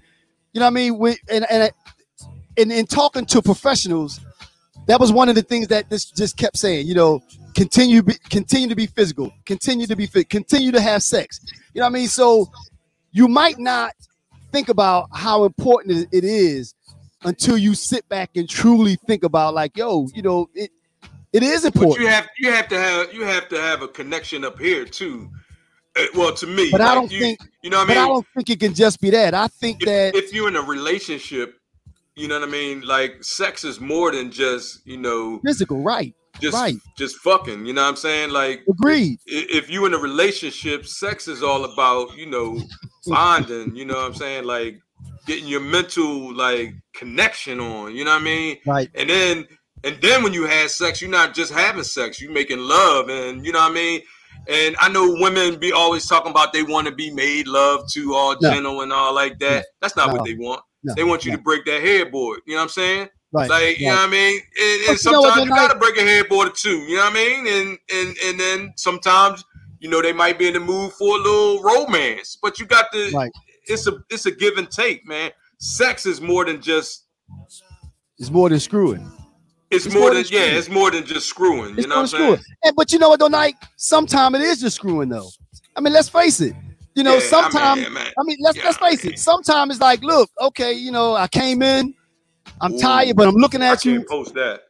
You 0.53 0.61
know 0.61 0.67
what 0.67 0.71
I 0.71 0.75
mean? 0.75 0.99
When, 0.99 1.17
and 1.31 1.47
and 1.51 1.71
in, 2.57 2.71
in 2.71 2.87
talking 2.87 3.27
to 3.27 3.43
professionals, 3.43 4.21
that 4.87 4.99
was 4.99 5.13
one 5.13 5.29
of 5.29 5.35
the 5.35 5.43
things 5.43 5.69
that 5.69 5.91
this 5.91 6.07
just 6.07 6.37
kept 6.37 6.57
saying. 6.57 6.87
You 6.87 6.95
know, 6.95 7.23
continue 7.55 8.03
be, 8.03 8.15
continue 8.31 8.69
to 8.69 8.75
be 8.75 8.87
physical, 8.87 9.33
continue 9.45 9.87
to 9.87 9.97
be 9.97 10.07
fit, 10.07 10.29
continue 10.29 10.73
to 10.73 10.81
have 10.81 11.03
sex. 11.03 11.41
You 11.75 11.81
know 11.81 11.87
what 11.87 11.91
I 11.91 11.93
mean? 11.93 12.09
So 12.09 12.51
you 13.13 13.29
might 13.29 13.59
not 13.59 13.93
think 14.53 14.69
about 14.69 15.09
how 15.13 15.45
important 15.45 16.09
it- 16.13 16.25
is 16.25 16.75
until 17.25 17.57
you 17.59 17.75
sit 17.75 18.09
back 18.09 18.31
and 18.37 18.49
truly 18.49 18.97
think 19.07 19.25
about 19.25 19.55
like, 19.55 19.77
yo, 19.77 20.07
you 20.15 20.23
know, 20.23 20.49
it 20.55 20.71
it 21.33 21.43
is 21.43 21.65
important. 21.65 21.97
But 21.97 22.01
you 22.03 22.09
have 22.09 22.29
you 22.39 22.51
have 22.53 22.69
to 22.69 22.79
have 22.79 23.15
you 23.15 23.23
have 23.23 23.49
to 23.49 23.61
have 23.61 23.83
a 23.83 23.89
connection 23.89 24.45
up 24.45 24.59
here 24.59 24.85
too. 24.85 25.29
Uh, 25.99 26.05
well, 26.15 26.33
to 26.35 26.47
me, 26.47 26.71
But 26.71 26.83
I 26.83 26.95
don't 26.95 27.11
you, 27.11 27.19
think- 27.21 27.41
you 27.63 27.71
know 27.71 27.79
what 27.79 27.89
but 27.89 27.97
I 27.97 28.03
I 28.05 28.07
don't 28.07 28.27
think 28.35 28.51
it 28.51 28.61
can 28.61 28.75
just 28.75 29.01
be 29.01 29.11
that. 29.11 29.35
I 29.35 29.49
think 29.49 29.81
that 29.85 30.15
if, 30.15 30.25
if 30.27 30.33
you're 30.35 30.49
in 30.49 30.57
a 30.57 30.63
relationship, 30.63 31.59
you 32.15 32.29
know 32.29 32.39
what 32.39 32.49
I 32.49 32.53
mean. 32.53 32.83
Like 32.83 33.25
sex 33.25 33.65
is 33.65 33.81
more 33.81 34.13
than 34.13 34.31
just 34.31 34.87
you 34.87 34.99
know 34.99 35.41
physical, 35.45 35.83
right? 35.83 36.15
just 36.39 36.55
Right. 36.55 36.77
just 36.99 37.17
fucking. 37.17 37.65
You 37.65 37.73
know 37.73 37.83
what 37.83 37.89
I'm 37.89 37.97
saying? 37.97 38.29
Like 38.31 38.63
Agreed. 38.69 39.19
i- 39.27 39.47
if 39.51 39.71
you're 39.71 39.87
in 39.87 39.95
a 39.95 39.99
relationship, 39.99 40.87
sex 40.87 41.29
is 41.29 41.43
all 41.43 41.65
about 41.65 42.15
you 42.17 42.27
know 42.27 42.61
bonding. 43.07 43.75
You 43.77 43.85
know 43.85 43.95
what 43.95 44.07
I'm 44.07 44.15
saying? 44.15 44.45
Like 44.45 44.81
getting 45.27 45.47
your 45.47 45.61
mental 45.61 46.35
like 46.35 46.75
connection 46.95 47.61
on. 47.61 47.95
You 47.95 48.05
know 48.05 48.13
what 48.13 48.23
I 48.23 48.25
mean? 48.25 48.57
Right. 48.67 48.91
And 48.95 49.09
then 49.11 49.47
and 49.85 49.97
then 50.01 50.23
when 50.23 50.33
you 50.33 50.47
have 50.47 50.71
sex, 50.71 51.01
you're 51.01 51.11
not 51.11 51.35
just 51.35 51.53
having 51.53 51.85
sex, 51.85 52.21
you're 52.21 52.33
making 52.33 52.59
love, 52.59 53.09
and 53.09 53.45
you 53.45 53.53
know 53.53 53.61
what 53.61 53.71
I 53.71 53.75
mean. 53.75 54.01
And 54.49 54.77
I 54.81 54.89
know 54.89 55.17
women 55.21 55.59
be 55.59 55.73
always 55.73 56.07
talking 56.07 56.31
about 56.31 56.53
they 56.53 56.63
want 56.63 56.87
to 56.87 56.95
be 56.95 57.11
made 57.11 57.49
love 57.49 57.85
to, 57.93 58.15
all 58.15 58.37
No. 58.41 58.51
gentle 58.51 58.81
and 58.83 58.93
all 58.93 59.13
like 59.15 59.39
that. 59.41 59.67
That's 59.81 59.97
not 59.97 60.09
No. 60.09 60.15
what 60.15 60.25
they 60.25 60.35
want. 60.35 60.63
No. 60.85 60.95
They 60.95 61.05
want 61.05 61.25
you 61.25 61.33
No. 61.33 61.37
to 61.39 61.43
break 61.43 61.65
that 61.67 61.83
headboard. 61.83 62.41
You 62.47 62.55
know 62.55 62.59
what 62.61 62.65
I'm 62.65 62.69
saying? 62.71 63.09
Right. 63.33 63.51
Like, 63.51 63.81
you 63.81 63.87
know 63.89 63.97
what 63.97 64.09
I 64.09 64.11
mean? 64.11 64.35
And, 64.35 64.41
and 64.41 64.87
But 64.87 65.05
you 65.05 65.13
know 65.13 65.23
sometimes 65.23 65.45
you 65.45 65.51
gotta 65.51 65.79
break 65.79 65.97
a 65.99 66.03
headboard 66.03 66.49
or 66.49 66.53
two. 66.53 66.79
You 66.79 66.97
know 66.97 67.05
what 67.05 67.13
I 67.13 67.15
mean? 67.15 67.47
And 67.47 67.79
and 67.93 68.17
and 68.25 68.41
then 68.41 68.73
sometimes, 68.77 69.45
you 69.81 69.89
know, 69.91 70.01
they 70.03 70.13
might 70.13 70.39
be 70.39 70.49
in 70.49 70.55
the 70.55 70.61
mood 70.61 70.93
for 70.93 71.17
a 71.19 71.21
little 71.23 71.63
romance. 71.63 72.39
But 72.41 72.59
you 72.59 72.67
got 72.67 72.91
to 72.93 73.11
Right. 73.13 73.31
it's 73.67 73.87
a 73.87 73.93
it's 74.11 74.27
a 74.27 74.31
give 74.31 74.57
and 74.59 74.71
take, 74.71 75.07
man. 75.07 75.31
Sex 75.59 76.07
is 76.07 76.21
more 76.21 76.45
than 76.45 76.61
just 76.61 77.05
It's 78.19 78.31
more 78.31 78.49
than 78.49 78.61
screwing. 78.61 79.11
it's, 79.71 79.87
It's 79.87 79.95
more, 79.95 80.03
more 80.05 80.15
than, 80.15 80.23
than 80.25 80.33
yeah, 80.33 80.59
it's 80.59 80.69
more 80.69 80.91
than 80.91 81.05
just 81.05 81.29
screwing. 81.29 81.75
It's 81.75 81.83
you 81.83 81.89
know 81.89 81.97
what 81.97 82.01
I'm 82.15 82.19
saying? 82.19 82.39
And, 82.65 82.77
but 82.77 82.93
you 82.93 82.99
know 82.99 83.09
what, 83.11 83.21
though, 83.21 83.29
Nike? 83.29 83.59
Sometimes 83.77 84.37
it 84.37 84.43
is 84.43 84.61
just 84.61 84.77
screwing, 84.77 85.09
though. 85.09 85.29
I 85.77 85.81
mean, 85.81 85.93
let's 85.93 86.09
face 86.09 86.41
it. 86.41 86.55
You 86.95 87.03
know, 87.03 87.11
Yeah, 87.11 87.17
I 87.17 87.21
mean, 87.21 87.29
sometimes 87.29 87.81
yeah. 87.83 87.89
I 88.19 88.23
mean, 88.25 88.37
let's 88.41 88.57
let's 88.65 88.79
face 88.79 89.05
man. 89.05 89.13
it. 89.15 89.19
Sometimes 89.19 89.73
it's 89.73 89.81
like, 89.83 90.03
look, 90.03 90.31
okay, 90.41 90.73
you 90.73 90.91
know, 90.93 91.15
I 91.15 91.29
came 91.29 91.61
in, 91.61 91.93
I'm 92.61 92.73
Ooh. 92.75 92.79
tired, 92.79 93.17
but 93.17 93.29
I'm 93.29 93.35
looking 93.35 93.61
I 93.61 93.67
at 93.73 93.85
you. 93.85 93.97
can't 93.97 94.09
post 94.09 94.33
that. 94.35 94.63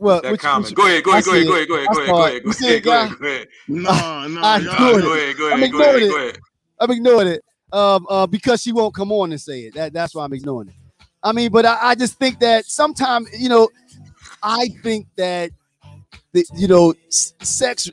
Well, 0.00 0.20
That 0.22 0.32
which- 0.32 0.40
comment. 0.40 0.66
which- 0.66 0.74
go 0.74 0.86
ahead, 0.86 1.04
go 1.04 1.12
ahead, 1.12 1.24
go 1.24 1.32
ahead, 1.32 1.46
go 1.46 1.54
ahead, 1.54 1.68
go 1.68 1.74
ahead, 1.76 1.86
go 1.88 2.00
ahead, 2.00 2.08
go 2.08 2.24
ahead, 2.24 2.42
go 2.42 2.48
You 2.48 2.52
see 2.52 2.64
ahead, 2.66 2.76
it, 2.76 2.84
go 2.84 2.90
guy? 2.90 3.04
ahead, 3.04 3.18
go 3.18 3.26
ahead. 3.26 3.48
No, 3.68 3.82
no, 4.28 4.40
I 4.42 4.56
y'all- 4.58 4.94
do 4.94 5.02
Go 5.02 5.14
it. 5.14 5.18
ahead, 5.22 5.36
go 5.36 5.46
I'm 5.46 5.52
ahead, 5.54 5.60
go 5.72 5.78
ignoring 5.78 5.88
ahead, 5.96 6.02
it. 6.02 6.10
go 6.10 6.18
ahead. 6.22 6.38
I'm 6.80 6.90
ignoring 6.90 7.28
it 7.28 7.44
um, 7.72 8.06
uh, 8.08 8.26
because 8.26 8.62
she 8.62 8.72
won't 8.72 8.94
come 8.94 9.12
on 9.12 9.32
and 9.32 9.40
say 9.40 9.60
it. 9.62 9.74
That, 9.74 9.92
that's 9.92 10.14
why 10.14 10.24
I'm 10.24 10.32
ignoring 10.32 10.68
it. 10.68 10.74
I 11.22 11.32
mean, 11.32 11.50
but 11.50 11.64
I, 11.64 11.78
I 11.90 11.94
just 11.94 12.18
think 12.18 12.38
that 12.40 12.64
sometimes, 12.66 13.28
you 13.40 13.48
know, 13.48 13.68
I 14.42 14.68
think 14.82 15.06
that, 15.16 15.50
the, 16.32 16.44
you 16.56 16.68
know, 16.68 16.94
sex 17.08 17.88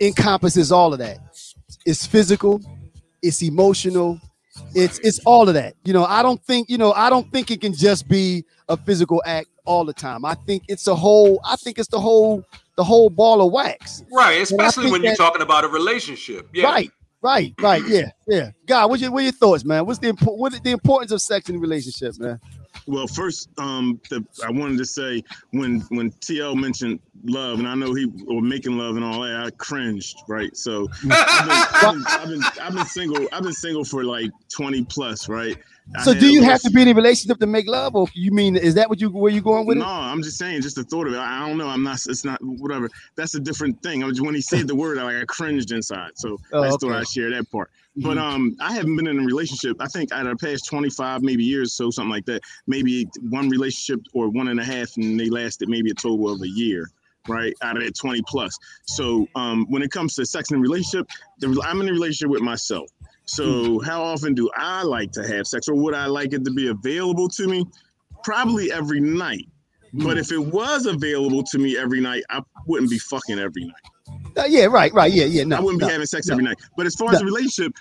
encompasses 0.00 0.72
all 0.72 0.92
of 0.92 0.98
that. 0.98 1.18
It's 1.86 2.06
physical, 2.06 2.60
it's 3.22 3.42
emotional, 3.42 4.18
it's 4.74 4.98
it's 5.00 5.20
all 5.26 5.48
of 5.48 5.54
that. 5.54 5.74
You 5.84 5.92
know, 5.92 6.04
I 6.04 6.22
don't 6.22 6.42
think, 6.42 6.70
you 6.70 6.78
know, 6.78 6.92
I 6.92 7.10
don't 7.10 7.30
think 7.30 7.50
it 7.50 7.60
can 7.60 7.74
just 7.74 8.08
be 8.08 8.44
a 8.68 8.76
physical 8.76 9.22
act 9.26 9.48
all 9.64 9.84
the 9.84 9.92
time. 9.92 10.24
I 10.24 10.34
think 10.34 10.64
it's 10.68 10.86
a 10.86 10.94
whole. 10.94 11.40
I 11.44 11.56
think 11.56 11.78
it's 11.78 11.88
the 11.88 12.00
whole 12.00 12.44
the 12.76 12.84
whole 12.84 13.10
ball 13.10 13.44
of 13.44 13.52
wax. 13.52 14.02
Right, 14.10 14.40
especially 14.40 14.84
think 14.84 14.92
when 14.92 15.02
you're 15.02 15.16
talking 15.16 15.42
about 15.42 15.64
a 15.64 15.68
relationship. 15.68 16.48
Yeah. 16.52 16.66
Right, 16.66 16.90
right, 17.22 17.54
right. 17.60 17.82
Yeah, 17.86 18.10
yeah. 18.26 18.50
God, 18.66 18.90
what's 18.90 19.02
your 19.02 19.10
what 19.12 19.22
your 19.22 19.32
thoughts, 19.32 19.64
man? 19.64 19.86
What's 19.86 19.98
the 19.98 20.12
impo- 20.12 20.36
what 20.36 20.52
the 20.62 20.70
importance 20.70 21.12
of 21.12 21.20
sex 21.20 21.48
in 21.48 21.56
a 21.56 21.58
relationship, 21.58 22.18
man? 22.18 22.40
Well, 22.86 23.06
first, 23.06 23.48
um, 23.56 24.00
the, 24.10 24.24
I 24.44 24.50
wanted 24.50 24.78
to 24.78 24.84
say 24.84 25.22
when 25.52 25.80
when 25.88 26.10
TL 26.12 26.56
mentioned 26.56 27.00
love, 27.24 27.58
and 27.58 27.68
I 27.68 27.74
know 27.74 27.94
he 27.94 28.10
or 28.26 28.42
making 28.42 28.76
love 28.76 28.96
and 28.96 29.04
all 29.04 29.22
that, 29.22 29.44
I 29.46 29.50
cringed. 29.50 30.16
Right, 30.28 30.54
so 30.56 30.88
I've 31.10 31.46
been, 31.46 31.54
I've 31.72 31.92
been, 31.92 32.04
I've 32.06 32.28
been, 32.28 32.42
I've 32.62 32.74
been 32.74 32.86
single. 32.86 33.28
I've 33.32 33.42
been 33.42 33.52
single 33.52 33.84
for 33.84 34.04
like 34.04 34.30
twenty 34.48 34.84
plus. 34.84 35.28
Right. 35.28 35.56
I 35.96 36.02
So, 36.02 36.14
do 36.14 36.32
you 36.32 36.42
have 36.42 36.60
to 36.62 36.70
be 36.70 36.82
in 36.82 36.88
a 36.88 36.94
relationship 36.94 37.38
to 37.40 37.46
make 37.46 37.68
love, 37.68 37.94
or 37.94 38.08
you 38.14 38.32
mean 38.32 38.56
is 38.56 38.74
that 38.74 38.88
what 38.88 39.00
you 39.00 39.10
where 39.10 39.30
you 39.30 39.40
going 39.42 39.66
with 39.66 39.76
No, 39.78 39.84
it? 39.84 39.88
I'm 39.88 40.22
just 40.22 40.38
saying, 40.38 40.62
just 40.62 40.76
the 40.76 40.84
thought 40.84 41.06
of 41.06 41.12
it. 41.12 41.18
I 41.18 41.46
don't 41.46 41.58
know. 41.58 41.68
I'm 41.68 41.82
not. 41.82 42.00
It's 42.08 42.24
not 42.24 42.38
whatever. 42.42 42.88
That's 43.16 43.34
a 43.34 43.40
different 43.40 43.82
thing. 43.82 44.02
I 44.02 44.06
was, 44.06 44.20
when 44.20 44.34
he 44.34 44.40
said 44.40 44.66
the 44.66 44.74
word, 44.74 44.98
I, 44.98 45.04
like, 45.04 45.16
I 45.16 45.24
cringed 45.26 45.72
inside. 45.72 46.12
So 46.16 46.38
Oh, 46.52 46.62
I 46.62 46.68
just 46.68 46.80
thought. 46.80 46.92
I'd 46.92 47.08
share 47.08 47.30
that 47.30 47.50
part. 47.50 47.70
But 47.96 48.16
Mhm. 48.16 48.20
um, 48.20 48.56
I 48.60 48.72
haven't 48.72 48.96
been 48.96 49.06
in 49.06 49.20
a 49.20 49.24
relationship. 49.24 49.76
I 49.78 49.86
think 49.86 50.10
out 50.10 50.26
of 50.26 50.36
the 50.38 50.46
past 50.46 50.66
25 50.66 51.22
maybe 51.22 51.44
years, 51.44 51.74
so 51.74 51.90
something 51.90 52.10
like 52.10 52.24
that. 52.26 52.40
Maybe 52.66 53.06
one 53.28 53.48
relationship 53.48 54.00
or 54.14 54.30
one 54.30 54.48
and 54.48 54.58
a 54.58 54.64
half, 54.64 54.96
and 54.96 55.20
they 55.20 55.28
lasted 55.30 55.68
maybe 55.68 55.90
a 55.90 55.94
total 55.94 56.30
of 56.30 56.40
a 56.42 56.48
year. 56.48 56.90
right? 57.26 57.54
Out 57.62 57.78
of 57.78 57.82
that 57.82 57.94
20 57.96 58.20
plus. 58.28 58.54
So 58.84 59.26
um, 59.34 59.64
when 59.70 59.80
it 59.80 59.90
comes 59.90 60.14
to 60.16 60.26
sex 60.26 60.50
and 60.50 60.60
relationship, 60.60 61.08
the, 61.38 61.58
I'm 61.64 61.80
in 61.80 61.88
a 61.88 61.92
relationship 61.92 62.28
with 62.28 62.42
myself. 62.42 62.90
So 63.26 63.80
how 63.80 64.02
often 64.02 64.34
do 64.34 64.50
I 64.56 64.82
like 64.82 65.12
to 65.12 65.26
have 65.26 65.46
sex, 65.46 65.68
or 65.68 65.74
would 65.74 65.94
I 65.94 66.06
like 66.06 66.32
it 66.32 66.44
to 66.44 66.50
be 66.50 66.68
available 66.68 67.28
to 67.30 67.48
me? 67.48 67.64
Probably 68.22 68.70
every 68.72 69.00
night. 69.00 69.48
But 69.94 70.18
if 70.18 70.32
it 70.32 70.38
was 70.38 70.86
available 70.86 71.44
to 71.44 71.58
me 71.58 71.78
every 71.78 72.00
night, 72.00 72.24
I 72.28 72.42
wouldn't 72.66 72.90
be 72.90 72.98
fucking 72.98 73.38
every 73.38 73.64
night. 73.64 74.36
Uh, 74.36 74.44
yeah, 74.48 74.64
right, 74.64 74.92
right. 74.92 75.12
Yeah, 75.12 75.26
yeah. 75.26 75.44
No, 75.44 75.56
I 75.56 75.60
wouldn't 75.60 75.80
no. 75.80 75.86
be 75.86 75.92
having 75.92 76.06
sex 76.06 76.26
no. 76.26 76.34
every 76.34 76.44
night. 76.44 76.56
But 76.76 76.86
as 76.86 76.96
far 76.96 77.08
as 77.08 77.14
No. 77.14 77.18
the 77.20 77.24
relationship, 77.26 77.72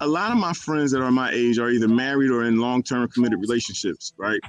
a 0.00 0.06
lot 0.06 0.32
of 0.32 0.38
my 0.38 0.52
friends 0.54 0.92
that 0.92 1.02
are 1.02 1.10
my 1.10 1.30
age 1.32 1.58
are 1.58 1.68
either 1.68 1.88
married 1.88 2.30
or 2.30 2.44
in 2.44 2.56
long-term 2.58 3.08
committed 3.08 3.40
relationships, 3.40 4.14
right? 4.16 4.40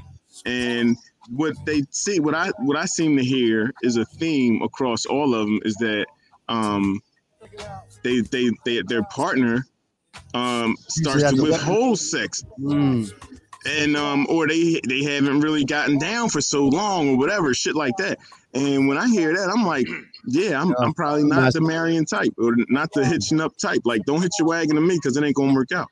And 0.45 0.95
what 1.30 1.56
they 1.66 1.84
see, 1.89 2.20
what 2.20 2.36
I 2.36 2.52
what 2.60 2.78
I 2.78 2.86
seem 2.86 3.18
to 3.18 3.24
hear 3.24 3.74
is 3.84 3.97
a 3.97 4.06
theme 4.06 4.62
across 4.62 5.06
all 5.06 5.34
of 5.34 5.45
them 5.47 5.60
is 5.66 5.76
that 5.76 6.06
um, 6.47 7.02
they 8.04 8.22
they 8.22 8.50
they 8.64 8.82
their 8.84 9.04
partner 9.04 9.66
um, 10.34 10.76
starts 10.88 11.24
have 11.24 11.32
to 11.32 11.38
the 11.38 11.43
withhold 11.43 11.99
sex 11.99 12.43
Mm. 12.60 13.12
and 13.66 13.95
um 13.97 14.26
or 14.30 14.47
they 14.47 14.80
they 14.88 15.03
haven't 15.03 15.41
really 15.41 15.66
gotten 15.66 15.97
down 15.97 16.30
for 16.30 16.41
so 16.41 16.66
long 16.68 17.10
or 17.10 17.18
whatever 17.18 17.53
shit 17.53 17.76
like 17.76 17.95
that 17.97 18.18
and 18.53 18.88
when 18.88 18.97
i 18.97 19.07
hear 19.10 19.36
that 19.36 19.49
i'm 19.49 19.66
like 19.66 19.88
yeah 20.28 20.62
i'm, 20.62 20.74
I'm 20.80 20.93
probably 20.93 21.24
not 21.24 21.41
Nice. 21.41 21.53
the 21.53 21.62
marrying 21.62 22.05
type 22.05 22.32
or 22.38 22.53
not 22.70 22.91
the 22.93 23.05
hitching 23.05 23.39
up 23.41 23.53
type 23.57 23.82
like 23.86 24.01
don't 24.05 24.22
hitch 24.22 24.32
your 24.39 24.47
wagon 24.47 24.76
to 24.76 24.82
me 24.82 24.95
because 24.95 25.18
it 25.18 25.24
ain't 25.24 25.36
gonna 25.36 25.53
work 25.53 25.72
out 25.72 25.88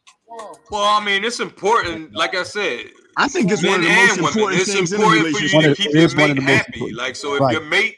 Well, 0.72 0.84
I 0.84 1.03
mean, 1.03 1.24
it's 1.24 1.39
important. 1.39 2.13
Like 2.13 2.36
I 2.36 2.43
said, 2.43 2.86
i 3.18 3.28
think 3.28 3.51
it's 3.51 3.63
one 3.63 3.80
of 3.80 3.86
the 3.86 3.89
most 3.89 4.11
and 4.18 4.22
women. 4.22 4.28
important 4.28 4.61
It's 4.61 4.74
things 4.74 4.91
in 4.93 5.01
a 5.01 5.03
important 5.03 5.36
for 5.36 5.43
you 5.43 5.61
to 5.61 5.76
keep 5.76 5.89
it 5.89 5.93
your 5.95 6.03
is 6.03 6.15
one 6.15 6.30
of 6.32 6.36
mate 6.38 6.45
the 6.45 6.51
happy. 6.53 6.72
important. 6.74 6.97
Like, 6.97 7.15
so 7.15 7.34
if 7.36 7.41
Right. 7.41 7.53
your 7.53 7.63
mate, 7.63 7.95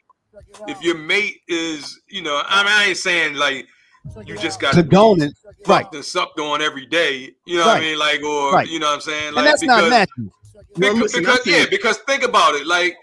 if 0.67 0.81
your 0.81 0.97
mate 0.97 1.37
is, 1.47 1.99
you 2.07 2.21
know, 2.21 2.41
I 2.45 2.63
mean, 2.63 2.71
I 2.71 2.85
ain't 2.85 2.97
saying 2.97 3.35
like 3.35 3.67
you 4.25 4.37
just 4.37 4.59
got 4.59 4.73
to 4.73 4.83
Condoning, 4.83 5.31
right? 5.45 5.83
fucked 5.83 5.95
and 5.95 6.03
sucked 6.05 6.39
on 6.39 6.61
every 6.61 6.85
day. 6.85 7.31
You 7.45 7.57
know 7.57 7.65
what 7.67 7.77
I 7.77 7.81
mean? 7.81 7.99
Like, 7.99 8.23
or 8.23 8.51
Right. 8.53 8.67
you 8.67 8.79
know 8.79 8.87
what 8.87 8.95
I'm 8.95 9.01
saying? 9.01 9.33
Like, 9.33 9.37
and 9.39 9.47
that's 9.47 9.61
because, 9.61 9.81
not 9.81 9.89
natural. 9.89 10.27
Well, 10.53 10.93
because, 10.93 10.99
listen, 11.01 11.19
because 11.21 11.45
yeah, 11.47 11.53
think- 11.57 11.69
because 11.71 11.97
think 11.99 12.23
about 12.23 12.55
it. 12.55 12.65
Like, 12.67 12.95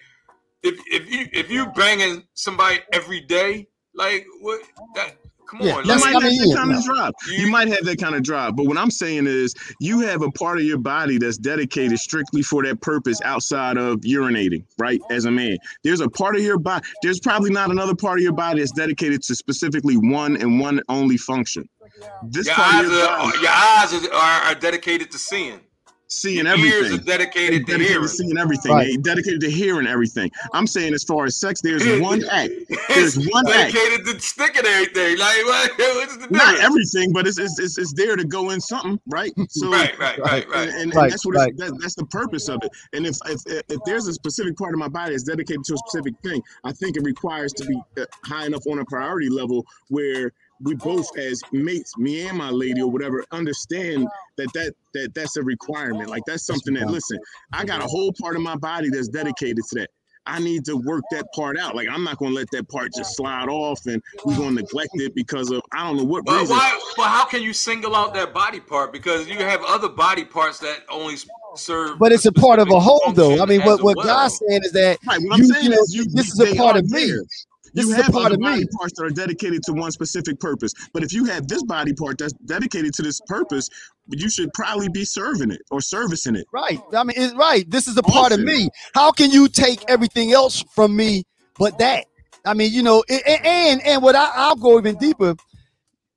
if 0.63 0.79
if 0.87 1.11
you 1.11 1.27
if 1.33 1.51
you 1.51 1.67
banging 1.75 2.25
somebody 2.35 2.81
every 2.93 3.21
day, 3.21 3.69
like 3.95 4.27
what? 4.41 4.61
That 4.95 5.17
come 5.47 5.61
Yeah, 5.63 5.77
on, 5.77 5.85
you 5.87 5.95
might 5.99 6.13
have 6.13 6.23
that 6.23 6.55
kind 6.57 6.71
no. 6.71 6.79
of 6.79 6.85
drive. 6.85 7.13
You- 7.29 7.35
You 7.47 7.51
might 7.51 7.69
have 7.69 7.85
that 7.85 7.99
kind 7.99 8.15
of 8.15 8.23
drive. 8.23 8.57
But 8.57 8.67
what 8.67 8.77
I'm 8.79 8.91
saying 8.91 9.27
is, 9.27 9.55
you 9.81 10.01
have 10.01 10.23
a 10.23 10.31
part 10.31 10.59
of 10.59 10.65
your 10.65 10.79
body 10.79 11.19
that's 11.19 11.39
dedicated 11.39 11.99
strictly 11.99 12.43
for 12.43 12.65
that 12.65 12.81
purpose 12.81 13.21
outside 13.25 13.77
of 13.77 14.01
urinating, 14.01 14.65
right? 14.79 15.01
As 15.11 15.25
a 15.25 15.31
man, 15.31 15.57
there's 15.85 16.01
a 16.01 16.09
part 16.09 16.37
of 16.37 16.43
your 16.43 16.59
body. 16.59 16.87
There's 17.03 17.21
probably 17.21 17.51
not 17.51 17.71
another 17.71 17.95
part 17.95 18.19
of 18.19 18.23
your 18.23 18.33
body 18.33 18.61
that's 18.61 18.73
dedicated 18.73 19.23
to 19.25 19.35
specifically 19.35 19.97
one 19.97 20.37
and 20.37 20.61
one 20.61 20.81
only 20.89 21.17
function. 21.17 21.69
This 22.25 22.47
your 22.47 22.55
part 22.55 22.75
eyes 22.75 22.87
of 22.87 22.93
your 22.93 23.03
are 23.09 23.19
body, 23.19 23.39
your 23.41 23.51
eyes 23.51 23.93
are, 23.95 24.13
are, 24.15 24.41
are 24.51 24.55
dedicated 24.55 25.11
to 25.13 25.19
seeing. 25.19 25.61
Seeing 26.09 26.47
Your 26.47 26.57
ears 26.57 26.73
are 26.73 26.77
everything. 26.87 27.07
dedicated 27.07 27.67
to 27.67 27.79
hearing. 27.79 28.03
to 28.03 28.09
seeing 28.09 28.39
everything. 28.39 28.73
Right. 28.73 28.87
They 28.89 28.97
dedicated 28.97 29.41
to 29.43 29.51
hearing 29.51 29.87
everything. 29.87 30.31
I'm 30.53 30.67
saying 30.67 30.95
as 30.95 31.05
far 31.05 31.25
as 31.25 31.37
sex, 31.37 31.61
there's 31.61 31.85
one 32.01 32.25
act. 32.31 32.53
There's 32.69 33.15
There's 33.15 33.29
one 33.29 33.47
act. 33.49 33.73
dedicated 33.75 34.07
to 34.07 34.21
sticking 34.21 34.65
everything. 34.67 35.19
Like 35.19 35.37
what? 35.45 35.71
What's 35.79 36.17
the? 36.17 36.29
Not 36.31 36.59
everything, 36.61 37.13
but 37.13 37.27
it's, 37.27 37.39
it's 37.39 37.59
it's 37.59 37.79
it's 37.79 37.93
there 37.95 38.17
to 38.17 38.25
go 38.25 38.51
in 38.51 38.61
something, 38.61 38.99
right? 39.07 39.33
So 39.49 39.71
Right, 39.71 39.99
right, 39.99 40.19
right, 40.19 40.49
right. 40.49 40.69
and, 40.69 40.79
and, 40.81 40.95
Right, 40.95 41.05
and 41.05 41.13
that's 41.13 41.25
what 41.27 41.37
right. 41.37 41.49
it's, 41.51 41.61
that, 41.61 41.79
that's 41.81 41.95
the 41.95 42.07
purpose 42.07 42.49
of 42.49 42.61
it. 42.63 42.71
And 42.93 43.07
if, 43.07 43.17
if 43.27 43.41
if 43.69 43.79
there's 43.85 44.07
a 44.07 44.13
specific 44.13 44.57
part 44.57 44.75
of 44.75 44.79
my 44.81 44.89
body 44.89 45.13
that's 45.13 45.23
dedicated 45.25 45.65
to 45.65 45.75
a 45.75 45.79
specific 45.79 46.15
thing, 46.23 46.43
I 46.65 46.73
think 46.73 46.97
it 46.97 47.03
requires 47.05 47.53
to 47.55 47.65
be 47.65 47.81
uh, 48.01 48.05
high 48.25 48.47
enough 48.47 48.67
on 48.71 48.79
a 48.81 48.85
priority 48.85 49.29
level 49.29 49.65
where 49.89 50.33
we 50.63 50.75
oh, 50.75 50.77
both, 50.77 51.19
as 51.19 51.41
mates, 51.53 51.97
me 51.99 52.27
and 52.27 52.39
my 52.39 52.51
lady 52.51 52.81
or 52.81 52.91
whatever, 52.91 53.25
understand 53.33 54.07
that 54.39 54.49
that 54.55 54.73
that 54.95 55.15
that's 55.15 55.37
a 55.37 55.43
requirement. 55.43 56.09
Like 56.09 56.23
that's 56.27 56.47
something 56.47 56.75
that 56.75 56.89
listen, 56.91 57.19
I 57.53 57.65
got 57.65 57.83
a 57.83 57.87
whole 57.87 58.13
part 58.21 58.37
of 58.37 58.43
my 58.43 58.57
body 58.57 58.89
that's 58.91 59.09
dedicated 59.09 59.59
to 59.71 59.81
that. 59.81 59.91
I 60.29 60.41
need 60.41 60.65
to 60.65 60.77
work 60.77 61.05
that 61.13 61.27
part 61.35 61.57
out. 61.57 61.77
Like 61.77 61.89
I'm 61.89 62.03
not 62.03 62.19
gonna 62.19 62.35
let 62.35 62.51
that 62.53 62.69
part 62.69 62.93
just 62.97 63.17
slide 63.17 63.49
off 63.49 63.87
and 63.87 64.03
we're 64.25 64.37
gonna 64.37 64.53
neglect 64.63 64.91
it 64.95 65.15
because 65.15 65.51
of 65.53 65.63
I 65.73 65.87
don't 65.87 65.97
know 65.99 66.05
what 66.05 66.25
But 66.25 66.41
reason. 66.41 66.57
why? 66.57 66.81
But 66.97 67.07
how 67.09 67.27
can 67.27 67.43
you 67.43 67.53
single 67.53 67.95
out 67.95 68.13
that 68.15 68.35
body 68.35 68.59
part? 68.59 68.93
Because 68.93 69.29
you 69.29 69.39
have 69.39 69.63
other 69.67 69.89
body 69.89 70.25
parts 70.25 70.59
that 70.61 70.81
only 70.91 71.17
serve. 71.55 71.99
But 71.99 72.13
it's 72.13 72.27
a 72.27 72.33
part 72.33 72.59
of 72.59 72.69
a 72.71 72.81
whole, 72.81 73.13
though. 73.13 73.41
I 73.41 73.47
mean, 73.47 73.63
what 73.63 73.83
what 73.83 73.97
well. 73.97 74.07
God's 74.07 74.41
saying 74.49 74.63
is 74.65 74.73
that 74.73 74.99
Right. 75.07 75.21
What 75.23 75.35
I'm 75.35 75.41
You- 75.41 75.47
saying 75.47 75.65
you 75.65 75.71
know, 75.71 75.79
is, 75.79 75.95
you, 75.95 76.05
this 76.07 76.33
is 76.33 76.41
a 76.41 76.55
part 76.57 76.77
of 76.77 76.91
me. 76.91 77.07
there. 77.07 77.23
This 77.77 77.87
you 77.87 77.93
is 77.93 77.99
a 77.99 78.03
have 78.05 78.13
part 78.13 78.27
other 78.27 78.35
of 78.35 78.41
me. 78.41 78.47
body 78.47 78.67
parts 78.79 78.95
that 78.99 79.05
are 79.05 79.11
dedicated 79.11 79.63
to 79.65 79.73
one 79.73 79.93
specific 79.93 80.41
purpose. 80.41 80.73
But 80.93 81.05
if 81.05 81.13
you 81.13 81.25
have 81.27 81.47
this 81.47 81.63
body 81.63 81.93
part 81.93 82.19
that's 82.19 82.33
dedicated 82.47 82.93
to 82.95 83.03
this 83.03 83.21
purpose, 83.27 83.69
you 84.09 84.29
should 84.29 84.53
probably 84.55 84.89
be 84.89 85.05
serving 85.05 85.51
it 85.53 85.63
or 85.71 85.81
servicing 85.81 86.37
it. 86.37 86.47
Right. 86.53 86.81
I 86.93 87.05
mean, 87.05 87.17
it's 87.17 87.35
right. 87.35 87.71
This 87.71 87.87
is 87.87 87.97
a 87.97 88.03
part 88.03 88.33
of 88.33 88.41
me. 88.41 88.69
How 88.95 89.13
can 89.13 89.31
you 89.31 89.49
take 89.49 89.85
everything 89.89 90.33
else 90.33 90.65
from 90.75 90.97
me 90.97 91.25
but 91.59 91.79
that? 91.79 92.07
I 92.45 92.55
mean, 92.55 92.73
you 92.73 92.83
know, 92.83 93.05
a- 93.09 93.15
a- 93.31 93.47
and 93.47 93.83
and 93.85 94.03
what 94.03 94.15
I, 94.17 94.31
I'll 94.35 94.57
go 94.57 94.79
even 94.79 94.97
deeper. 94.97 95.37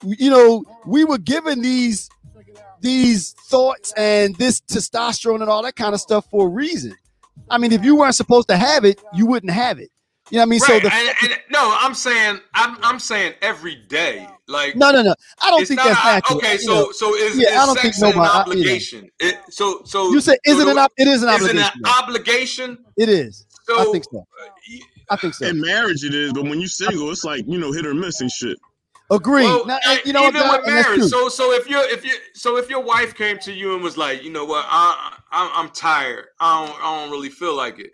You 0.03 0.29
know, 0.29 0.63
we 0.85 1.03
were 1.03 1.17
given 1.17 1.61
these 1.61 2.09
these 2.81 3.31
thoughts 3.49 3.91
and 3.97 4.35
this 4.37 4.61
testosterone 4.61 5.41
and 5.41 5.49
all 5.49 5.63
that 5.63 5.75
kind 5.75 5.93
of 5.93 5.99
stuff 5.99 6.25
for 6.31 6.47
a 6.47 6.49
reason. 6.49 6.95
I 7.49 7.57
mean, 7.57 7.71
if 7.73 7.83
you 7.83 7.95
weren't 7.97 8.15
supposed 8.15 8.47
to 8.49 8.55
have 8.57 8.85
it, 8.85 9.01
you 9.13 9.25
wouldn't 9.25 9.51
have 9.51 9.79
it. 9.79 9.89
You 10.31 10.37
know 10.37 10.41
what 10.41 10.43
I 10.43 10.45
mean? 10.49 10.59
Right. 10.59 10.67
So 10.67 10.79
the 10.89 10.93
and, 10.93 11.31
and, 11.31 11.41
no, 11.51 11.75
I'm 11.79 11.93
saying 11.93 12.39
I'm 12.53 12.77
I'm 12.83 12.99
saying 12.99 13.33
every 13.41 13.75
day. 13.75 14.27
Like 14.47 14.75
no, 14.75 14.91
no, 14.91 15.01
no. 15.03 15.13
I 15.43 15.49
don't 15.51 15.65
think 15.67 15.77
not 15.77 15.87
that's 15.87 15.99
a- 16.01 16.05
natural. 16.13 16.37
okay. 16.39 16.57
So 16.57 16.73
know. 16.73 16.91
so 16.91 17.15
is, 17.15 17.37
Yeah, 17.39 17.61
I 17.61 17.65
don't 17.67 17.79
think 17.79 17.93
sex 17.93 18.01
an 18.01 18.09
nobody- 18.17 18.19
I- 18.19 18.31
you 18.31 18.33
know. 18.33 18.39
obligation? 18.51 19.09
It, 19.19 19.35
so 19.49 19.81
so 19.85 20.11
you 20.11 20.21
say 20.21 20.37
is 20.45 20.57
so 20.57 20.61
it 20.61 20.67
an 20.69 20.75
the- 20.75 20.89
it 20.97 21.07
is 21.07 21.23
an 21.23 21.29
is 21.29 21.35
it 21.35 21.49
obligation. 21.49 21.81
an 21.85 22.03
obligation? 22.03 22.77
It 22.97 23.09
is. 23.09 23.45
So 23.65 23.79
I 23.79 23.91
think 23.91 24.03
so. 24.11 24.25
I 25.11 25.15
think 25.15 25.33
so. 25.35 25.45
In 25.47 25.59
marriage, 25.61 26.03
it 26.03 26.13
is, 26.13 26.33
but 26.33 26.43
when 26.43 26.59
you're 26.59 26.67
single, 26.69 27.11
it's 27.11 27.23
like 27.23 27.43
you 27.47 27.57
know 27.59 27.71
hit 27.71 27.85
or 27.85 27.93
miss 27.93 28.21
and 28.21 28.31
shit. 28.31 28.57
Agree. 29.11 29.43
Well, 29.43 29.65
Now, 29.65 29.79
uh, 29.87 29.97
you 30.05 30.13
know 30.13 30.21
what, 30.21 30.35
even 30.35 30.41
Doc? 30.47 30.61
with 30.61 30.67
marriage. 30.71 31.01
So, 31.05 31.29
so 31.29 31.51
if 31.53 31.67
you 31.67 31.79
if 31.81 32.05
you 32.05 32.13
so 32.35 32.57
if 32.57 32.69
your 32.69 32.81
wife 32.81 33.15
came 33.15 33.39
to 33.39 33.51
you 33.51 33.73
and 33.73 33.83
was 33.83 33.97
like, 33.97 34.23
you 34.23 34.31
know 34.31 34.45
what, 34.45 34.65
I, 34.69 35.17
I 35.31 35.51
I'm 35.55 35.69
tired. 35.69 36.25
I 36.39 36.65
don't 36.65 36.77
I 36.83 37.01
don't 37.01 37.11
really 37.11 37.29
feel 37.29 37.55
like 37.55 37.79
it. 37.79 37.91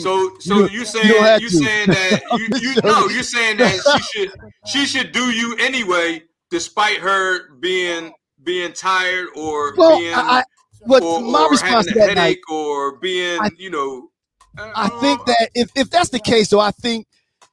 So 0.00 0.30
so 0.40 0.54
You- 0.58 0.62
you, 0.64 0.68
you 0.80 0.84
saying 0.84 1.40
you 1.40 1.48
saying 1.48 1.88
that 1.88 2.20
you, 2.38 2.48
you 2.60 2.74
no 2.82 3.08
you're 3.08 3.22
saying 3.22 3.58
that 3.58 3.76
she 3.96 4.02
should 4.26 4.32
she 4.66 4.86
should 4.86 5.12
do 5.12 5.30
you 5.30 5.56
anyway, 5.56 6.22
despite 6.50 6.98
her 6.98 7.50
being 7.60 8.12
being 8.42 8.72
tired 8.72 9.28
or 9.36 9.74
Well, 9.76 9.98
being 9.98 10.14
I, 10.14 10.40
I 10.40 10.44
or, 10.88 11.20
my 11.20 11.44
or 11.44 11.50
response 11.50 11.88
having 11.88 12.02
a 12.02 12.06
that 12.06 12.14
night, 12.16 12.38
or 12.50 12.98
being 12.98 13.40
I- 13.40 13.50
you 13.56 13.70
know. 13.70 14.10
Uh, 14.56 14.70
I 14.76 14.88
think 15.00 15.20
uh, 15.20 15.24
that 15.24 15.50
if, 15.54 15.68
if 15.74 15.90
that's 15.90 16.10
the 16.10 16.20
case, 16.20 16.48
though, 16.50 16.60
I 16.60 16.70
think 16.70 17.06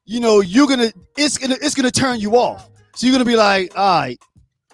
you 0.05 0.19
know 0.19 0.39
you're 0.41 0.67
gonna 0.67 0.91
it's 1.17 1.37
gonna 1.37 1.55
it's 1.61 1.73
gonna 1.73 1.89
turn 1.91 2.19
you 2.19 2.35
off. 2.35 2.69
So 2.95 3.07
you're 3.07 3.13
gonna 3.13 3.25
be 3.25 3.35
like, 3.37 3.75
all 3.75 4.01
right, 4.01 4.19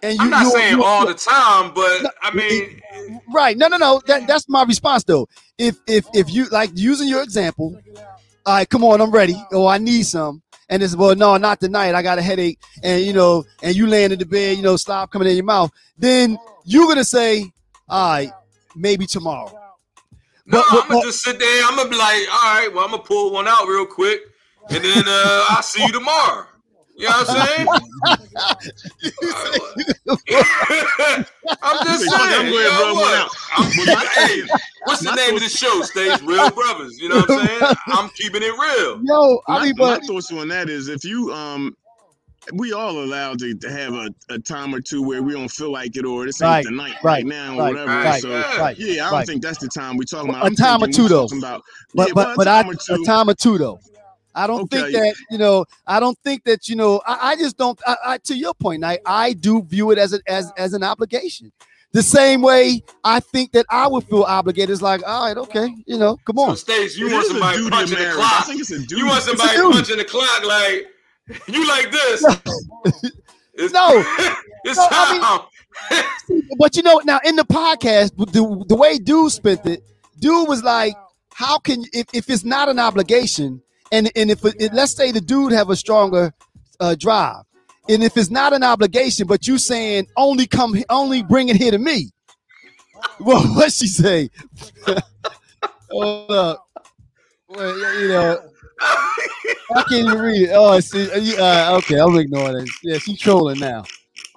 and 0.03 0.17
you. 0.17 0.23
I'm 0.23 0.29
not 0.29 0.51
saying 0.51 0.79
all 0.83 1.05
the 1.05 1.13
time, 1.13 1.73
but 1.73 2.03
No, 2.03 2.09
I 2.21 2.33
mean, 2.33 2.81
right. 3.33 3.57
No, 3.57 3.67
no, 3.67 3.77
no. 3.77 4.01
That 4.07 4.27
that's 4.27 4.47
my 4.49 4.63
response 4.63 5.03
though. 5.03 5.27
If 5.57 5.77
if 5.87 6.05
if 6.13 6.31
you 6.33 6.47
like 6.49 6.71
using 6.73 7.07
your 7.07 7.23
example, 7.23 7.79
all 8.45 8.55
right, 8.55 8.69
come 8.69 8.83
on, 8.83 9.01
I'm 9.01 9.11
ready. 9.11 9.35
Oh, 9.51 9.67
I 9.67 9.77
need 9.77 10.03
some. 10.03 10.41
And 10.69 10.83
it's 10.83 10.95
well, 10.95 11.15
no, 11.15 11.37
not 11.37 11.59
tonight. 11.61 11.95
I 11.95 12.01
got 12.01 12.17
a 12.17 12.21
headache, 12.21 12.59
and 12.83 13.01
you 13.01 13.13
know, 13.13 13.45
and 13.63 13.75
you 13.75 13.87
laying 13.87 14.11
in 14.11 14.19
the 14.19 14.25
bed, 14.25 14.57
you 14.57 14.63
know, 14.63 14.75
slop 14.75 15.11
coming 15.11 15.27
in 15.29 15.35
your 15.35 15.45
mouth. 15.45 15.71
Then 15.97 16.37
you're 16.65 16.87
gonna 16.87 17.05
say, 17.05 17.51
all 17.87 18.09
right, 18.11 18.31
maybe 18.75 19.05
tomorrow. 19.05 19.51
No, 20.45 20.63
But- 20.69 20.83
I'm 20.83 20.89
gonna 20.89 21.05
just 21.05 21.23
sit 21.23 21.39
there. 21.39 21.63
I'm 21.65 21.75
gonna 21.77 21.89
be 21.89 21.95
like, 21.97 22.21
all 22.31 22.55
right, 22.55 22.69
well, 22.73 22.83
I'm 22.85 22.91
gonna 22.91 23.03
pull 23.03 23.31
one 23.31 23.47
out 23.47 23.65
real 23.67 23.85
quick, 23.85 24.19
and 24.69 24.83
then 24.83 25.03
uh, 25.07 25.45
I'll 25.49 25.63
see 25.63 25.85
you 25.85 25.91
tomorrow. 25.91 26.45
You 26.97 27.05
know 27.05 27.11
what 27.11 27.29
I'm 27.29 27.47
saying? 27.47 27.67
I'm 31.61 31.85
just 31.85 32.03
You 32.03 32.09
say, 32.09 32.17
"Fuck 32.17 32.31
it, 32.31 32.39
I'm 32.39 32.49
going 32.51 32.63
to 32.63 32.69
know 32.71 32.81
rub 32.87 32.95
one 32.97 33.13
out." 33.13 33.29
I'm, 33.55 33.71
Well, 33.77 33.85
my 33.95 34.05
hey, 34.15 34.41
thing- 34.41 34.49
what's 34.85 35.03
the 35.03 35.15
name 35.15 35.35
of 35.35 35.41
the 35.41 35.49
show? 35.49 35.81
Stays 35.83 36.21
Real 36.23 36.49
Brothers. 36.51 36.99
You 36.99 37.09
know 37.09 37.17
what 37.17 37.29
I'm 37.31 37.45
saying? 37.45 37.75
I'm 37.87 38.09
keeping 38.09 38.41
it 38.41 38.51
real. 38.51 39.01
Yo, 39.03 39.41
I 39.47 39.59
my, 39.59 39.65
mean, 39.65 39.73
my 39.77 39.95
but 39.95 40.05
thoughts 40.05 40.31
on 40.31 40.47
that 40.49 40.69
is 40.69 40.87
if 40.87 41.03
you 41.03 41.31
um 41.33 41.75
we 42.53 42.71
all 42.71 43.03
allowed 43.03 43.39
to, 43.39 43.53
to 43.55 43.69
have 43.69 43.93
a, 43.93 44.09
a 44.29 44.39
time 44.39 44.73
or 44.73 44.79
two 44.79 45.03
where 45.03 45.21
we 45.21 45.33
don't 45.33 45.49
feel 45.51 45.69
like 45.71 45.97
it 45.97 46.05
or 46.05 46.25
this 46.25 46.41
ain't 46.41 46.49
Right, 46.49 46.63
the 46.65 46.71
night 46.71 46.93
right, 47.03 47.17
right, 47.17 47.25
now 47.25 47.55
or 47.55 47.63
right, 47.63 47.69
whatever. 47.73 47.91
right, 47.91 48.21
so 48.21 48.29
right, 48.31 48.77
yeah, 48.77 49.05
I 49.05 49.09
don't 49.09 49.19
right. 49.19 49.27
think 49.27 49.41
that's 49.43 49.57
the 49.57 49.67
time 49.67 49.97
we're 49.97 50.03
talking 50.05 50.29
about. 50.29 50.43
A 50.43 50.45
I'm 50.47 50.55
time 50.55 50.81
or 50.81 50.85
thinking 50.85 51.07
two, 51.07 51.09
though. 51.09 51.25
About, 51.25 51.61
but 51.93 52.07
yeah, 52.07 52.13
but 52.13 52.37
but 52.37 52.47
a 52.47 52.51
I 52.51 52.63
time 52.63 52.71
or 52.71 52.95
a 52.95 53.05
time 53.05 53.29
or 53.29 53.33
two 53.33 53.57
though. 53.57 53.79
I 54.37 54.47
don't 54.47 54.69
think 54.69 54.93
that 54.93 55.15
you 55.31 55.37
know. 55.37 55.65
I 55.85 55.99
don't 55.99 56.17
think 56.23 56.43
that 56.45 56.69
you 56.69 56.75
know. 56.75 57.01
I, 57.05 57.31
I 57.31 57.35
just 57.35 57.57
don't. 57.57 57.79
I, 57.85 57.95
I 58.05 58.17
to 58.19 58.35
your 58.35 58.53
point, 58.53 58.83
I 58.83 58.99
I 59.05 59.33
do 59.33 59.61
view 59.63 59.91
it 59.91 59.97
as 59.97 60.13
a, 60.13 60.19
as 60.27 60.51
as 60.57 60.73
an 60.73 60.83
obligation. 60.83 61.51
the 61.93 62.03
same 62.03 62.41
way 62.41 62.83
I 63.03 63.19
think 63.19 63.51
that 63.53 63.65
I 63.69 63.87
would 63.87 64.03
feel 64.05 64.23
obligated. 64.23 64.69
It's 64.71 64.81
like, 64.81 65.01
all 65.07 65.25
right, 65.27 65.37
okay, 65.37 65.69
you 65.85 65.97
know, 65.97 66.17
come 66.25 66.37
So 66.37 66.43
on. 66.43 66.57
Stace, 66.57 66.97
you 66.97 67.07
It 67.09 67.13
want 67.13 67.27
somebody 67.27 67.69
punching 67.69 67.97
the 67.97 68.03
marriage. 68.03 68.17
I 68.19 68.29
clock. 68.29 68.45
think 68.47 68.59
it's 68.61 68.71
a 68.71 68.79
duty. 68.79 68.95
You 68.97 69.05
want 69.07 69.23
somebody 69.23 69.57
punching 69.57 69.97
the 69.97 70.05
clock 70.05 70.45
like 70.45 70.87
you 71.47 71.67
like 71.67 71.91
this. 71.91 72.23
It's, 73.59 73.73
No. 73.73 73.87
it's 74.65 74.77
No, 74.77 74.87
I 74.91 75.17
time. 75.89 76.03
But 76.59 76.75
you 76.75 76.83
know, 76.83 77.01
now 77.05 77.19
in 77.25 77.35
the 77.35 77.43
podcast, 77.43 78.15
the, 78.17 78.65
the 78.67 78.75
way 78.75 78.99
dude 78.99 79.31
spent 79.31 79.65
it, 79.65 79.81
dude 80.19 80.47
was 80.47 80.63
like, 80.63 80.93
how 81.33 81.57
can 81.57 81.83
if, 81.93 82.05
if 82.13 82.29
it's 82.29 82.43
not 82.43 82.69
an 82.69 82.77
obligation, 82.79 83.61
and 83.91 84.11
and 84.15 84.31
if 84.31 84.43
it, 84.45 84.73
let's 84.73 84.93
say 84.93 85.11
the 85.11 85.21
dude 85.21 85.51
have 85.51 85.69
a 85.69 85.75
stronger 85.75 86.33
uh, 86.79 86.95
drive, 86.95 87.43
and 87.89 88.03
if 88.03 88.17
it's 88.17 88.29
not 88.29 88.53
an 88.53 88.63
obligation, 88.63 89.27
but 89.27 89.47
you 89.47 89.57
saying 89.57 90.07
only 90.15 90.47
come 90.47 90.75
only 90.89 91.23
bring 91.23 91.49
it 91.49 91.55
here 91.55 91.71
to 91.71 91.77
me. 91.79 92.11
Well, 93.19 93.43
what 93.55 93.71
she 93.71 93.87
say? 93.87 94.29
Hold 95.91 96.31
up. 96.31 96.67
Well, 97.49 98.01
you 98.01 98.09
know, 98.09 98.41
I 98.81 99.83
can't 99.87 100.07
even 100.07 100.19
read 100.19 100.41
it. 100.43 100.51
Oh, 100.53 100.77
see, 100.81 101.37
uh, 101.37 101.43
uh, 101.73 101.77
okay, 101.77 101.97
I'm 101.97 102.15
ignoring 102.17 102.63
it. 102.63 102.69
Yeah, 102.83 102.97
she 102.97 103.15
trolling 103.15 103.59
now. 103.59 103.83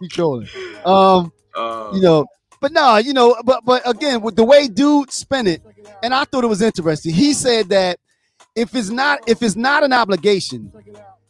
She 0.01 0.09
trolling. 0.09 0.48
Um, 0.84 1.32
Uh, 1.57 1.90
you 1.92 2.01
know, 2.01 2.24
but 2.61 2.72
no, 2.72 2.98
you 2.98 3.12
know, 3.12 3.36
but 3.44 3.64
but 3.64 3.82
again, 3.88 4.20
with 4.20 4.36
the 4.36 4.44
way 4.44 4.68
dude 4.68 5.11
spent 5.11 5.48
it, 5.48 5.62
and 6.03 6.14
I 6.14 6.24
thought 6.24 6.44
it 6.44 6.46
was 6.46 6.62
interesting. 6.62 7.12
He 7.12 7.32
said 7.32 7.68
that 7.70 7.98
if 8.61 8.74
it's 8.74 8.90
not 8.90 9.20
if 9.26 9.42
it's 9.42 9.56
not 9.56 9.82
an 9.82 9.92
obligation, 9.92 10.70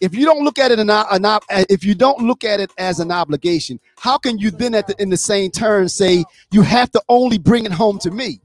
if 0.00 0.14
you 0.14 0.24
don't 0.24 0.44
look 0.44 0.58
at 0.58 0.72
it 0.72 0.80
an, 0.80 0.90
an 0.90 1.40
if 1.68 1.84
you 1.84 1.94
don't 1.94 2.20
look 2.20 2.42
at 2.42 2.58
it 2.58 2.72
as 2.76 2.98
an 2.98 3.12
obligation, 3.12 3.78
how 3.98 4.18
can 4.18 4.36
you 4.38 4.50
then 4.50 4.74
at 4.74 4.88
the 4.88 5.00
in 5.00 5.10
the 5.10 5.16
same 5.16 5.50
turn 5.52 5.88
say 5.88 6.24
you 6.50 6.62
have 6.62 6.90
to 6.90 7.02
only 7.08 7.38
bring 7.38 7.64
it 7.64 7.72
home 7.72 8.00
to 8.00 8.10
me? 8.10 8.40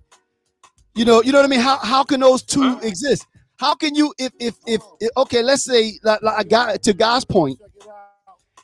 You 0.93 1.03
know, 1.03 1.23
you 1.23 1.31
know 1.31 1.39
what 1.39 1.45
I 1.45 1.49
mean? 1.49 1.61
How 1.61 1.77
how 1.77 2.03
can 2.03 2.19
those 2.19 2.43
two 2.43 2.77
exist? 2.83 3.25
How 3.57 3.73
can 3.73 3.95
you 3.95 4.13
if 4.19 4.31
if 4.39 4.55
if, 4.67 4.81
if 4.99 5.09
okay, 5.17 5.41
let's 5.41 5.65
say 5.65 5.93
like, 6.03 6.21
like 6.21 6.37
I 6.37 6.43
got 6.43 6.83
to 6.83 6.93
God's 6.93 7.25
point, 7.25 7.59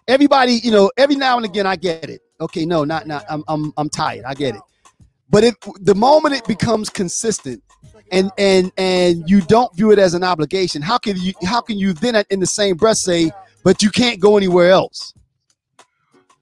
everybody, 0.08 0.54
you 0.64 0.72
know, 0.72 0.92
every 0.98 1.16
now 1.16 1.38
and 1.38 1.46
again 1.46 1.66
I 1.66 1.78
get 1.78 2.10
it. 2.12 2.22
Okay, 2.40 2.66
no, 2.66 2.84
not 2.84 3.08
not 3.08 3.26
I'm 3.28 3.44
I'm 3.48 3.74
I'm 3.76 3.90
tired. 3.90 4.26
I 4.26 4.36
get 4.36 4.56
it. 4.56 4.62
But 5.32 5.46
if 5.46 5.56
the 5.80 5.96
moment 5.96 6.36
it 6.36 6.46
becomes 6.46 6.90
consistent 6.90 7.64
and 8.12 8.32
and 8.38 8.72
and 8.78 9.30
you 9.30 9.42
don't 9.42 9.74
view 9.76 9.92
it 9.92 10.00
as 10.00 10.14
an 10.14 10.24
obligation, 10.24 10.82
how 10.82 10.98
can 10.98 11.18
you 11.18 11.34
how 11.46 11.62
can 11.62 11.80
you 11.80 11.94
then 11.94 12.24
in 12.30 12.40
the 12.40 12.46
same 12.46 12.76
breath 12.78 12.98
say, 12.98 13.32
but 13.64 13.82
you 13.82 13.90
can't 13.90 14.20
go 14.20 14.38
anywhere 14.38 14.70
else? 14.72 15.14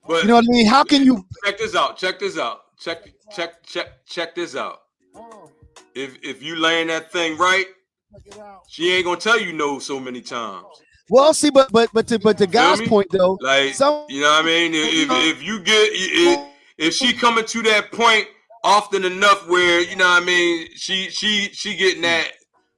but 0.06 0.22
You 0.22 0.28
know 0.28 0.34
what 0.34 0.44
I 0.44 0.52
mean? 0.52 0.66
How 0.66 0.84
can 0.84 1.04
you 1.04 1.24
check 1.44 1.58
this 1.58 1.74
out. 1.74 1.96
Check 1.96 2.18
this 2.18 2.38
out. 2.38 2.62
Check 2.78 2.98
check 3.30 3.62
check 3.62 4.04
check 4.06 4.34
this 4.34 4.56
out. 4.56 4.80
If 5.94 6.18
if 6.22 6.42
you 6.42 6.56
laying 6.56 6.88
that 6.88 7.12
thing 7.12 7.38
right, 7.38 7.66
she 8.68 8.92
ain't 8.92 9.04
gonna 9.04 9.20
tell 9.20 9.40
you 9.40 9.52
no 9.52 9.78
so 9.78 10.00
many 10.00 10.20
times. 10.20 10.66
well 11.08 11.32
see 11.34 11.50
but 11.50 11.70
but 11.72 11.90
but 11.92 12.06
to 12.08 12.18
but 12.18 12.38
to 12.38 12.46
God's 12.46 12.80
me? 12.80 12.88
point 12.88 13.08
though, 13.10 13.38
Like 13.40 13.74
some 13.74 14.06
you 14.08 14.20
know 14.22 14.30
what 14.30 14.44
I 14.44 14.46
mean? 14.46 14.72
If 14.74 15.10
if, 15.10 15.36
if 15.36 15.42
you 15.42 15.60
get 15.60 15.88
if, 15.92 16.40
if 16.78 16.94
she 16.94 17.12
coming 17.12 17.44
to 17.44 17.62
that 17.62 17.92
point 17.92 18.26
often 18.62 19.04
enough 19.04 19.48
where 19.48 19.80
you 19.80 19.96
know 19.96 20.08
what 20.08 20.22
I 20.22 20.26
mean, 20.26 20.68
she 20.76 21.08
she 21.10 21.50
she 21.52 21.76
getting 21.76 22.02
that 22.02 22.28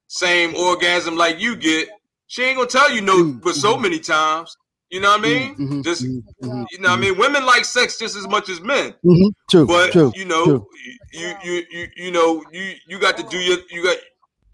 same 0.09 0.55
orgasm 0.55 1.17
like 1.17 1.41
you 1.41 1.57
get, 1.57 1.89
she 2.27 2.43
ain't 2.45 2.57
gonna 2.57 2.69
tell 2.69 2.91
you 2.91 3.01
no 3.01 3.17
Mm, 3.17 3.43
but 3.43 3.55
so 3.55 3.77
many 3.79 3.99
times. 3.99 4.57
You 4.91 5.01
know 5.01 5.11
what 5.11 5.21
I 5.21 5.23
mean? 5.23 5.57
Mhm, 5.57 5.85
Just 5.85 6.05
mhm, 6.05 6.23
mhm, 6.43 6.67
you 6.71 6.79
know 6.81 6.91
what 6.91 6.99
I 6.99 7.01
mean? 7.01 7.19
Women 7.19 7.47
like 7.47 7.65
sex 7.65 7.99
just 7.99 8.15
as 8.17 8.29
much 8.29 8.49
as 8.51 8.61
men. 8.61 8.95
mhm. 9.05 9.31
true, 9.51 9.67
But 9.67 9.93
true. 9.93 10.13
you 10.15 10.27
know, 10.27 10.45
true. 10.45 10.67
you 11.13 11.35
you 11.43 11.63
you 11.71 11.87
you 11.97 12.11
know, 12.11 12.45
you 12.53 12.75
you 12.87 12.99
got 12.99 13.17
to 13.17 13.23
do 13.25 13.39
your 13.39 13.59
you 13.71 13.83
got 13.83 13.97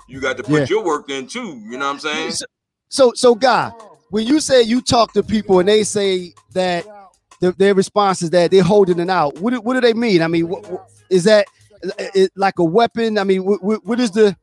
you 0.09 0.21
got 0.21 0.37
to 0.37 0.43
put 0.43 0.61
Yeah. 0.61 0.77
your 0.77 0.85
work 0.85 1.11
in 1.11 1.27
too. 1.27 1.61
You 1.69 1.77
know 1.79 1.87
what 1.87 1.95
I'm 1.95 1.99
saying? 1.99 2.31
So, 2.33 2.45
so, 2.89 3.13
so, 3.15 3.35
guy, 3.35 3.71
when 4.11 4.27
you 4.27 4.41
say 4.41 4.63
you 4.63 4.81
talk 4.81 5.13
to 5.13 5.23
people 5.23 5.59
and 5.59 5.69
they 5.69 5.85
say 5.85 6.33
that 6.53 6.87
their, 7.41 7.53
their 7.53 7.75
response 7.75 8.23
is 8.23 8.31
that 8.31 8.51
they're 8.51 8.63
holding 8.63 8.99
it 8.99 9.11
out, 9.11 9.37
what 9.39 9.51
do, 9.53 9.61
what 9.61 9.75
do 9.75 9.81
they 9.83 9.93
mean? 9.93 10.23
I 10.23 10.29
mean, 10.29 10.49
what, 10.49 10.67
what- 10.71 10.89
is 11.11 11.25
that 11.25 11.47
i- 11.99 12.11
i- 12.17 12.29
like 12.37 12.59
a 12.59 12.65
weapon? 12.65 13.19
I 13.19 13.25
mean, 13.25 13.45
what, 13.45 13.63
what- 13.63 13.85
is 14.01 14.13
the 14.13 14.37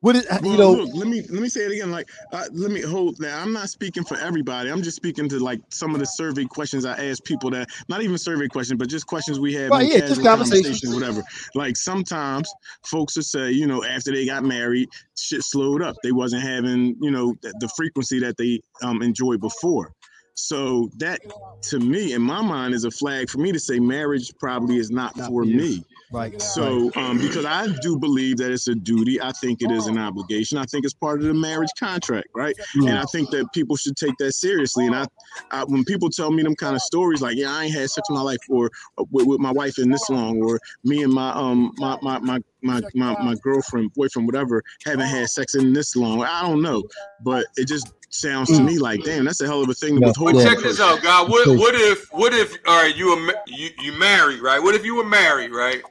what 0.00 0.16
is 0.16 0.26
you 0.42 0.58
know? 0.58 0.78
look, 0.78 0.90
let 0.94 1.08
me 1.08 1.22
let 1.30 1.42
me 1.42 1.48
say 1.48 1.62
it 1.62 1.72
again. 1.72 1.90
Like, 1.90 2.08
uh, 2.32 2.46
let 2.52 2.70
me 2.70 2.82
hold 2.82 3.18
that. 3.18 3.34
I'm 3.42 3.52
not 3.52 3.70
speaking 3.70 4.04
for 4.04 4.18
everybody. 4.18 4.70
I'm 4.70 4.82
just 4.82 4.96
speaking 4.96 5.28
to 5.30 5.38
like 5.40 5.60
some 5.70 5.94
of 5.94 6.00
the 6.00 6.06
survey 6.06 6.46
questions 6.46 6.84
I 6.86 7.06
ask 7.08 7.24
people 7.24 7.50
that 7.52 7.68
not 7.88 8.02
even 8.02 8.18
survey 8.18 8.48
questions, 8.48 8.78
but 8.78 8.88
just 8.88 9.06
questions 9.06 9.40
we 9.40 9.54
have 9.54 9.72
Right, 9.72 9.88
yeah, 9.92 10.00
just 10.00 10.22
casual 10.22 10.28
conversation. 10.28 10.80
conversation, 10.80 10.92
whatever. 10.92 11.24
Like 11.54 11.76
sometimes 11.76 12.56
folks 12.86 13.16
will 13.16 13.24
say, 13.24 13.52
you 13.52 13.66
know, 13.66 13.84
after 13.84 14.12
they 14.12 14.26
got 14.26 14.44
married, 14.44 14.90
shit 15.18 15.42
slowed 15.44 15.82
up. 15.82 15.96
They 16.02 16.12
wasn't 16.12 16.42
having, 16.44 16.96
you 17.00 17.10
know, 17.12 17.34
the, 17.42 17.54
the 17.58 17.68
frequency 17.76 18.20
that 18.20 18.36
they 18.38 18.60
um 18.82 19.02
enjoyed 19.02 19.40
before. 19.40 19.92
So 20.36 20.90
that, 20.98 21.20
to 21.62 21.80
me, 21.80 22.12
in 22.12 22.22
my 22.22 22.42
mind, 22.42 22.74
is 22.74 22.84
a 22.84 22.90
flag 22.90 23.30
for 23.30 23.38
me 23.38 23.52
to 23.52 23.58
say 23.58 23.80
marriage 23.80 24.32
probably 24.38 24.76
is 24.76 24.90
not 24.90 25.16
Not 25.16 25.28
for 25.28 25.42
for 25.42 25.44
you. 25.44 25.56
me. 25.56 25.84
Right. 26.12 26.40
So, 26.40 26.92
um, 26.94 27.18
because 27.18 27.44
I 27.44 27.66
do 27.82 27.98
believe 27.98 28.36
that 28.36 28.52
it's 28.52 28.68
a 28.68 28.74
duty, 28.74 29.20
I 29.20 29.32
think 29.32 29.60
it 29.60 29.72
is 29.72 29.86
an 29.86 29.98
obligation. 29.98 30.56
I 30.56 30.64
think 30.64 30.84
it's 30.84 30.94
part 30.94 31.20
of 31.20 31.26
the 31.26 31.34
marriage 31.34 31.70
contract, 31.78 32.28
right? 32.34 32.54
Mm. 32.76 32.90
And 32.90 32.98
I 32.98 33.04
think 33.10 33.30
that 33.30 33.52
people 33.52 33.76
should 33.76 33.96
take 33.96 34.14
that 34.18 34.32
seriously. 34.32 34.86
And 34.86 34.94
I, 34.94 35.06
I 35.50 35.64
when 35.64 35.84
people 35.84 36.08
tell 36.08 36.30
me 36.30 36.42
them 36.42 36.54
kind 36.54 36.76
of 36.76 36.82
stories, 36.82 37.22
like, 37.22 37.36
yeah, 37.36 37.50
I 37.50 37.64
ain't 37.64 37.74
had 37.74 37.90
sex 37.90 38.08
in 38.08 38.14
my 38.14 38.22
life, 38.22 38.38
or 38.48 38.70
uh, 38.98 39.04
with, 39.10 39.26
with 39.26 39.40
my 39.40 39.50
wife 39.52 39.78
in 39.78 39.90
this 39.90 40.08
long, 40.08 40.40
or 40.42 40.60
me 40.84 41.02
and 41.02 41.12
my 41.12 41.30
um 41.32 41.72
my 41.78 41.98
my 42.02 42.18
my 42.20 42.38
my 42.66 42.82
my, 42.94 43.14
uh, 43.14 43.24
my 43.24 43.34
girlfriend, 43.36 43.92
boyfriend, 43.94 44.26
whatever, 44.26 44.62
haven't 44.84 45.06
had 45.06 45.28
sex 45.28 45.54
in 45.54 45.72
this 45.72 45.96
long. 45.96 46.22
I 46.22 46.42
don't 46.42 46.62
know, 46.62 46.84
but 47.22 47.46
it 47.56 47.66
just 47.68 47.92
sounds 48.10 48.48
to 48.48 48.56
mm. 48.56 48.66
me 48.66 48.78
like, 48.78 49.02
damn, 49.04 49.24
that's 49.24 49.40
a 49.40 49.46
hell 49.46 49.62
of 49.62 49.68
a 49.68 49.74
thing 49.74 49.96
to 49.96 50.00
Yeah. 50.00 50.08
withhold. 50.08 50.34
But 50.34 50.44
check 50.44 50.58
this 50.58 50.80
out, 50.80 51.02
God. 51.02 51.30
What 51.30 51.48
what 51.48 51.74
if 51.74 52.12
what 52.12 52.34
if 52.34 52.56
all 52.66 52.82
right, 52.82 52.94
you 52.94 53.08
were 53.08 53.34
you, 53.46 53.70
you 53.80 53.92
married, 53.92 54.40
right? 54.40 54.62
What 54.62 54.74
if 54.74 54.84
you 54.84 54.94
were 54.94 55.04
married, 55.04 55.52
right? 55.52 55.82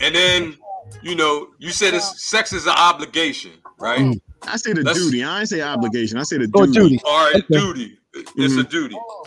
And 0.00 0.14
then 0.14 0.56
you 1.02 1.14
know 1.14 1.48
you 1.58 1.70
said 1.70 1.94
it's, 1.94 2.22
sex 2.22 2.52
is 2.52 2.66
an 2.66 2.74
obligation, 2.76 3.52
right? 3.78 4.00
Mm. 4.00 4.20
I 4.42 4.56
say 4.56 4.72
the 4.72 4.82
Let's- 4.82 4.98
duty. 4.98 5.24
I 5.24 5.40
ain't 5.40 5.48
say 5.48 5.60
obligation. 5.60 6.18
I 6.18 6.22
say 6.22 6.38
the 6.38 6.50
oh, 6.54 6.66
duty. 6.66 6.80
duty. 6.80 7.00
All 7.04 7.32
right, 7.32 7.36
Okay. 7.36 7.58
duty. 7.58 7.98
It's 8.14 8.30
a 8.54 8.58
mm-hmm. 8.58 8.70
duty. 8.70 8.96
Oh. 8.98 9.26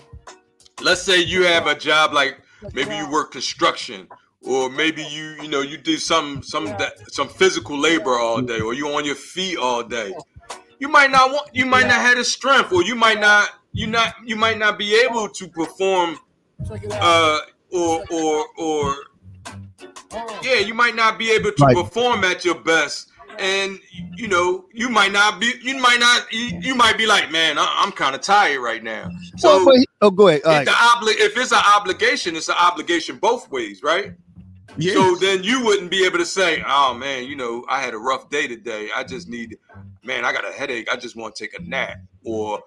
Let's 0.81 1.01
say 1.01 1.21
you 1.21 1.43
have 1.43 1.67
a 1.67 1.75
job 1.75 2.13
like 2.13 2.39
maybe 2.73 2.95
you 2.95 3.09
work 3.11 3.31
construction, 3.31 4.07
or 4.45 4.69
maybe 4.69 5.03
you 5.03 5.35
you 5.41 5.47
know 5.49 5.61
you 5.61 5.77
do 5.77 5.97
some 5.97 6.41
some 6.43 6.65
that, 6.65 6.93
some 7.11 7.27
physical 7.27 7.77
labor 7.77 8.17
all 8.17 8.41
day, 8.41 8.59
or 8.59 8.73
you're 8.73 8.93
on 8.95 9.05
your 9.05 9.15
feet 9.15 9.57
all 9.57 9.83
day. 9.83 10.13
You 10.79 10.87
might 10.87 11.11
not 11.11 11.31
want 11.31 11.49
you 11.53 11.65
might 11.65 11.83
not 11.87 11.95
have 11.95 12.17
the 12.17 12.23
strength, 12.23 12.71
or 12.71 12.83
you 12.83 12.95
might 12.95 13.19
not 13.19 13.49
you 13.73 13.87
not 13.87 14.15
you 14.25 14.35
might 14.35 14.57
not 14.57 14.77
be 14.77 14.95
able 15.05 15.27
to 15.29 15.47
perform 15.49 16.17
uh 16.91 17.39
or 17.71 18.03
or 18.11 18.45
or 18.57 18.95
yeah 20.41 20.55
you 20.59 20.73
might 20.73 20.95
not 20.95 21.17
be 21.19 21.31
able 21.31 21.51
to 21.51 21.63
Right. 21.65 21.75
perform 21.75 22.23
at 22.23 22.43
your 22.43 22.59
best 22.59 23.11
and 23.37 23.79
you 24.17 24.27
know 24.27 24.65
you 24.73 24.89
might 24.89 25.11
not 25.11 25.39
be 25.39 25.53
you 25.61 25.77
might 25.79 25.99
not 25.99 26.31
you, 26.33 26.59
you 26.61 26.75
might 26.75 26.97
be 26.97 27.05
like 27.05 27.31
man 27.31 27.57
I, 27.57 27.75
i'm 27.77 27.91
kind 27.91 28.15
of 28.15 28.21
tired 28.21 28.59
right 28.59 28.83
now 28.83 29.09
so 29.37 29.59
So, 29.59 29.65
but, 29.65 29.75
oh, 30.01 30.11
go 30.11 30.27
ahead. 30.27 30.41
All 30.43 30.51
if, 30.51 30.57
right. 30.57 30.65
the 30.65 30.71
obli- 30.71 31.25
if 31.25 31.37
it's 31.37 31.51
an 31.53 31.61
obligation 31.75 32.35
it's 32.35 32.49
an 32.49 32.55
obligation 32.59 33.17
both 33.17 33.49
ways 33.51 33.81
right 33.83 34.13
Yeah. 34.77 34.93
so 34.93 35.15
then 35.15 35.43
you 35.43 35.63
wouldn't 35.65 35.91
be 35.91 36.05
able 36.05 36.19
to 36.19 36.25
say 36.25 36.63
oh 36.67 36.93
man 36.93 37.25
you 37.25 37.35
know 37.35 37.65
i 37.69 37.81
had 37.81 37.93
a 37.93 37.97
rough 37.99 38.29
day 38.29 38.47
today 38.47 38.89
i 38.95 39.03
just 39.03 39.29
need 39.29 39.57
man 40.03 40.25
i 40.25 40.33
got 40.33 40.47
a 40.49 40.53
headache 40.53 40.87
i 40.91 40.95
just 40.97 41.15
want 41.15 41.35
to 41.35 41.43
take 41.45 41.59
a 41.59 41.63
nap 41.63 41.97
or 42.25 42.61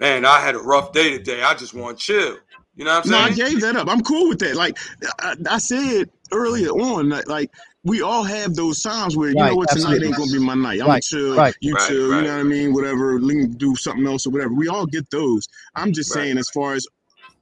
man 0.00 0.24
i 0.26 0.40
had 0.40 0.54
a 0.54 0.60
rough 0.60 0.92
day 0.92 1.10
today 1.10 1.42
i 1.42 1.54
just 1.54 1.74
want 1.74 1.98
to 1.98 2.04
chill 2.04 2.38
you 2.76 2.84
know 2.84 2.92
what 2.92 2.98
i'm 2.98 3.04
saying? 3.04 3.12
No, 3.12 3.18
I 3.18 3.30
gave 3.30 3.60
that 3.60 3.76
up. 3.76 3.88
I'm 3.88 4.02
cool 4.02 4.28
with 4.28 4.40
that. 4.40 4.56
Like 4.56 4.78
I, 5.20 5.36
I 5.50 5.58
said 5.58 6.10
earlier 6.32 6.70
on, 6.70 7.10
like 7.26 7.50
we 7.84 8.02
all 8.02 8.24
have 8.24 8.54
those 8.54 8.82
times 8.82 9.16
where 9.16 9.30
you 9.30 9.44
know 9.44 9.54
what 9.56 9.70
tonight 9.70 10.02
ain't 10.02 10.16
gonna 10.16 10.30
be 10.30 10.38
my 10.38 10.54
night. 10.54 10.82
I'm 10.82 10.88
Right, 10.90 11.02
chill, 11.02 11.40
right. 11.40 11.54
you 11.60 11.76
Right, 11.76 11.78
chill. 11.78 12.08
right. 12.08 12.16
You 12.16 12.22
know 12.22 12.34
what 12.34 12.40
I 12.40 12.44
mean? 12.44 12.74
Whatever. 12.74 13.18
We 13.18 13.46
do 13.46 13.74
something 13.76 14.06
else 14.06 14.26
or 14.26 14.30
whatever. 14.30 14.54
We 14.54 14.68
all 14.68 14.86
get 14.86 15.10
those. 15.10 15.48
I'm 15.76 15.92
just 15.92 16.10
Right. 16.10 16.12
saying, 16.12 16.38
as 16.38 16.50
far 16.50 16.74
as 16.74 16.86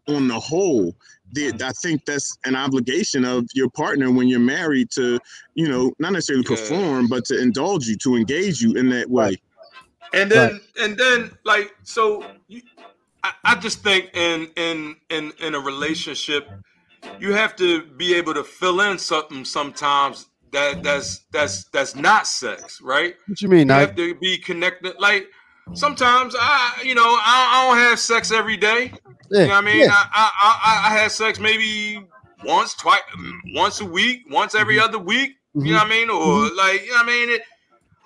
on 0.09 0.29
the 0.29 0.39
whole, 0.41 0.95
the, 1.33 1.53
I 1.65 1.73
think 1.83 2.05
that's 2.07 2.37
an 2.45 2.57
obligation 2.57 3.25
of 3.25 3.47
your 3.55 3.71
partner 3.71 4.11
when 4.13 4.29
you're 4.29 4.41
married 4.41 4.91
to, 4.93 5.21
you 5.55 5.69
know, 5.69 5.93
not 5.99 6.13
necessarily 6.13 6.45
Yeah. 6.45 6.49
perform, 6.49 7.09
but 7.09 7.25
to 7.27 7.41
indulge 7.41 7.87
you, 7.87 7.97
to 8.05 8.17
engage 8.17 8.61
you 8.63 8.75
in 8.75 8.91
that 8.91 9.11
way. 9.11 9.37
and 10.15 10.33
then 10.33 10.61
and 10.81 10.99
then 10.99 11.33
like 11.45 11.75
so 11.85 12.25
you, 12.49 12.63
I, 13.25 13.33
I 13.45 13.55
just 13.57 13.83
think 13.83 14.11
in 14.17 14.49
in 14.57 14.97
in 15.11 15.33
in 15.41 15.55
a 15.55 15.61
relationship 15.61 16.49
you 17.21 17.33
have 17.35 17.57
to 17.57 17.85
be 17.85 18.15
able 18.15 18.35
to 18.35 18.45
fill 18.45 18.81
in 18.83 18.99
something 18.99 19.45
sometimes 19.45 20.27
that 20.53 20.83
that's 20.83 21.27
that's 21.33 21.65
that's 21.67 21.95
not 21.97 22.27
sex 22.27 22.81
right 22.83 23.17
What 23.27 23.41
you 23.43 23.49
mean? 23.49 23.69
you 23.69 23.69
Now, 23.69 23.81
have 23.81 23.97
to 23.97 24.15
be 24.17 24.39
connected 24.39 24.95
like 25.01 25.29
sometimes 25.75 26.35
i 26.39 26.83
you 26.85 26.95
know 26.95 27.05
i, 27.05 27.65
I 27.65 27.69
don't 27.69 27.79
have 27.79 27.99
sex 27.99 28.33
every 28.33 28.57
day 28.57 28.93
yeah, 29.31 29.43
you 29.43 29.47
know 29.49 29.55
what 29.55 29.65
i 29.65 29.67
mean 29.67 29.81
yeah. 29.81 29.89
I, 29.93 30.31
I 30.43 30.61
i 30.65 30.95
i 30.95 30.99
had 31.01 31.11
sex 31.11 31.39
maybe 31.41 32.07
once, 32.45 32.75
twice, 32.75 33.01
once 33.53 33.81
a 33.81 33.85
week, 33.85 34.23
once 34.31 34.55
every 34.55 34.77
Mhm. 34.77 34.83
other 34.85 34.99
week. 35.01 35.33
Mhm. 35.57 35.67
You 35.67 35.73
know 35.73 35.79
what 35.79 35.87
I 35.87 35.91
mean? 35.91 36.09
Or 36.09 36.49
like, 36.55 36.83
you 36.83 36.89
know 36.91 36.95
what 36.95 37.03
I 37.03 37.07
mean? 37.07 37.31
It, 37.31 37.43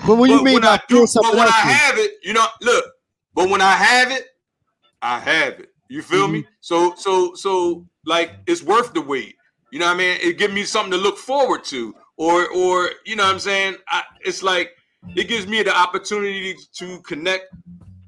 But 0.06 0.14
when 0.16 0.30
you 0.30 0.42
mean 0.42 0.54
when 0.54 0.64
I 0.64 0.80
do, 0.88 1.06
something 1.06 1.32
but 1.32 1.38
when 1.38 1.48
I 1.48 1.50
have 1.50 1.98
it, 1.98 2.12
you 2.22 2.32
know, 2.32 2.46
look. 2.62 2.84
But 3.34 3.50
when 3.50 3.60
I 3.60 3.72
have 3.72 4.10
it, 4.10 4.24
I 5.02 5.18
have 5.18 5.60
it. 5.60 5.68
You 5.90 6.00
feel 6.00 6.28
me? 6.28 6.40
Mm-hmm. 6.40 6.48
So, 6.62 6.94
so, 6.96 7.34
so, 7.34 7.86
like, 8.06 8.30
it's 8.46 8.62
worth 8.62 8.94
the 8.94 9.02
wait. 9.02 9.36
You 9.70 9.80
know 9.80 9.86
what 9.86 9.96
I 9.96 9.98
mean? 9.98 10.16
It 10.22 10.38
gives 10.38 10.54
me 10.54 10.64
something 10.64 10.92
to 10.92 10.96
look 10.98 11.18
forward 11.18 11.62
to, 11.64 11.94
or, 12.16 12.48
or, 12.48 12.90
you 13.04 13.16
know 13.16 13.24
what 13.24 13.34
I'm 13.34 13.38
saying? 13.38 13.76
I, 13.88 14.02
it's 14.24 14.42
like 14.42 14.70
it 15.14 15.28
gives 15.28 15.46
me 15.46 15.62
the 15.62 15.76
opportunity 15.76 16.56
to 16.78 17.00
connect 17.02 17.52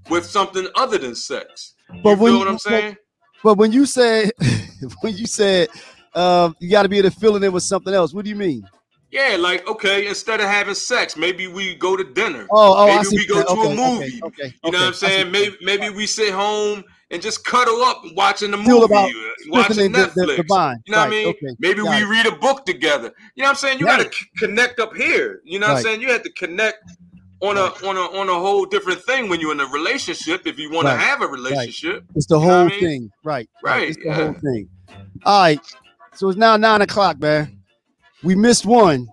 with 0.09 0.25
something 0.25 0.67
other 0.75 0.97
than 0.97 1.15
sex. 1.15 1.75
You 1.93 2.01
But 2.03 2.19
when 2.19 2.33
you- 2.33 2.39
what 2.39 2.49
I'm 2.49 2.59
saying? 2.59 2.97
But 3.45 3.59
when 3.59 3.71
you 3.71 3.87
said 3.87 4.33
when 5.03 5.17
you 5.17 5.27
said 5.27 5.69
um, 6.15 6.57
you 6.59 6.71
got 6.71 6.83
to 6.85 6.89
be 6.89 6.99
able 6.99 7.11
to 7.11 7.17
fill 7.17 7.37
it 7.37 7.45
in 7.45 7.53
with 7.53 7.63
something 7.63 7.93
else, 7.95 8.13
what 8.15 8.25
do 8.25 8.31
you 8.31 8.37
mean? 8.37 8.67
Yeah, 9.13 9.37
like 9.39 9.69
okay, 9.69 10.09
instead 10.09 10.41
of 10.41 10.47
having 10.47 10.75
sex, 10.75 11.17
maybe 11.17 11.47
we 11.47 11.77
go 11.77 11.97
to 11.97 12.03
dinner. 12.03 12.49
Oh, 12.51 12.75
oh, 12.77 12.89
I 12.91 13.03
maybe 13.03 13.17
we 13.19 13.27
go 13.29 13.45
to 13.45 13.55
you're 13.55 13.67
a 13.67 13.77
movie. 13.77 14.21
Okay, 14.25 14.45
okay, 14.45 14.55
You 14.65 14.71
know 14.73 14.79
okay, 14.79 14.79
what 14.79 14.87
I'm 14.89 14.95
saying? 14.95 15.31
Maybe 15.31 15.57
maybe 15.61 15.91
we 15.91 16.07
sit 16.07 16.33
home 16.33 16.83
and 17.13 17.23
just 17.23 17.45
cuddle 17.45 17.83
up 17.83 18.03
watching 18.17 18.51
the 18.51 18.57
Feel 18.57 18.81
movie, 18.81 18.95
uh, 18.95 19.11
watching 19.51 19.93
the- 19.93 19.99
Netflix. 19.99 20.15
the- 20.15 20.35
the 20.39 20.45
bond. 20.49 20.81
You 20.87 20.93
know 20.93 20.99
what 20.99 21.07
I 21.07 21.11
mean? 21.11 21.29
okay, 21.29 21.55
Maybe 21.61 21.83
got 21.83 21.91
we 21.97 22.03
it. 22.03 22.09
read 22.09 22.27
a 22.27 22.35
book 22.35 22.65
together. 22.67 23.13
You 23.37 23.43
know 23.43 23.51
what 23.51 23.51
I'm 23.51 23.57
saying? 23.57 23.79
You 23.79 23.87
Right. 23.87 23.99
got 24.03 24.11
to 24.11 24.17
c- 24.19 24.27
connect 24.39 24.81
up 24.81 24.97
here. 24.97 25.43
You 25.45 25.59
know 25.61 25.69
what 25.69 25.77
I'm 25.77 25.83
saying? 25.85 26.01
You 26.01 26.11
have 26.11 26.23
to 26.25 26.33
connect 26.33 26.79
on 27.45 27.57
a 27.57 27.87
on 27.87 27.97
a 27.97 28.19
on 28.19 28.29
a 28.29 28.35
whole 28.35 28.65
different 28.65 29.03
thing 29.03 29.29
when 29.29 29.41
you're 29.41 29.53
in 29.53 29.61
a 29.61 29.67
relationship. 29.67 30.47
If 30.47 30.59
you 30.59 30.71
want 30.71 30.87
Right, 30.87 30.95
to 30.95 30.99
have 30.99 31.23
a 31.23 31.27
relationship, 31.27 32.05
It's 32.15 32.27
the 32.27 32.39
whole 32.39 32.49
what 32.49 32.55
I 32.55 32.69
mean? 32.69 32.81
thing, 32.81 33.11
right? 33.23 33.49
Right, 33.63 33.89
It's 33.89 33.99
the 33.99 34.05
yeah. 34.11 34.15
whole 34.15 34.35
thing. 34.35 34.69
All 35.25 35.43
right. 35.43 35.61
So 36.15 36.29
it's 36.29 36.39
now 36.39 36.57
nine 36.57 36.81
o'clock, 36.83 37.19
man. 37.19 37.59
We 38.23 38.35
missed 38.35 38.65
one. 38.65 39.07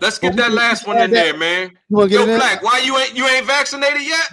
let's 0.00 0.18
get 0.18 0.36
that 0.36 0.52
last 0.52 0.86
one 0.86 0.96
in 0.98 1.02
add 1.04 1.10
there, 1.10 1.36
man. 1.36 1.70
You 1.88 1.96
want 1.96 2.10
to 2.10 2.14
Yo, 2.16 2.20
get 2.26 2.32
in? 2.34 2.38
Black, 2.38 2.62
why 2.62 2.78
you 2.84 2.96
ain't 2.98 3.16
you 3.16 3.26
ain't 3.26 3.46
vaccinated 3.46 4.02
yet? 4.02 4.30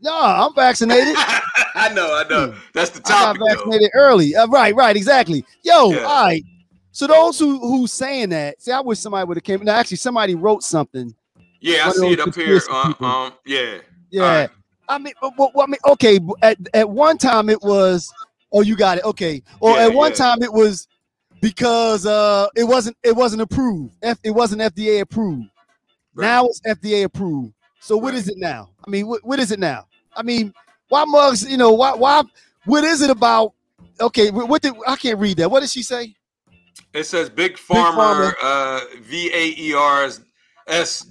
No, 0.00 0.14
I'm 0.16 0.54
vaccinated. 0.54 1.14
I 1.18 1.92
know, 1.92 2.14
I 2.16 2.24
know. 2.28 2.54
That's 2.72 2.90
the 2.90 3.00
I 3.04 3.08
got 3.08 3.36
topic. 3.36 3.40
though. 3.40 3.56
vaccinated 3.56 3.90
early. 3.94 4.34
Uh, 4.36 4.46
right, 4.46 4.74
right, 4.74 4.96
exactly. 4.96 5.44
Yo, 5.64 5.92
Yeah. 5.92 5.98
all 6.04 6.24
right. 6.26 6.42
So 6.92 7.06
those 7.06 7.38
who 7.38 7.58
who 7.58 7.86
saying 7.86 8.30
that, 8.30 8.62
see, 8.62 8.72
I 8.72 8.80
wish 8.80 9.00
somebody 9.00 9.26
would 9.26 9.36
have 9.36 9.44
came. 9.44 9.62
Now, 9.64 9.74
actually, 9.74 9.98
somebody 9.98 10.34
wrote 10.34 10.62
something. 10.62 11.14
Yeah, 11.66 11.88
I 11.88 11.90
see 11.92 12.12
it 12.12 12.20
up 12.20 12.34
here. 12.34 12.60
Uh, 12.70 12.92
um, 13.00 13.32
yeah. 13.44 13.78
Yeah, 14.10 14.22
Alright. 14.22 14.50
I 14.88 14.98
mean, 14.98 15.14
but, 15.20 15.32
but- 15.36 15.50
I 15.58 15.66
mean, 15.66 15.80
okay. 15.88 16.18
At 16.42 16.58
at 16.74 16.88
one 16.88 17.18
time 17.18 17.48
it 17.50 17.60
was, 17.62 18.12
oh, 18.52 18.60
you 18.62 18.76
got 18.76 18.98
it. 18.98 19.04
Okay. 19.04 19.42
Or 19.60 19.76
Yeah, 19.76 19.86
at 19.86 19.92
one 19.92 20.12
yeah. 20.12 20.16
time 20.16 20.42
it 20.42 20.52
was 20.52 20.86
because 21.42 22.06
uh 22.06 22.46
it 22.56 22.64
wasn't 22.64 22.96
it 23.02 23.14
wasn't 23.16 23.42
approved. 23.42 23.94
F, 24.02 24.18
it 24.22 24.30
wasn't 24.30 24.62
FDA 24.62 25.00
approved. 25.00 25.48
Right. 26.14 26.26
Now 26.26 26.46
it's 26.46 26.60
FDA 26.60 27.04
approved. 27.04 27.52
So 27.80 27.96
what 27.96 28.12
Right. 28.14 28.18
is 28.18 28.28
it 28.28 28.38
now? 28.38 28.70
I 28.86 28.90
mean, 28.90 29.06
what, 29.08 29.24
what 29.24 29.38
is 29.40 29.50
it 29.50 29.58
now? 29.58 29.86
I 30.16 30.22
mean, 30.22 30.54
why 30.88 31.04
mugs? 31.04 31.48
You 31.50 31.56
know, 31.56 31.72
why 31.72 31.94
why? 31.94 32.22
What 32.64 32.84
is 32.84 33.02
it 33.02 33.10
about? 33.10 33.52
Okay, 34.00 34.30
what, 34.30 34.48
what 34.48 34.62
did 34.62 34.74
I 34.86 34.94
can't 34.96 35.18
read 35.18 35.38
that? 35.38 35.50
What 35.50 35.60
did 35.60 35.70
she 35.70 35.82
say? 35.82 36.14
It 36.92 37.04
says 37.04 37.28
Big 37.28 37.56
Pharma. 37.56 38.32
Pharma, 38.32 38.34
uh, 38.42 38.80
VAERS 39.10 40.06
S 40.06 40.20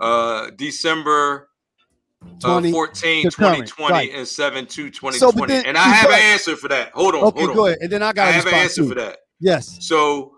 uh, 0.00 0.50
December 0.56 1.48
uh, 2.44 2.60
14, 2.60 3.24
2020 3.30 3.92
right. 3.92 4.10
and 4.14 4.28
7 4.28 4.66
2, 4.66 4.92
So, 4.92 5.32
but 5.32 5.48
2020. 5.48 5.52
then- 5.52 5.64
and 5.66 5.78
I 5.78 5.88
have 5.88 6.10
an 6.10 6.20
answer 6.20 6.54
for 6.54 6.68
that. 6.68 6.92
Hold 6.92 7.14
on. 7.14 7.22
Okay, 7.24 7.38
hold 7.40 7.50
on. 7.50 7.56
go 7.56 7.66
ahead. 7.66 7.78
And 7.80 7.90
then 7.90 8.02
I 8.02 8.12
got 8.12 8.28
I 8.28 8.32
have 8.32 8.46
an 8.46 8.54
answer 8.54 8.82
too. 8.82 8.90
for 8.90 8.94
that. 8.96 9.20
Yes, 9.40 9.78
So 9.80 10.34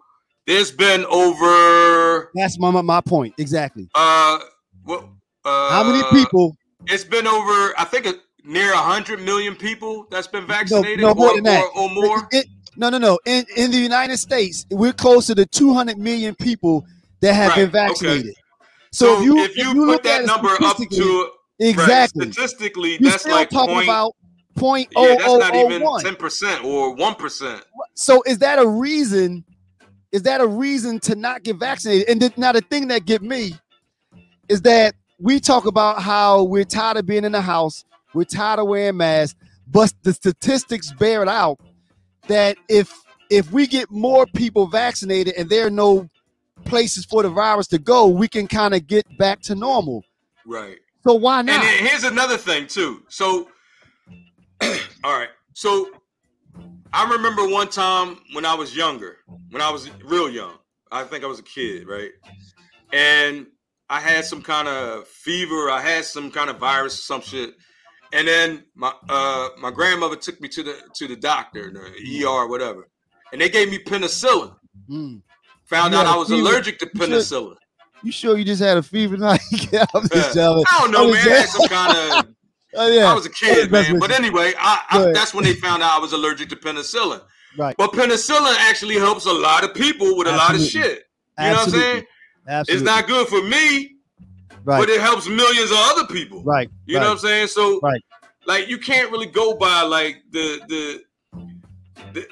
there's 0.47 0.71
been 0.71 1.05
over 1.07 2.31
that's 2.35 2.59
my 2.59 2.71
my- 2.71 3.01
point 3.01 3.35
exactly. 3.39 3.89
uh 3.95 4.39
what 4.85 5.05
uh 5.45 5.71
How 5.71 5.85
many 5.85 6.03
people? 6.11 6.57
It's 6.87 7.05
been 7.05 7.27
over 7.27 7.73
I 7.79 7.85
think 7.85 8.07
near 8.45 8.75
hundred 8.75 9.21
million 9.23 9.55
people 9.55 10.07
that's 10.11 10.27
been 10.27 10.47
vaccinated 10.47 11.01
no 11.01 11.15
more 11.15 11.31
or, 11.31 11.35
than 11.37 11.45
that. 11.45 11.65
or, 11.77 11.83
or 11.83 11.91
more. 11.91 12.29
It- 12.33 12.47
no, 12.77 12.89
no, 12.89 12.97
no. 12.99 13.19
In 13.27 13.45
in 13.57 13.71
the 13.71 13.77
United 13.79 14.17
States, 14.17 14.65
we're 14.71 14.95
closer 14.95 15.35
to 15.35 15.45
200 15.45 15.99
million 15.99 16.35
people 16.35 16.87
that 17.21 17.35
have 17.35 17.55
been 17.55 17.71
Right, 17.71 17.91
okay. 17.91 18.07
vaccinated. 18.09 18.35
So, 18.93 19.07
So, 19.17 19.19
if 19.21 19.25
you 19.27 19.39
if 19.45 19.57
you, 19.57 19.75
look 19.87 19.97
put 19.97 20.03
that 20.05 20.19
at 20.21 20.25
it 20.25 20.27
number 20.27 20.49
up 20.65 20.77
to 20.79 21.31
exactly, 21.61 22.27
right, 22.27 22.33
statistically, 22.35 22.97
you're 22.99 23.11
that's 23.11 23.27
like 23.27 23.51
talking 23.51 23.75
point, 23.75 23.87
about 23.89 24.13
point 24.57 24.89
yeah, 24.97 25.01
oh 25.03 25.07
that's 25.09 25.25
oh 25.29 25.39
not 25.39 25.55
even 25.55 25.83
ten 26.01 26.17
percent 26.17 26.65
or 26.65 26.95
one 26.95 27.15
percent. 27.15 27.63
So 27.95 28.23
is 28.27 28.39
that 28.39 28.59
a 28.59 28.67
reason? 28.67 29.45
Is 30.13 30.23
that 30.23 30.41
a 30.41 30.47
reason 30.47 31.01
to 31.01 31.15
not 31.15 31.43
get 31.43 31.57
vaccinated? 31.57 32.09
And 32.09 32.21
th- 32.21 32.37
now 32.37 32.53
the 32.53 32.61
thing 32.61 32.89
that 32.89 33.07
get 33.07 33.23
me 33.23 33.55
is 34.49 34.63
that 34.63 34.95
we 35.19 35.41
talk 35.41 35.67
about 35.67 36.03
how 36.03 36.45
we're 36.45 36.65
tired 36.65 36.99
of 36.99 37.07
being 37.07 37.25
in 37.25 37.33
the 37.33 37.41
house, 37.41 37.85
we're 38.13 38.25
tired 38.25 38.61
of 38.61 38.69
wearing 38.69 38.99
masks, 38.99 39.39
but 39.67 39.93
the 40.03 40.13
statistics 40.13 40.93
bear 40.93 41.23
it 41.23 41.29
out 41.29 41.59
that 42.29 42.57
if 42.69 42.93
if 43.31 43.51
we 43.51 43.67
get 43.67 43.91
more 43.91 44.27
people 44.27 44.67
vaccinated 44.67 45.35
and 45.35 45.49
there 45.49 45.67
are 45.67 45.71
no 45.71 46.09
places 46.65 47.05
for 47.07 47.23
the 47.23 47.31
virus 47.31 47.67
to 47.69 47.79
go, 47.79 48.07
we 48.07 48.29
can 48.29 48.47
kind 48.47 48.75
of 48.75 48.87
get 48.87 49.07
back 49.17 49.41
to 49.41 49.55
normal. 49.55 50.05
Right. 50.47 50.79
So 51.05 51.15
why 51.15 51.43
not? 51.43 51.63
then 51.63 51.85
here's 51.85 52.05
another 52.05 52.37
thing 52.37 52.67
too. 52.67 53.03
So, 53.09 53.49
all 55.05 55.19
right. 55.19 55.31
So, 55.55 55.91
I 56.93 57.11
remember 57.11 57.49
one 57.49 57.69
time 57.69 58.19
when 58.33 58.45
I 58.45 58.55
was 58.55 58.77
younger, 58.77 59.17
when 59.51 59.63
I 59.63 59.71
was 59.71 59.91
real 60.05 60.29
young. 60.29 60.55
I 60.91 61.05
think 61.05 61.25
I 61.25 61.27
was 61.27 61.39
a 61.39 61.43
kid, 61.43 61.89
right? 61.89 62.11
And 62.93 63.47
I 63.89 63.99
had 64.01 64.25
some 64.27 64.43
kind 64.43 64.69
of 64.69 65.07
fever. 65.09 65.71
I 65.71 65.81
had 65.81 66.05
some 66.05 66.31
kind 66.31 66.51
of 66.51 66.59
virus 66.59 66.95
or 66.99 67.03
some 67.03 67.21
shit. 67.23 67.55
And 68.13 68.29
then 68.29 68.65
my 68.75 68.93
uh, 69.09 69.49
my 69.59 69.71
grandmother 69.71 70.17
took 70.17 70.39
me 70.41 70.49
to 70.49 70.63
the 70.63 70.77
to 70.97 71.09
the 71.09 71.17
doctor, 71.17 71.71
the 71.73 72.25
ER, 72.27 72.47
whatever, 72.47 72.89
and 73.33 73.41
they 73.41 73.49
gave 73.49 73.71
me 73.71 73.79
penicillin. 73.79 74.55
Mm. 74.91 75.23
Found 75.67 75.95
You 75.95 75.99
out 76.01 76.07
I 76.07 76.17
was 76.17 76.29
fever? 76.29 76.47
allergic 76.47 76.79
to 76.81 76.87
penicillin. 76.87 77.57
You 78.03 78.13
sure 78.13 78.37
you 78.37 78.45
just 78.45 78.61
had 78.61 78.77
a 78.77 78.83
fever 78.83 79.17
tonight? 79.17 79.41
yeah, 79.73 79.87
I'm 79.95 80.07
just 80.11 80.35
jealous. 80.35 80.65
I 80.71 80.79
don't 80.81 80.91
know, 80.91 81.05
I 81.05 81.07
was 81.07 81.15
man. 81.15 81.29
I 81.29 81.37
had 81.37 81.49
some 81.49 81.69
kind 81.69 81.97
of 82.29 82.35
Oh, 82.75 82.89
yeah. 82.91 83.11
I 83.11 83.15
was 83.15 83.27
a 83.27 83.31
kid, 83.31 83.71
man. 83.71 83.99
But 83.99 84.11
anyway, 84.11 84.53
I, 84.59 84.81
I, 84.91 85.13
that's 85.13 85.35
when 85.35 85.45
they 85.45 85.55
found 85.55 85.83
out 85.83 85.93
I 85.93 85.99
was 85.99 86.13
allergic 86.13 86.49
to 86.51 86.57
penicillin. 86.57 87.21
Right. 87.59 87.77
But 87.77 87.93
penicillin 87.93 88.55
actually 88.61 88.95
helps 88.97 89.27
a 89.27 89.33
lot 89.33 89.63
of 89.65 89.75
people 89.75 90.17
with 90.17 90.27
a 90.27 90.33
lot 90.33 90.55
of 90.55 90.61
shit. 90.63 91.05
You 91.39 91.45
know 91.47 91.53
what 91.53 91.65
I'm 91.67 91.71
saying? 91.71 92.05
Absolutely. 92.49 92.75
It's 92.75 92.83
not 92.83 93.07
good 93.07 93.29
for 93.29 93.43
me, 93.43 93.97
right. 94.65 94.81
but 94.81 94.89
it 94.89 95.01
helps 95.01 95.29
millions 95.29 95.71
of 95.71 95.77
other 95.79 96.07
people. 96.07 96.43
right. 96.45 96.69
You 96.87 96.97
right. 96.97 97.03
know 97.03 97.09
what 97.09 97.13
I'm 97.15 97.19
saying? 97.19 97.49
So, 97.49 97.79
Right. 97.83 98.01
like, 98.47 98.69
you 98.69 98.79
can't 98.79 99.11
really 99.13 99.27
go 99.27 99.55
by 99.55 99.83
like 99.83 100.23
the 100.31 100.61
the 100.69 101.03
the, 102.13 102.27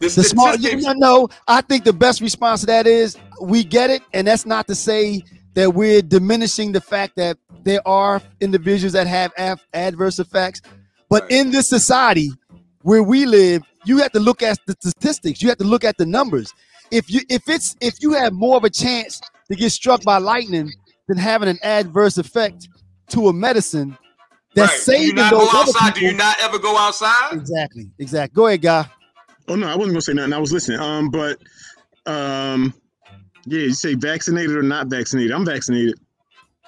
the 0.00 0.08
The 0.08 0.10
small, 0.22 0.52
statistics. 0.52 0.84
no, 0.84 0.92
no, 0.92 1.28
I 1.48 1.60
think 1.62 1.84
the 1.84 1.92
best 1.92 2.20
response 2.20 2.60
to 2.60 2.66
that 2.66 2.86
is 2.86 3.16
we 3.40 3.64
get 3.64 3.90
it, 3.90 4.02
and 4.12 4.26
that's 4.26 4.46
not 4.46 4.66
to 4.68 4.74
say 4.74 5.22
that 5.54 5.74
we're 5.74 6.02
diminishing 6.02 6.72
the 6.72 6.80
fact 6.80 7.16
that 7.16 7.36
there 7.64 7.86
are 7.86 8.20
individuals 8.40 8.92
that 8.94 9.06
have 9.06 9.32
af- 9.38 9.66
adverse 9.74 10.18
effects. 10.18 10.62
But 11.08 11.22
Right. 11.24 11.32
in 11.32 11.50
this 11.50 11.68
society 11.68 12.30
where 12.82 13.02
we 13.02 13.26
live, 13.26 13.62
you 13.84 13.98
have 13.98 14.12
to 14.12 14.20
look 14.20 14.42
at 14.42 14.58
the 14.66 14.74
statistics. 14.80 15.42
You 15.42 15.48
have 15.48 15.58
to 15.58 15.64
look 15.64 15.84
at 15.84 15.96
the 15.98 16.06
numbers. 16.06 16.52
If 16.90 17.10
you 17.10 17.20
if 17.28 17.48
it's 17.48 17.76
if 17.80 17.94
you 18.00 18.12
have 18.12 18.32
more 18.32 18.56
of 18.56 18.64
a 18.64 18.70
chance 18.70 19.20
to 19.50 19.56
get 19.56 19.70
struck 19.70 20.02
by 20.02 20.18
lightning 20.18 20.70
than 21.08 21.18
having 21.18 21.48
an 21.48 21.58
adverse 21.62 22.18
effect 22.18 22.68
to 23.10 23.28
a 23.28 23.32
medicine 23.32 23.96
that's 24.54 24.86
Right. 24.86 24.96
Do 24.96 25.00
you 25.02 25.06
saving 25.08 25.16
not 25.16 25.30
those 25.32 25.50
go 25.50 25.60
other 25.60 25.70
outside? 25.70 25.94
Do 25.94 26.00
you 26.04 26.12
not 26.12 26.36
ever 26.42 26.58
go 26.58 26.76
outside? 26.76 27.32
Exactly, 27.32 27.90
exactly. 27.98 28.34
Go 28.34 28.46
ahead, 28.46 28.60
guy. 28.62 28.86
Oh 29.48 29.54
no, 29.56 29.66
I 29.66 29.74
wasn't 29.74 29.94
gonna 29.94 30.02
say 30.02 30.12
nothing. 30.12 30.32
I 30.34 30.38
was 30.38 30.52
listening. 30.52 30.78
Um, 30.80 31.10
but 31.10 31.38
um, 32.06 32.74
yeah, 33.46 33.60
you 33.60 33.72
say 33.72 33.94
vaccinated 33.94 34.56
or 34.56 34.62
not 34.62 34.88
vaccinated. 34.88 35.32
I'm 35.32 35.44
vaccinated. 35.44 35.98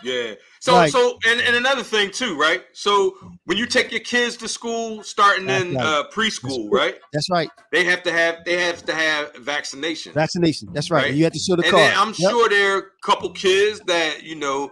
Yeah. 0.02 0.34
So 0.60 0.74
Right. 0.74 0.90
so 0.92 1.18
and, 1.26 1.40
and 1.40 1.56
another 1.56 1.82
thing 1.82 2.10
too, 2.10 2.36
right? 2.36 2.62
So 2.72 3.14
when 3.44 3.56
you 3.56 3.66
take 3.66 3.90
your 3.90 4.00
kids 4.00 4.36
to 4.38 4.48
school, 4.48 5.02
starting 5.02 5.48
in 5.48 5.74
right. 5.74 5.84
uh, 5.84 6.04
preschool, 6.12 6.70
That's 6.70 6.72
right? 6.72 6.98
That's 7.12 7.30
right. 7.30 7.48
They 7.72 7.84
have 7.84 8.02
to 8.02 8.12
have 8.12 8.44
they 8.44 8.60
have 8.60 8.84
to 8.86 8.94
have 8.94 9.36
vaccination. 9.36 10.12
Vaccination. 10.12 10.68
That's 10.72 10.90
right. 10.90 11.04
Right. 11.04 11.14
You 11.14 11.24
have 11.24 11.32
to 11.32 11.38
show 11.38 11.56
the 11.56 11.62
and 11.62 11.70
card. 11.70 11.92
I'm 11.94 12.14
Yep. 12.18 12.30
sure 12.30 12.48
there 12.48 12.76
are 12.76 12.78
a 12.78 12.82
couple 13.02 13.30
kids 13.30 13.80
that 13.86 14.22
you 14.22 14.34
know, 14.34 14.64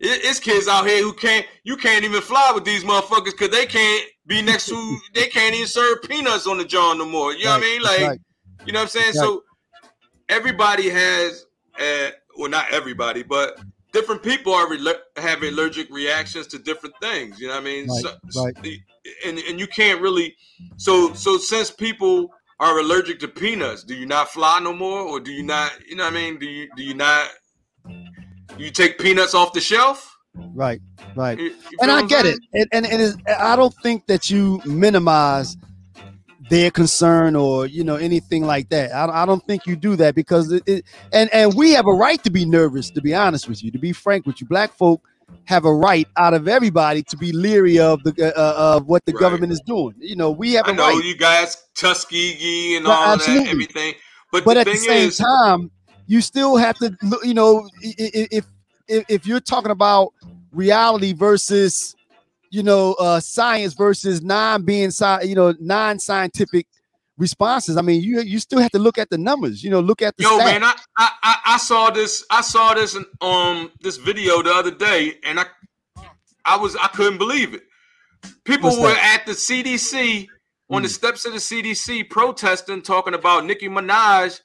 it, 0.00 0.24
it's 0.24 0.40
kids 0.40 0.66
out 0.66 0.86
here 0.86 1.02
who 1.02 1.12
can't 1.12 1.46
you 1.64 1.76
can't 1.76 2.04
even 2.04 2.22
fly 2.22 2.52
with 2.54 2.64
these 2.64 2.84
motherfuckers 2.84 3.32
because 3.32 3.50
they 3.50 3.66
can't 3.66 4.04
be 4.26 4.42
next 4.42 4.66
to 4.68 4.98
they 5.14 5.26
can't 5.26 5.54
even 5.54 5.66
serve 5.66 6.02
peanuts 6.02 6.46
on 6.46 6.58
the 6.58 6.64
John 6.64 6.98
no 6.98 7.06
more. 7.06 7.32
You 7.32 7.44
know 7.44 7.50
what 7.50 7.58
I 7.58 7.60
mean? 7.60 7.82
Like 7.82 8.00
right. 8.00 8.20
You 8.66 8.72
know 8.72 8.80
what 8.80 8.94
I'm 8.94 9.02
saying? 9.02 9.12
So 9.14 9.42
everybody 10.28 10.88
has, 10.90 11.46
uh, 11.78 12.10
well, 12.36 12.50
not 12.50 12.72
everybody, 12.72 13.22
but 13.22 13.60
different 13.92 14.22
people 14.22 14.54
are 14.54 14.68
have 15.16 15.42
allergic 15.42 15.90
reactions 15.90 16.46
to 16.48 16.58
different 16.58 16.94
things. 17.00 17.38
You 17.40 17.48
know 17.48 17.54
what 17.54 17.62
I 17.62 17.64
mean? 17.64 17.88
Right, 17.88 18.04
so, 18.30 18.42
right. 18.42 18.56
And 19.26 19.38
and 19.38 19.58
you 19.58 19.66
can't 19.66 20.00
really. 20.00 20.36
So 20.76 21.12
so 21.14 21.38
since 21.38 21.70
people 21.70 22.30
are 22.58 22.78
allergic 22.78 23.18
to 23.20 23.28
peanuts, 23.28 23.84
do 23.84 23.94
you 23.94 24.06
not 24.06 24.28
fly 24.30 24.60
no 24.60 24.72
more, 24.74 25.00
or 25.00 25.20
do 25.20 25.32
you 25.32 25.42
not? 25.42 25.72
You 25.88 25.96
know 25.96 26.04
what 26.04 26.12
I 26.12 26.16
mean? 26.16 26.38
Do 26.38 26.46
you 26.46 26.68
do 26.76 26.82
you 26.82 26.94
not? 26.94 27.28
You 28.58 28.70
take 28.70 28.98
peanuts 28.98 29.34
off 29.34 29.52
the 29.52 29.60
shelf? 29.60 30.16
Right, 30.34 30.80
right. 31.16 31.38
You- 31.38 31.54
you 31.70 31.78
and 31.80 31.90
I 31.90 32.02
get 32.06 32.26
it. 32.26 32.38
And 32.52 32.68
and, 32.72 32.86
and 32.86 33.22
I 33.28 33.56
don't 33.56 33.74
think 33.82 34.06
that 34.06 34.30
you 34.30 34.60
minimize 34.64 35.56
their 36.50 36.70
concern 36.70 37.34
or 37.36 37.66
you 37.66 37.82
know 37.84 37.96
anything 37.96 38.44
like 38.44 38.68
that. 38.68 38.92
I, 38.92 39.22
I 39.22 39.26
don't 39.26 39.44
think 39.46 39.66
you 39.66 39.76
do 39.76 39.96
that 39.96 40.14
because 40.14 40.52
it, 40.52 40.62
it 40.66 40.84
and 41.12 41.32
and 41.32 41.54
we 41.54 41.72
have 41.72 41.86
a 41.86 41.92
right 41.92 42.22
to 42.24 42.30
be 42.30 42.44
nervous. 42.44 42.90
To 42.90 43.00
be 43.00 43.14
honest 43.14 43.48
with 43.48 43.62
you, 43.64 43.70
to 43.70 43.78
be 43.78 43.92
frank 43.92 44.26
with 44.26 44.40
you, 44.40 44.46
black 44.46 44.72
folk 44.76 45.00
have 45.44 45.64
a 45.64 45.72
right 45.72 46.06
out 46.16 46.34
of 46.34 46.48
everybody 46.48 47.02
to 47.04 47.16
be 47.16 47.32
leery 47.32 47.78
of 47.78 48.02
the 48.02 48.32
uh, 48.36 48.76
of 48.76 48.86
what 48.86 49.04
the 49.06 49.12
Right. 49.12 49.20
government 49.20 49.52
is 49.52 49.60
doing. 49.64 49.94
You 49.98 50.16
know, 50.16 50.30
we 50.30 50.52
have 50.54 50.66
I 50.68 50.72
a 50.72 50.74
know 50.74 50.88
right. 50.88 51.04
you 51.04 51.16
guys 51.16 51.56
Tuskegee 51.74 52.76
and 52.76 52.86
all 52.86 53.14
absolutely. 53.14 53.44
that, 53.44 53.50
everything. 53.50 53.94
But, 54.32 54.44
but 54.44 54.54
the 54.54 54.60
at 54.60 54.66
the 54.66 54.76
same 54.76 55.08
is, 55.08 55.16
time, 55.18 55.70
you 56.06 56.20
still 56.20 56.56
have 56.56 56.76
to, 56.78 56.96
look- 57.02 57.24
you 57.24 57.34
know, 57.34 57.68
if 57.80 58.44
if, 58.88 59.04
if 59.08 59.26
you're 59.26 59.40
talking 59.40 59.70
about 59.70 60.12
reality 60.52 61.12
versus, 61.12 61.94
you 62.50 62.62
know, 62.62 62.94
uh, 62.94 63.20
science 63.20 63.74
versus 63.74 64.22
non 64.22 64.64
being, 64.64 64.88
sci- 64.90 65.24
you 65.24 65.34
know, 65.34 65.54
non 65.60 65.98
scientific 65.98 66.66
responses. 67.18 67.76
I 67.76 67.82
mean, 67.82 68.02
you 68.02 68.20
you 68.22 68.38
still 68.38 68.58
have 68.60 68.70
to 68.72 68.78
look 68.78 68.98
at 68.98 69.10
the 69.10 69.18
numbers. 69.18 69.62
You 69.62 69.70
know, 69.70 69.80
look 69.80 70.02
at 70.02 70.16
the 70.16 70.24
yo, 70.24 70.38
stats. 70.38 70.44
man, 70.44 70.64
I, 70.64 70.74
I 70.98 71.36
I 71.46 71.58
saw 71.58 71.90
this. 71.90 72.24
I 72.30 72.40
saw 72.40 72.74
this 72.74 72.94
in, 72.96 73.04
um 73.20 73.70
this 73.80 73.96
video 73.96 74.42
the 74.42 74.52
other 74.52 74.70
day, 74.70 75.14
and 75.24 75.38
I 75.40 75.44
I 76.44 76.56
was 76.56 76.76
I 76.76 76.88
couldn't 76.88 77.18
believe 77.18 77.54
it. 77.54 77.62
People 78.44 78.70
What's 78.70 78.80
were 78.82 78.88
that? 78.94 79.18
at 79.20 79.26
the 79.26 79.32
CDC 79.32 80.28
on 80.70 80.82
the 80.82 80.88
Mm. 80.88 80.92
steps 80.92 81.24
of 81.24 81.32
the 81.32 81.38
CDC 81.40 82.08
protesting, 82.10 82.82
talking 82.82 83.14
about 83.14 83.44
Nicki 83.44 83.68
Minaj 83.68 84.40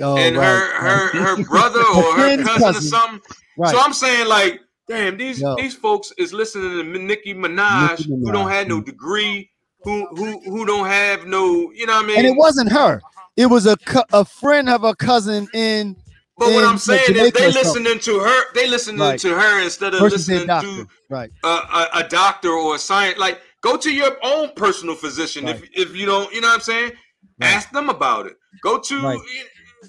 Oh, 0.00 0.16
and 0.16 0.36
right, 0.36 0.44
her 0.46 0.74
her 0.74 1.04
right. 1.18 1.36
her 1.38 1.44
brother 1.44 1.80
or 1.80 2.12
her 2.12 2.36
friend's 2.36 2.44
cousin, 2.44 2.62
or 2.68 2.72
cousin. 2.72 2.88
something. 2.88 3.20
right. 3.58 3.70
So 3.74 3.80
I'm 3.80 3.92
saying 3.92 4.28
like, 4.28 4.60
damn, 4.88 5.16
these 5.16 5.40
Yo. 5.40 5.54
these 5.56 5.74
folks 5.74 6.12
is 6.18 6.32
listening 6.32 6.70
to 6.92 6.98
Nicki 6.98 7.34
Minaj, 7.34 7.98
Nicki 8.00 8.10
who 8.10 8.32
don't 8.32 8.50
have 8.50 8.68
no 8.68 8.80
degree, 8.80 9.50
who 9.82 10.06
who 10.16 10.40
who 10.44 10.64
don't 10.66 10.86
have 10.86 11.26
no, 11.26 11.70
you 11.72 11.86
know 11.86 11.94
what 11.94 12.04
I 12.04 12.08
mean? 12.08 12.18
and 12.18 12.26
it 12.26 12.36
wasn't 12.36 12.70
her. 12.72 13.00
It 13.36 13.46
was 13.46 13.66
a 13.66 13.76
cou- 13.78 14.04
a 14.12 14.24
friend 14.24 14.68
of 14.68 14.84
a 14.84 14.94
cousin 14.94 15.48
in 15.54 15.96
But 16.38 16.52
what 16.52 16.64
I'm 16.64 16.78
saying 16.78 17.02
is 17.16 17.32
they 17.32 17.50
listening 17.52 17.98
to 18.00 18.18
her. 18.20 18.52
They 18.54 18.68
listening 18.68 19.00
Right. 19.00 19.18
to 19.20 19.34
her 19.34 19.62
instead 19.62 19.94
of 19.94 20.00
versus 20.00 20.28
listening 20.28 20.46
to 20.48 20.86
Right. 21.10 21.30
a, 21.44 21.48
a, 21.48 21.88
a 21.94 22.08
doctor 22.08 22.50
or 22.50 22.76
a 22.76 22.78
science. 22.78 23.18
Like 23.18 23.40
go 23.60 23.76
to 23.76 23.92
your 23.92 24.16
own 24.22 24.50
personal 24.56 24.94
physician 24.94 25.48
if 25.48 25.62
if 25.72 25.94
you 25.96 26.06
don't. 26.06 26.32
You 26.32 26.40
know 26.40 26.48
what 26.48 26.54
I'm 26.54 26.60
saying? 26.60 26.92
Right. 27.40 27.50
Ask 27.54 27.70
them 27.72 27.88
about 27.88 28.26
it. 28.26 28.36
Go 28.62 28.78
to 28.78 29.02
Right. 29.02 29.18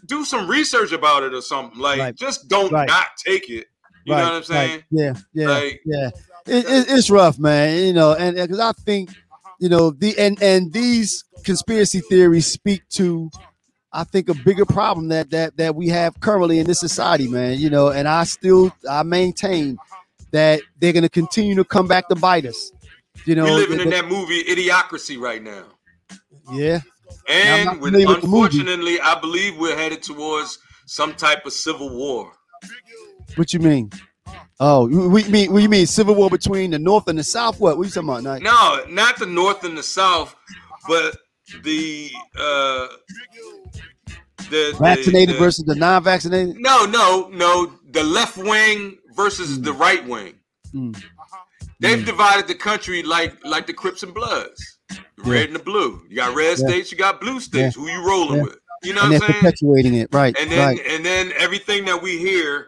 do 0.07 0.25
some 0.25 0.47
research 0.49 0.91
about 0.91 1.21
it 1.23 1.33
or 1.33 1.41
something. 1.41 1.79
Like 1.79 1.99
Right. 1.99 2.15
just 2.15 2.47
don't 2.47 2.71
Right. 2.71 2.87
not 2.87 3.07
take 3.23 3.49
it. 3.49 3.67
You 4.05 4.13
right, 4.13 4.19
know 4.19 4.25
what 4.25 4.33
I'm 4.35 4.43
saying? 4.43 4.71
Right. 4.71 4.83
Yeah, 4.91 5.13
yeah, 5.33 5.47
Like- 5.49 5.81
yeah. 5.85 6.09
It, 6.47 6.65
it, 6.65 6.85
it's 6.89 7.09
rough, 7.09 7.39
man. 7.39 7.83
You 7.85 7.93
know, 7.93 8.13
and 8.13 8.35
because 8.35 8.59
I 8.59 8.71
think, 8.73 9.09
you 9.59 9.67
know, 9.67 9.89
the 9.89 10.15
and 10.19 10.39
and 10.43 10.71
these 10.71 11.23
conspiracy 11.43 12.01
theories 12.01 12.45
speak 12.45 12.87
to, 12.89 13.31
I 13.91 14.03
think, 14.03 14.29
a 14.29 14.35
bigger 14.35 14.65
problem 14.65 15.07
that 15.07 15.31
that 15.31 15.57
that 15.57 15.75
we 15.75 15.87
have 15.89 16.19
currently 16.19 16.59
in 16.59 16.67
this 16.67 16.79
society, 16.79 17.27
man. 17.27 17.57
You 17.57 17.71
know, 17.71 17.89
and 17.89 18.07
I 18.07 18.25
still 18.25 18.71
I 18.87 19.01
maintain 19.01 19.79
that 20.31 20.61
they're 20.79 20.93
going 20.93 21.01
to 21.03 21.09
continue 21.09 21.55
to 21.55 21.63
come 21.63 21.87
back 21.87 22.09
to 22.09 22.15
bite 22.15 22.45
us. 22.45 22.71
You 23.25 23.33
know, 23.33 23.45
we 23.45 23.51
living 23.51 23.77
the- 23.77 23.83
in 23.85 23.89
that 23.89 24.07
movie 24.07 24.43
Idiocracy 24.43 25.17
right 25.19 25.41
now. 25.41 25.63
yeah, 26.51 26.81
And 27.27 27.81
with 27.81 27.95
unfortunately, 27.95 28.99
I 29.01 29.19
believe 29.19 29.57
we're 29.57 29.75
headed 29.75 30.03
towards 30.03 30.59
some 30.85 31.15
type 31.15 31.45
of 31.47 31.53
civil 31.53 31.89
war. 31.89 32.33
What 33.37 33.53
you 33.53 33.59
mean? 33.59 33.91
Oh, 34.59 34.87
we 34.87 35.23
mean 35.25 35.51
we 35.51 35.67
mean 35.67 35.85
civil 35.85 36.15
war 36.15 36.29
between 36.29 36.71
the 36.71 36.79
North 36.79 37.07
and 37.09 37.19
the 37.19 37.23
South. 37.23 37.59
What? 37.59 37.77
What 37.77 37.83
you 37.85 37.91
talking 37.91 38.09
about? 38.09 38.23
Nike? 38.23 38.43
No, 38.43 38.83
not 38.89 39.17
the 39.19 39.25
North 39.25 39.63
and 39.65 39.77
the 39.77 39.83
South, 39.83 40.33
but 40.87 41.17
the 41.63 42.11
uh 42.39 42.87
the 44.49 44.49
the- 44.49 44.75
Vaccinated 44.79 45.35
the- 45.35 45.39
versus 45.39 45.65
the 45.65 45.75
non-vaccinated. 45.75 46.55
no, 46.57 46.85
no, 46.85 47.29
no. 47.33 47.73
The 47.91 48.03
left 48.03 48.37
wing 48.37 48.97
versus 49.15 49.61
the 49.61 49.73
right 49.73 50.05
wing. 50.07 50.35
Mm. 50.73 51.01
They've 51.79 51.99
Mm. 51.99 52.05
divided 52.05 52.47
the 52.47 52.55
country 52.55 53.03
like 53.03 53.33
like 53.43 53.67
the 53.67 53.73
Crips 53.73 54.03
and 54.03 54.13
Bloods, 54.13 54.79
the 54.89 55.01
red 55.23 55.47
and 55.47 55.55
the 55.55 55.59
blue. 55.63 56.01
You 56.09 56.15
got 56.15 56.35
red 56.35 56.57
Yeah. 56.59 56.67
states, 56.67 56.91
you 56.91 56.97
got 56.97 57.19
blue 57.19 57.39
states. 57.39 57.75
Who 57.75 57.87
you 57.89 58.05
rolling 58.07 58.37
Yeah. 58.37 58.43
with? 58.43 58.57
You 58.83 58.93
know 58.93 59.01
and 59.01 59.11
what 59.13 59.19
they're 59.19 59.27
I'm 59.27 59.31
saying? 59.33 59.43
perpetuating 59.43 59.93
it, 59.95 60.09
right? 60.13 60.35
and 60.39 60.51
then 60.51 60.59
right. 60.67 60.79
and 60.87 61.05
then 61.05 61.31
everything 61.37 61.85
that 61.85 62.01
we 62.01 62.17
hear 62.17 62.67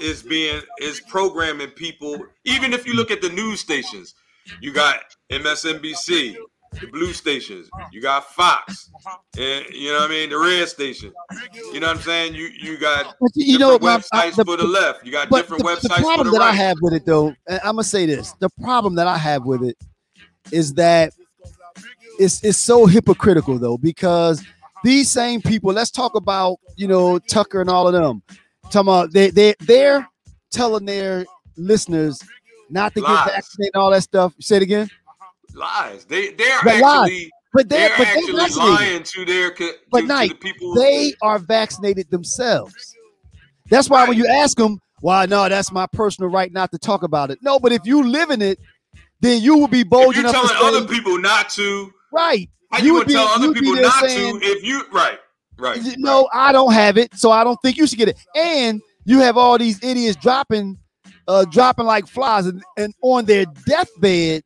is 0.00 0.22
being 0.22 0.60
is 0.80 1.00
programming 1.00 1.70
people 1.70 2.24
even 2.44 2.72
if 2.72 2.86
you 2.86 2.94
look 2.94 3.10
at 3.10 3.20
the 3.22 3.30
news 3.30 3.60
stations. 3.60 4.14
You 4.60 4.72
got 4.72 5.00
msnbc 5.30 6.36
the 6.80 6.86
blue 6.86 7.12
stations. 7.12 7.68
You 7.92 8.00
got 8.00 8.24
fox 8.32 8.90
and 9.38 9.66
you 9.70 9.92
know 9.92 10.00
what 10.00 10.10
i 10.10 10.14
mean 10.14 10.30
the 10.30 10.38
red 10.38 10.68
station 10.68 11.12
you 11.72 11.80
know 11.80 11.88
what 11.88 11.96
i'm 11.96 12.02
saying? 12.02 12.34
You 12.34 12.46
you 12.46 12.78
got 12.78 13.14
But 13.20 13.30
you 13.34 13.58
know, 13.58 13.78
my, 13.78 13.98
websites 13.98 14.36
the, 14.36 14.44
for 14.44 14.56
the 14.56 14.66
left. 14.66 15.04
You 15.04 15.12
got 15.12 15.30
different 15.30 15.62
the, 15.62 15.68
websites 15.68 15.96
the 15.96 16.02
problem 16.02 16.26
the 16.26 16.32
that 16.32 16.40
right. 16.40 16.52
I 16.52 16.56
have 16.56 16.76
with 16.80 16.94
it, 16.94 17.04
though, 17.04 17.28
and 17.48 17.60
I'm 17.62 17.76
gonna 17.76 17.84
say 17.84 18.06
this: 18.06 18.32
the 18.32 18.50
problem 18.62 18.94
that 18.96 19.06
I 19.06 19.18
have 19.18 19.44
with 19.44 19.62
it 19.62 19.76
is 20.50 20.74
that 20.74 21.12
it's 22.18 22.42
it's 22.44 22.58
so 22.58 22.86
hypocritical, 22.86 23.58
though, 23.58 23.78
because 23.78 24.44
these 24.84 25.10
same 25.10 25.40
people. 25.40 25.72
Let's 25.72 25.90
talk 25.90 26.14
about 26.14 26.58
you 26.76 26.88
know 26.88 27.18
Tucker 27.18 27.60
and 27.60 27.70
all 27.70 27.86
of 27.86 27.92
them. 27.92 28.22
Talking 28.70 28.80
about 28.80 29.12
they 29.12 29.30
they 29.30 29.54
they're 29.60 30.08
telling 30.50 30.84
their 30.84 31.24
listeners 31.56 32.20
not 32.70 32.94
to 32.94 33.00
Lies. 33.02 33.26
get 33.26 33.34
vaccinated 33.34 33.70
and 33.74 33.82
all 33.82 33.90
that 33.90 34.02
stuff. 34.02 34.32
Say 34.40 34.56
it 34.56 34.62
again. 34.62 34.88
lies 35.54 36.04
they 36.06 36.32
they're 36.32 36.58
But 36.64 36.80
lies. 36.80 37.02
actually 37.10 37.30
But 37.52 37.68
they're, 37.68 37.88
they're 37.88 37.98
but 37.98 38.04
they're 38.06 38.40
actually 38.40 38.70
lying 38.70 39.02
to 39.02 39.24
their 39.26 39.50
co- 39.50 39.72
But 39.90 40.02
to, 40.02 40.06
the 40.28 40.34
people 40.40 40.74
they 40.74 41.12
are 41.20 41.38
vaccinated 41.38 42.10
themselves. 42.10 42.96
That's 43.68 43.90
why 43.90 44.08
when 44.08 44.16
you 44.16 44.26
ask 44.26 44.56
them, 44.56 44.78
"Why 45.00 45.26
no, 45.26 45.48
that's 45.48 45.70
my 45.72 45.86
personal 45.92 46.30
right 46.30 46.50
not 46.52 46.70
to 46.72 46.78
talk 46.78 47.02
about 47.02 47.30
it." 47.30 47.38
No, 47.42 47.58
but 47.58 47.72
if 47.72 47.82
you 47.84 48.02
live 48.08 48.30
in 48.30 48.40
it, 48.40 48.58
then 49.20 49.42
you 49.42 49.58
will 49.58 49.68
be 49.68 49.82
bold 49.82 50.10
if 50.14 50.22
you're 50.22 50.28
enough 50.30 50.42
to 50.42 50.48
telling 50.54 50.72
say, 50.72 50.78
other 50.78 50.88
people 50.88 51.18
not 51.18 51.50
to 51.50 51.92
right. 52.12 52.48
how 52.70 52.78
You 52.78 52.84
you, 52.86 52.92
would 52.94 52.98
would 53.00 53.06
be- 53.08 53.14
tell 53.14 53.28
other 53.28 53.52
people 53.52 53.74
not 53.74 54.00
saying- 54.08 54.40
to 54.40 54.46
if 54.46 54.64
you 54.64 54.84
right 54.92 55.18
right 55.62 55.82
You- 55.82 55.94
No, 55.98 56.28
I 56.32 56.52
don't 56.52 56.72
have 56.72 56.98
it, 56.98 57.14
so 57.14 57.30
I 57.30 57.44
don't 57.44 57.58
think 57.62 57.76
you 57.76 57.86
should 57.86 57.98
get 57.98 58.08
it. 58.08 58.16
And 58.34 58.80
you 59.04 59.20
have 59.20 59.36
all 59.36 59.56
these 59.58 59.82
idiots 59.82 60.16
dropping, 60.16 60.78
uh, 61.28 61.44
dropping 61.46 61.86
like 61.86 62.06
flies, 62.06 62.46
and, 62.46 62.62
and 62.76 62.92
on 63.02 63.24
their 63.24 63.46
deathbed, 63.66 64.42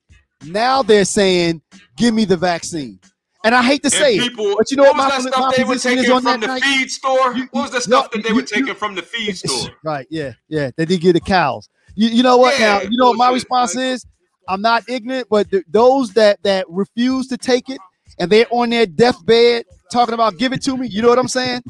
now 0.46 0.82
they're 0.82 1.04
saying, 1.04 1.62
"Give 1.96 2.12
me 2.14 2.24
the 2.24 2.36
vaccine." 2.36 3.00
And 3.44 3.54
I 3.54 3.62
hate 3.62 3.82
to 3.84 3.90
say 3.90 4.16
it, 4.16 4.36
but 4.36 4.70
you 4.70 4.76
know 4.76 4.82
what 4.84 4.96
what 4.96 5.14
was 5.14 5.24
my- 5.24 5.30
that 5.30 5.34
stuff 5.36 5.56
they 5.56 5.64
were 5.64 5.76
taking 5.78 6.04
from 6.04 6.24
the 6.40 6.46
night? 6.48 6.62
feed 6.62 6.90
store? 6.90 7.34
You- 7.36 7.48
what 7.52 7.62
was 7.62 7.70
the 7.70 7.80
stuff 7.80 8.06
no, 8.06 8.08
that 8.12 8.22
they 8.22 8.28
you- 8.30 8.34
were 8.34 8.40
you- 8.40 8.46
taking 8.46 8.74
from 8.74 8.94
the 8.96 9.02
feed 9.02 9.36
store? 9.38 9.70
Right. 9.84 10.06
Yeah. 10.10 10.32
Yeah. 10.48 10.70
They 10.76 10.84
did 10.84 11.00
get 11.00 11.12
the 11.12 11.20
cows. 11.20 11.68
You, 11.94 12.08
you 12.08 12.22
know 12.22 12.36
what? 12.38 12.58
Yeah, 12.58 12.78
now 12.78 12.82
you 12.82 12.98
know 12.98 13.08
what 13.10 13.18
my 13.18 13.30
response 13.32 13.74
like- 13.74 13.84
is. 13.84 14.06
I'm 14.48 14.60
not 14.62 14.84
ignorant, 14.88 15.26
but 15.30 15.50
th- 15.50 15.64
those 15.68 16.12
that 16.14 16.40
that 16.44 16.66
refuse 16.68 17.26
to 17.28 17.36
take 17.36 17.68
it 17.68 17.78
and 18.18 18.30
they're 18.30 18.46
on 18.50 18.70
their 18.70 18.86
deathbed 18.86 19.64
talking 19.90 20.14
about 20.14 20.38
give 20.38 20.52
it 20.52 20.62
to 20.62 20.76
me. 20.76 20.88
You 20.88 21.02
know 21.02 21.08
what 21.08 21.18
I'm 21.18 21.28
saying? 21.28 21.62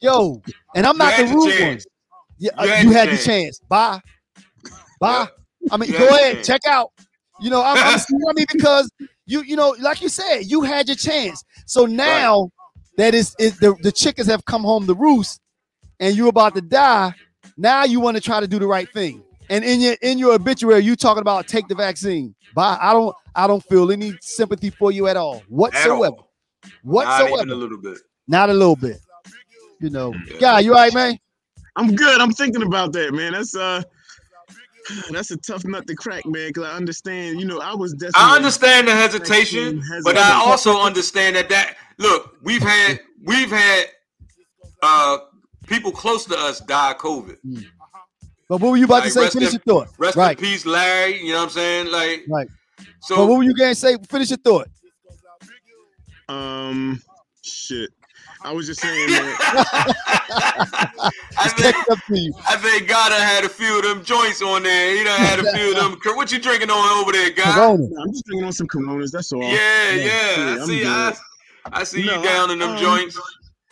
Yo, 0.00 0.42
and 0.74 0.86
I'm 0.86 0.96
not 0.96 1.16
the 1.16 1.24
rude 1.24 1.60
one. 1.60 1.78
Yeah, 2.38 2.50
You 2.62 2.68
had 2.68 2.84
you 2.84 2.92
had 2.92 3.08
your 3.08 3.18
chance. 3.18 3.60
Bye. 3.68 4.00
Bye. 5.00 5.28
I 5.70 5.76
mean, 5.76 5.90
You 5.90 5.98
go 5.98 6.06
ahead, 6.08 6.34
chance. 6.36 6.46
check 6.46 6.60
out. 6.66 6.92
You 7.40 7.50
know, 7.50 7.62
I'm, 7.62 7.76
I'm 7.78 7.98
you 8.10 8.26
I 8.28 8.32
mean 8.34 8.46
because 8.52 8.90
you 9.26 9.42
you 9.42 9.56
know, 9.56 9.74
like 9.80 10.00
you 10.00 10.08
said, 10.08 10.40
you 10.42 10.62
had 10.62 10.88
your 10.88 10.96
chance. 10.96 11.44
So 11.66 11.86
now 11.86 12.50
that 12.96 13.14
is 13.14 13.34
is 13.38 13.58
the 13.58 13.74
the 13.82 13.92
chickens 13.92 14.28
have 14.28 14.44
come 14.44 14.62
home 14.62 14.86
to 14.86 14.94
roost, 14.94 15.40
and 16.00 16.16
you're 16.16 16.28
about 16.28 16.54
to 16.54 16.60
die. 16.60 17.12
Now 17.56 17.84
you 17.84 18.00
want 18.00 18.16
to 18.16 18.20
try 18.20 18.40
to 18.40 18.48
do 18.48 18.58
the 18.58 18.66
right 18.66 18.88
thing. 18.92 19.22
And 19.50 19.64
in 19.64 19.80
your 19.80 19.96
in 20.02 20.18
your 20.18 20.34
obituary, 20.34 20.82
you 20.84 20.94
talking 20.96 21.22
about 21.22 21.46
take 21.48 21.68
the 21.68 21.74
vaccine. 21.74 22.34
Bye. 22.54 22.78
I 22.80 22.92
don't 22.92 23.14
I 23.34 23.46
don't 23.46 23.64
feel 23.64 23.90
any 23.90 24.14
sympathy 24.20 24.70
for 24.70 24.92
you 24.92 25.06
at 25.08 25.16
all 25.16 25.42
At 26.12 26.27
whatsoever. 26.82 27.30
all. 27.30 27.36
Not 27.36 27.46
even 27.46 27.50
a 27.50 27.54
little 27.54 27.78
bit. 27.80 27.98
Not 28.26 28.50
a 28.50 28.54
little 28.54 28.76
bit. 28.76 28.98
You 29.80 29.90
know, 29.90 30.12
Yeah. 30.28 30.38
guy, 30.38 30.60
you 30.60 30.74
all 30.74 30.80
right, 30.80 30.94
man? 30.94 31.18
I'm 31.76 31.94
good. 31.94 32.20
I'm 32.20 32.32
thinking 32.32 32.62
about 32.62 32.92
that, 32.94 33.12
man. 33.14 33.32
That's 33.32 33.54
uh 33.56 33.82
That's 35.10 35.30
a 35.30 35.36
tough 35.36 35.64
nut 35.64 35.86
to 35.86 35.94
crack, 35.94 36.24
man. 36.26 36.48
Because 36.48 36.64
I 36.64 36.72
understand, 36.72 37.38
you 37.40 37.46
know, 37.46 37.60
I 37.60 37.74
was 37.74 37.92
definitely. 37.92 38.20
I 38.22 38.36
understand 38.36 38.88
the 38.88 38.92
hesitation, 38.92 39.82
but 40.02 40.16
I 40.16 40.32
also 40.32 40.80
understand 40.80 41.36
that 41.36 41.48
that 41.50 41.76
look, 41.98 42.36
we've 42.42 42.62
had 42.62 43.00
we've 43.22 43.50
had 43.50 43.86
uh 44.82 45.18
people 45.66 45.92
close 45.92 46.24
to 46.26 46.36
us 46.38 46.60
die 46.60 46.92
of 46.92 46.98
COVID. 46.98 47.36
Mm. 47.46 47.64
But 48.48 48.60
what 48.62 48.70
were 48.70 48.76
you 48.78 48.86
about 48.86 49.04
Like, 49.04 49.04
to 49.04 49.10
say? 49.10 49.28
Finish 49.28 49.48
in- 49.54 49.60
your 49.66 49.84
thought. 49.84 49.88
Rest 49.98 50.16
right, 50.16 50.38
in 50.38 50.42
peace, 50.42 50.64
Larry. 50.64 51.20
You 51.22 51.32
know 51.32 51.38
what 51.40 51.44
I'm 51.44 51.50
saying? 51.50 51.92
Like, 51.92 52.24
right. 52.30 52.48
so 53.02 53.16
but 53.16 53.26
what 53.26 53.36
were 53.38 53.42
you 53.44 53.54
going 53.54 53.72
to 53.72 53.74
say? 53.74 53.96
Finish 54.08 54.30
your 54.30 54.38
thought. 54.38 54.68
Um, 56.28 57.00
shit. 57.42 57.90
I 58.44 58.52
was 58.52 58.66
just 58.66 58.80
saying 58.80 59.08
that. 59.10 59.36
I 61.38 61.44
It's 61.44 61.54
think 61.54 61.74
catching 61.74 61.82
up 61.90 61.98
to 61.98 62.18
you. 62.18 62.32
I 62.48 62.56
think 62.56 62.88
God 62.88 63.10
done 63.10 63.20
had 63.20 63.44
a 63.44 63.48
few 63.48 63.78
of 63.78 63.84
them 63.84 64.04
joints 64.04 64.42
on 64.42 64.62
there. 64.62 64.96
He 64.96 65.04
done 65.04 65.18
had 65.20 65.38
a 65.40 65.56
few 65.56 65.70
of 65.70 65.76
them. 65.76 66.16
What 66.16 66.30
you 66.32 66.38
drinking 66.38 66.70
on 66.70 66.98
over 67.00 67.12
there, 67.12 67.30
God? 67.30 67.54
Corona. 67.54 67.88
I'm 68.02 68.12
just 68.12 68.24
drinking 68.26 68.46
on 68.46 68.52
some 68.52 68.66
Coronas. 68.66 69.10
That's 69.12 69.32
all. 69.32 69.42
Yeah, 69.42 69.94
yeah. 69.94 70.04
Yeah, 70.04 70.52
I 70.52 70.52
I'm 70.54 70.66
see. 70.66 70.84
I, 70.86 71.16
I 71.72 71.84
see 71.84 72.06
No, 72.06 72.16
you 72.16 72.22
down 72.22 72.50
in 72.50 72.58
them 72.58 72.70
um, 72.70 72.76
joints. 72.76 73.20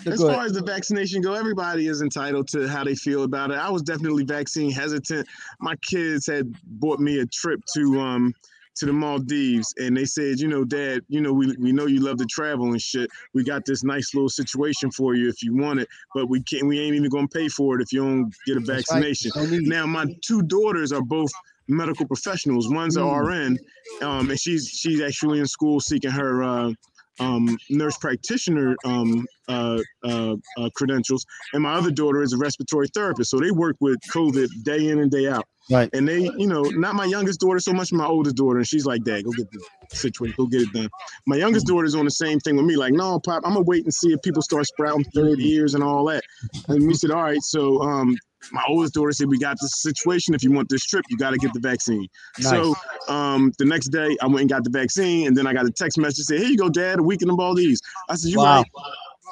As 0.07 0.23
far 0.23 0.45
as 0.45 0.53
the 0.53 0.63
vaccination 0.63 1.21
go, 1.23 1.35
everybody 1.35 1.89
is 1.89 2.01
entitled 2.03 2.49
to 2.49 2.69
how 2.69 2.85
they 2.85 2.95
feel 2.95 3.25
about 3.25 3.51
it. 3.51 3.55
I 3.59 3.71
was 3.71 3.83
definitely 3.83 4.25
vaccine 4.25 4.71
hesitant. 4.71 5.27
My 5.61 5.75
kids 5.77 6.27
had 6.27 6.53
bought 6.65 7.01
me 7.01 7.21
a 7.21 7.27
trip 7.27 7.61
to 7.75 7.99
um 8.01 8.33
to 8.77 8.87
the 8.87 8.93
Maldives, 8.93 9.75
and 9.79 9.97
they 9.97 10.05
said, 10.05 10.39
you 10.39 10.49
know, 10.49 10.65
Dad, 10.65 11.03
you 11.09 11.21
know, 11.21 11.33
we, 11.33 11.55
we 11.59 11.73
know 11.73 11.87
you 11.87 12.01
love 12.01 12.19
to 12.19 12.27
travel 12.27 12.67
and 12.67 12.81
shit. 12.81 13.11
We 13.35 13.45
got 13.45 13.65
this 13.65 13.85
nice 13.85 14.15
little 14.15 14.29
situation 14.29 14.91
for 14.91 15.15
you 15.15 15.29
if 15.29 15.43
you 15.43 15.57
want 15.57 15.81
it, 15.81 15.89
but 16.15 16.29
we 16.29 16.43
can't. 16.43 16.67
We 16.67 16.81
ain't 16.81 16.95
even 16.95 17.11
gonna 17.11 17.29
pay 17.29 17.49
for 17.49 17.77
it 17.77 17.83
if 17.83 17.93
you 17.93 18.03
don't 18.03 18.35
get 18.47 18.57
a 18.57 18.61
right. 18.61 18.67
vaccination. 18.67 19.33
It. 19.35 19.67
Now, 19.67 19.87
my 19.87 20.07
two 20.23 20.43
daughters 20.43 20.93
are 20.93 21.03
both 21.03 21.31
medical 21.69 22.07
professionals. 22.07 22.69
One's 22.71 22.97
a 22.97 23.01
Mm. 23.01 23.27
RN, 23.27 23.59
um, 24.03 24.31
and 24.31 24.39
she's 24.39 24.69
she's 24.69 25.01
actually 25.01 25.39
in 25.39 25.47
school 25.47 25.81
seeking 25.81 26.11
her 26.11 26.43
uh, 26.43 26.73
um, 27.21 27.57
nurse 27.71 27.97
practitioner 27.99 28.77
um, 28.85 29.27
uh, 29.49 29.79
uh, 30.05 30.37
uh, 30.59 30.71
credentials, 30.75 31.25
and 31.53 31.63
my 31.63 31.75
other 31.75 31.91
daughter 31.91 32.23
is 32.23 32.33
a 32.33 32.39
respiratory 32.39 32.89
therapist. 32.89 33.31
So 33.31 33.39
they 33.39 33.51
work 33.51 33.77
with 33.81 33.99
COVID 34.13 34.49
day 34.65 34.89
in 34.89 35.01
and 35.01 35.11
day 35.11 35.29
out. 35.29 35.47
Right. 35.69 35.91
And 35.93 36.07
they, 36.07 36.31
you 36.37 36.47
know, 36.47 36.63
not 36.63 36.95
my 36.95 37.07
youngest 37.07 37.41
daughter 37.41 37.59
so 37.59 37.73
much, 37.73 37.93
my 37.93 38.07
oldest 38.07 38.37
daughter, 38.37 38.59
and 38.59 38.67
she's 38.67 38.87
like, 38.87 39.03
"Dad, 39.03 39.25
go 39.25 39.33
get 39.33 39.51
the 39.51 39.61
situation, 39.97 40.35
go 40.37 40.47
get 40.47 40.63
it 40.63 40.73
done." 40.73 40.89
My 41.27 41.37
youngest 41.37 41.67
daughter's 41.67 41.97
on 41.97 42.05
the 42.05 42.11
same 42.11 42.39
thing 42.39 42.57
with 42.57 42.67
me, 42.67 42.77
like, 42.77 42.93
"No, 42.93 43.19
pop, 43.19 43.43
I'm 43.45 43.55
gonna 43.55 43.65
wait 43.65 43.83
and 43.83 43.93
see 43.93 44.13
if 44.13 44.23
people 44.23 44.43
start 44.43 44.67
sprouting 44.67 45.05
third 45.13 45.41
ears 45.41 45.75
and 45.75 45.83
all 45.83 46.05
that." 46.07 46.23
And 46.69 46.87
we 46.87 46.95
said, 46.95 47.11
"All 47.11 47.23
right." 47.23 47.43
So, 47.43 47.83
um, 47.83 48.17
my 48.53 48.63
oldest 48.69 48.95
daughter 48.95 49.13
said, 49.13 49.29
"We 49.29 49.39
got 49.39 49.57
this 49.61 49.81
situation. 49.83 50.35
If 50.35 50.43
you 50.43 50.53
want 50.53 50.69
this 50.69 50.85
trip, 50.85 51.05
you 51.09 51.17
got 51.17 51.31
to 51.31 51.39
get 51.39 51.53
the 51.53 51.61
vaccine." 51.61 52.07
So 52.41 52.75
um, 53.09 53.53
the 53.59 53.65
next 53.65 53.89
day, 53.89 54.17
I 54.21 54.27
went 54.27 54.41
and 54.43 54.51
got 54.51 54.65
the 54.65 54.71
vaccine, 54.71 55.27
and 55.27 55.37
then 55.37 55.47
I 55.47 55.53
got 55.53 55.67
a 55.67 55.71
text 55.71 55.99
message 55.99 56.25
saying, 56.27 56.43
"Here 56.43 56.51
you 56.51 56.57
go, 56.57 56.69
Dad. 56.69 56.99
A 56.99 57.03
week 57.03 57.23
in 57.23 57.29
the 57.29 57.35
Maldives." 57.35 57.81
I 58.09 58.15
said, 58.17 58.31
"You 58.31 58.39
Wow. 58.39 58.59
right? 58.59 58.67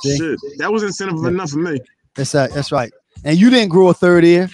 See? 0.02 0.16
Shit, 0.18 0.39
that 0.59 0.72
was 0.72 0.82
incentive 0.82 1.18
Yeah. 1.22 1.28
enough 1.28 1.51
for 1.51 1.59
me. 1.59 1.78
That's 2.16 2.35
right. 2.35 2.51
That's 2.51 2.72
right. 2.72 2.93
And 3.24 3.39
you 3.39 3.51
didn't 3.51 3.68
grow 3.70 3.89
a 3.89 3.94
third 3.94 4.24
ear. 4.24 4.48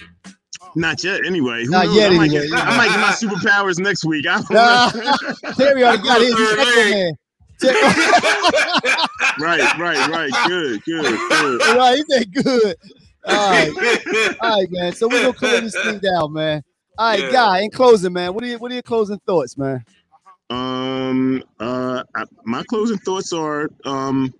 Not 0.75 1.03
yet, 1.03 1.25
anyway. 1.25 1.65
Who 1.65 1.71
Not 1.71 1.87
knows? 1.87 1.95
yet 1.97 2.11
I, 2.11 2.15
might 2.17 2.29
anyway. 2.29 2.47
get, 2.47 2.59
I 2.59 2.77
might 2.77 2.89
get 2.89 2.99
my 2.99 3.09
superpowers 3.11 3.79
next 3.79 4.05
week. 4.05 4.25
I 4.27 4.35
don't 4.41 4.51
Nah. 4.51 4.91
know. 4.93 5.53
Terry 5.57 5.83
already 5.83 6.03
got 6.03 6.21
his. 6.21 6.33
Third 6.35 6.57
leg. 6.59 6.93
Man. 6.93 7.13
Right, 9.39 9.77
right, 9.79 10.07
right. 10.09 10.31
Good, 10.47 10.83
good, 10.83 11.19
good. 11.29 11.61
right, 11.77 11.97
he 11.97 12.03
said 12.09 12.33
good. 12.33 12.75
All 13.27 13.51
right, 13.51 13.71
all 14.41 14.59
right, 14.59 14.67
man. 14.71 14.93
So 14.93 15.07
we're 15.09 15.21
gonna 15.21 15.33
close 15.33 15.61
this 15.61 15.77
thing 15.77 15.99
down, 15.99 16.33
man. 16.33 16.63
All 16.97 17.09
right, 17.11 17.19
Yeah. 17.19 17.31
guy. 17.31 17.61
In 17.61 17.71
closing, 17.71 18.13
man. 18.13 18.33
What 18.33 18.43
are 18.43 18.47
your 18.47 18.59
what 18.59 18.71
are 18.71 18.75
your 18.75 18.83
closing 18.83 19.19
thoughts, 19.25 19.57
man? 19.57 19.85
Um, 20.49 21.43
uh, 21.59 22.03
I, 22.15 22.25
my 22.45 22.63
closing 22.63 22.97
thoughts 22.99 23.33
are, 23.33 23.69
um, 23.85 24.33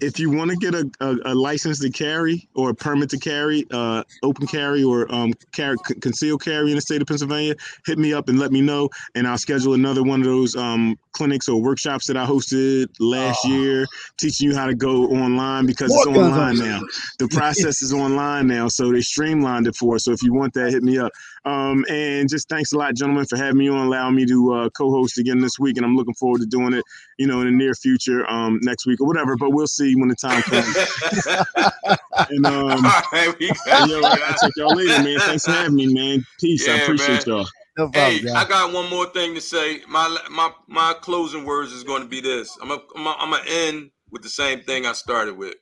if 0.00 0.18
you 0.18 0.30
want 0.30 0.50
to 0.50 0.56
get 0.56 0.74
a, 0.74 0.90
a, 1.00 1.32
a 1.32 1.34
license 1.34 1.78
to 1.80 1.90
carry 1.90 2.48
or 2.54 2.70
a 2.70 2.74
permit 2.74 3.10
to 3.10 3.18
carry, 3.18 3.66
uh, 3.70 4.02
open 4.22 4.46
carry 4.46 4.82
or 4.82 5.12
um, 5.14 5.32
carry, 5.52 5.76
concealed 6.00 6.42
carry 6.42 6.70
in 6.70 6.76
the 6.76 6.80
state 6.80 7.00
of 7.00 7.08
Pennsylvania, 7.08 7.54
hit 7.86 7.98
me 7.98 8.12
up 8.12 8.28
and 8.28 8.38
let 8.38 8.52
me 8.52 8.60
know, 8.60 8.88
and 9.14 9.26
I'll 9.26 9.38
schedule 9.38 9.74
another 9.74 10.02
one 10.02 10.20
of 10.20 10.26
those 10.26 10.56
um, 10.56 10.98
clinics 11.12 11.48
or 11.48 11.60
workshops 11.60 12.06
that 12.06 12.16
I 12.16 12.26
hosted 12.26 12.88
last 13.00 13.44
year, 13.46 13.86
teaching 14.18 14.50
you 14.50 14.56
how 14.56 14.66
to 14.66 14.74
go 14.74 15.04
online 15.08 15.66
because 15.66 15.90
More 15.90 16.08
it's 16.08 16.18
online 16.18 16.58
now. 16.58 16.80
The 17.18 17.28
process 17.28 17.82
is 17.82 17.92
online 17.92 18.46
now, 18.46 18.68
so 18.68 18.92
they 18.92 19.00
streamlined 19.00 19.66
it 19.66 19.76
for 19.76 19.96
us. 19.96 20.04
So 20.04 20.12
if 20.12 20.22
you 20.22 20.34
want 20.34 20.54
that, 20.54 20.70
hit 20.70 20.82
me 20.82 20.98
up. 20.98 21.12
Um, 21.44 21.84
and 21.90 22.28
just 22.28 22.48
thanks 22.48 22.72
a 22.72 22.78
lot, 22.78 22.94
gentlemen, 22.94 23.26
for 23.26 23.36
having 23.36 23.58
me 23.58 23.68
on, 23.68 23.86
allowing 23.86 24.14
me 24.14 24.24
to 24.26 24.52
uh, 24.54 24.70
co-host 24.70 25.18
again 25.18 25.40
this 25.40 25.58
week, 25.58 25.76
and 25.76 25.84
I'm 25.84 25.94
looking 25.96 26.14
forward 26.14 26.40
to 26.40 26.46
doing 26.46 26.72
it, 26.72 26.84
you 27.18 27.26
know, 27.26 27.40
in 27.40 27.46
the 27.46 27.52
near 27.52 27.74
future, 27.74 28.28
um, 28.30 28.58
next 28.62 28.86
week 28.86 29.00
or 29.00 29.06
whatever. 29.06 29.36
But 29.36 29.50
we'll 29.50 29.66
see 29.66 29.94
when 29.94 30.08
the 30.08 30.14
time 30.14 30.42
comes. 30.42 30.76
and 32.30 32.46
um, 32.46 32.86
All 32.86 33.02
right, 33.12 33.34
we 33.38 33.52
got 33.66 33.88
yo, 33.88 34.02
I'll 34.02 34.38
check 34.38 34.52
y'all 34.56 34.74
later, 34.74 35.02
man. 35.02 35.18
Thanks 35.20 35.44
for 35.44 35.52
having 35.52 35.74
me, 35.74 35.92
man. 35.92 36.24
Peace. 36.40 36.66
I 36.68 36.76
appreciate 36.76 37.26
man. 37.26 37.36
y'all. 37.36 37.46
No 37.76 37.88
problem, 37.88 38.12
Hey, 38.14 38.20
guy. 38.20 38.40
I 38.40 38.48
got 38.48 38.72
one 38.72 38.88
more 38.88 39.06
thing 39.06 39.34
to 39.34 39.40
say. 39.40 39.80
My 39.88 40.16
my 40.30 40.50
my 40.68 40.94
closing 41.00 41.44
words 41.44 41.72
is 41.72 41.82
going 41.84 42.02
to 42.02 42.08
be 42.08 42.20
this. 42.20 42.56
I'm 42.62 42.68
gonna 42.68 42.80
I'm 42.96 43.04
gonna- 43.04 43.16
I'm 43.18 43.30
gonna 43.32 43.44
end 43.48 43.90
with 44.10 44.22
the 44.22 44.28
same 44.28 44.60
thing 44.60 44.86
I 44.86 44.92
started 44.92 45.36
with. 45.36 45.54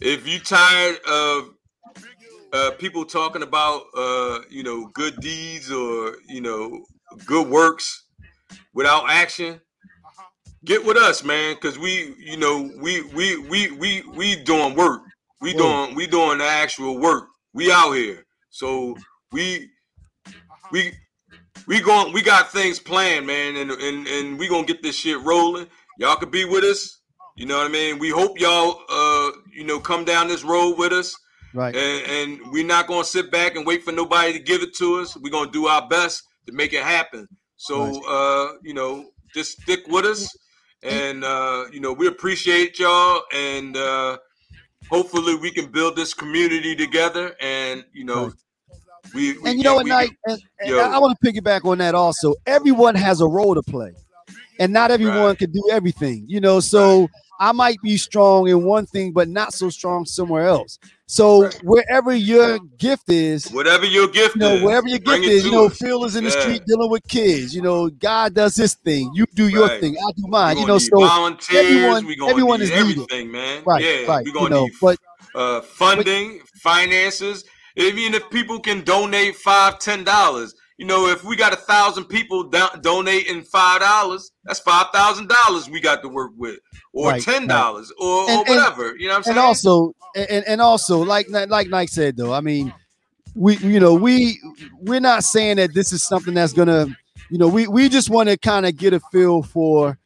If 0.00 0.26
you 0.28 0.40
tired 0.40 0.98
of 1.08 1.54
uh, 2.56 2.70
people 2.72 3.04
talking 3.04 3.42
about 3.42 3.82
uh, 3.96 4.38
you 4.50 4.62
know 4.62 4.88
good 4.94 5.16
deeds 5.20 5.70
or 5.70 6.16
you 6.26 6.40
know 6.40 6.84
good 7.26 7.48
works 7.48 8.06
without 8.72 9.10
action, 9.10 9.60
get 10.64 10.84
with 10.84 10.96
us, 10.96 11.22
man. 11.22 11.54
Because 11.54 11.78
we 11.78 12.14
you 12.18 12.36
know 12.36 12.70
we 12.80 13.02
we 13.12 13.36
we 13.48 13.70
we 13.72 14.02
we 14.14 14.36
doing 14.36 14.74
work. 14.74 15.02
We 15.40 15.52
doing 15.52 15.94
we 15.94 16.06
doing 16.06 16.38
the 16.38 16.44
actual 16.44 16.98
work. 16.98 17.28
We 17.52 17.70
out 17.70 17.92
here. 17.92 18.24
So 18.50 18.96
we 19.32 19.68
we 20.72 20.92
we 21.66 21.80
going 21.80 22.12
we 22.12 22.22
got 22.22 22.50
things 22.50 22.78
planned, 22.78 23.26
man, 23.26 23.56
and 23.56 23.70
and 23.70 24.06
and 24.06 24.38
we 24.38 24.48
gonna 24.48 24.66
get 24.66 24.82
this 24.82 24.96
shit 24.96 25.20
rolling. 25.20 25.66
Y'all 25.98 26.16
could 26.16 26.30
be 26.30 26.44
with 26.44 26.64
us. 26.64 27.00
You 27.36 27.44
know 27.44 27.58
what 27.58 27.66
I 27.66 27.70
mean? 27.70 27.98
We 27.98 28.08
hope 28.08 28.40
y'all 28.40 28.80
uh 28.88 29.30
you 29.52 29.64
know 29.64 29.78
come 29.78 30.04
down 30.04 30.28
this 30.28 30.42
road 30.42 30.78
with 30.78 30.92
us. 30.92 31.14
Right. 31.52 31.74
And, 31.74 32.10
and 32.10 32.52
we're 32.52 32.66
not 32.66 32.86
gonna 32.86 33.04
sit 33.04 33.30
back 33.30 33.56
and 33.56 33.66
wait 33.66 33.82
for 33.82 33.92
nobody 33.92 34.32
to 34.32 34.38
give 34.38 34.62
it 34.62 34.74
to 34.76 35.00
us. 35.00 35.16
We're 35.16 35.30
gonna 35.30 35.50
do 35.50 35.66
our 35.66 35.88
best 35.88 36.22
to 36.46 36.52
make 36.52 36.72
it 36.72 36.82
happen. 36.82 37.28
So 37.56 37.84
Right. 37.84 38.02
uh, 38.08 38.52
you 38.62 38.74
know, 38.74 39.10
just 39.34 39.60
stick 39.62 39.80
with 39.88 40.04
us. 40.04 40.36
And 40.82 41.24
uh, 41.24 41.64
you 41.72 41.80
know, 41.80 41.92
we 41.92 42.06
appreciate 42.06 42.78
y'all 42.78 43.22
and 43.32 43.76
uh 43.76 44.18
hopefully 44.88 45.34
we 45.34 45.50
can 45.50 45.70
build 45.70 45.96
this 45.96 46.14
community 46.14 46.76
together 46.76 47.34
and 47.40 47.84
you 47.92 48.04
know 48.04 48.24
Right. 48.24 48.32
we, 49.14 49.38
we 49.38 49.50
and 49.50 49.58
you 49.58 49.64
know 49.64 49.74
what, 49.74 49.84
we 49.84 49.90
Knight? 49.90 50.10
And, 50.26 50.40
and 50.60 50.80
I, 50.80 50.98
want 50.98 51.16
to 51.20 51.32
piggyback 51.32 51.64
on 51.64 51.78
that 51.78 51.94
also. 51.94 52.34
Everyone 52.46 52.94
has 52.94 53.20
a 53.20 53.26
role 53.26 53.54
to 53.54 53.62
play, 53.62 53.92
and 54.58 54.72
not 54.72 54.90
everyone 54.90 55.16
Right. 55.16 55.38
can 55.38 55.52
do 55.52 55.62
everything. 55.70 56.24
You 56.28 56.40
know, 56.40 56.60
so 56.60 57.08
I 57.40 57.52
might 57.52 57.80
be 57.82 57.96
strong 57.96 58.48
in 58.48 58.64
one 58.64 58.86
thing, 58.86 59.12
but 59.12 59.28
not 59.28 59.54
so 59.54 59.70
strong 59.70 60.04
somewhere 60.04 60.46
else. 60.46 60.78
So 61.08 61.44
Right. 61.44 61.60
wherever 61.62 62.12
your 62.12 62.58
gift 62.78 63.08
is, 63.10 63.46
whatever 63.50 63.86
your 63.86 64.08
gift 64.08 64.34
you 64.34 64.40
know, 64.40 64.54
is, 64.54 64.62
wherever 64.62 64.88
your 64.88 64.98
gift 64.98 65.24
is, 65.24 65.44
you 65.44 65.52
know, 65.52 65.66
us. 65.66 65.78
Phil 65.78 66.04
is 66.04 66.16
in 66.16 66.24
the 66.24 66.30
Yeah. 66.30 66.40
street 66.40 66.62
dealing 66.66 66.90
with 66.90 67.06
kids. 67.06 67.54
You 67.54 67.62
know, 67.62 67.88
God 67.88 68.34
does 68.34 68.56
his 68.56 68.74
thing. 68.74 69.12
You 69.14 69.24
do 69.34 69.46
your 69.46 69.68
Right. 69.68 69.80
thing. 69.80 69.96
I 69.96 70.10
do 70.16 70.24
mine. 70.26 70.58
You 70.58 70.66
know, 70.66 70.78
so 70.78 70.98
volunteers, 70.98 71.64
everyone- 71.64 72.28
everyone 72.28 72.60
is 72.60 72.70
needed. 72.70 73.30
man. 73.30 73.62
right, 73.64 73.82
yeah, 73.84 74.06
right. 74.06 74.24
we 74.24 74.30
You 74.30 74.34
gonna 74.34 74.50
know, 74.50 74.64
need 74.64 74.72
but 74.80 74.98
uh, 75.36 75.60
funding, 75.60 76.40
finances. 76.60 77.44
Even 77.76 78.14
if 78.14 78.28
people 78.30 78.58
can 78.58 78.80
donate 78.82 79.36
five, 79.36 79.78
ten 79.78 80.02
dollars, 80.02 80.54
you 80.78 80.86
know, 80.86 81.08
if 81.08 81.24
we 81.24 81.36
got 81.36 81.52
a 81.52 81.56
thousand 81.56 82.04
people 82.04 82.44
do- 82.44 82.68
donating 82.82 83.42
five 83.42 83.80
dollars, 83.80 84.30
that's 84.44 84.60
five 84.60 84.86
thousand 84.92 85.28
dollars 85.28 85.68
we 85.70 85.80
got 85.80 86.02
to 86.02 86.08
work 86.08 86.32
with, 86.36 86.58
or 86.92 87.10
Right, 87.10 87.22
ten 87.22 87.46
dollars, 87.46 87.92
or, 87.98 88.28
And- 88.30 88.38
or 88.40 88.44
and- 88.46 88.48
whatever. 88.48 88.96
you 88.96 89.08
know 89.08 89.12
what 89.14 89.16
I'm 89.18 89.22
saying? 89.24 89.36
and 89.38 89.46
also 89.46 89.92
and, 90.14 90.44
and 90.46 90.60
also 90.60 90.98
like 91.04 91.26
like 91.30 91.68
Nike 91.68 91.86
said 91.88 92.16
though, 92.16 92.32
I 92.32 92.40
mean, 92.40 92.72
we 93.34 93.56
you 93.58 93.80
know 93.80 93.94
we 93.94 94.38
we're 94.80 95.00
not 95.00 95.24
saying 95.24 95.56
that 95.56 95.74
this 95.74 95.92
is 95.92 96.02
something 96.02 96.34
that's 96.34 96.52
gonna 96.52 96.86
you 97.30 97.38
know 97.38 97.48
we 97.48 97.66
we 97.68 97.88
just 97.88 98.10
want 98.10 98.28
to 98.28 98.36
kind 98.36 98.66
of 98.66 98.76
get 98.76 98.92
a 98.92 99.00
feel 99.12 99.42
for 99.42 99.98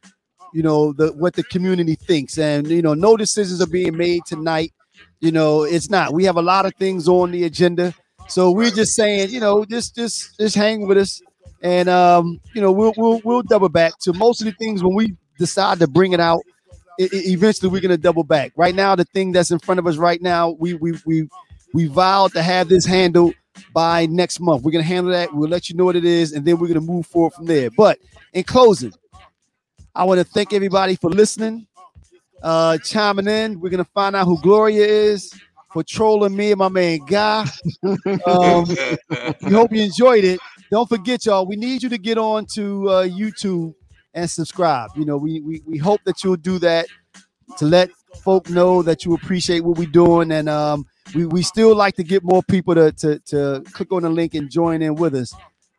you 0.53 0.63
know 0.63 0.91
the 0.93 1.07
what 1.13 1.33
the 1.33 1.43
community 1.43 1.95
thinks 1.95 2.37
and 2.37 2.67
you 2.67 2.81
know 2.81 2.93
no 2.93 3.15
decisions 3.17 3.61
are 3.61 3.67
being 3.67 3.95
made 3.95 4.21
tonight. 4.25 4.73
You 5.19 5.31
know 5.31 5.63
it's 5.63 5.89
not. 5.89 6.13
We 6.13 6.23
have 6.25 6.37
a 6.37 6.41
lot 6.41 6.65
of 6.65 6.73
things 6.75 7.07
on 7.07 7.31
the 7.31 7.43
agenda, 7.43 7.93
so 8.31 8.51
we're 8.51 8.71
just 8.71 8.95
saying 8.95 9.29
you 9.29 9.39
know 9.39 9.65
just 9.65 9.95
just 9.95 10.37
just 10.39 10.55
hang 10.55 10.87
with 10.87 10.97
us. 10.97 11.21
And 11.63 11.89
um, 11.89 12.39
you 12.55 12.61
know, 12.61 12.71
we'll 12.71 12.93
we'll 12.97 13.21
we'll 13.23 13.43
double 13.43 13.69
back 13.69 13.93
to 13.99 14.13
most 14.13 14.41
of 14.41 14.45
the 14.45 14.51
things 14.53 14.83
when 14.83 14.95
we 14.95 15.15
decide 15.37 15.79
to 15.79 15.87
bring 15.87 16.13
it 16.13 16.19
out 16.19 16.41
e- 16.99 17.09
e- 17.13 17.33
eventually 17.33 17.69
we're 17.69 17.81
gonna 17.81 17.97
double 17.97 18.23
back. 18.23 18.51
Right 18.55 18.75
now, 18.75 18.95
the 18.95 19.05
thing 19.05 19.31
that's 19.31 19.51
in 19.51 19.59
front 19.59 19.79
of 19.79 19.87
us 19.87 19.97
right 19.97 20.21
now, 20.21 20.51
we 20.51 20.73
we 20.75 20.93
we 21.05 21.29
we 21.73 21.87
vowed 21.87 22.33
to 22.33 22.43
have 22.43 22.69
this 22.69 22.85
handled 22.85 23.33
by 23.73 24.05
next 24.07 24.39
month. 24.39 24.63
We're 24.63 24.71
gonna 24.71 24.83
handle 24.83 25.11
that. 25.13 25.33
We'll 25.33 25.49
let 25.49 25.69
you 25.69 25.75
know 25.75 25.85
what 25.85 25.95
it 25.95 26.05
is, 26.05 26.33
and 26.33 26.45
then 26.45 26.57
we're 26.59 26.67
gonna 26.67 26.81
move 26.81 27.05
forward 27.07 27.33
from 27.33 27.45
there. 27.45 27.69
But 27.69 27.99
in 28.33 28.43
closing, 28.43 28.93
I 29.93 30.03
want 30.05 30.19
to 30.19 30.23
thank 30.23 30.53
everybody 30.53 30.95
for 30.95 31.09
listening, 31.09 31.67
uh, 32.41 32.77
chiming 32.79 33.27
in. 33.27 33.59
We're 33.59 33.69
gonna 33.69 33.85
find 33.85 34.15
out 34.15 34.25
who 34.25 34.41
Gloria 34.41 34.85
is 34.85 35.33
for 35.73 35.83
trolling 35.83 36.35
me 36.35 36.51
and 36.51 36.59
my 36.59 36.69
man 36.69 36.99
Guy. 37.05 37.45
Um, 38.25 38.65
we 39.41 39.51
hope 39.51 39.71
you 39.71 39.83
enjoyed 39.83 40.23
it. 40.23 40.39
Don't 40.69 40.87
forget, 40.87 41.25
y'all. 41.25 41.45
We 41.45 41.55
need 41.55 41.83
you 41.83 41.89
to 41.89 41.97
get 41.97 42.17
on 42.17 42.45
to 42.53 42.89
uh, 42.89 43.03
YouTube 43.07 43.73
and 44.13 44.29
subscribe. 44.29 44.91
You 44.95 45.05
know, 45.05 45.17
we, 45.17 45.41
we 45.41 45.61
we 45.65 45.77
hope 45.77 46.01
that 46.05 46.23
you'll 46.23 46.35
do 46.35 46.59
that 46.59 46.87
to 47.57 47.65
let 47.65 47.89
folk 48.23 48.49
know 48.49 48.81
that 48.83 49.05
you 49.05 49.13
appreciate 49.13 49.61
what 49.61 49.77
we're 49.77 49.89
doing, 49.89 50.31
and 50.31 50.49
um, 50.49 50.85
we 51.15 51.25
we 51.25 51.41
still 51.41 51.75
like 51.75 51.95
to 51.95 52.03
get 52.03 52.23
more 52.23 52.43
people 52.43 52.75
to 52.75 52.91
to 52.93 53.19
to 53.19 53.63
click 53.71 53.91
on 53.91 54.03
the 54.03 54.09
link 54.09 54.35
and 54.35 54.49
join 54.49 54.81
in 54.81 54.95
with 54.95 55.15
us. 55.15 55.33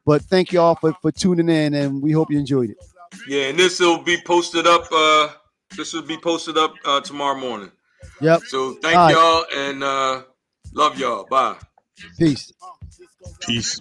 But 0.05 0.23
thank 0.23 0.52
you 0.52 0.60
all 0.60 0.74
for, 0.74 0.93
for 1.01 1.12
tuning 1.12 1.48
in, 1.48 1.74
and 1.74 2.02
we 2.02 2.12
hope 2.12 2.31
you 2.31 2.39
enjoyed 2.39 2.70
it. 2.70 2.77
Yeah, 3.28 3.48
and 3.48 3.59
this 3.59 3.78
will 3.78 4.02
be 4.02 4.19
posted 4.24 4.66
up. 4.66 4.89
Uh, 4.90 5.28
this 5.77 5.93
will 5.93 6.02
be 6.02 6.16
posted 6.16 6.59
up 6.59 6.74
uh, 6.85 7.01
tomorrow 7.01 7.39
morning. 7.39 7.70
Yep. 8.20 8.43
So 8.49 8.74
thank 8.74 8.97
All 8.97 9.07
right. 9.09 9.15
y'all 9.15 9.45
and 9.57 9.85
uh, 9.85 10.23
love 10.74 10.99
y'all. 10.99 11.24
Bye. 11.24 11.57
Peace. 12.19 12.53
Peace. 13.41 13.81